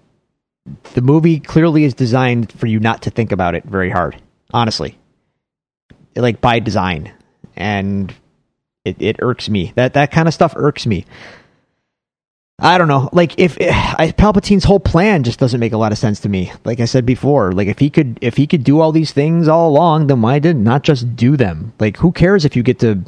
the 0.94 1.02
movie 1.02 1.40
clearly 1.40 1.84
is 1.84 1.94
designed 1.94 2.52
for 2.54 2.68
you 2.68 2.80
not 2.80 3.02
to 3.04 3.10
think 3.10 3.32
about 3.32 3.56
it 3.56 3.64
very 3.64 3.90
hard 3.90 4.22
honestly 4.54 4.98
like 6.14 6.42
by 6.42 6.60
design 6.60 7.10
and 7.56 8.14
it, 8.84 9.02
it 9.02 9.16
irks 9.22 9.48
me 9.48 9.72
that 9.76 9.94
that 9.94 10.12
kind 10.12 10.28
of 10.28 10.34
stuff 10.34 10.54
irks 10.58 10.86
me 10.86 11.06
i 12.60 12.78
don't 12.78 12.88
know. 12.88 13.10
Like 13.14 13.38
if 13.38 13.60
eh, 13.62 13.72
I, 13.72 14.12
palpatine's 14.12 14.64
whole 14.64 14.80
plan 14.80 15.24
just 15.24 15.40
doesn't 15.40 15.60
make 15.60 15.74
a 15.74 15.78
lot 15.78 15.92
of 15.92 15.98
sense 15.98 16.20
to 16.22 16.30
me. 16.30 16.52
Like 16.66 16.80
i 16.80 16.86
said 16.86 17.06
before 17.06 17.52
like 17.52 17.68
if 17.68 17.80
he 17.80 17.90
could 17.90 18.18
if 18.22 18.38
he 18.38 18.48
could 18.48 18.64
do 18.64 18.80
all 18.80 18.92
these 18.92 19.12
things 19.12 19.48
all 19.48 19.70
along 19.70 20.08
then 20.08 20.22
why 20.22 20.40
did 20.40 20.58
not 20.58 20.84
just 20.84 21.16
do 21.16 21.38
them? 21.38 21.74
Like 21.80 21.98
who 21.98 22.12
cares 22.12 22.46
if 22.46 22.56
you 22.56 22.64
get 22.64 22.80
to 22.80 23.04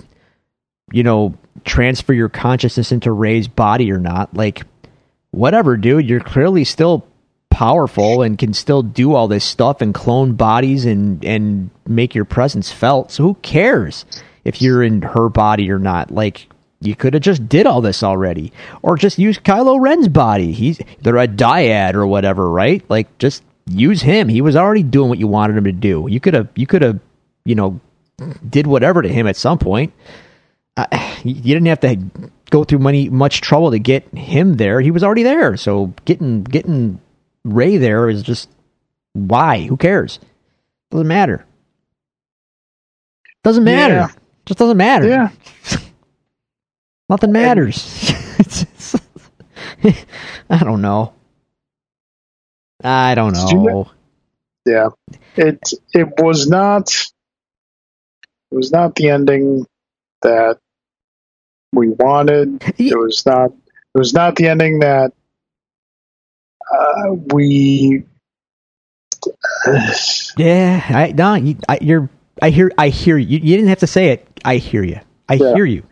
you 0.91 1.03
know 1.03 1.35
transfer 1.65 2.13
your 2.13 2.29
consciousness 2.29 2.91
into 2.91 3.11
Rey's 3.11 3.47
body 3.47 3.91
or 3.91 3.99
not? 3.99 4.33
Like 4.33 4.63
whatever 5.31 5.77
dude. 5.77 6.07
You're 6.07 6.19
clearly 6.19 6.63
still 6.63 7.05
powerful 7.49 8.21
and 8.21 8.37
can 8.37 8.53
still 8.53 8.83
do 8.83 9.13
all 9.13 9.27
this 9.27 9.43
stuff 9.43 9.81
and 9.81 9.93
clone 9.93 10.33
bodies 10.33 10.85
and 10.85 11.23
and 11.25 11.69
make 11.87 12.15
your 12.15 12.25
presence 12.25 12.71
felt. 12.71 13.11
So 13.11 13.23
who 13.23 13.33
cares 13.35 14.05
if 14.45 14.61
you're 14.61 14.83
in 14.83 15.01
her 15.01 15.29
body 15.29 15.71
or 15.71 15.79
not? 15.79 16.11
Like 16.11 16.47
you 16.81 16.95
could 16.95 17.13
have 17.13 17.23
just 17.23 17.47
did 17.49 17.65
all 17.65 17.81
this 17.81 18.03
already, 18.03 18.53
or 18.81 18.97
just 18.97 19.19
use 19.19 19.37
Kylo 19.37 19.79
Ren's 19.79 20.07
body. 20.07 20.51
He's 20.51 20.79
they're 21.01 21.17
a 21.17 21.27
dyad 21.27 21.93
or 21.93 22.07
whatever, 22.07 22.49
right? 22.49 22.83
Like 22.89 23.17
just 23.17 23.43
use 23.67 24.01
him. 24.01 24.29
He 24.29 24.41
was 24.41 24.55
already 24.55 24.83
doing 24.83 25.09
what 25.09 25.19
you 25.19 25.27
wanted 25.27 25.57
him 25.57 25.65
to 25.65 25.71
do. 25.71 26.07
You 26.09 26.19
could 26.19 26.33
have 26.33 26.47
you 26.55 26.67
could 26.67 26.81
have 26.81 26.99
you 27.45 27.55
know 27.55 27.79
did 28.47 28.67
whatever 28.67 29.01
to 29.01 29.09
him 29.09 29.27
at 29.27 29.35
some 29.35 29.59
point. 29.59 29.93
Uh, 30.77 30.85
you 31.23 31.53
didn't 31.53 31.65
have 31.65 31.81
to 31.81 31.97
go 32.49 32.63
through 32.63 32.79
money 32.79 33.09
much 33.09 33.41
trouble 33.41 33.71
to 33.71 33.79
get 33.79 34.07
him 34.15 34.55
there. 34.55 34.79
He 34.79 34.91
was 34.91 35.03
already 35.03 35.23
there. 35.23 35.57
So 35.57 35.93
getting 36.05 36.43
getting 36.43 37.01
Rey 37.43 37.77
there 37.77 38.09
is 38.09 38.23
just 38.23 38.49
why? 39.13 39.63
Who 39.63 39.75
cares? 39.77 40.19
Doesn't 40.91 41.07
matter. 41.07 41.45
Doesn't 43.43 43.63
matter. 43.63 43.93
Yeah. 43.93 44.09
Just 44.45 44.59
doesn't 44.59 44.77
matter. 44.77 45.07
Yeah. 45.07 45.29
Nothing 47.09 47.31
matters. 47.31 48.11
It's- 48.39 48.63
it's- 48.63 48.95
I 50.49 50.63
don't 50.63 50.81
know. 50.81 51.13
I 52.81 53.13
don't 53.15 53.33
know. 53.33 53.89
Yeah, 54.65 54.89
it 55.35 55.59
it 55.93 56.07
was 56.17 56.47
not 56.47 56.89
it 58.51 58.55
was 58.55 58.71
not 58.71 58.95
the 58.95 59.09
ending 59.09 59.65
that 60.21 60.59
we 61.73 61.89
wanted. 61.89 62.63
It 62.79 62.97
was 62.97 63.25
not 63.25 63.51
it 63.51 63.97
was 63.97 64.13
not 64.13 64.35
the 64.37 64.47
ending 64.47 64.79
that 64.79 65.11
uh, 66.71 67.13
we. 67.33 68.03
Yeah, 70.37 70.81
I 70.87 71.11
no, 71.11 71.33
you, 71.35 71.57
I, 71.67 71.79
you're. 71.81 72.09
I 72.41 72.51
hear. 72.51 72.71
I 72.77 72.87
hear 72.89 73.17
you. 73.17 73.37
You 73.39 73.57
didn't 73.57 73.67
have 73.69 73.79
to 73.79 73.87
say 73.87 74.09
it. 74.09 74.25
I 74.45 74.57
hear 74.57 74.83
you. 74.83 74.99
I 75.27 75.33
Yeah. 75.33 75.53
hear 75.53 75.65
you. 75.65 75.83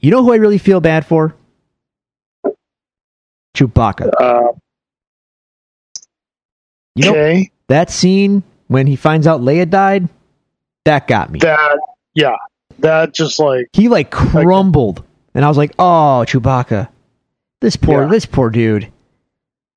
You 0.00 0.10
know 0.10 0.22
who 0.22 0.32
I 0.32 0.36
really 0.36 0.58
feel 0.58 0.80
bad 0.80 1.04
for? 1.06 1.34
Chewbacca. 3.56 4.10
Uh, 4.20 4.52
You 6.94 7.04
know 7.04 7.10
okay, 7.12 7.50
that 7.68 7.90
scene 7.90 8.42
when 8.66 8.86
he 8.86 8.96
finds 8.96 9.26
out 9.26 9.40
Leia 9.40 9.68
died. 9.68 10.08
That 10.84 11.06
got 11.06 11.30
me. 11.30 11.38
that 11.40 11.78
yeah, 12.14 12.36
that 12.80 13.12
just 13.14 13.38
like 13.38 13.66
he 13.72 13.88
like 13.88 14.10
crumbled, 14.10 15.04
and 15.34 15.44
I 15.44 15.48
was 15.48 15.56
like, 15.56 15.72
"Oh, 15.78 16.24
Chewbacca, 16.26 16.88
this 17.60 17.76
poor, 17.76 18.02
Yeah. 18.02 18.08
this 18.08 18.26
poor 18.26 18.50
dude." 18.50 18.90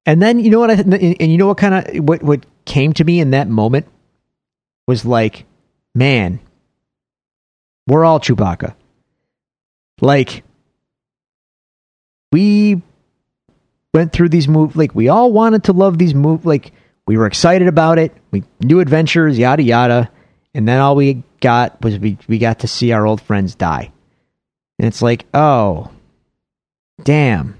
And 0.05 0.19
then 0.21 0.39
you 0.39 0.49
know 0.49 0.59
what? 0.59 0.71
I 0.71 0.75
and, 0.75 0.93
and 0.93 1.31
you 1.31 1.37
know 1.37 1.47
what 1.47 1.57
kind 1.57 1.75
of 1.75 2.03
what 2.07 2.23
what 2.23 2.45
came 2.65 2.93
to 2.93 3.03
me 3.03 3.19
in 3.19 3.31
that 3.31 3.47
moment 3.47 3.87
was 4.87 5.05
like, 5.05 5.45
man, 5.93 6.39
we're 7.87 8.05
all 8.05 8.19
Chewbacca. 8.19 8.73
Like, 10.01 10.43
we 12.31 12.81
went 13.93 14.11
through 14.11 14.29
these 14.29 14.47
movies. 14.47 14.75
Like, 14.75 14.95
we 14.95 15.07
all 15.07 15.31
wanted 15.31 15.65
to 15.65 15.73
love 15.73 15.97
these 15.97 16.15
movies. 16.15 16.45
Like, 16.45 16.71
we 17.07 17.17
were 17.17 17.27
excited 17.27 17.67
about 17.67 17.99
it. 17.99 18.13
We 18.31 18.43
new 18.59 18.79
adventures, 18.79 19.37
yada 19.37 19.63
yada. 19.63 20.11
And 20.53 20.67
then 20.67 20.79
all 20.79 20.95
we 20.95 21.23
got 21.39 21.81
was 21.81 21.97
we 21.99 22.17
we 22.27 22.37
got 22.37 22.59
to 22.59 22.67
see 22.67 22.91
our 22.91 23.05
old 23.05 23.21
friends 23.21 23.55
die. 23.55 23.91
And 24.79 24.87
it's 24.87 25.01
like, 25.01 25.25
oh, 25.33 25.91
damn. 27.03 27.57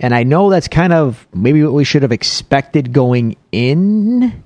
And 0.00 0.14
I 0.14 0.22
know 0.22 0.48
that's 0.48 0.68
kind 0.68 0.92
of 0.92 1.26
maybe 1.34 1.62
what 1.62 1.72
we 1.72 1.84
should 1.84 2.02
have 2.02 2.12
expected 2.12 2.92
going 2.92 3.36
in, 3.50 4.44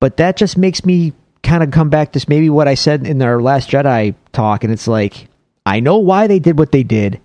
but 0.00 0.16
that 0.16 0.36
just 0.36 0.58
makes 0.58 0.84
me 0.84 1.12
kind 1.42 1.62
of 1.62 1.70
come 1.70 1.88
back 1.88 2.12
to 2.12 2.24
maybe 2.28 2.50
what 2.50 2.66
I 2.66 2.74
said 2.74 3.06
in 3.06 3.22
our 3.22 3.40
last 3.40 3.70
Jedi 3.70 4.16
talk. 4.32 4.64
And 4.64 4.72
it's 4.72 4.88
like, 4.88 5.28
I 5.66 5.80
know 5.80 5.98
why 5.98 6.28
they 6.28 6.38
did 6.38 6.58
what 6.58 6.72
they 6.72 6.84
did, 6.84 7.20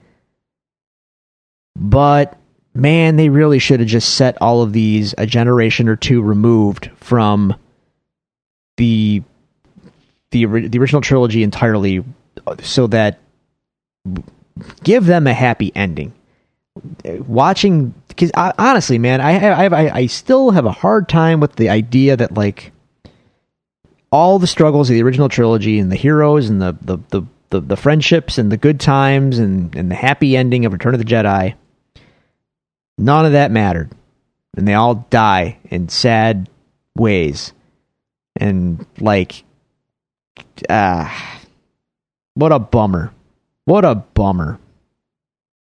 but 1.76 2.38
man, 2.74 3.16
they 3.16 3.30
really 3.30 3.60
should 3.60 3.80
have 3.80 3.90
just 3.90 4.16
set 4.16 4.38
all 4.42 4.64
of 4.64 4.74
these 4.74 5.14
a 5.18 5.26
generation 5.26 5.88
or 5.88 5.96
two 5.96 6.22
removed 6.22 6.90
from 6.96 7.56
the 8.78 9.22
the 10.32 10.46
the 10.46 10.80
original 10.80 11.02
trilogy 11.02 11.44
entirely, 11.44 12.04
so 12.62 12.88
that 12.88 13.20
give 14.84 15.06
them 15.06 15.28
a 15.28 15.34
happy 15.34 15.72
ending. 15.76 16.14
Watching, 17.04 17.94
because 18.08 18.32
uh, 18.34 18.54
honestly, 18.58 18.98
man, 18.98 19.22
I, 19.22 19.38
I 19.38 19.66
I 19.66 19.96
I 19.98 20.06
still 20.08 20.52
have 20.52 20.66
a 20.66 20.72
hard 20.72 21.08
time 21.08 21.40
with 21.42 21.58
the 21.58 21.70
idea 21.70 22.18
that 22.18 22.34
like 22.34 22.72
all 24.12 24.40
the 24.40 24.48
struggles 24.48 24.90
of 24.90 24.96
the 24.96 25.04
original 25.04 25.30
trilogy 25.30 25.80
and 25.80 25.92
the 25.92 25.96
heroes 25.96 26.50
and 26.50 26.62
the 26.62 26.76
the 26.82 26.98
the, 27.10 27.24
the, 27.52 27.62
the 27.62 27.78
friendships 27.78 28.38
and 28.38 28.52
the 28.52 28.58
good 28.58 28.80
times 28.80 29.38
and, 29.38 29.76
and 29.76 29.92
the 29.92 29.96
happy 29.96 30.36
ending 30.36 30.66
of 30.66 30.74
Return 30.74 30.96
of 30.96 31.00
the 31.00 31.06
Jedi, 31.06 31.54
none 32.98 33.26
of 33.26 33.34
that 33.34 33.52
mattered. 33.52 33.92
And 34.58 34.68
they 34.68 34.74
all 34.74 34.96
die 34.96 35.60
in 35.66 35.88
sad 35.90 36.50
ways. 36.96 37.54
And 38.36 38.86
like 39.00 39.44
ah 40.70 41.40
what 42.34 42.52
a 42.52 42.60
bummer. 42.60 43.14
What 43.66 43.86
a 43.86 43.96
bummer. 43.96 44.60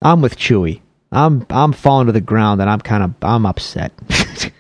I'm 0.01 0.21
with 0.21 0.37
Chewie. 0.37 0.81
I'm 1.11 1.45
I'm 1.49 1.73
falling 1.73 2.07
to 2.07 2.13
the 2.13 2.21
ground 2.21 2.61
and 2.61 2.69
I'm 2.69 2.81
kind 2.81 3.03
of 3.03 3.13
I'm 3.21 3.45
upset. 3.45 3.91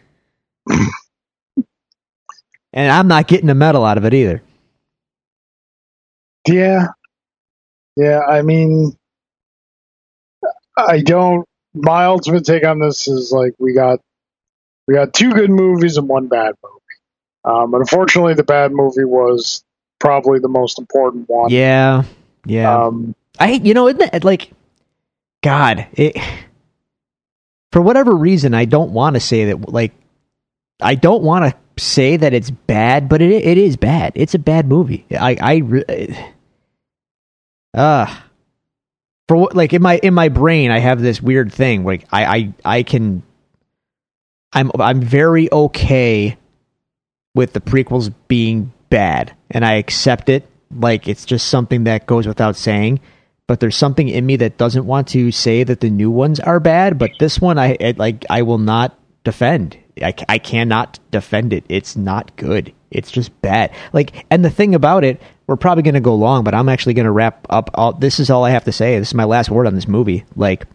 and 2.73 2.91
I'm 2.91 3.07
not 3.07 3.27
getting 3.27 3.49
a 3.49 3.55
medal 3.55 3.85
out 3.85 3.97
of 3.97 4.05
it 4.05 4.13
either. 4.13 4.41
yeah, 6.47 6.87
yeah. 7.95 8.19
I 8.19 8.41
mean, 8.41 8.97
I 10.77 11.01
don't. 11.01 11.47
My 11.73 12.05
ultimate 12.05 12.45
take 12.45 12.65
on 12.65 12.79
this 12.79 13.07
is 13.07 13.31
like 13.31 13.53
we 13.57 13.73
got 13.73 13.99
we 14.87 14.93
got 14.93 15.13
two 15.13 15.33
good 15.33 15.49
movies 15.49 15.97
and 15.97 16.07
one 16.07 16.27
bad 16.27 16.53
movie. 16.63 16.79
Um, 17.45 17.73
unfortunately, 17.73 18.35
the 18.35 18.43
bad 18.43 18.71
movie 18.71 19.05
was 19.05 19.63
probably 19.99 20.39
the 20.39 20.49
most 20.49 20.79
important 20.79 21.27
one. 21.27 21.49
Yeah. 21.49 22.03
Yeah. 22.45 22.85
Um, 22.85 23.15
I 23.39 23.53
you 23.53 23.73
know, 23.73 23.87
isn't 23.87 24.13
it 24.13 24.23
like 24.23 24.51
God, 25.41 25.87
it 25.93 26.17
for 27.71 27.81
whatever 27.81 28.15
reason 28.15 28.53
I 28.53 28.65
don't 28.65 28.91
want 28.91 29.15
to 29.15 29.19
say 29.19 29.45
that 29.45 29.69
like 29.69 29.93
I 30.81 30.95
don't 30.95 31.23
want 31.23 31.45
to 31.45 31.83
say 31.83 32.17
that 32.17 32.33
it's 32.33 32.51
bad, 32.51 33.09
but 33.09 33.21
it 33.21 33.31
it 33.31 33.57
is 33.57 33.77
bad. 33.77 34.13
It's 34.15 34.35
a 34.35 34.39
bad 34.39 34.67
movie. 34.67 35.05
I 35.11 35.37
I 35.41 36.32
uh 37.73 38.21
for 39.27 39.37
what 39.37 39.55
like 39.55 39.73
in 39.73 39.81
my 39.81 39.97
in 39.97 40.13
my 40.13 40.29
brain 40.29 40.71
I 40.71 40.79
have 40.79 41.01
this 41.01 41.21
weird 41.21 41.51
thing 41.51 41.83
like 41.83 42.05
I 42.11 42.25
I 42.25 42.53
I 42.77 42.83
can 42.83 43.23
I'm 44.51 44.71
I'm 44.79 45.01
very 45.01 45.51
okay 45.51 46.37
with 47.33 47.53
the 47.53 47.61
prequels 47.61 48.13
being 48.27 48.71
bad 48.89 49.35
and 49.49 49.65
I 49.65 49.73
accept 49.73 50.29
it. 50.29 50.47
Like 50.71 51.07
it's 51.07 51.25
just 51.25 51.47
something 51.47 51.85
that 51.85 52.05
goes 52.05 52.27
without 52.27 52.55
saying 52.55 52.99
but 53.45 53.59
there's 53.59 53.75
something 53.75 54.07
in 54.07 54.25
me 54.25 54.37
that 54.37 54.57
doesn't 54.57 54.85
want 54.85 55.07
to 55.09 55.31
say 55.31 55.63
that 55.63 55.81
the 55.81 55.89
new 55.89 56.09
ones 56.09 56.39
are 56.39 56.59
bad 56.59 56.97
but 56.97 57.11
this 57.19 57.39
one 57.39 57.57
I 57.57 57.77
it, 57.79 57.97
like 57.97 58.25
I 58.29 58.41
will 58.41 58.57
not 58.57 58.97
defend. 59.23 59.77
I, 60.01 60.13
I 60.27 60.37
cannot 60.37 60.99
defend 61.11 61.53
it. 61.53 61.63
It's 61.69 61.95
not 61.95 62.35
good 62.35 62.73
it's 62.93 63.11
just 63.11 63.41
bad 63.41 63.71
like 63.91 64.25
and 64.29 64.43
the 64.43 64.49
thing 64.49 64.75
about 64.75 65.03
it 65.03 65.21
we're 65.47 65.55
probably 65.55 65.83
going 65.83 65.93
to 65.93 65.99
go 65.99 66.15
long 66.15 66.43
but 66.43 66.53
I'm 66.53 66.69
actually 66.69 66.93
going 66.93 67.05
to 67.05 67.11
wrap 67.11 67.45
up 67.49 67.69
all 67.73 67.93
this 67.93 68.19
is 68.19 68.29
all 68.29 68.43
I 68.43 68.51
have 68.51 68.65
to 68.65 68.71
say 68.71 68.97
this 68.99 69.09
is 69.09 69.13
my 69.13 69.25
last 69.25 69.49
word 69.49 69.67
on 69.67 69.75
this 69.75 69.87
movie 69.87 70.25
like 70.35 70.65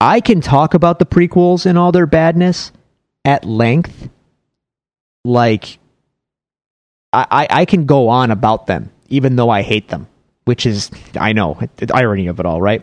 I 0.00 0.20
can 0.20 0.40
talk 0.40 0.74
about 0.74 0.98
the 0.98 1.06
prequels 1.06 1.66
and 1.66 1.78
all 1.78 1.92
their 1.92 2.06
badness 2.06 2.70
at 3.24 3.44
length 3.44 4.08
like 5.24 5.78
I, 7.12 7.46
I 7.50 7.64
can 7.64 7.86
go 7.86 8.08
on 8.08 8.30
about 8.30 8.66
them, 8.66 8.90
even 9.08 9.36
though 9.36 9.50
I 9.50 9.62
hate 9.62 9.88
them, 9.88 10.06
which 10.44 10.66
is, 10.66 10.90
I 11.18 11.32
know, 11.32 11.58
the 11.76 11.94
irony 11.94 12.26
of 12.26 12.40
it 12.40 12.46
all, 12.46 12.60
right? 12.60 12.82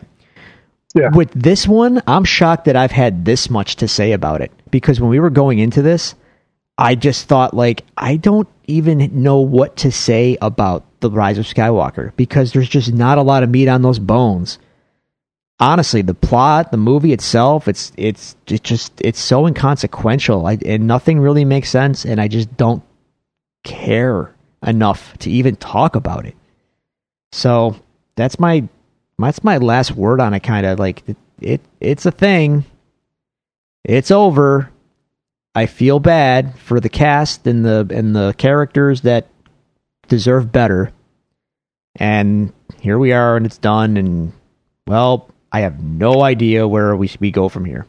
Yeah. 0.94 1.10
With 1.10 1.30
this 1.30 1.66
one, 1.66 2.02
I'm 2.06 2.24
shocked 2.24 2.66
that 2.66 2.76
I've 2.76 2.92
had 2.92 3.24
this 3.24 3.50
much 3.50 3.76
to 3.76 3.88
say 3.88 4.12
about 4.12 4.40
it 4.40 4.52
because 4.70 5.00
when 5.00 5.10
we 5.10 5.20
were 5.20 5.30
going 5.30 5.58
into 5.58 5.82
this, 5.82 6.14
I 6.76 6.94
just 6.94 7.28
thought, 7.28 7.54
like, 7.54 7.84
I 7.96 8.16
don't 8.16 8.48
even 8.66 9.22
know 9.22 9.38
what 9.38 9.76
to 9.76 9.92
say 9.92 10.36
about 10.40 10.84
The 11.00 11.10
Rise 11.10 11.38
of 11.38 11.46
Skywalker 11.46 12.14
because 12.16 12.52
there's 12.52 12.68
just 12.68 12.92
not 12.92 13.18
a 13.18 13.22
lot 13.22 13.42
of 13.42 13.50
meat 13.50 13.68
on 13.68 13.82
those 13.82 13.98
bones. 13.98 14.58
Honestly, 15.60 16.02
the 16.02 16.14
plot, 16.14 16.72
the 16.72 16.76
movie 16.76 17.12
itself, 17.12 17.68
it's 17.68 17.92
it's 17.96 18.34
it 18.48 18.64
just 18.64 18.92
it's 19.00 19.20
so 19.20 19.46
inconsequential, 19.46 20.46
I, 20.46 20.58
and 20.64 20.88
nothing 20.88 21.20
really 21.20 21.44
makes 21.44 21.70
sense, 21.70 22.04
and 22.04 22.20
I 22.20 22.26
just 22.26 22.56
don't 22.56 22.82
care 23.62 24.34
enough 24.66 25.16
to 25.18 25.30
even 25.30 25.54
talk 25.54 25.94
about 25.94 26.26
it. 26.26 26.34
So 27.30 27.76
that's 28.16 28.40
my 28.40 28.68
that's 29.16 29.44
my 29.44 29.58
last 29.58 29.92
word 29.92 30.20
on 30.20 30.34
it. 30.34 30.40
Kind 30.40 30.66
of 30.66 30.80
like 30.80 31.08
it, 31.08 31.16
it 31.40 31.60
it's 31.80 32.04
a 32.04 32.10
thing. 32.10 32.64
It's 33.84 34.10
over. 34.10 34.70
I 35.54 35.66
feel 35.66 36.00
bad 36.00 36.58
for 36.58 36.80
the 36.80 36.88
cast 36.88 37.46
and 37.46 37.64
the 37.64 37.86
and 37.90 38.14
the 38.14 38.34
characters 38.36 39.02
that 39.02 39.28
deserve 40.08 40.50
better. 40.50 40.92
And 41.96 42.52
here 42.80 42.98
we 42.98 43.12
are, 43.12 43.36
and 43.36 43.46
it's 43.46 43.58
done. 43.58 43.96
And 43.96 44.32
well, 44.86 45.30
I 45.52 45.60
have 45.60 45.82
no 45.82 46.22
idea 46.22 46.66
where 46.66 46.96
we 46.96 47.10
we 47.20 47.30
go 47.30 47.48
from 47.48 47.64
here. 47.64 47.86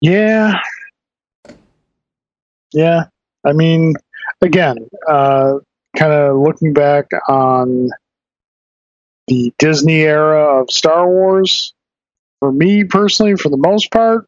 Yeah, 0.00 0.58
yeah, 2.72 3.04
I 3.44 3.52
mean, 3.52 3.94
again, 4.40 4.88
uh, 5.08 5.54
kind 5.96 6.12
of 6.12 6.36
looking 6.38 6.72
back 6.72 7.06
on 7.28 7.90
the 9.26 9.52
Disney 9.58 10.00
era 10.00 10.60
of 10.62 10.70
Star 10.70 11.08
Wars, 11.08 11.74
for 12.40 12.50
me 12.50 12.84
personally, 12.84 13.36
for 13.36 13.48
the 13.48 13.56
most 13.56 13.90
part, 13.92 14.26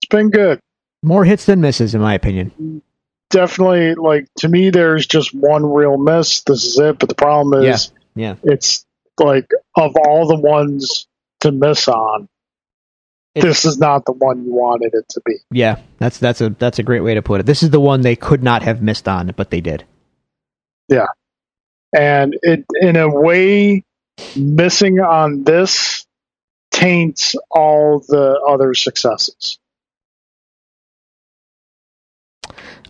it's 0.00 0.08
been 0.08 0.30
good. 0.30 0.60
More 1.02 1.24
hits 1.24 1.44
than 1.44 1.60
misses, 1.60 1.94
in 1.94 2.00
my 2.00 2.14
opinion. 2.14 2.82
Definitely, 3.30 3.94
like 3.94 4.26
to 4.38 4.48
me, 4.48 4.70
there's 4.70 5.06
just 5.06 5.34
one 5.34 5.66
real 5.66 5.98
miss. 5.98 6.42
This 6.42 6.64
is 6.64 6.78
it. 6.78 6.98
But 6.98 7.08
the 7.08 7.14
problem 7.14 7.64
is, 7.64 7.92
yeah, 8.14 8.36
yeah. 8.42 8.52
it's 8.52 8.84
like 9.18 9.50
of 9.76 9.96
all 9.96 10.26
the 10.26 10.38
ones 10.38 11.06
to 11.40 11.50
miss 11.50 11.88
on, 11.88 12.28
this 13.34 13.64
is 13.64 13.78
not 13.78 14.04
the 14.04 14.12
one 14.12 14.44
you 14.44 14.52
wanted 14.52 14.94
it 14.94 15.08
to 15.10 15.22
be. 15.24 15.36
Yeah, 15.50 15.80
that's 15.98 16.18
that's 16.18 16.40
a 16.40 16.50
that's 16.50 16.78
a 16.78 16.82
great 16.82 17.00
way 17.00 17.14
to 17.14 17.22
put 17.22 17.40
it. 17.40 17.46
This 17.46 17.62
is 17.62 17.70
the 17.70 17.80
one 17.80 18.02
they 18.02 18.16
could 18.16 18.42
not 18.42 18.62
have 18.62 18.82
missed 18.82 19.08
on, 19.08 19.32
but 19.36 19.50
they 19.50 19.60
did. 19.60 19.84
Yeah, 20.88 21.06
and 21.92 22.36
it 22.42 22.66
in 22.80 22.96
a 22.96 23.08
way, 23.08 23.84
missing 24.36 25.00
on 25.00 25.44
this 25.44 26.06
taints 26.72 27.36
all 27.50 28.00
the 28.00 28.40
other 28.48 28.74
successes. 28.74 29.58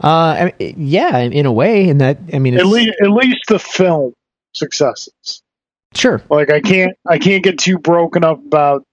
Uh, 0.02 0.06
I 0.06 0.54
mean, 0.58 0.74
yeah, 0.78 1.18
in 1.18 1.46
a 1.46 1.52
way, 1.52 1.88
in 1.88 1.98
that 1.98 2.18
I 2.32 2.38
mean, 2.38 2.54
at 2.54 2.66
least 2.66 2.96
at 3.00 3.10
least 3.10 3.44
the 3.48 3.58
film 3.58 4.14
successes. 4.54 5.42
Sure. 5.94 6.22
Like 6.30 6.50
I 6.50 6.60
can't 6.60 6.96
I 7.06 7.18
can't 7.18 7.44
get 7.44 7.58
too 7.58 7.78
broken 7.78 8.24
up 8.24 8.38
about 8.44 8.84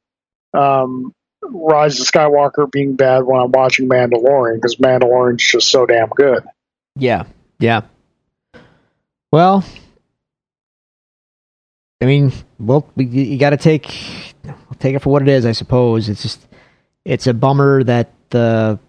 um, 0.54 1.14
Rise 1.42 2.00
of 2.00 2.08
Skywalker 2.08 2.70
being 2.72 2.96
bad 2.96 3.24
when 3.24 3.42
I'm 3.42 3.52
watching 3.52 3.88
Mandalorian 3.88 4.56
because 4.56 4.76
Mandalorian's 4.76 5.44
just 5.44 5.70
so 5.70 5.86
damn 5.86 6.10
good. 6.10 6.44
Yeah, 6.96 7.24
yeah. 7.60 7.82
Well, 9.32 9.64
I 12.02 12.06
mean, 12.06 12.32
well, 12.60 12.88
you 12.96 13.38
got 13.38 13.52
to 13.52 13.58
take 13.58 14.36
take 14.80 14.96
it 14.96 15.00
for 15.00 15.12
what 15.12 15.22
it 15.22 15.28
is, 15.28 15.46
I 15.46 15.52
suppose. 15.52 16.10
It's 16.10 16.22
just 16.22 16.46
it's 17.06 17.28
a 17.28 17.34
bummer 17.34 17.84
that 17.84 18.12
the 18.30 18.80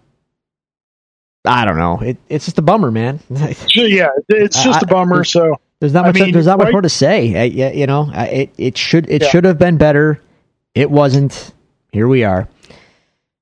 I 1.43 1.65
don't 1.65 1.77
know. 1.77 1.99
It, 1.99 2.17
it's 2.29 2.45
just 2.45 2.59
a 2.59 2.61
bummer, 2.61 2.91
man. 2.91 3.19
yeah, 3.29 4.09
it's 4.29 4.63
just 4.63 4.83
a 4.83 4.85
bummer. 4.85 5.23
So 5.23 5.55
there's 5.79 5.93
not 5.93 6.05
much. 6.05 6.21
I 6.21 6.25
mean, 6.25 6.33
there's 6.33 6.45
not 6.45 6.59
right? 6.59 6.65
much 6.65 6.71
more 6.73 6.81
to 6.81 6.89
say. 6.89 7.35
I, 7.35 7.43
you 7.71 7.87
know, 7.87 8.11
it 8.13 8.51
it 8.57 8.77
should 8.77 9.09
it 9.09 9.23
yeah. 9.23 9.29
should 9.29 9.45
have 9.45 9.57
been 9.57 9.77
better. 9.77 10.21
It 10.75 10.91
wasn't 10.91 11.53
here 11.91 12.07
we 12.07 12.23
are. 12.23 12.47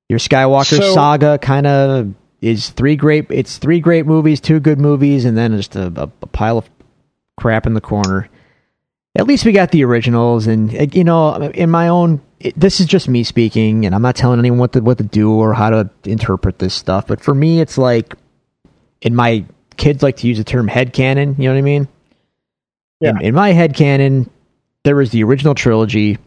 Your 0.08 0.18
Skywalker 0.18 0.78
so, 0.78 0.94
saga 0.94 1.38
kind 1.38 1.66
of 1.66 2.14
is 2.40 2.70
three 2.70 2.96
great. 2.96 3.26
It's 3.30 3.58
three 3.58 3.80
great 3.80 4.06
movies, 4.06 4.40
two 4.40 4.60
good 4.60 4.80
movies, 4.80 5.24
and 5.24 5.36
then 5.36 5.56
just 5.56 5.76
a, 5.76 5.86
a, 5.86 6.10
a 6.22 6.26
pile 6.26 6.58
of 6.58 6.68
crap 7.36 7.66
in 7.66 7.74
the 7.74 7.80
corner. 7.80 8.28
At 9.14 9.26
least 9.26 9.44
we 9.44 9.52
got 9.52 9.70
the 9.70 9.84
originals, 9.84 10.46
and 10.46 10.94
you 10.94 11.04
know, 11.04 11.34
in 11.34 11.70
my 11.70 11.88
own, 11.88 12.22
it, 12.40 12.58
this 12.58 12.80
is 12.80 12.86
just 12.86 13.08
me 13.08 13.22
speaking, 13.22 13.86
and 13.86 13.94
I'm 13.94 14.02
not 14.02 14.16
telling 14.16 14.38
anyone 14.38 14.58
what 14.58 14.72
to 14.72 14.80
what 14.80 14.98
to 14.98 15.04
do 15.04 15.32
or 15.32 15.52
how 15.54 15.70
to 15.70 15.90
interpret 16.04 16.58
this 16.58 16.74
stuff. 16.74 17.06
But 17.06 17.20
for 17.20 17.34
me, 17.34 17.60
it's 17.60 17.78
like, 17.78 18.14
in 19.02 19.14
my 19.14 19.44
kids 19.76 20.02
like 20.02 20.16
to 20.16 20.26
use 20.26 20.38
the 20.38 20.44
term 20.44 20.66
head 20.66 20.92
canon. 20.92 21.36
You 21.38 21.44
know 21.44 21.54
what 21.54 21.58
I 21.58 21.62
mean? 21.62 21.88
Yeah. 23.00 23.10
In, 23.10 23.22
in 23.26 23.34
my 23.34 23.52
head 23.52 23.74
canon, 23.74 24.30
there 24.84 24.96
was 24.96 25.10
the 25.10 25.22
original 25.24 25.54
trilogy. 25.54 26.18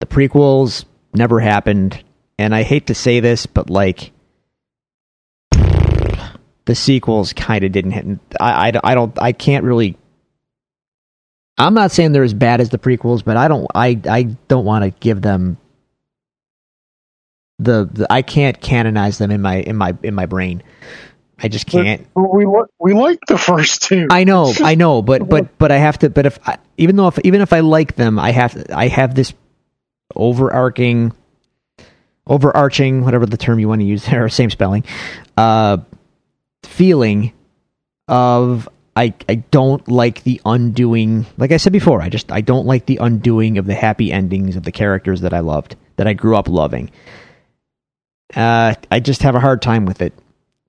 The 0.00 0.06
prequels 0.06 0.84
never 1.14 1.40
happened. 1.40 2.02
And 2.38 2.54
I 2.54 2.62
hate 2.62 2.86
to 2.86 2.94
say 2.94 3.20
this, 3.20 3.46
but 3.46 3.70
like 3.70 4.12
the 5.52 6.74
sequels 6.74 7.32
kind 7.32 7.64
of 7.64 7.72
didn't 7.72 7.92
hit. 7.92 8.18
I, 8.40 8.70
I, 8.70 8.80
I 8.84 8.94
don't, 8.94 9.18
I 9.20 9.32
can't 9.32 9.64
really. 9.64 9.96
I'm 11.58 11.74
not 11.74 11.92
saying 11.92 12.12
they're 12.12 12.22
as 12.22 12.34
bad 12.34 12.60
as 12.60 12.70
the 12.70 12.78
prequels, 12.78 13.24
but 13.24 13.36
I 13.36 13.48
don't, 13.48 13.66
I, 13.74 14.00
I 14.08 14.22
don't 14.48 14.64
want 14.64 14.84
to 14.84 14.90
give 14.90 15.22
them 15.22 15.58
the, 17.58 17.88
the, 17.92 18.06
I 18.10 18.22
can't 18.22 18.60
canonize 18.60 19.18
them 19.18 19.30
in 19.30 19.40
my, 19.42 19.56
in 19.56 19.76
my, 19.76 19.96
in 20.02 20.14
my 20.14 20.26
brain. 20.26 20.62
I 21.42 21.48
just 21.48 21.66
can't. 21.66 22.06
But 22.14 22.32
we 22.32 22.46
we 22.78 22.94
like 22.94 23.18
the 23.26 23.36
first 23.36 23.82
two. 23.82 24.06
I 24.10 24.22
know, 24.24 24.52
I 24.60 24.76
know, 24.76 25.02
but 25.02 25.28
but 25.28 25.58
but 25.58 25.72
I 25.72 25.78
have 25.78 25.98
to. 25.98 26.10
But 26.10 26.26
if 26.26 26.38
I, 26.48 26.58
even 26.76 26.94
though 26.94 27.08
if 27.08 27.18
even 27.24 27.40
if 27.40 27.52
I 27.52 27.60
like 27.60 27.96
them, 27.96 28.18
I 28.18 28.30
have 28.30 28.66
I 28.72 28.86
have 28.86 29.16
this 29.16 29.34
overarching, 30.14 31.12
overarching, 32.26 33.02
whatever 33.02 33.26
the 33.26 33.36
term 33.36 33.58
you 33.58 33.68
want 33.68 33.80
to 33.80 33.86
use 33.86 34.04
there, 34.10 34.28
same 34.28 34.50
spelling, 34.50 34.84
uh, 35.36 35.78
feeling 36.64 37.32
of 38.06 38.68
I 38.94 39.14
I 39.28 39.36
don't 39.36 39.86
like 39.88 40.22
the 40.22 40.40
undoing. 40.44 41.26
Like 41.38 41.52
I 41.52 41.56
said 41.56 41.72
before, 41.72 42.02
I 42.02 42.08
just 42.08 42.30
I 42.30 42.40
don't 42.40 42.66
like 42.66 42.86
the 42.86 42.98
undoing 42.98 43.58
of 43.58 43.66
the 43.66 43.74
happy 43.74 44.12
endings 44.12 44.56
of 44.56 44.64
the 44.64 44.72
characters 44.72 45.22
that 45.22 45.32
I 45.32 45.40
loved, 45.40 45.76
that 45.96 46.06
I 46.06 46.12
grew 46.12 46.36
up 46.36 46.48
loving. 46.48 46.90
Uh, 48.34 48.74
I 48.90 49.00
just 49.00 49.22
have 49.22 49.34
a 49.34 49.40
hard 49.40 49.62
time 49.62 49.86
with 49.86 50.02
it. 50.02 50.12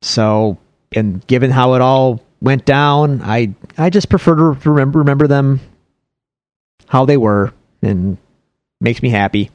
So, 0.01 0.57
and 0.93 1.25
given 1.27 1.51
how 1.51 1.75
it 1.75 1.81
all 1.81 2.21
went 2.41 2.65
down, 2.65 3.21
I 3.21 3.55
I 3.77 3.89
just 3.89 4.09
prefer 4.09 4.35
to 4.35 4.69
remember 4.69 4.99
remember 4.99 5.27
them 5.27 5.59
how 6.87 7.05
they 7.05 7.17
were 7.17 7.53
and 7.81 8.17
makes 8.79 9.01
me 9.01 9.09
happy. 9.09 9.49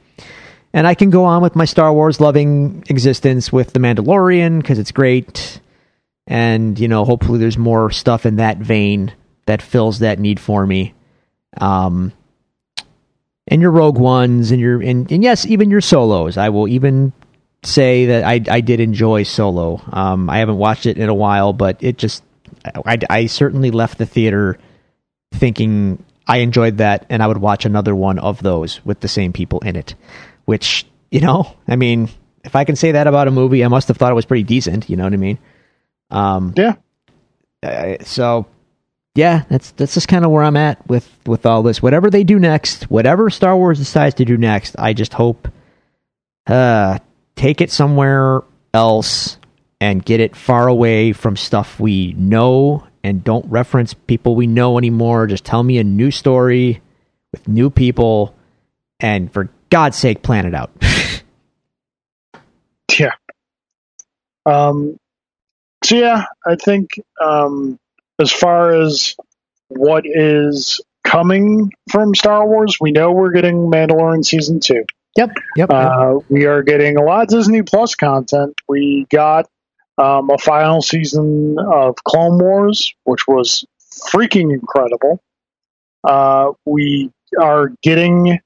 And 0.74 0.86
I 0.86 0.94
can 0.94 1.08
go 1.08 1.24
on 1.24 1.42
with 1.42 1.56
my 1.56 1.64
Star 1.64 1.92
Wars 1.92 2.20
loving 2.20 2.84
existence 2.88 3.50
with 3.50 3.72
The 3.72 3.80
Mandalorian 3.80 4.58
because 4.58 4.78
it's 4.78 4.92
great. 4.92 5.60
And, 6.28 6.78
you 6.78 6.86
know, 6.86 7.04
hopefully 7.04 7.38
there's 7.38 7.58
more 7.58 7.90
stuff 7.90 8.26
in 8.26 8.36
that 8.36 8.58
vein 8.58 9.12
that 9.46 9.62
fills 9.62 10.00
that 10.00 10.18
need 10.18 10.38
for 10.38 10.64
me. 10.64 10.94
Um, 11.58 12.12
and 13.48 13.62
your 13.62 13.70
Rogue 13.70 13.98
Ones 13.98 14.50
and 14.50 14.60
your 14.60 14.80
and, 14.82 15.10
and 15.10 15.22
yes, 15.22 15.46
even 15.46 15.70
your 15.70 15.80
solos. 15.80 16.36
I 16.36 16.50
will 16.50 16.68
even 16.68 17.12
say 17.62 18.06
that 18.06 18.24
I 18.24 18.40
I 18.48 18.60
did 18.60 18.80
enjoy 18.80 19.22
Solo. 19.22 19.82
Um, 19.90 20.30
I 20.30 20.38
haven't 20.38 20.58
watched 20.58 20.86
it 20.86 20.98
in 20.98 21.08
a 21.08 21.14
while, 21.14 21.52
but 21.52 21.78
it 21.80 21.98
just 21.98 22.22
I, 22.84 22.98
I 23.08 23.26
certainly 23.26 23.70
left 23.70 23.98
the 23.98 24.06
theater 24.06 24.58
thinking 25.32 26.04
I 26.26 26.38
enjoyed 26.38 26.78
that, 26.78 27.06
and 27.08 27.22
I 27.22 27.26
would 27.26 27.38
watch 27.38 27.64
another 27.64 27.94
one 27.94 28.18
of 28.18 28.42
those 28.42 28.84
with 28.84 29.00
the 29.00 29.08
same 29.08 29.32
people 29.32 29.60
in 29.60 29.76
it. 29.76 29.94
Which 30.44 30.86
you 31.10 31.20
know, 31.20 31.56
I 31.66 31.76
mean, 31.76 32.10
if 32.44 32.54
I 32.54 32.64
can 32.64 32.76
say 32.76 32.92
that 32.92 33.06
about 33.06 33.28
a 33.28 33.32
movie, 33.32 33.64
I 33.64 33.68
must 33.68 33.88
have 33.88 33.96
thought 33.96 34.12
it 34.12 34.16
was 34.16 34.26
pretty 34.26 34.44
decent. 34.44 34.90
You 34.90 34.96
know 34.96 35.04
what 35.04 35.14
I 35.14 35.16
mean? 35.16 35.38
Um, 36.10 36.54
yeah. 36.56 36.74
Uh, 37.62 37.96
so 38.02 38.46
yeah, 39.14 39.44
that's 39.48 39.72
that's 39.72 39.94
just 39.94 40.06
kind 40.06 40.24
of 40.24 40.30
where 40.30 40.44
I'm 40.44 40.56
at 40.56 40.86
with 40.86 41.08
with 41.26 41.44
all 41.44 41.64
this. 41.64 41.82
Whatever 41.82 42.08
they 42.08 42.22
do 42.22 42.38
next, 42.38 42.84
whatever 42.84 43.30
Star 43.30 43.56
Wars 43.56 43.78
decides 43.78 44.14
to 44.16 44.24
do 44.24 44.36
next, 44.36 44.76
I 44.78 44.92
just 44.92 45.12
hope 45.12 45.48
uh 46.46 46.98
take 47.34 47.60
it 47.60 47.70
somewhere 47.70 48.42
else 48.72 49.38
and 49.80 50.04
get 50.04 50.20
it 50.20 50.36
far 50.36 50.68
away 50.68 51.12
from 51.12 51.36
stuff 51.36 51.80
we 51.80 52.12
know 52.14 52.86
and 53.02 53.24
don't 53.24 53.46
reference 53.46 53.92
people 53.92 54.36
we 54.36 54.46
know 54.46 54.78
anymore. 54.78 55.26
Just 55.26 55.44
tell 55.44 55.62
me 55.62 55.78
a 55.78 55.84
new 55.84 56.12
story 56.12 56.80
with 57.32 57.48
new 57.48 57.70
people 57.70 58.34
and 59.00 59.32
for 59.32 59.50
God's 59.70 59.96
sake 59.96 60.22
plan 60.22 60.46
it 60.46 60.54
out. 60.54 60.70
yeah. 62.98 63.14
Um 64.46 64.96
so 65.88 65.96
yeah, 65.96 66.26
I 66.46 66.56
think 66.56 66.90
um 67.20 67.78
as 68.20 68.30
far 68.30 68.74
as 68.74 69.16
what 69.68 70.04
is 70.04 70.80
coming 71.02 71.72
from 71.90 72.14
Star 72.14 72.46
Wars, 72.46 72.76
we 72.78 72.90
know 72.90 73.12
we're 73.12 73.32
getting 73.32 73.70
Mandalorian 73.70 74.24
season 74.24 74.60
two. 74.60 74.84
Yep, 75.16 75.30
yep. 75.56 75.70
Uh, 75.70 76.18
we 76.28 76.44
are 76.44 76.62
getting 76.62 76.98
a 76.98 77.02
lot 77.02 77.22
of 77.22 77.28
Disney 77.28 77.62
Plus 77.62 77.94
content. 77.94 78.54
We 78.68 79.06
got 79.10 79.48
um, 79.96 80.28
a 80.30 80.36
final 80.36 80.82
season 80.82 81.56
of 81.58 81.96
Clone 82.04 82.38
Wars, 82.38 82.92
which 83.04 83.26
was 83.26 83.64
freaking 84.12 84.52
incredible. 84.52 85.22
Uh, 86.04 86.52
we 86.66 87.10
are 87.40 87.72
getting 87.82 88.38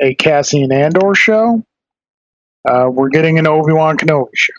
a 0.00 0.14
Cassian 0.14 0.72
Andor 0.72 1.14
show. 1.14 1.62
Uh, 2.66 2.88
we're 2.90 3.10
getting 3.10 3.38
an 3.38 3.46
Obi 3.46 3.72
Wan 3.72 3.98
Kenobi 3.98 4.34
show. 4.34 4.52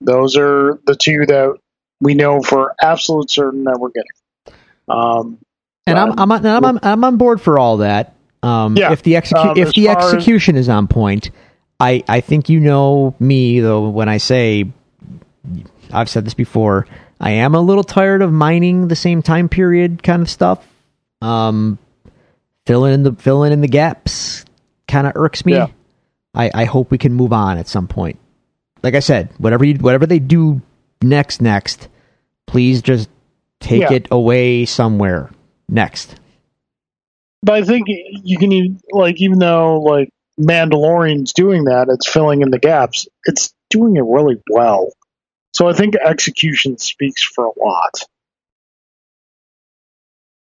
Those 0.00 0.36
are 0.36 0.80
the 0.86 0.96
two 0.96 1.26
that 1.26 1.58
we 2.00 2.14
know 2.14 2.40
for 2.40 2.74
absolute 2.80 3.30
certain 3.30 3.64
that 3.64 3.78
we're 3.78 3.90
getting. 3.90 4.60
Um, 4.88 5.38
and 5.86 5.98
I'm 5.98 6.18
I'm, 6.18 6.32
on, 6.32 6.46
I'm, 6.46 6.78
I'm 6.82 7.04
on 7.04 7.16
board 7.16 7.40
for 7.40 7.58
all 7.58 7.78
that. 7.78 8.14
Um, 8.42 8.76
yeah, 8.76 8.92
if 8.92 9.02
the 9.02 9.14
execu- 9.14 9.52
um, 9.52 9.58
if 9.58 9.72
the 9.72 9.88
execution 9.88 10.56
as, 10.56 10.66
is 10.66 10.68
on 10.68 10.86
point, 10.88 11.30
I 11.80 12.02
I 12.08 12.20
think 12.20 12.48
you 12.48 12.60
know 12.60 13.14
me 13.18 13.60
though 13.60 13.88
when 13.88 14.08
I 14.08 14.18
say 14.18 14.70
I've 15.92 16.08
said 16.08 16.24
this 16.24 16.34
before. 16.34 16.86
I 17.20 17.30
am 17.30 17.54
a 17.54 17.60
little 17.60 17.84
tired 17.84 18.22
of 18.22 18.32
mining 18.32 18.88
the 18.88 18.96
same 18.96 19.22
time 19.22 19.48
period 19.48 20.02
kind 20.02 20.20
of 20.20 20.28
stuff. 20.28 20.66
Um, 21.22 21.78
filling 22.66 22.92
in 22.92 23.02
the 23.02 23.12
filling 23.12 23.52
in 23.52 23.60
the 23.60 23.68
gaps 23.68 24.44
kind 24.88 25.06
of 25.06 25.12
irks 25.16 25.46
me. 25.46 25.54
Yeah. 25.54 25.68
I 26.34 26.50
I 26.52 26.64
hope 26.64 26.90
we 26.90 26.98
can 26.98 27.14
move 27.14 27.32
on 27.32 27.58
at 27.58 27.68
some 27.68 27.88
point. 27.88 28.18
Like 28.82 28.94
I 28.94 29.00
said, 29.00 29.30
whatever 29.38 29.64
you 29.64 29.74
whatever 29.76 30.06
they 30.06 30.18
do 30.18 30.60
next 31.04 31.40
next, 31.40 31.88
please 32.46 32.82
just 32.82 33.08
take 33.60 33.82
yeah. 33.82 33.92
it 33.92 34.08
away 34.10 34.64
somewhere 34.64 35.30
next. 35.68 36.16
But 37.42 37.56
I 37.56 37.62
think 37.62 37.86
you 37.88 38.38
can 38.38 38.52
even, 38.52 38.80
like 38.90 39.20
even 39.20 39.38
though 39.38 39.80
like 39.80 40.10
Mandalorian's 40.40 41.32
doing 41.32 41.64
that, 41.64 41.88
it's 41.88 42.08
filling 42.08 42.42
in 42.42 42.50
the 42.50 42.58
gaps. 42.58 43.06
It's 43.24 43.54
doing 43.70 43.96
it 43.96 44.04
really 44.04 44.40
well. 44.50 44.92
So 45.52 45.68
I 45.68 45.72
think 45.72 45.94
execution 45.94 46.78
speaks 46.78 47.22
for 47.22 47.46
a 47.46 47.52
lot. 47.58 47.92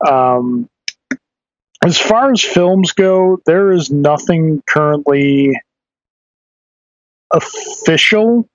Um, 0.06 0.68
as 1.84 1.98
far 1.98 2.32
as 2.32 2.42
films 2.42 2.92
go, 2.92 3.38
there 3.46 3.72
is 3.72 3.90
nothing 3.90 4.62
currently 4.66 5.60
official 7.32 8.48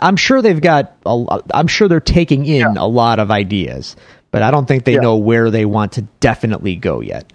I'm 0.00 0.16
sure 0.16 0.42
they've 0.42 0.60
got. 0.60 0.96
A, 1.06 1.40
I'm 1.52 1.66
sure 1.66 1.88
they're 1.88 2.00
taking 2.00 2.46
in 2.46 2.60
yeah. 2.60 2.74
a 2.76 2.86
lot 2.86 3.18
of 3.18 3.30
ideas, 3.30 3.96
but 4.30 4.42
I 4.42 4.50
don't 4.50 4.66
think 4.66 4.84
they 4.84 4.94
yeah. 4.94 5.00
know 5.00 5.16
where 5.16 5.50
they 5.50 5.64
want 5.64 5.92
to 5.92 6.02
definitely 6.20 6.76
go 6.76 7.00
yet. 7.00 7.32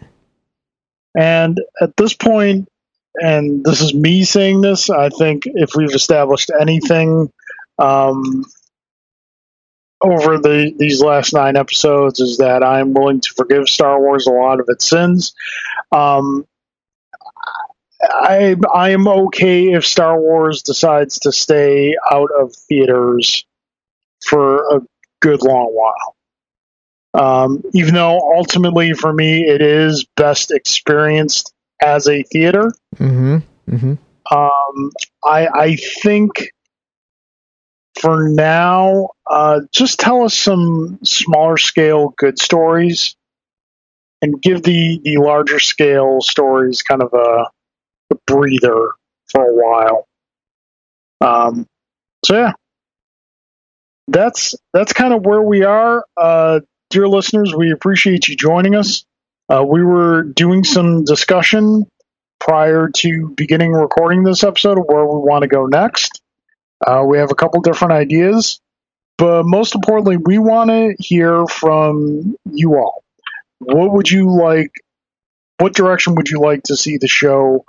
And 1.16 1.60
at 1.80 1.96
this 1.96 2.14
point, 2.14 2.68
and 3.16 3.64
this 3.64 3.82
is 3.82 3.94
me 3.94 4.24
saying 4.24 4.62
this, 4.62 4.90
I 4.90 5.10
think 5.10 5.44
if 5.46 5.76
we've 5.76 5.94
established 5.94 6.52
anything 6.60 7.32
um, 7.78 8.46
over 10.02 10.40
the 10.40 10.74
these 10.78 11.02
last 11.02 11.34
nine 11.34 11.56
episodes, 11.56 12.20
is 12.20 12.38
that 12.38 12.64
I'm 12.64 12.94
willing 12.94 13.22
to 13.22 13.34
forgive 13.36 13.70
Star 13.70 14.00
Wars 14.00 14.28
a 14.28 14.32
lot 14.32 14.60
of 14.60 14.66
its 14.70 14.90
sins. 14.90 15.34
Um, 15.92 16.46
I 18.14 18.56
I 18.74 18.92
am 18.92 19.08
okay 19.08 19.74
if 19.74 19.86
Star 19.86 20.20
Wars 20.20 20.62
decides 20.62 21.20
to 21.20 21.32
stay 21.32 21.96
out 22.12 22.30
of 22.32 22.54
theaters 22.56 23.46
for 24.26 24.78
a 24.78 24.82
good 25.22 25.42
long 25.42 25.74
while. 25.74 26.16
Um, 27.16 27.64
even 27.74 27.94
though 27.94 28.20
ultimately 28.36 28.94
for 28.94 29.12
me 29.14 29.44
it 29.44 29.62
is 29.62 30.06
best 30.16 30.52
experienced 30.52 31.54
as 31.82 32.08
a 32.08 32.24
theater. 32.24 32.72
Mm-hmm. 32.96 33.38
Mm-hmm. 33.70 34.36
Um, 34.36 34.92
I 35.24 35.48
I 35.48 35.76
think 35.76 36.54
for 38.00 38.30
now, 38.30 39.10
uh, 39.30 39.62
just 39.72 40.00
tell 40.00 40.24
us 40.24 40.34
some 40.34 41.00
smaller 41.04 41.58
scale 41.58 42.14
good 42.18 42.40
stories, 42.40 43.16
and 44.22 44.42
give 44.42 44.64
the 44.64 45.00
the 45.04 45.18
larger 45.18 45.60
scale 45.60 46.22
stories 46.22 46.82
kind 46.82 47.04
of 47.04 47.14
a 47.14 47.46
breather 48.26 48.92
for 49.32 49.46
a 49.46 49.54
while. 49.54 50.08
Um, 51.22 51.68
so 52.26 52.38
yeah, 52.38 52.54
that's 54.08 54.56
that's 54.74 54.94
kind 54.94 55.14
of 55.14 55.26
where 55.26 55.42
we 55.42 55.64
are, 55.64 56.06
uh, 56.18 56.62
dear 56.90 57.08
listeners. 57.08 57.54
We 57.56 57.72
appreciate 57.72 58.28
you 58.28 58.36
joining 58.36 58.76
us. 58.76 59.06
Uh, 59.50 59.64
we 59.64 59.84
were 59.84 60.24
doing 60.24 60.64
some 60.64 61.04
discussion 61.04 61.86
prior 62.40 62.90
to 62.90 63.34
beginning 63.36 63.72
recording 63.72 64.24
this 64.24 64.44
episode 64.44 64.78
of 64.78 64.86
where 64.88 65.06
we 65.06 65.20
want 65.20 65.44
to 65.44 65.48
go 65.48 65.66
next. 65.66 66.22
Uh, 66.86 67.04
we 67.08 67.18
have 67.18 67.32
a 67.32 67.36
couple 67.36 67.62
different 67.62 67.94
ideas, 67.94 68.60
but 69.18 69.44
most 69.46 69.76
importantly, 69.76 70.18
we 70.18 70.38
want 70.38 70.70
to 70.70 70.96
hear 71.00 71.46
from 71.48 72.36
you 72.52 72.76
all. 72.76 73.04
What 73.60 73.94
would 73.94 74.12
you 74.12 74.30
like? 74.30 74.72
What 75.60 75.74
direction 75.74 76.16
would 76.16 76.30
you 76.30 76.40
like 76.40 76.64
to 76.64 76.76
see 76.76 76.98
the 76.98 77.08
show 77.08 77.64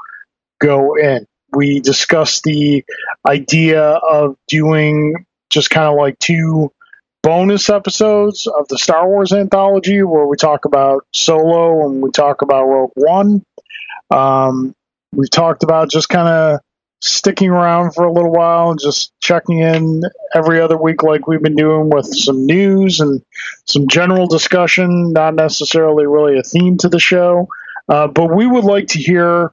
go 0.60 0.96
in. 0.96 1.26
We 1.52 1.80
discussed 1.80 2.42
the 2.42 2.84
idea 3.26 3.82
of 3.82 4.36
doing 4.48 5.26
just 5.50 5.70
kind 5.70 5.86
of 5.86 5.94
like 5.94 6.18
two 6.18 6.72
bonus 7.22 7.70
episodes 7.70 8.46
of 8.46 8.68
the 8.68 8.78
Star 8.78 9.08
Wars 9.08 9.32
anthology 9.32 10.02
where 10.02 10.26
we 10.26 10.36
talk 10.36 10.64
about 10.64 11.06
Solo 11.12 11.86
and 11.86 12.02
we 12.02 12.10
talk 12.10 12.42
about 12.42 12.64
Rogue 12.64 12.92
One. 12.94 13.42
Um, 14.10 14.74
we 15.12 15.28
talked 15.28 15.62
about 15.62 15.90
just 15.90 16.08
kind 16.08 16.28
of 16.28 16.60
sticking 17.00 17.50
around 17.50 17.94
for 17.94 18.04
a 18.04 18.12
little 18.12 18.32
while 18.32 18.70
and 18.70 18.80
just 18.80 19.12
checking 19.20 19.58
in 19.58 20.02
every 20.34 20.60
other 20.60 20.76
week 20.76 21.02
like 21.02 21.26
we've 21.26 21.42
been 21.42 21.56
doing 21.56 21.90
with 21.90 22.06
some 22.06 22.46
news 22.46 23.00
and 23.00 23.22
some 23.66 23.86
general 23.88 24.26
discussion, 24.26 25.12
not 25.12 25.34
necessarily 25.34 26.06
really 26.06 26.38
a 26.38 26.42
theme 26.42 26.78
to 26.78 26.88
the 26.88 26.98
show. 26.98 27.48
Uh, 27.88 28.06
but 28.06 28.34
we 28.34 28.46
would 28.46 28.64
like 28.64 28.88
to 28.88 28.98
hear 28.98 29.52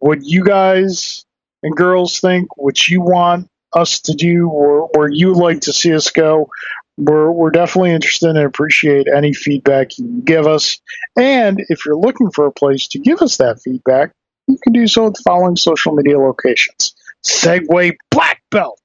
what 0.00 0.22
you 0.22 0.44
guys 0.44 1.24
and 1.62 1.76
girls 1.76 2.20
think, 2.20 2.56
what 2.56 2.88
you 2.88 3.00
want 3.00 3.48
us 3.72 4.00
to 4.00 4.12
do, 4.14 4.48
or 4.48 4.88
where 4.94 5.08
you 5.08 5.32
like 5.32 5.60
to 5.60 5.72
see 5.72 5.94
us 5.94 6.10
go. 6.10 6.50
We're, 6.98 7.30
we're 7.30 7.50
definitely 7.50 7.92
interested 7.92 8.30
and 8.30 8.38
appreciate 8.38 9.06
any 9.08 9.32
feedback 9.32 9.96
you 9.96 10.04
can 10.04 10.20
give 10.22 10.46
us. 10.46 10.80
And 11.16 11.64
if 11.68 11.86
you're 11.86 11.96
looking 11.96 12.30
for 12.30 12.46
a 12.46 12.52
place 12.52 12.88
to 12.88 12.98
give 12.98 13.22
us 13.22 13.36
that 13.36 13.62
feedback, 13.62 14.12
you 14.48 14.58
can 14.62 14.72
do 14.72 14.86
so 14.86 15.06
at 15.06 15.14
the 15.14 15.22
following 15.24 15.56
social 15.56 15.92
media 15.92 16.18
locations. 16.18 16.94
Segway 17.24 17.96
Black 18.10 18.42
Belt. 18.50 18.80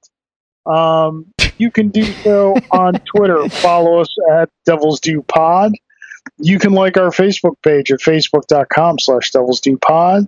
Um, 0.64 1.26
you 1.58 1.70
can 1.70 1.88
do 1.88 2.04
so 2.04 2.54
on 2.70 2.94
Twitter. 3.00 3.48
Follow 3.48 4.00
us 4.00 4.14
at 4.32 4.48
Devils 4.64 5.00
Due 5.00 5.22
Pod. 5.22 5.72
You 6.38 6.58
can 6.58 6.72
like 6.72 6.96
our 6.96 7.10
Facebook 7.10 7.54
page 7.62 7.90
at 7.92 8.00
facebook.com 8.00 8.98
slash 8.98 9.30
Devils 9.30 9.60
Due 9.60 9.78
Pod. 9.78 10.26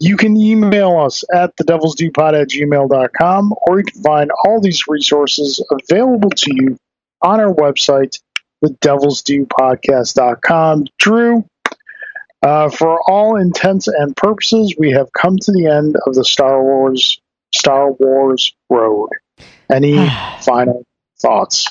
You 0.00 0.16
can 0.16 0.36
email 0.36 0.98
us 0.98 1.24
at 1.32 1.56
the 1.56 1.64
devil's 1.64 1.94
due 1.94 2.10
pod 2.10 2.34
at 2.34 2.48
gmail.com, 2.48 3.54
or 3.66 3.78
you 3.78 3.84
can 3.84 4.02
find 4.02 4.30
all 4.44 4.60
these 4.60 4.86
resources 4.88 5.64
available 5.70 6.30
to 6.30 6.54
you 6.54 6.76
on 7.22 7.40
our 7.40 7.54
website, 7.54 8.20
the 8.60 8.70
devil's 8.80 9.22
due 9.22 9.46
Drew, 10.98 11.44
Uh, 12.42 12.68
for 12.68 13.00
all 13.10 13.36
intents 13.36 13.88
and 13.88 14.14
purposes, 14.16 14.74
we 14.76 14.90
have 14.90 15.08
come 15.12 15.38
to 15.38 15.52
the 15.52 15.66
end 15.66 15.96
of 16.06 16.14
the 16.14 16.24
Star 16.24 16.62
Wars 16.62 17.18
Star 17.54 17.92
Wars 17.92 18.54
road. 18.68 19.08
Any 19.72 19.96
final 20.42 20.84
thoughts? 21.22 21.68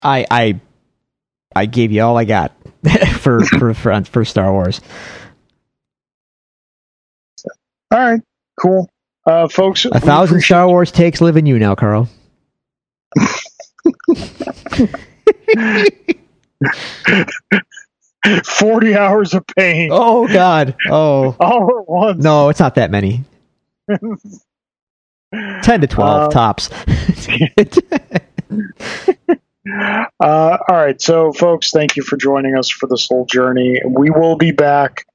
I 0.00 0.26
I 0.30 0.60
I 1.54 1.66
gave 1.66 1.92
you 1.92 2.02
all 2.02 2.16
I 2.16 2.24
got 2.24 2.52
for 3.18 3.44
for 3.44 3.74
for, 3.74 4.04
for 4.04 4.24
Star 4.24 4.52
Wars. 4.52 4.80
All 7.90 7.98
right, 7.98 8.20
cool, 8.60 8.90
uh, 9.26 9.48
folks. 9.48 9.86
A 9.86 9.98
thousand 10.00 10.42
Star 10.42 10.68
Wars 10.68 10.92
takes 10.92 11.22
live 11.22 11.38
in 11.38 11.46
you 11.46 11.58
now, 11.58 11.74
Carl. 11.74 12.08
Forty 18.44 18.94
hours 18.94 19.32
of 19.32 19.46
pain. 19.46 19.88
Oh 19.90 20.28
God! 20.28 20.76
Oh, 20.90 21.34
all 21.40 21.78
at 21.78 21.88
once. 21.88 22.22
No, 22.22 22.50
it's 22.50 22.60
not 22.60 22.74
that 22.74 22.90
many. 22.90 23.24
Ten 25.62 25.80
to 25.80 25.86
twelve 25.86 26.24
uh, 26.24 26.28
tops. 26.28 26.68
uh, 30.20 30.58
all 30.68 30.76
right, 30.76 31.00
so 31.00 31.32
folks, 31.32 31.70
thank 31.70 31.96
you 31.96 32.02
for 32.02 32.18
joining 32.18 32.54
us 32.54 32.68
for 32.68 32.86
this 32.86 33.08
whole 33.08 33.24
journey. 33.24 33.80
We 33.86 34.10
will 34.10 34.36
be 34.36 34.52
back. 34.52 35.06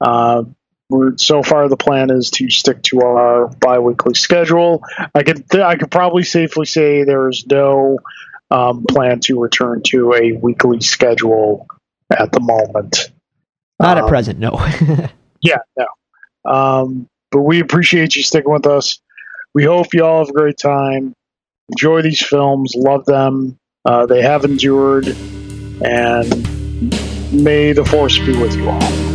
Uh, 0.00 0.44
so 1.16 1.42
far, 1.42 1.68
the 1.68 1.76
plan 1.76 2.10
is 2.10 2.30
to 2.32 2.50
stick 2.50 2.82
to 2.84 3.00
our 3.00 3.48
biweekly 3.48 4.14
schedule. 4.14 4.82
I 5.14 5.22
could 5.22 5.48
th- 5.48 5.62
I 5.62 5.76
could 5.76 5.90
probably 5.90 6.22
safely 6.22 6.66
say 6.66 7.04
there 7.04 7.28
is 7.28 7.46
no 7.46 7.98
um, 8.50 8.84
plan 8.88 9.20
to 9.20 9.40
return 9.40 9.82
to 9.86 10.12
a 10.14 10.32
weekly 10.32 10.80
schedule 10.80 11.66
at 12.10 12.32
the 12.32 12.40
moment. 12.40 13.10
Not 13.80 13.98
um, 13.98 14.04
at 14.04 14.08
present, 14.08 14.38
no. 14.38 14.52
yeah, 15.40 15.58
no. 15.76 15.86
Um, 16.50 17.08
but 17.30 17.40
we 17.40 17.60
appreciate 17.60 18.14
you 18.14 18.22
sticking 18.22 18.52
with 18.52 18.66
us. 18.66 19.00
We 19.54 19.64
hope 19.64 19.94
you 19.94 20.04
all 20.04 20.20
have 20.20 20.28
a 20.28 20.32
great 20.32 20.58
time. 20.58 21.14
Enjoy 21.70 22.02
these 22.02 22.22
films, 22.22 22.74
love 22.76 23.06
them. 23.06 23.58
Uh, 23.84 24.06
they 24.06 24.22
have 24.22 24.44
endured, 24.44 25.08
and 25.84 26.30
may 27.32 27.72
the 27.72 27.84
force 27.84 28.18
be 28.18 28.36
with 28.38 28.54
you 28.54 28.68
all. 28.68 29.11